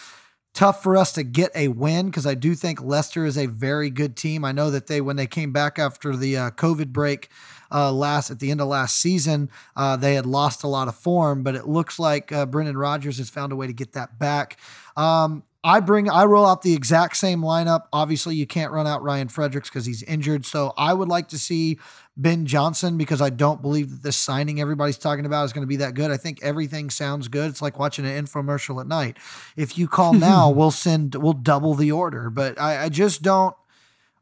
tough 0.59 0.83
for 0.83 0.97
us 0.97 1.13
to 1.13 1.23
get 1.23 1.49
a 1.55 1.69
win 1.69 2.07
because 2.07 2.27
I 2.27 2.35
do 2.35 2.53
think 2.53 2.81
Leicester 2.81 3.25
is 3.25 3.37
a 3.37 3.45
very 3.45 3.89
good 3.89 4.17
team. 4.17 4.43
I 4.43 4.51
know 4.51 4.69
that 4.71 4.87
they, 4.87 4.99
when 4.99 5.15
they 5.15 5.25
came 5.25 5.53
back 5.53 5.79
after 5.79 6.17
the 6.17 6.35
uh, 6.35 6.51
COVID 6.51 6.89
break 6.89 7.29
uh, 7.71 7.93
last 7.93 8.29
at 8.29 8.39
the 8.39 8.51
end 8.51 8.59
of 8.59 8.67
last 8.67 8.97
season, 8.97 9.49
uh, 9.77 9.95
they 9.95 10.15
had 10.15 10.25
lost 10.25 10.63
a 10.63 10.67
lot 10.67 10.89
of 10.89 10.95
form, 10.95 11.43
but 11.43 11.55
it 11.55 11.65
looks 11.65 11.97
like 11.97 12.33
uh, 12.33 12.45
Brendan 12.45 12.77
Rodgers 12.77 13.19
has 13.19 13.29
found 13.29 13.53
a 13.53 13.55
way 13.55 13.67
to 13.67 13.73
get 13.73 13.93
that 13.93 14.19
back. 14.19 14.59
Um, 14.97 15.43
I 15.63 15.81
bring, 15.81 16.09
I 16.09 16.23
roll 16.23 16.45
out 16.45 16.61
the 16.61 16.73
exact 16.73 17.17
same 17.17 17.41
lineup. 17.41 17.83
Obviously, 17.91 18.35
you 18.35 18.47
can't 18.47 18.71
run 18.71 18.87
out 18.87 19.03
Ryan 19.03 19.27
Fredericks 19.27 19.69
because 19.69 19.85
he's 19.85 20.03
injured. 20.03 20.45
So 20.45 20.73
I 20.77 20.93
would 20.93 21.09
like 21.09 21.27
to 21.29 21.37
see 21.37 21.79
Ben 22.15 22.45
Johnson 22.45 22.97
because 22.97 23.21
I 23.21 23.29
don't 23.29 23.61
believe 23.61 23.89
that 23.89 24.03
this 24.03 24.15
signing 24.15 24.61
everybody's 24.61 24.97
talking 24.97 25.25
about 25.25 25.43
is 25.43 25.53
going 25.53 25.63
to 25.63 25.67
be 25.67 25.75
that 25.77 25.95
good. 25.95 26.11
I 26.11 26.17
think 26.17 26.39
everything 26.41 26.89
sounds 26.89 27.27
good. 27.27 27.49
It's 27.49 27.61
like 27.61 27.77
watching 27.77 28.05
an 28.05 28.25
infomercial 28.25 28.79
at 28.79 28.87
night. 28.87 29.17
If 29.57 29.77
you 29.77 29.89
call 29.89 30.13
now, 30.13 30.49
we'll 30.49 30.71
send, 30.71 31.15
we'll 31.15 31.33
double 31.33 31.75
the 31.75 31.91
order. 31.91 32.29
But 32.29 32.59
I, 32.59 32.85
I 32.85 32.89
just 32.89 33.21
don't, 33.21 33.55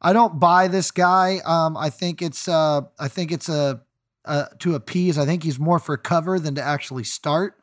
I 0.02 0.14
don't 0.14 0.40
buy 0.40 0.68
this 0.68 0.90
guy. 0.90 1.40
Um, 1.46 1.78
I 1.78 1.92
think 1.92 2.24
it's, 2.24 2.48
uh, 2.48 2.82
I 3.00 3.08
think 3.08 3.32
it's 3.32 3.50
a, 3.50 3.82
uh, 4.26 4.46
to 4.60 4.76
appease. 4.76 5.18
I 5.18 5.26
think 5.26 5.44
he's 5.44 5.60
more 5.60 5.80
for 5.80 5.98
cover 5.98 6.40
than 6.40 6.56
to 6.56 6.64
actually 6.64 7.04
start. 7.04 7.60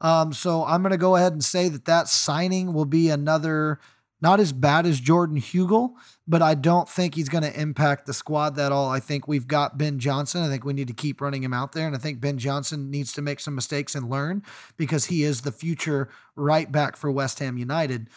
Um, 0.00 0.32
so 0.32 0.64
I'm 0.64 0.82
going 0.82 0.92
to 0.92 0.98
go 0.98 1.16
ahead 1.16 1.32
and 1.32 1.44
say 1.44 1.68
that 1.68 1.84
that 1.84 2.08
signing 2.08 2.72
will 2.72 2.86
be 2.86 3.10
another, 3.10 3.78
not 4.20 4.40
as 4.40 4.52
bad 4.52 4.86
as 4.86 4.98
Jordan 4.98 5.38
Hugill, 5.38 5.92
but 6.26 6.40
I 6.42 6.54
don't 6.54 6.88
think 6.88 7.14
he's 7.14 7.28
going 7.28 7.44
to 7.44 7.60
impact 7.60 8.06
the 8.06 8.14
squad 8.14 8.56
that 8.56 8.72
all. 8.72 8.88
I 8.88 9.00
think 9.00 9.28
we've 9.28 9.46
got 9.46 9.76
Ben 9.76 9.98
Johnson. 9.98 10.42
I 10.42 10.48
think 10.48 10.64
we 10.64 10.72
need 10.72 10.88
to 10.88 10.94
keep 10.94 11.20
running 11.20 11.42
him 11.42 11.52
out 11.52 11.72
there. 11.72 11.86
And 11.86 11.94
I 11.94 11.98
think 11.98 12.20
Ben 12.20 12.38
Johnson 12.38 12.90
needs 12.90 13.12
to 13.14 13.22
make 13.22 13.40
some 13.40 13.54
mistakes 13.54 13.94
and 13.94 14.08
learn 14.08 14.42
because 14.76 15.06
he 15.06 15.22
is 15.22 15.42
the 15.42 15.52
future 15.52 16.08
right 16.34 16.70
back 16.70 16.96
for 16.96 17.10
West 17.10 17.38
Ham 17.40 17.58
United. 17.58 18.08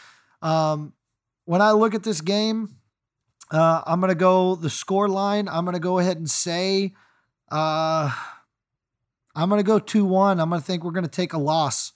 Um, 0.41 0.93
when 1.45 1.61
I 1.61 1.71
look 1.71 1.93
at 1.93 2.03
this 2.03 2.21
game, 2.21 2.75
uh, 3.51 3.81
I'm 3.85 3.99
going 3.99 4.09
to 4.09 4.15
go 4.15 4.55
the 4.55 4.69
score 4.69 5.09
line. 5.09 5.47
I'm 5.49 5.65
going 5.65 5.73
to 5.73 5.79
go 5.79 5.99
ahead 5.99 6.17
and 6.17 6.29
say, 6.29 6.93
uh, 7.51 8.11
I'm 9.35 9.49
going 9.49 9.59
to 9.59 9.65
go 9.65 9.79
2 9.79 10.05
1. 10.05 10.39
I'm 10.39 10.49
going 10.49 10.61
to 10.61 10.65
think 10.65 10.83
we're 10.83 10.91
going 10.91 11.05
to 11.05 11.09
take 11.09 11.33
a 11.33 11.37
loss. 11.37 11.91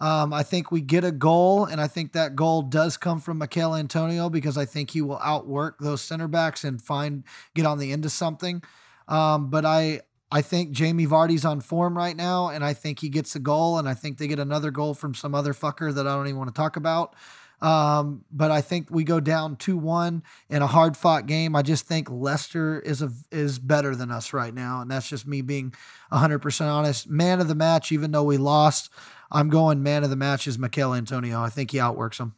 Um, 0.00 0.32
I 0.32 0.42
think 0.42 0.72
we 0.72 0.80
get 0.80 1.04
a 1.04 1.12
goal, 1.12 1.64
and 1.64 1.80
I 1.80 1.86
think 1.86 2.12
that 2.12 2.34
goal 2.34 2.62
does 2.62 2.96
come 2.96 3.20
from 3.20 3.38
Michail 3.38 3.76
Antonio 3.76 4.28
because 4.28 4.58
I 4.58 4.64
think 4.64 4.90
he 4.90 5.00
will 5.00 5.20
outwork 5.22 5.78
those 5.78 6.02
center 6.02 6.26
backs 6.26 6.64
and 6.64 6.82
find 6.82 7.22
get 7.54 7.66
on 7.66 7.78
the 7.78 7.92
end 7.92 8.04
of 8.04 8.10
something. 8.10 8.64
Um, 9.06 9.48
but 9.48 9.64
I 9.64 10.00
I 10.32 10.42
think 10.42 10.72
Jamie 10.72 11.06
Vardy's 11.06 11.44
on 11.44 11.60
form 11.60 11.96
right 11.96 12.16
now, 12.16 12.48
and 12.48 12.64
I 12.64 12.72
think 12.72 12.98
he 12.98 13.10
gets 13.10 13.36
a 13.36 13.38
goal, 13.38 13.78
and 13.78 13.88
I 13.88 13.94
think 13.94 14.18
they 14.18 14.26
get 14.26 14.40
another 14.40 14.72
goal 14.72 14.94
from 14.94 15.14
some 15.14 15.34
other 15.36 15.52
fucker 15.52 15.94
that 15.94 16.06
I 16.06 16.14
don't 16.14 16.26
even 16.26 16.38
want 16.38 16.52
to 16.52 16.58
talk 16.58 16.76
about. 16.76 17.14
Um, 17.62 18.24
but 18.32 18.50
I 18.50 18.60
think 18.60 18.88
we 18.90 19.04
go 19.04 19.20
down 19.20 19.54
two 19.56 19.76
one 19.76 20.24
in 20.50 20.62
a 20.62 20.66
hard 20.66 20.96
fought 20.96 21.26
game. 21.26 21.54
I 21.54 21.62
just 21.62 21.86
think 21.86 22.10
Leicester 22.10 22.80
is 22.80 23.00
a 23.02 23.10
is 23.30 23.60
better 23.60 23.94
than 23.94 24.10
us 24.10 24.32
right 24.32 24.52
now, 24.52 24.82
and 24.82 24.90
that's 24.90 25.08
just 25.08 25.26
me 25.26 25.42
being 25.42 25.72
hundred 26.10 26.40
percent 26.40 26.68
honest. 26.68 27.08
Man 27.08 27.40
of 27.40 27.46
the 27.46 27.54
match, 27.54 27.92
even 27.92 28.10
though 28.10 28.24
we 28.24 28.36
lost, 28.36 28.90
I'm 29.30 29.48
going 29.48 29.82
man 29.82 30.02
of 30.02 30.10
the 30.10 30.16
match 30.16 30.48
is 30.48 30.58
Michail 30.58 30.92
Antonio. 30.92 31.40
I 31.40 31.50
think 31.50 31.70
he 31.70 31.78
outworks 31.78 32.18
him. 32.18 32.34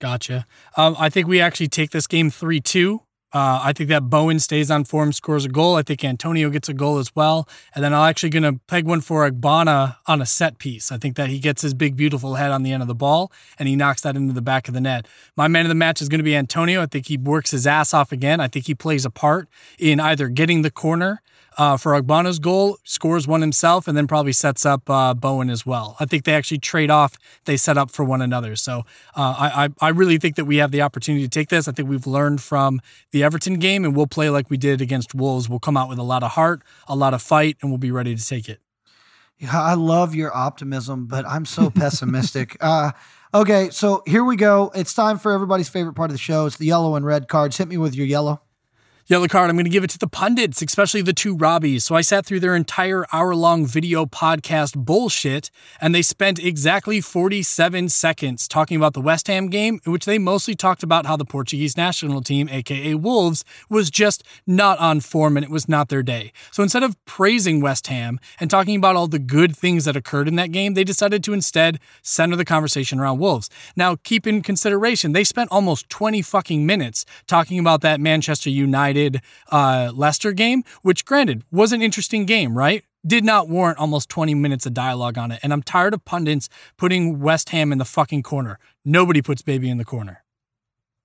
Gotcha. 0.00 0.46
Um, 0.76 0.96
I 0.98 1.10
think 1.10 1.28
we 1.28 1.40
actually 1.40 1.68
take 1.68 1.90
this 1.90 2.06
game 2.06 2.30
3 2.30 2.60
2. 2.60 3.02
Uh, 3.32 3.60
I 3.62 3.74
think 3.74 3.90
that 3.90 4.08
Bowen 4.08 4.38
stays 4.38 4.70
on 4.70 4.84
form, 4.84 5.12
scores 5.12 5.44
a 5.44 5.48
goal. 5.48 5.74
I 5.74 5.82
think 5.82 6.02
Antonio 6.02 6.48
gets 6.48 6.68
a 6.68 6.74
goal 6.74 6.98
as 6.98 7.14
well. 7.14 7.46
And 7.74 7.84
then 7.84 7.92
I'm 7.92 8.08
actually 8.08 8.30
going 8.30 8.42
to 8.42 8.58
peg 8.66 8.86
one 8.86 9.02
for 9.02 9.30
Ogbonna 9.30 9.96
on 10.06 10.22
a 10.22 10.26
set 10.26 10.58
piece. 10.58 10.90
I 10.90 10.96
think 10.96 11.16
that 11.16 11.28
he 11.28 11.38
gets 11.38 11.60
his 11.60 11.74
big, 11.74 11.94
beautiful 11.94 12.36
head 12.36 12.50
on 12.50 12.62
the 12.62 12.72
end 12.72 12.82
of 12.82 12.88
the 12.88 12.94
ball 12.94 13.30
and 13.58 13.68
he 13.68 13.76
knocks 13.76 14.00
that 14.02 14.16
into 14.16 14.32
the 14.32 14.40
back 14.40 14.66
of 14.66 14.72
the 14.72 14.80
net. 14.80 15.06
My 15.36 15.46
man 15.46 15.66
of 15.66 15.68
the 15.68 15.74
match 15.74 16.00
is 16.00 16.08
going 16.08 16.20
to 16.20 16.24
be 16.24 16.34
Antonio. 16.34 16.80
I 16.82 16.86
think 16.86 17.06
he 17.06 17.18
works 17.18 17.50
his 17.50 17.66
ass 17.66 17.92
off 17.92 18.12
again. 18.12 18.40
I 18.40 18.48
think 18.48 18.66
he 18.66 18.74
plays 18.74 19.04
a 19.04 19.10
part 19.10 19.48
in 19.78 20.00
either 20.00 20.28
getting 20.28 20.62
the 20.62 20.70
corner 20.70 21.20
uh, 21.58 21.76
for 21.76 22.00
Ogbonna's 22.00 22.38
goal, 22.38 22.78
scores 22.84 23.26
one 23.26 23.40
himself, 23.40 23.88
and 23.88 23.96
then 23.96 24.06
probably 24.06 24.32
sets 24.32 24.64
up 24.64 24.88
uh, 24.88 25.12
Bowen 25.12 25.50
as 25.50 25.66
well. 25.66 25.96
I 25.98 26.04
think 26.04 26.24
they 26.24 26.34
actually 26.34 26.60
trade 26.60 26.88
off. 26.88 27.18
They 27.46 27.56
set 27.56 27.76
up 27.76 27.90
for 27.90 28.04
one 28.04 28.22
another. 28.22 28.54
So 28.54 28.84
uh, 29.16 29.34
I, 29.36 29.68
I 29.80 29.88
really 29.88 30.18
think 30.18 30.36
that 30.36 30.44
we 30.44 30.58
have 30.58 30.70
the 30.70 30.82
opportunity 30.82 31.24
to 31.24 31.28
take 31.28 31.48
this. 31.48 31.66
I 31.66 31.72
think 31.72 31.88
we've 31.88 32.06
learned 32.06 32.40
from 32.40 32.80
the 33.10 33.24
Everton 33.24 33.54
game, 33.54 33.84
and 33.84 33.96
we'll 33.96 34.06
play 34.06 34.30
like 34.30 34.48
we 34.50 34.56
did 34.56 34.80
against 34.80 35.16
Wolves. 35.16 35.48
We'll 35.48 35.58
come 35.58 35.76
out 35.76 35.88
with 35.88 35.98
a 35.98 36.04
lot 36.04 36.22
of 36.22 36.32
heart, 36.32 36.62
a 36.86 36.94
lot 36.94 37.12
of 37.12 37.20
fight, 37.20 37.56
and 37.60 37.70
we'll 37.72 37.78
be 37.78 37.90
ready 37.90 38.14
to 38.14 38.24
take 38.24 38.48
it. 38.48 38.60
Yeah, 39.38 39.60
I 39.60 39.74
love 39.74 40.14
your 40.14 40.34
optimism, 40.36 41.06
but 41.06 41.26
I'm 41.26 41.44
so 41.44 41.70
pessimistic. 41.74 42.56
Uh, 42.60 42.92
okay, 43.34 43.70
so 43.70 44.04
here 44.06 44.22
we 44.22 44.36
go. 44.36 44.70
It's 44.76 44.94
time 44.94 45.18
for 45.18 45.32
everybody's 45.32 45.68
favorite 45.68 45.94
part 45.94 46.10
of 46.10 46.14
the 46.14 46.18
show. 46.18 46.46
It's 46.46 46.56
the 46.56 46.66
yellow 46.66 46.94
and 46.94 47.04
red 47.04 47.26
cards. 47.26 47.56
Hit 47.56 47.66
me 47.66 47.78
with 47.78 47.96
your 47.96 48.06
yellow. 48.06 48.42
Yellow 49.10 49.26
card, 49.26 49.48
I'm 49.48 49.56
going 49.56 49.64
to 49.64 49.70
give 49.70 49.84
it 49.84 49.90
to 49.92 49.98
the 49.98 50.06
pundits, 50.06 50.60
especially 50.60 51.00
the 51.00 51.14
two 51.14 51.34
Robbies. 51.34 51.80
So 51.80 51.94
I 51.94 52.02
sat 52.02 52.26
through 52.26 52.40
their 52.40 52.54
entire 52.54 53.06
hour 53.10 53.34
long 53.34 53.64
video 53.64 54.04
podcast 54.04 54.76
bullshit, 54.76 55.50
and 55.80 55.94
they 55.94 56.02
spent 56.02 56.38
exactly 56.38 57.00
47 57.00 57.88
seconds 57.88 58.46
talking 58.46 58.76
about 58.76 58.92
the 58.92 59.00
West 59.00 59.28
Ham 59.28 59.48
game, 59.48 59.80
in 59.86 59.92
which 59.92 60.04
they 60.04 60.18
mostly 60.18 60.54
talked 60.54 60.82
about 60.82 61.06
how 61.06 61.16
the 61.16 61.24
Portuguese 61.24 61.74
national 61.74 62.20
team, 62.20 62.50
aka 62.50 62.94
Wolves, 62.96 63.46
was 63.70 63.90
just 63.90 64.24
not 64.46 64.78
on 64.78 65.00
form 65.00 65.38
and 65.38 65.44
it 65.44 65.50
was 65.50 65.70
not 65.70 65.88
their 65.88 66.02
day. 66.02 66.30
So 66.50 66.62
instead 66.62 66.82
of 66.82 67.02
praising 67.06 67.62
West 67.62 67.86
Ham 67.86 68.20
and 68.38 68.50
talking 68.50 68.76
about 68.76 68.94
all 68.94 69.08
the 69.08 69.18
good 69.18 69.56
things 69.56 69.86
that 69.86 69.96
occurred 69.96 70.28
in 70.28 70.36
that 70.36 70.52
game, 70.52 70.74
they 70.74 70.84
decided 70.84 71.24
to 71.24 71.32
instead 71.32 71.80
center 72.02 72.36
the 72.36 72.44
conversation 72.44 73.00
around 73.00 73.20
Wolves. 73.20 73.48
Now, 73.74 73.96
keep 74.04 74.26
in 74.26 74.42
consideration, 74.42 75.12
they 75.12 75.24
spent 75.24 75.50
almost 75.50 75.88
20 75.88 76.20
fucking 76.20 76.66
minutes 76.66 77.06
talking 77.26 77.58
about 77.58 77.80
that 77.80 78.02
Manchester 78.02 78.50
United 78.50 78.97
United 78.98 79.22
uh, 79.50 79.92
Leicester 79.94 80.32
game, 80.32 80.64
which 80.82 81.04
granted 81.04 81.42
was 81.50 81.72
an 81.72 81.82
interesting 81.82 82.26
game, 82.26 82.56
right? 82.56 82.84
Did 83.06 83.24
not 83.24 83.48
warrant 83.48 83.78
almost 83.78 84.08
20 84.08 84.34
minutes 84.34 84.66
of 84.66 84.74
dialogue 84.74 85.16
on 85.16 85.30
it. 85.30 85.40
And 85.42 85.52
I'm 85.52 85.62
tired 85.62 85.94
of 85.94 86.04
pundits 86.04 86.48
putting 86.76 87.20
West 87.20 87.50
Ham 87.50 87.72
in 87.72 87.78
the 87.78 87.84
fucking 87.84 88.22
corner. 88.22 88.58
Nobody 88.84 89.22
puts 89.22 89.42
baby 89.42 89.70
in 89.70 89.78
the 89.78 89.84
corner. 89.84 90.24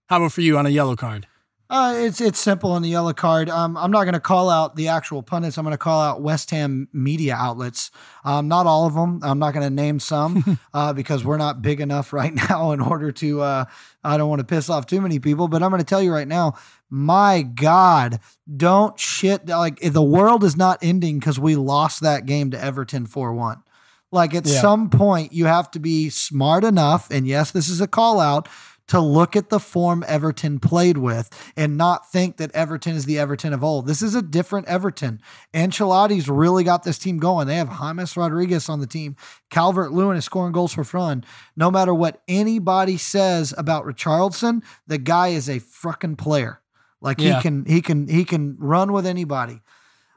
How 0.09 0.17
about 0.17 0.33
for 0.33 0.41
you 0.41 0.57
on 0.57 0.65
a 0.65 0.69
yellow 0.69 0.95
card? 0.95 1.27
Uh, 1.74 1.95
it's 1.95 2.21
it's 2.21 2.39
simple 2.39 2.71
on 2.71 2.84
the 2.84 2.89
yellow 2.89 3.13
card. 3.13 3.49
Um, 3.49 3.76
I'm 3.78 3.89
not 3.89 4.03
going 4.03 4.13
to 4.13 4.19
call 4.19 4.47
out 4.47 4.76
the 4.76 4.89
actual 4.89 5.24
pundits. 5.24 5.57
I'm 5.57 5.63
going 5.63 5.74
to 5.74 5.78
call 5.80 5.99
out 5.99 6.21
West 6.21 6.51
Ham 6.51 6.88
media 6.93 7.34
outlets. 7.34 7.89
Um, 8.24 8.47
not 8.47 8.67
all 8.67 8.86
of 8.86 8.93
them. 8.93 9.21
I'm 9.24 9.39
not 9.39 9.55
going 9.55 9.65
to 9.65 9.74
name 9.74 9.99
some 9.99 10.59
uh, 10.76 10.93
because 10.93 11.26
we're 11.26 11.38
not 11.38 11.63
big 11.63 11.82
enough 11.82 12.13
right 12.13 12.32
now 12.49 12.74
in 12.74 12.80
order 12.80 13.11
to. 13.13 13.41
Uh, 13.41 13.65
I 14.03 14.17
don't 14.17 14.30
want 14.30 14.38
to 14.38 14.45
piss 14.45 14.69
off 14.69 14.86
too 14.86 15.01
many 15.01 15.17
people, 15.17 15.47
but 15.47 15.63
I'm 15.63 15.71
going 15.71 15.82
to 15.82 15.86
tell 15.86 16.03
you 16.03 16.13
right 16.13 16.28
now. 16.28 16.59
My 16.91 17.41
God, 17.41 18.19
don't 18.55 18.99
shit 18.99 19.47
like 19.47 19.80
the 19.80 20.03
world 20.03 20.43
is 20.43 20.55
not 20.55 20.78
ending 20.84 21.17
because 21.17 21.39
we 21.39 21.55
lost 21.55 22.01
that 22.01 22.28
game 22.28 22.51
to 22.51 22.63
Everton 22.63 23.07
four 23.07 23.34
one. 23.34 23.63
Like 24.11 24.36
at 24.36 24.45
yeah. 24.45 24.61
some 24.61 24.91
point, 24.91 25.34
you 25.34 25.45
have 25.45 25.71
to 25.71 25.80
be 25.80 26.11
smart 26.11 26.63
enough, 26.63 27.09
and 27.09 27.26
yes, 27.26 27.49
this 27.49 27.67
is 27.67 27.82
a 27.82 27.88
call 27.88 28.19
out 28.19 28.47
to 28.88 28.99
look 28.99 29.36
at 29.36 29.49
the 29.49 29.59
form 29.59 30.03
Everton 30.07 30.59
played 30.59 30.97
with 30.97 31.29
and 31.55 31.77
not 31.77 32.11
think 32.11 32.38
that 32.38 32.51
Everton 32.51 32.95
is 32.95 33.05
the 33.05 33.17
Everton 33.17 33.53
of 33.53 33.63
old. 33.63 33.88
This 33.88 34.01
is 34.01 34.15
a 34.15 34.21
different 34.21 34.67
Everton. 34.67 35.21
Ancelotti's 35.53 36.29
really 36.29 36.63
got 36.63 36.84
this 36.84 36.99
team 36.99 37.17
going. 37.17 37.47
They 37.47 37.55
have 37.55 37.79
James 37.79 38.17
Rodriguez 38.17 38.69
on 38.69 38.79
the 38.79 38.88
team. 38.88 39.15
Calvert 39.49 39.91
Lewin 39.91 40.17
is 40.17 40.25
scoring 40.25 40.51
goals 40.51 40.73
for 40.73 40.84
fun. 40.84 41.23
No 41.55 41.71
matter 41.71 41.93
what 41.93 42.21
anybody 42.27 42.97
says 42.97 43.53
about 43.57 43.86
Richarlison, 43.86 44.63
the 44.88 44.97
guy 44.97 45.29
is 45.29 45.49
a 45.49 45.59
fucking 45.59 46.17
player. 46.17 46.61
Like 47.01 47.19
yeah. 47.19 47.38
he 47.38 47.41
can 47.41 47.65
he 47.65 47.81
can 47.81 48.07
he 48.07 48.25
can 48.25 48.55
run 48.59 48.93
with 48.93 49.05
anybody. 49.05 49.61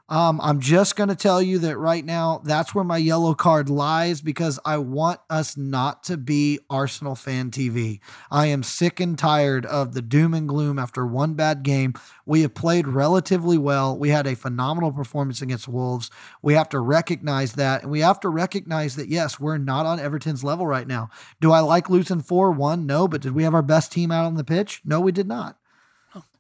Um, 0.09 0.41
I'm 0.41 0.61
just 0.61 0.95
going 0.95 1.09
to 1.09 1.17
tell 1.17 1.43
you 1.43 1.59
that 1.61 1.79
right 1.79 2.05
now, 2.05 2.41
that's 2.45 2.73
where 2.73 2.85
my 2.85 2.97
yellow 2.97 3.35
card 3.35 3.69
lies 3.69 4.21
because 4.21 4.61
I 4.65 4.79
want 4.79 5.19
us 5.29 5.57
not 5.57 6.05
to 6.05 6.17
be 6.17 6.61
Arsenal 6.71 7.17
fan 7.17 7.51
TV. 7.51 7.99
I 8.31 8.47
am 8.47 8.63
sick 8.63 9.01
and 9.01 9.19
tired 9.19 9.67
of 9.67 9.95
the 9.95 10.03
doom 10.03 10.33
and 10.33 10.49
gloom 10.49 10.79
after 10.79 11.05
one 11.05 11.35
bad 11.35 11.65
game. 11.65 11.95
We 12.25 12.43
have 12.43 12.55
played 12.55 12.87
relatively 12.87 13.59
well. 13.59 13.99
We 13.99 14.11
had 14.11 14.29
a 14.29 14.37
phenomenal 14.37 14.93
performance 14.93 15.43
against 15.43 15.67
Wolves. 15.67 16.09
We 16.41 16.55
have 16.55 16.69
to 16.69 16.79
recognize 16.79 17.55
that. 17.55 17.83
And 17.83 17.91
we 17.91 18.01
have 18.01 18.21
to 18.21 18.29
recognize 18.29 18.95
that, 18.95 19.09
yes, 19.09 19.41
we're 19.41 19.59
not 19.59 19.87
on 19.87 19.99
Everton's 19.99 20.45
level 20.45 20.69
right 20.69 20.87
now. 20.87 21.11
Do 21.41 21.51
I 21.51 21.61
like 21.61 21.91
losing 21.91 22.23
4 22.23 22.53
1? 22.53 22.87
No. 22.87 23.09
But 23.09 23.23
did 23.23 23.33
we 23.33 23.43
have 23.43 23.55
our 23.55 23.63
best 23.63 23.91
team 23.91 24.13
out 24.13 24.25
on 24.25 24.35
the 24.35 24.45
pitch? 24.45 24.83
No, 24.85 25.01
we 25.01 25.11
did 25.11 25.27
not. 25.27 25.59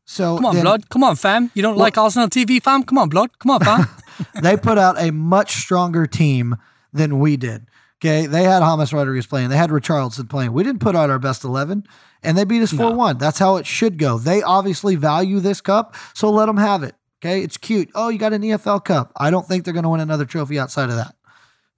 So 0.06 0.36
come 0.36 0.46
on, 0.46 0.54
then, 0.54 0.64
blood. 0.64 0.88
Come 0.88 1.02
on, 1.02 1.16
fam. 1.16 1.50
You 1.54 1.62
don't 1.62 1.74
well, 1.74 1.82
like 1.82 1.98
Arsenal 1.98 2.28
TV, 2.28 2.62
fam? 2.62 2.84
Come 2.84 2.96
on, 2.96 3.08
blood. 3.08 3.38
Come 3.38 3.50
on, 3.50 3.60
fam. 3.60 3.86
they 4.42 4.56
put 4.56 4.78
out 4.78 4.98
a 4.98 5.10
much 5.10 5.54
stronger 5.56 6.06
team 6.06 6.56
than 6.92 7.18
we 7.18 7.36
did. 7.36 7.66
Okay, 8.00 8.26
they 8.26 8.44
had 8.44 8.60
James 8.60 8.92
Rodriguez 8.92 9.26
playing. 9.26 9.48
They 9.48 9.56
had 9.56 9.70
Richarlison 9.70 10.30
playing. 10.30 10.52
We 10.52 10.62
didn't 10.62 10.80
put 10.80 10.94
out 10.94 11.10
our 11.10 11.18
best 11.18 11.44
eleven, 11.44 11.84
and 12.22 12.38
they 12.38 12.44
beat 12.44 12.62
us 12.62 12.70
four 12.70 12.90
no. 12.90 12.96
one. 12.96 13.18
That's 13.18 13.38
how 13.38 13.56
it 13.56 13.66
should 13.66 13.98
go. 13.98 14.18
They 14.18 14.42
obviously 14.42 14.94
value 14.94 15.40
this 15.40 15.60
cup, 15.60 15.96
so 16.14 16.30
let 16.30 16.46
them 16.46 16.58
have 16.58 16.82
it. 16.82 16.94
Okay, 17.20 17.42
it's 17.42 17.56
cute. 17.56 17.90
Oh, 17.94 18.08
you 18.08 18.18
got 18.18 18.32
an 18.32 18.42
EFL 18.42 18.84
Cup. 18.84 19.12
I 19.16 19.30
don't 19.30 19.46
think 19.46 19.64
they're 19.64 19.74
going 19.74 19.84
to 19.84 19.88
win 19.88 20.00
another 20.00 20.26
trophy 20.26 20.58
outside 20.58 20.90
of 20.90 20.96
that. 20.96 21.16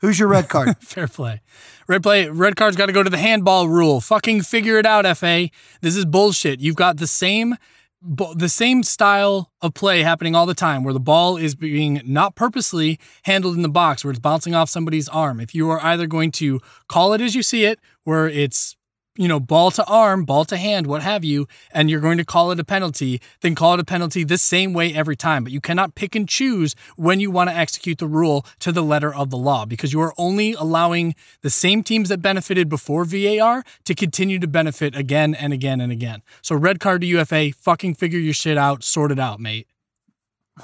Who's 0.01 0.19
your 0.19 0.29
red 0.29 0.49
card? 0.49 0.77
Fair 0.81 1.09
play. 1.09 1.41
Red 1.87 2.03
play. 2.03 2.29
Red 2.29 2.57
card's 2.57 2.77
got 2.77 2.87
to 2.87 2.93
go 2.93 3.03
to 3.03 3.11
the 3.11 3.19
handball 3.19 3.69
rule. 3.69 4.01
Fucking 4.01 4.43
figure 4.43 4.79
it 4.79 4.87
out, 4.87 5.17
FA. 5.17 5.49
This 5.81 5.97
is 5.97 6.05
bullshit. 6.05 6.61
You've 6.61 6.77
got 6.77 6.99
the 6.99 7.07
same 7.07 7.57
the 8.01 8.49
same 8.49 8.83
style 8.83 9.51
of 9.61 9.75
play 9.75 10.03
happening 10.03 10.35
all 10.35 10.47
the 10.47 10.55
time 10.55 10.85
where 10.85 10.95
the 10.95 11.01
ball 11.01 11.37
is 11.37 11.55
being 11.55 12.01
not 12.05 12.37
purposely 12.37 12.99
handled 13.25 13.57
in 13.57 13.63
the 13.63 13.69
box 13.69 14.05
where 14.05 14.11
it's 14.11 14.21
bouncing 14.21 14.55
off 14.55 14.71
somebody's 14.71 15.09
arm. 15.09 15.41
If 15.41 15.55
you 15.55 15.69
are 15.71 15.83
either 15.83 16.07
going 16.07 16.31
to 16.33 16.61
call 16.89 17.13
it 17.13 17.21
as 17.21 17.35
you 17.35 17.43
see 17.43 17.65
it, 17.65 17.81
where 18.05 18.29
it's 18.29 18.77
you 19.19 19.27
know, 19.27 19.41
ball 19.41 19.73
to 19.73 19.85
arm, 19.87 20.25
ball 20.25 20.45
to 20.45 20.57
hand, 20.57 20.87
what 20.87 21.03
have 21.03 21.25
you, 21.25 21.49
and 21.73 21.91
you're 21.91 22.01
going 22.01 22.19
to 22.19 22.25
call 22.25 22.53
it 22.53 22.61
a 22.61 22.65
penalty, 22.65 23.21
then 23.41 23.57
call 23.57 23.75
it 23.75 23.81
a 23.81 23.85
penalty 23.85 24.23
the 24.23 24.39
same 24.39 24.73
way 24.73 24.95
every 24.95 25.17
time. 25.17 25.43
But 25.43 25.53
you 25.53 25.61
cannot 25.61 25.97
pick 25.97 26.15
and 26.15 26.29
choose 26.29 26.77
when 26.97 27.19
you 27.19 27.29
want 27.29 27.51
to 27.51 27.57
execute 27.57 27.99
the 27.99 28.07
rule 28.07 28.47
to 28.61 28.71
the 28.71 28.83
letter 28.83 29.13
of 29.13 29.31
the 29.31 29.37
law 29.37 29.67
because 29.67 29.93
you 29.93 30.01
are 30.01 30.15
only 30.19 30.53
allowing 30.53 31.17
the 31.43 31.51
same 31.51 31.83
teams 31.83 32.11
that 32.11 32.23
benefited 32.23 32.69
before 32.69 33.05
VAR 33.05 33.65
to 33.85 33.95
continue 33.95 34.39
to 34.39 34.47
benefit 34.47 34.95
again 34.95 35.35
and 35.35 35.53
again 35.53 35.81
and 35.81 35.91
again. 35.91 36.23
So 36.41 36.55
red 36.55 36.79
card 36.79 37.01
to 37.01 37.07
UFA, 37.09 37.51
fucking 37.51 37.95
figure 37.97 38.21
your 38.21 38.35
shit 38.35 38.57
out, 38.57 38.85
sort 38.85 39.11
it 39.11 39.19
out, 39.19 39.41
mate. 39.41 39.67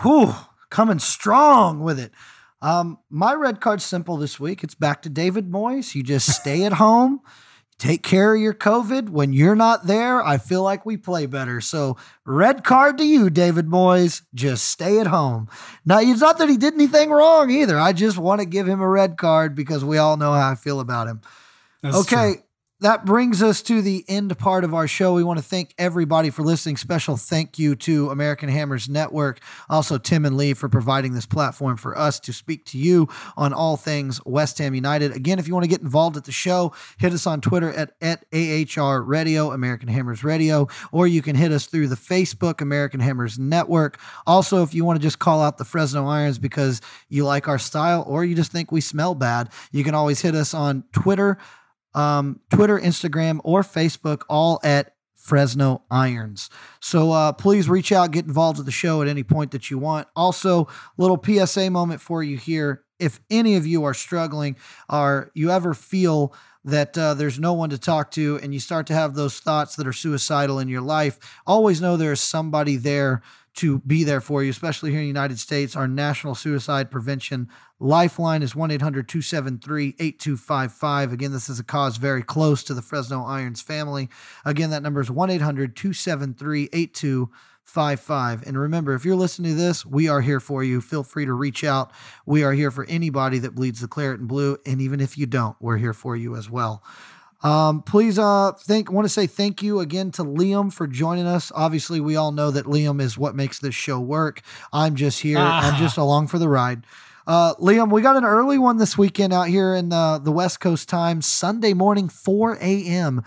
Whew, 0.02 0.32
coming 0.70 1.00
strong 1.00 1.80
with 1.80 1.98
it. 1.98 2.12
Um, 2.62 2.98
my 3.10 3.34
red 3.34 3.60
card's 3.60 3.84
simple 3.84 4.16
this 4.16 4.38
week. 4.38 4.62
It's 4.62 4.76
back 4.76 5.02
to 5.02 5.08
David 5.08 5.50
Moyes. 5.50 5.96
You 5.96 6.04
just 6.04 6.28
stay 6.28 6.64
at 6.64 6.74
home 6.74 7.20
take 7.78 8.02
care 8.02 8.34
of 8.34 8.40
your 8.40 8.54
COVID. 8.54 9.08
When 9.08 9.32
you're 9.32 9.56
not 9.56 9.86
there, 9.86 10.24
I 10.24 10.38
feel 10.38 10.62
like 10.62 10.86
we 10.86 10.96
play 10.96 11.26
better. 11.26 11.60
So, 11.60 11.96
red 12.24 12.64
card 12.64 12.98
to 12.98 13.04
you, 13.04 13.30
David 13.30 13.66
Moyes. 13.66 14.22
Just 14.34 14.64
stay 14.64 14.98
at 15.00 15.06
home. 15.06 15.48
Now, 15.84 16.00
it's 16.00 16.20
not 16.20 16.38
that 16.38 16.48
he 16.48 16.56
did 16.56 16.74
anything 16.74 17.10
wrong 17.10 17.50
either. 17.50 17.78
I 17.78 17.92
just 17.92 18.18
want 18.18 18.40
to 18.40 18.46
give 18.46 18.68
him 18.68 18.80
a 18.80 18.88
red 18.88 19.16
card 19.16 19.54
because 19.54 19.84
we 19.84 19.98
all 19.98 20.16
know 20.16 20.32
how 20.32 20.50
I 20.50 20.54
feel 20.54 20.80
about 20.80 21.08
him. 21.08 21.20
That's 21.82 21.96
okay. 21.96 22.34
True. 22.34 22.42
That 22.84 23.06
brings 23.06 23.42
us 23.42 23.62
to 23.62 23.80
the 23.80 24.04
end 24.08 24.36
part 24.36 24.62
of 24.62 24.74
our 24.74 24.86
show. 24.86 25.14
We 25.14 25.24
want 25.24 25.38
to 25.38 25.44
thank 25.44 25.74
everybody 25.78 26.28
for 26.28 26.42
listening. 26.42 26.76
Special 26.76 27.16
thank 27.16 27.58
you 27.58 27.74
to 27.76 28.10
American 28.10 28.50
Hammers 28.50 28.90
Network, 28.90 29.40
also 29.70 29.96
Tim 29.96 30.26
and 30.26 30.36
Lee 30.36 30.52
for 30.52 30.68
providing 30.68 31.14
this 31.14 31.24
platform 31.24 31.78
for 31.78 31.96
us 31.96 32.20
to 32.20 32.32
speak 32.34 32.66
to 32.66 32.78
you 32.78 33.08
on 33.38 33.54
all 33.54 33.78
things 33.78 34.20
West 34.26 34.58
Ham 34.58 34.74
United. 34.74 35.12
Again, 35.12 35.38
if 35.38 35.48
you 35.48 35.54
want 35.54 35.64
to 35.64 35.70
get 35.70 35.80
involved 35.80 36.18
at 36.18 36.24
the 36.24 36.32
show, 36.32 36.74
hit 36.98 37.14
us 37.14 37.26
on 37.26 37.40
Twitter 37.40 37.72
at, 37.72 37.94
at 38.02 38.26
AHR 38.34 39.02
Radio, 39.02 39.52
American 39.52 39.88
Hammers 39.88 40.22
Radio, 40.22 40.68
or 40.92 41.06
you 41.06 41.22
can 41.22 41.36
hit 41.36 41.52
us 41.52 41.64
through 41.64 41.88
the 41.88 41.96
Facebook 41.96 42.60
American 42.60 43.00
Hammers 43.00 43.38
Network. 43.38 43.98
Also, 44.26 44.62
if 44.62 44.74
you 44.74 44.84
want 44.84 45.00
to 45.00 45.02
just 45.02 45.18
call 45.18 45.40
out 45.40 45.56
the 45.56 45.64
Fresno 45.64 46.06
Irons 46.06 46.38
because 46.38 46.82
you 47.08 47.24
like 47.24 47.48
our 47.48 47.58
style 47.58 48.04
or 48.06 48.26
you 48.26 48.34
just 48.34 48.52
think 48.52 48.70
we 48.70 48.82
smell 48.82 49.14
bad, 49.14 49.48
you 49.72 49.84
can 49.84 49.94
always 49.94 50.20
hit 50.20 50.34
us 50.34 50.52
on 50.52 50.84
Twitter 50.92 51.38
um, 51.94 52.40
Twitter, 52.50 52.78
Instagram, 52.78 53.40
or 53.44 53.62
Facebook, 53.62 54.22
all 54.28 54.60
at 54.62 54.94
Fresno 55.24 55.82
Irons. 55.90 56.50
So 56.80 57.12
uh, 57.12 57.32
please 57.32 57.66
reach 57.66 57.92
out, 57.92 58.10
get 58.10 58.26
involved 58.26 58.58
with 58.58 58.66
the 58.66 58.72
show 58.72 59.00
at 59.00 59.08
any 59.08 59.22
point 59.22 59.52
that 59.52 59.70
you 59.70 59.78
want. 59.78 60.06
Also, 60.14 60.68
little 60.98 61.18
PSA 61.22 61.70
moment 61.70 62.02
for 62.02 62.22
you 62.22 62.36
here. 62.36 62.84
If 62.98 63.20
any 63.30 63.56
of 63.56 63.66
you 63.66 63.84
are 63.84 63.94
struggling, 63.94 64.56
or 64.88 65.30
you 65.34 65.50
ever 65.50 65.72
feel 65.72 66.34
that 66.64 66.96
uh, 66.96 67.14
there's 67.14 67.38
no 67.38 67.54
one 67.54 67.70
to 67.70 67.78
talk 67.78 68.10
to, 68.12 68.38
and 68.42 68.52
you 68.52 68.60
start 68.60 68.86
to 68.88 68.94
have 68.94 69.14
those 69.14 69.40
thoughts 69.40 69.76
that 69.76 69.86
are 69.86 69.92
suicidal 69.92 70.58
in 70.58 70.68
your 70.68 70.82
life, 70.82 71.18
always 71.46 71.80
know 71.80 71.96
there 71.96 72.12
is 72.12 72.20
somebody 72.20 72.76
there 72.76 73.22
to 73.54 73.78
be 73.80 74.02
there 74.04 74.20
for 74.20 74.42
you, 74.42 74.50
especially 74.50 74.90
here 74.90 74.98
in 74.98 75.04
the 75.04 75.08
United 75.08 75.38
States. 75.38 75.76
Our 75.76 75.86
National 75.86 76.34
Suicide 76.34 76.90
Prevention 76.90 77.48
Lifeline 77.78 78.42
is 78.42 78.54
1 78.54 78.70
800 78.70 79.08
273 79.08 79.96
8255. 79.98 81.12
Again, 81.12 81.32
this 81.32 81.48
is 81.48 81.58
a 81.58 81.64
cause 81.64 81.96
very 81.96 82.22
close 82.22 82.64
to 82.64 82.74
the 82.74 82.82
Fresno 82.82 83.24
Irons 83.24 83.62
family. 83.62 84.08
Again, 84.44 84.70
that 84.70 84.82
number 84.82 85.00
is 85.00 85.10
1 85.10 85.30
800 85.30 85.76
273 85.76 86.68
8255. 86.72 88.42
And 88.46 88.58
remember, 88.58 88.94
if 88.94 89.04
you're 89.04 89.14
listening 89.16 89.52
to 89.52 89.60
this, 89.60 89.86
we 89.86 90.08
are 90.08 90.20
here 90.20 90.40
for 90.40 90.64
you. 90.64 90.80
Feel 90.80 91.04
free 91.04 91.26
to 91.26 91.32
reach 91.32 91.62
out. 91.62 91.92
We 92.26 92.42
are 92.42 92.52
here 92.52 92.70
for 92.70 92.84
anybody 92.86 93.38
that 93.40 93.54
bleeds 93.54 93.80
the 93.80 93.88
claret 93.88 94.18
and 94.18 94.28
blue. 94.28 94.56
And 94.66 94.80
even 94.80 95.00
if 95.00 95.16
you 95.16 95.26
don't, 95.26 95.56
we're 95.60 95.78
here 95.78 95.94
for 95.94 96.16
you 96.16 96.36
as 96.36 96.50
well. 96.50 96.82
Um, 97.44 97.82
please, 97.82 98.18
uh, 98.18 98.52
thank. 98.52 98.90
Want 98.90 99.04
to 99.04 99.10
say 99.10 99.26
thank 99.26 99.62
you 99.62 99.80
again 99.80 100.10
to 100.12 100.24
Liam 100.24 100.72
for 100.72 100.86
joining 100.86 101.26
us. 101.26 101.52
Obviously, 101.54 102.00
we 102.00 102.16
all 102.16 102.32
know 102.32 102.50
that 102.50 102.64
Liam 102.64 103.02
is 103.02 103.18
what 103.18 103.36
makes 103.36 103.58
this 103.58 103.74
show 103.74 104.00
work. 104.00 104.40
I'm 104.72 104.96
just 104.96 105.20
here. 105.20 105.36
Ah. 105.38 105.70
I'm 105.70 105.78
just 105.78 105.98
along 105.98 106.28
for 106.28 106.38
the 106.38 106.48
ride. 106.48 106.86
Uh, 107.26 107.54
Liam, 107.56 107.92
we 107.92 108.00
got 108.00 108.16
an 108.16 108.24
early 108.24 108.56
one 108.56 108.78
this 108.78 108.96
weekend 108.96 109.34
out 109.34 109.48
here 109.48 109.74
in 109.74 109.92
uh, 109.92 110.18
the 110.18 110.32
West 110.32 110.60
Coast 110.60 110.88
time, 110.88 111.20
Sunday 111.20 111.74
morning, 111.74 112.08
4 112.08 112.56
a.m. 112.60 113.22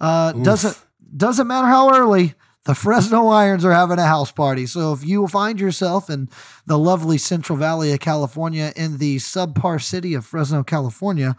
Uh, 0.00 0.32
doesn't 0.32 0.78
doesn't 1.14 1.46
matter 1.46 1.66
how 1.66 1.94
early. 1.94 2.34
The 2.64 2.74
Fresno 2.74 3.28
Irons 3.28 3.64
are 3.64 3.72
having 3.72 3.98
a 3.98 4.04
house 4.04 4.30
party. 4.30 4.66
So 4.66 4.92
if 4.92 5.04
you 5.04 5.26
find 5.26 5.58
yourself 5.58 6.10
in 6.10 6.28
the 6.66 6.78
lovely 6.78 7.16
Central 7.16 7.56
Valley 7.56 7.92
of 7.92 8.00
California 8.00 8.72
in 8.76 8.98
the 8.98 9.16
subpar 9.16 9.82
city 9.82 10.12
of 10.12 10.26
Fresno, 10.26 10.62
California, 10.62 11.36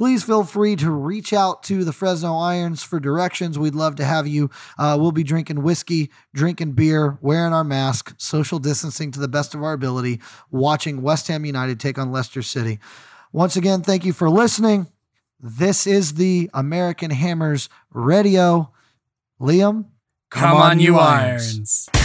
please 0.00 0.24
feel 0.24 0.44
free 0.44 0.74
to 0.74 0.90
reach 0.90 1.34
out 1.34 1.62
to 1.62 1.84
the 1.84 1.92
Fresno 1.92 2.38
Irons 2.38 2.82
for 2.82 2.98
directions. 2.98 3.58
We'd 3.58 3.74
love 3.74 3.96
to 3.96 4.04
have 4.06 4.26
you. 4.26 4.48
Uh, 4.78 4.96
we'll 4.98 5.12
be 5.12 5.22
drinking 5.22 5.62
whiskey, 5.62 6.10
drinking 6.32 6.72
beer, 6.72 7.18
wearing 7.20 7.52
our 7.52 7.64
mask, 7.64 8.14
social 8.16 8.58
distancing 8.58 9.10
to 9.10 9.20
the 9.20 9.28
best 9.28 9.54
of 9.54 9.62
our 9.62 9.74
ability, 9.74 10.22
watching 10.50 11.02
West 11.02 11.28
Ham 11.28 11.44
United 11.44 11.80
take 11.80 11.98
on 11.98 12.12
Leicester 12.12 12.40
City. 12.40 12.78
Once 13.30 13.56
again, 13.56 13.82
thank 13.82 14.06
you 14.06 14.14
for 14.14 14.30
listening. 14.30 14.86
This 15.38 15.86
is 15.86 16.14
the 16.14 16.48
American 16.54 17.10
Hammers 17.10 17.68
Radio. 17.92 18.72
Liam, 19.38 19.84
come, 20.30 20.42
come 20.44 20.56
on, 20.56 20.70
on, 20.70 20.80
you 20.80 20.96
irons. 20.96 21.90
irons. 21.92 21.99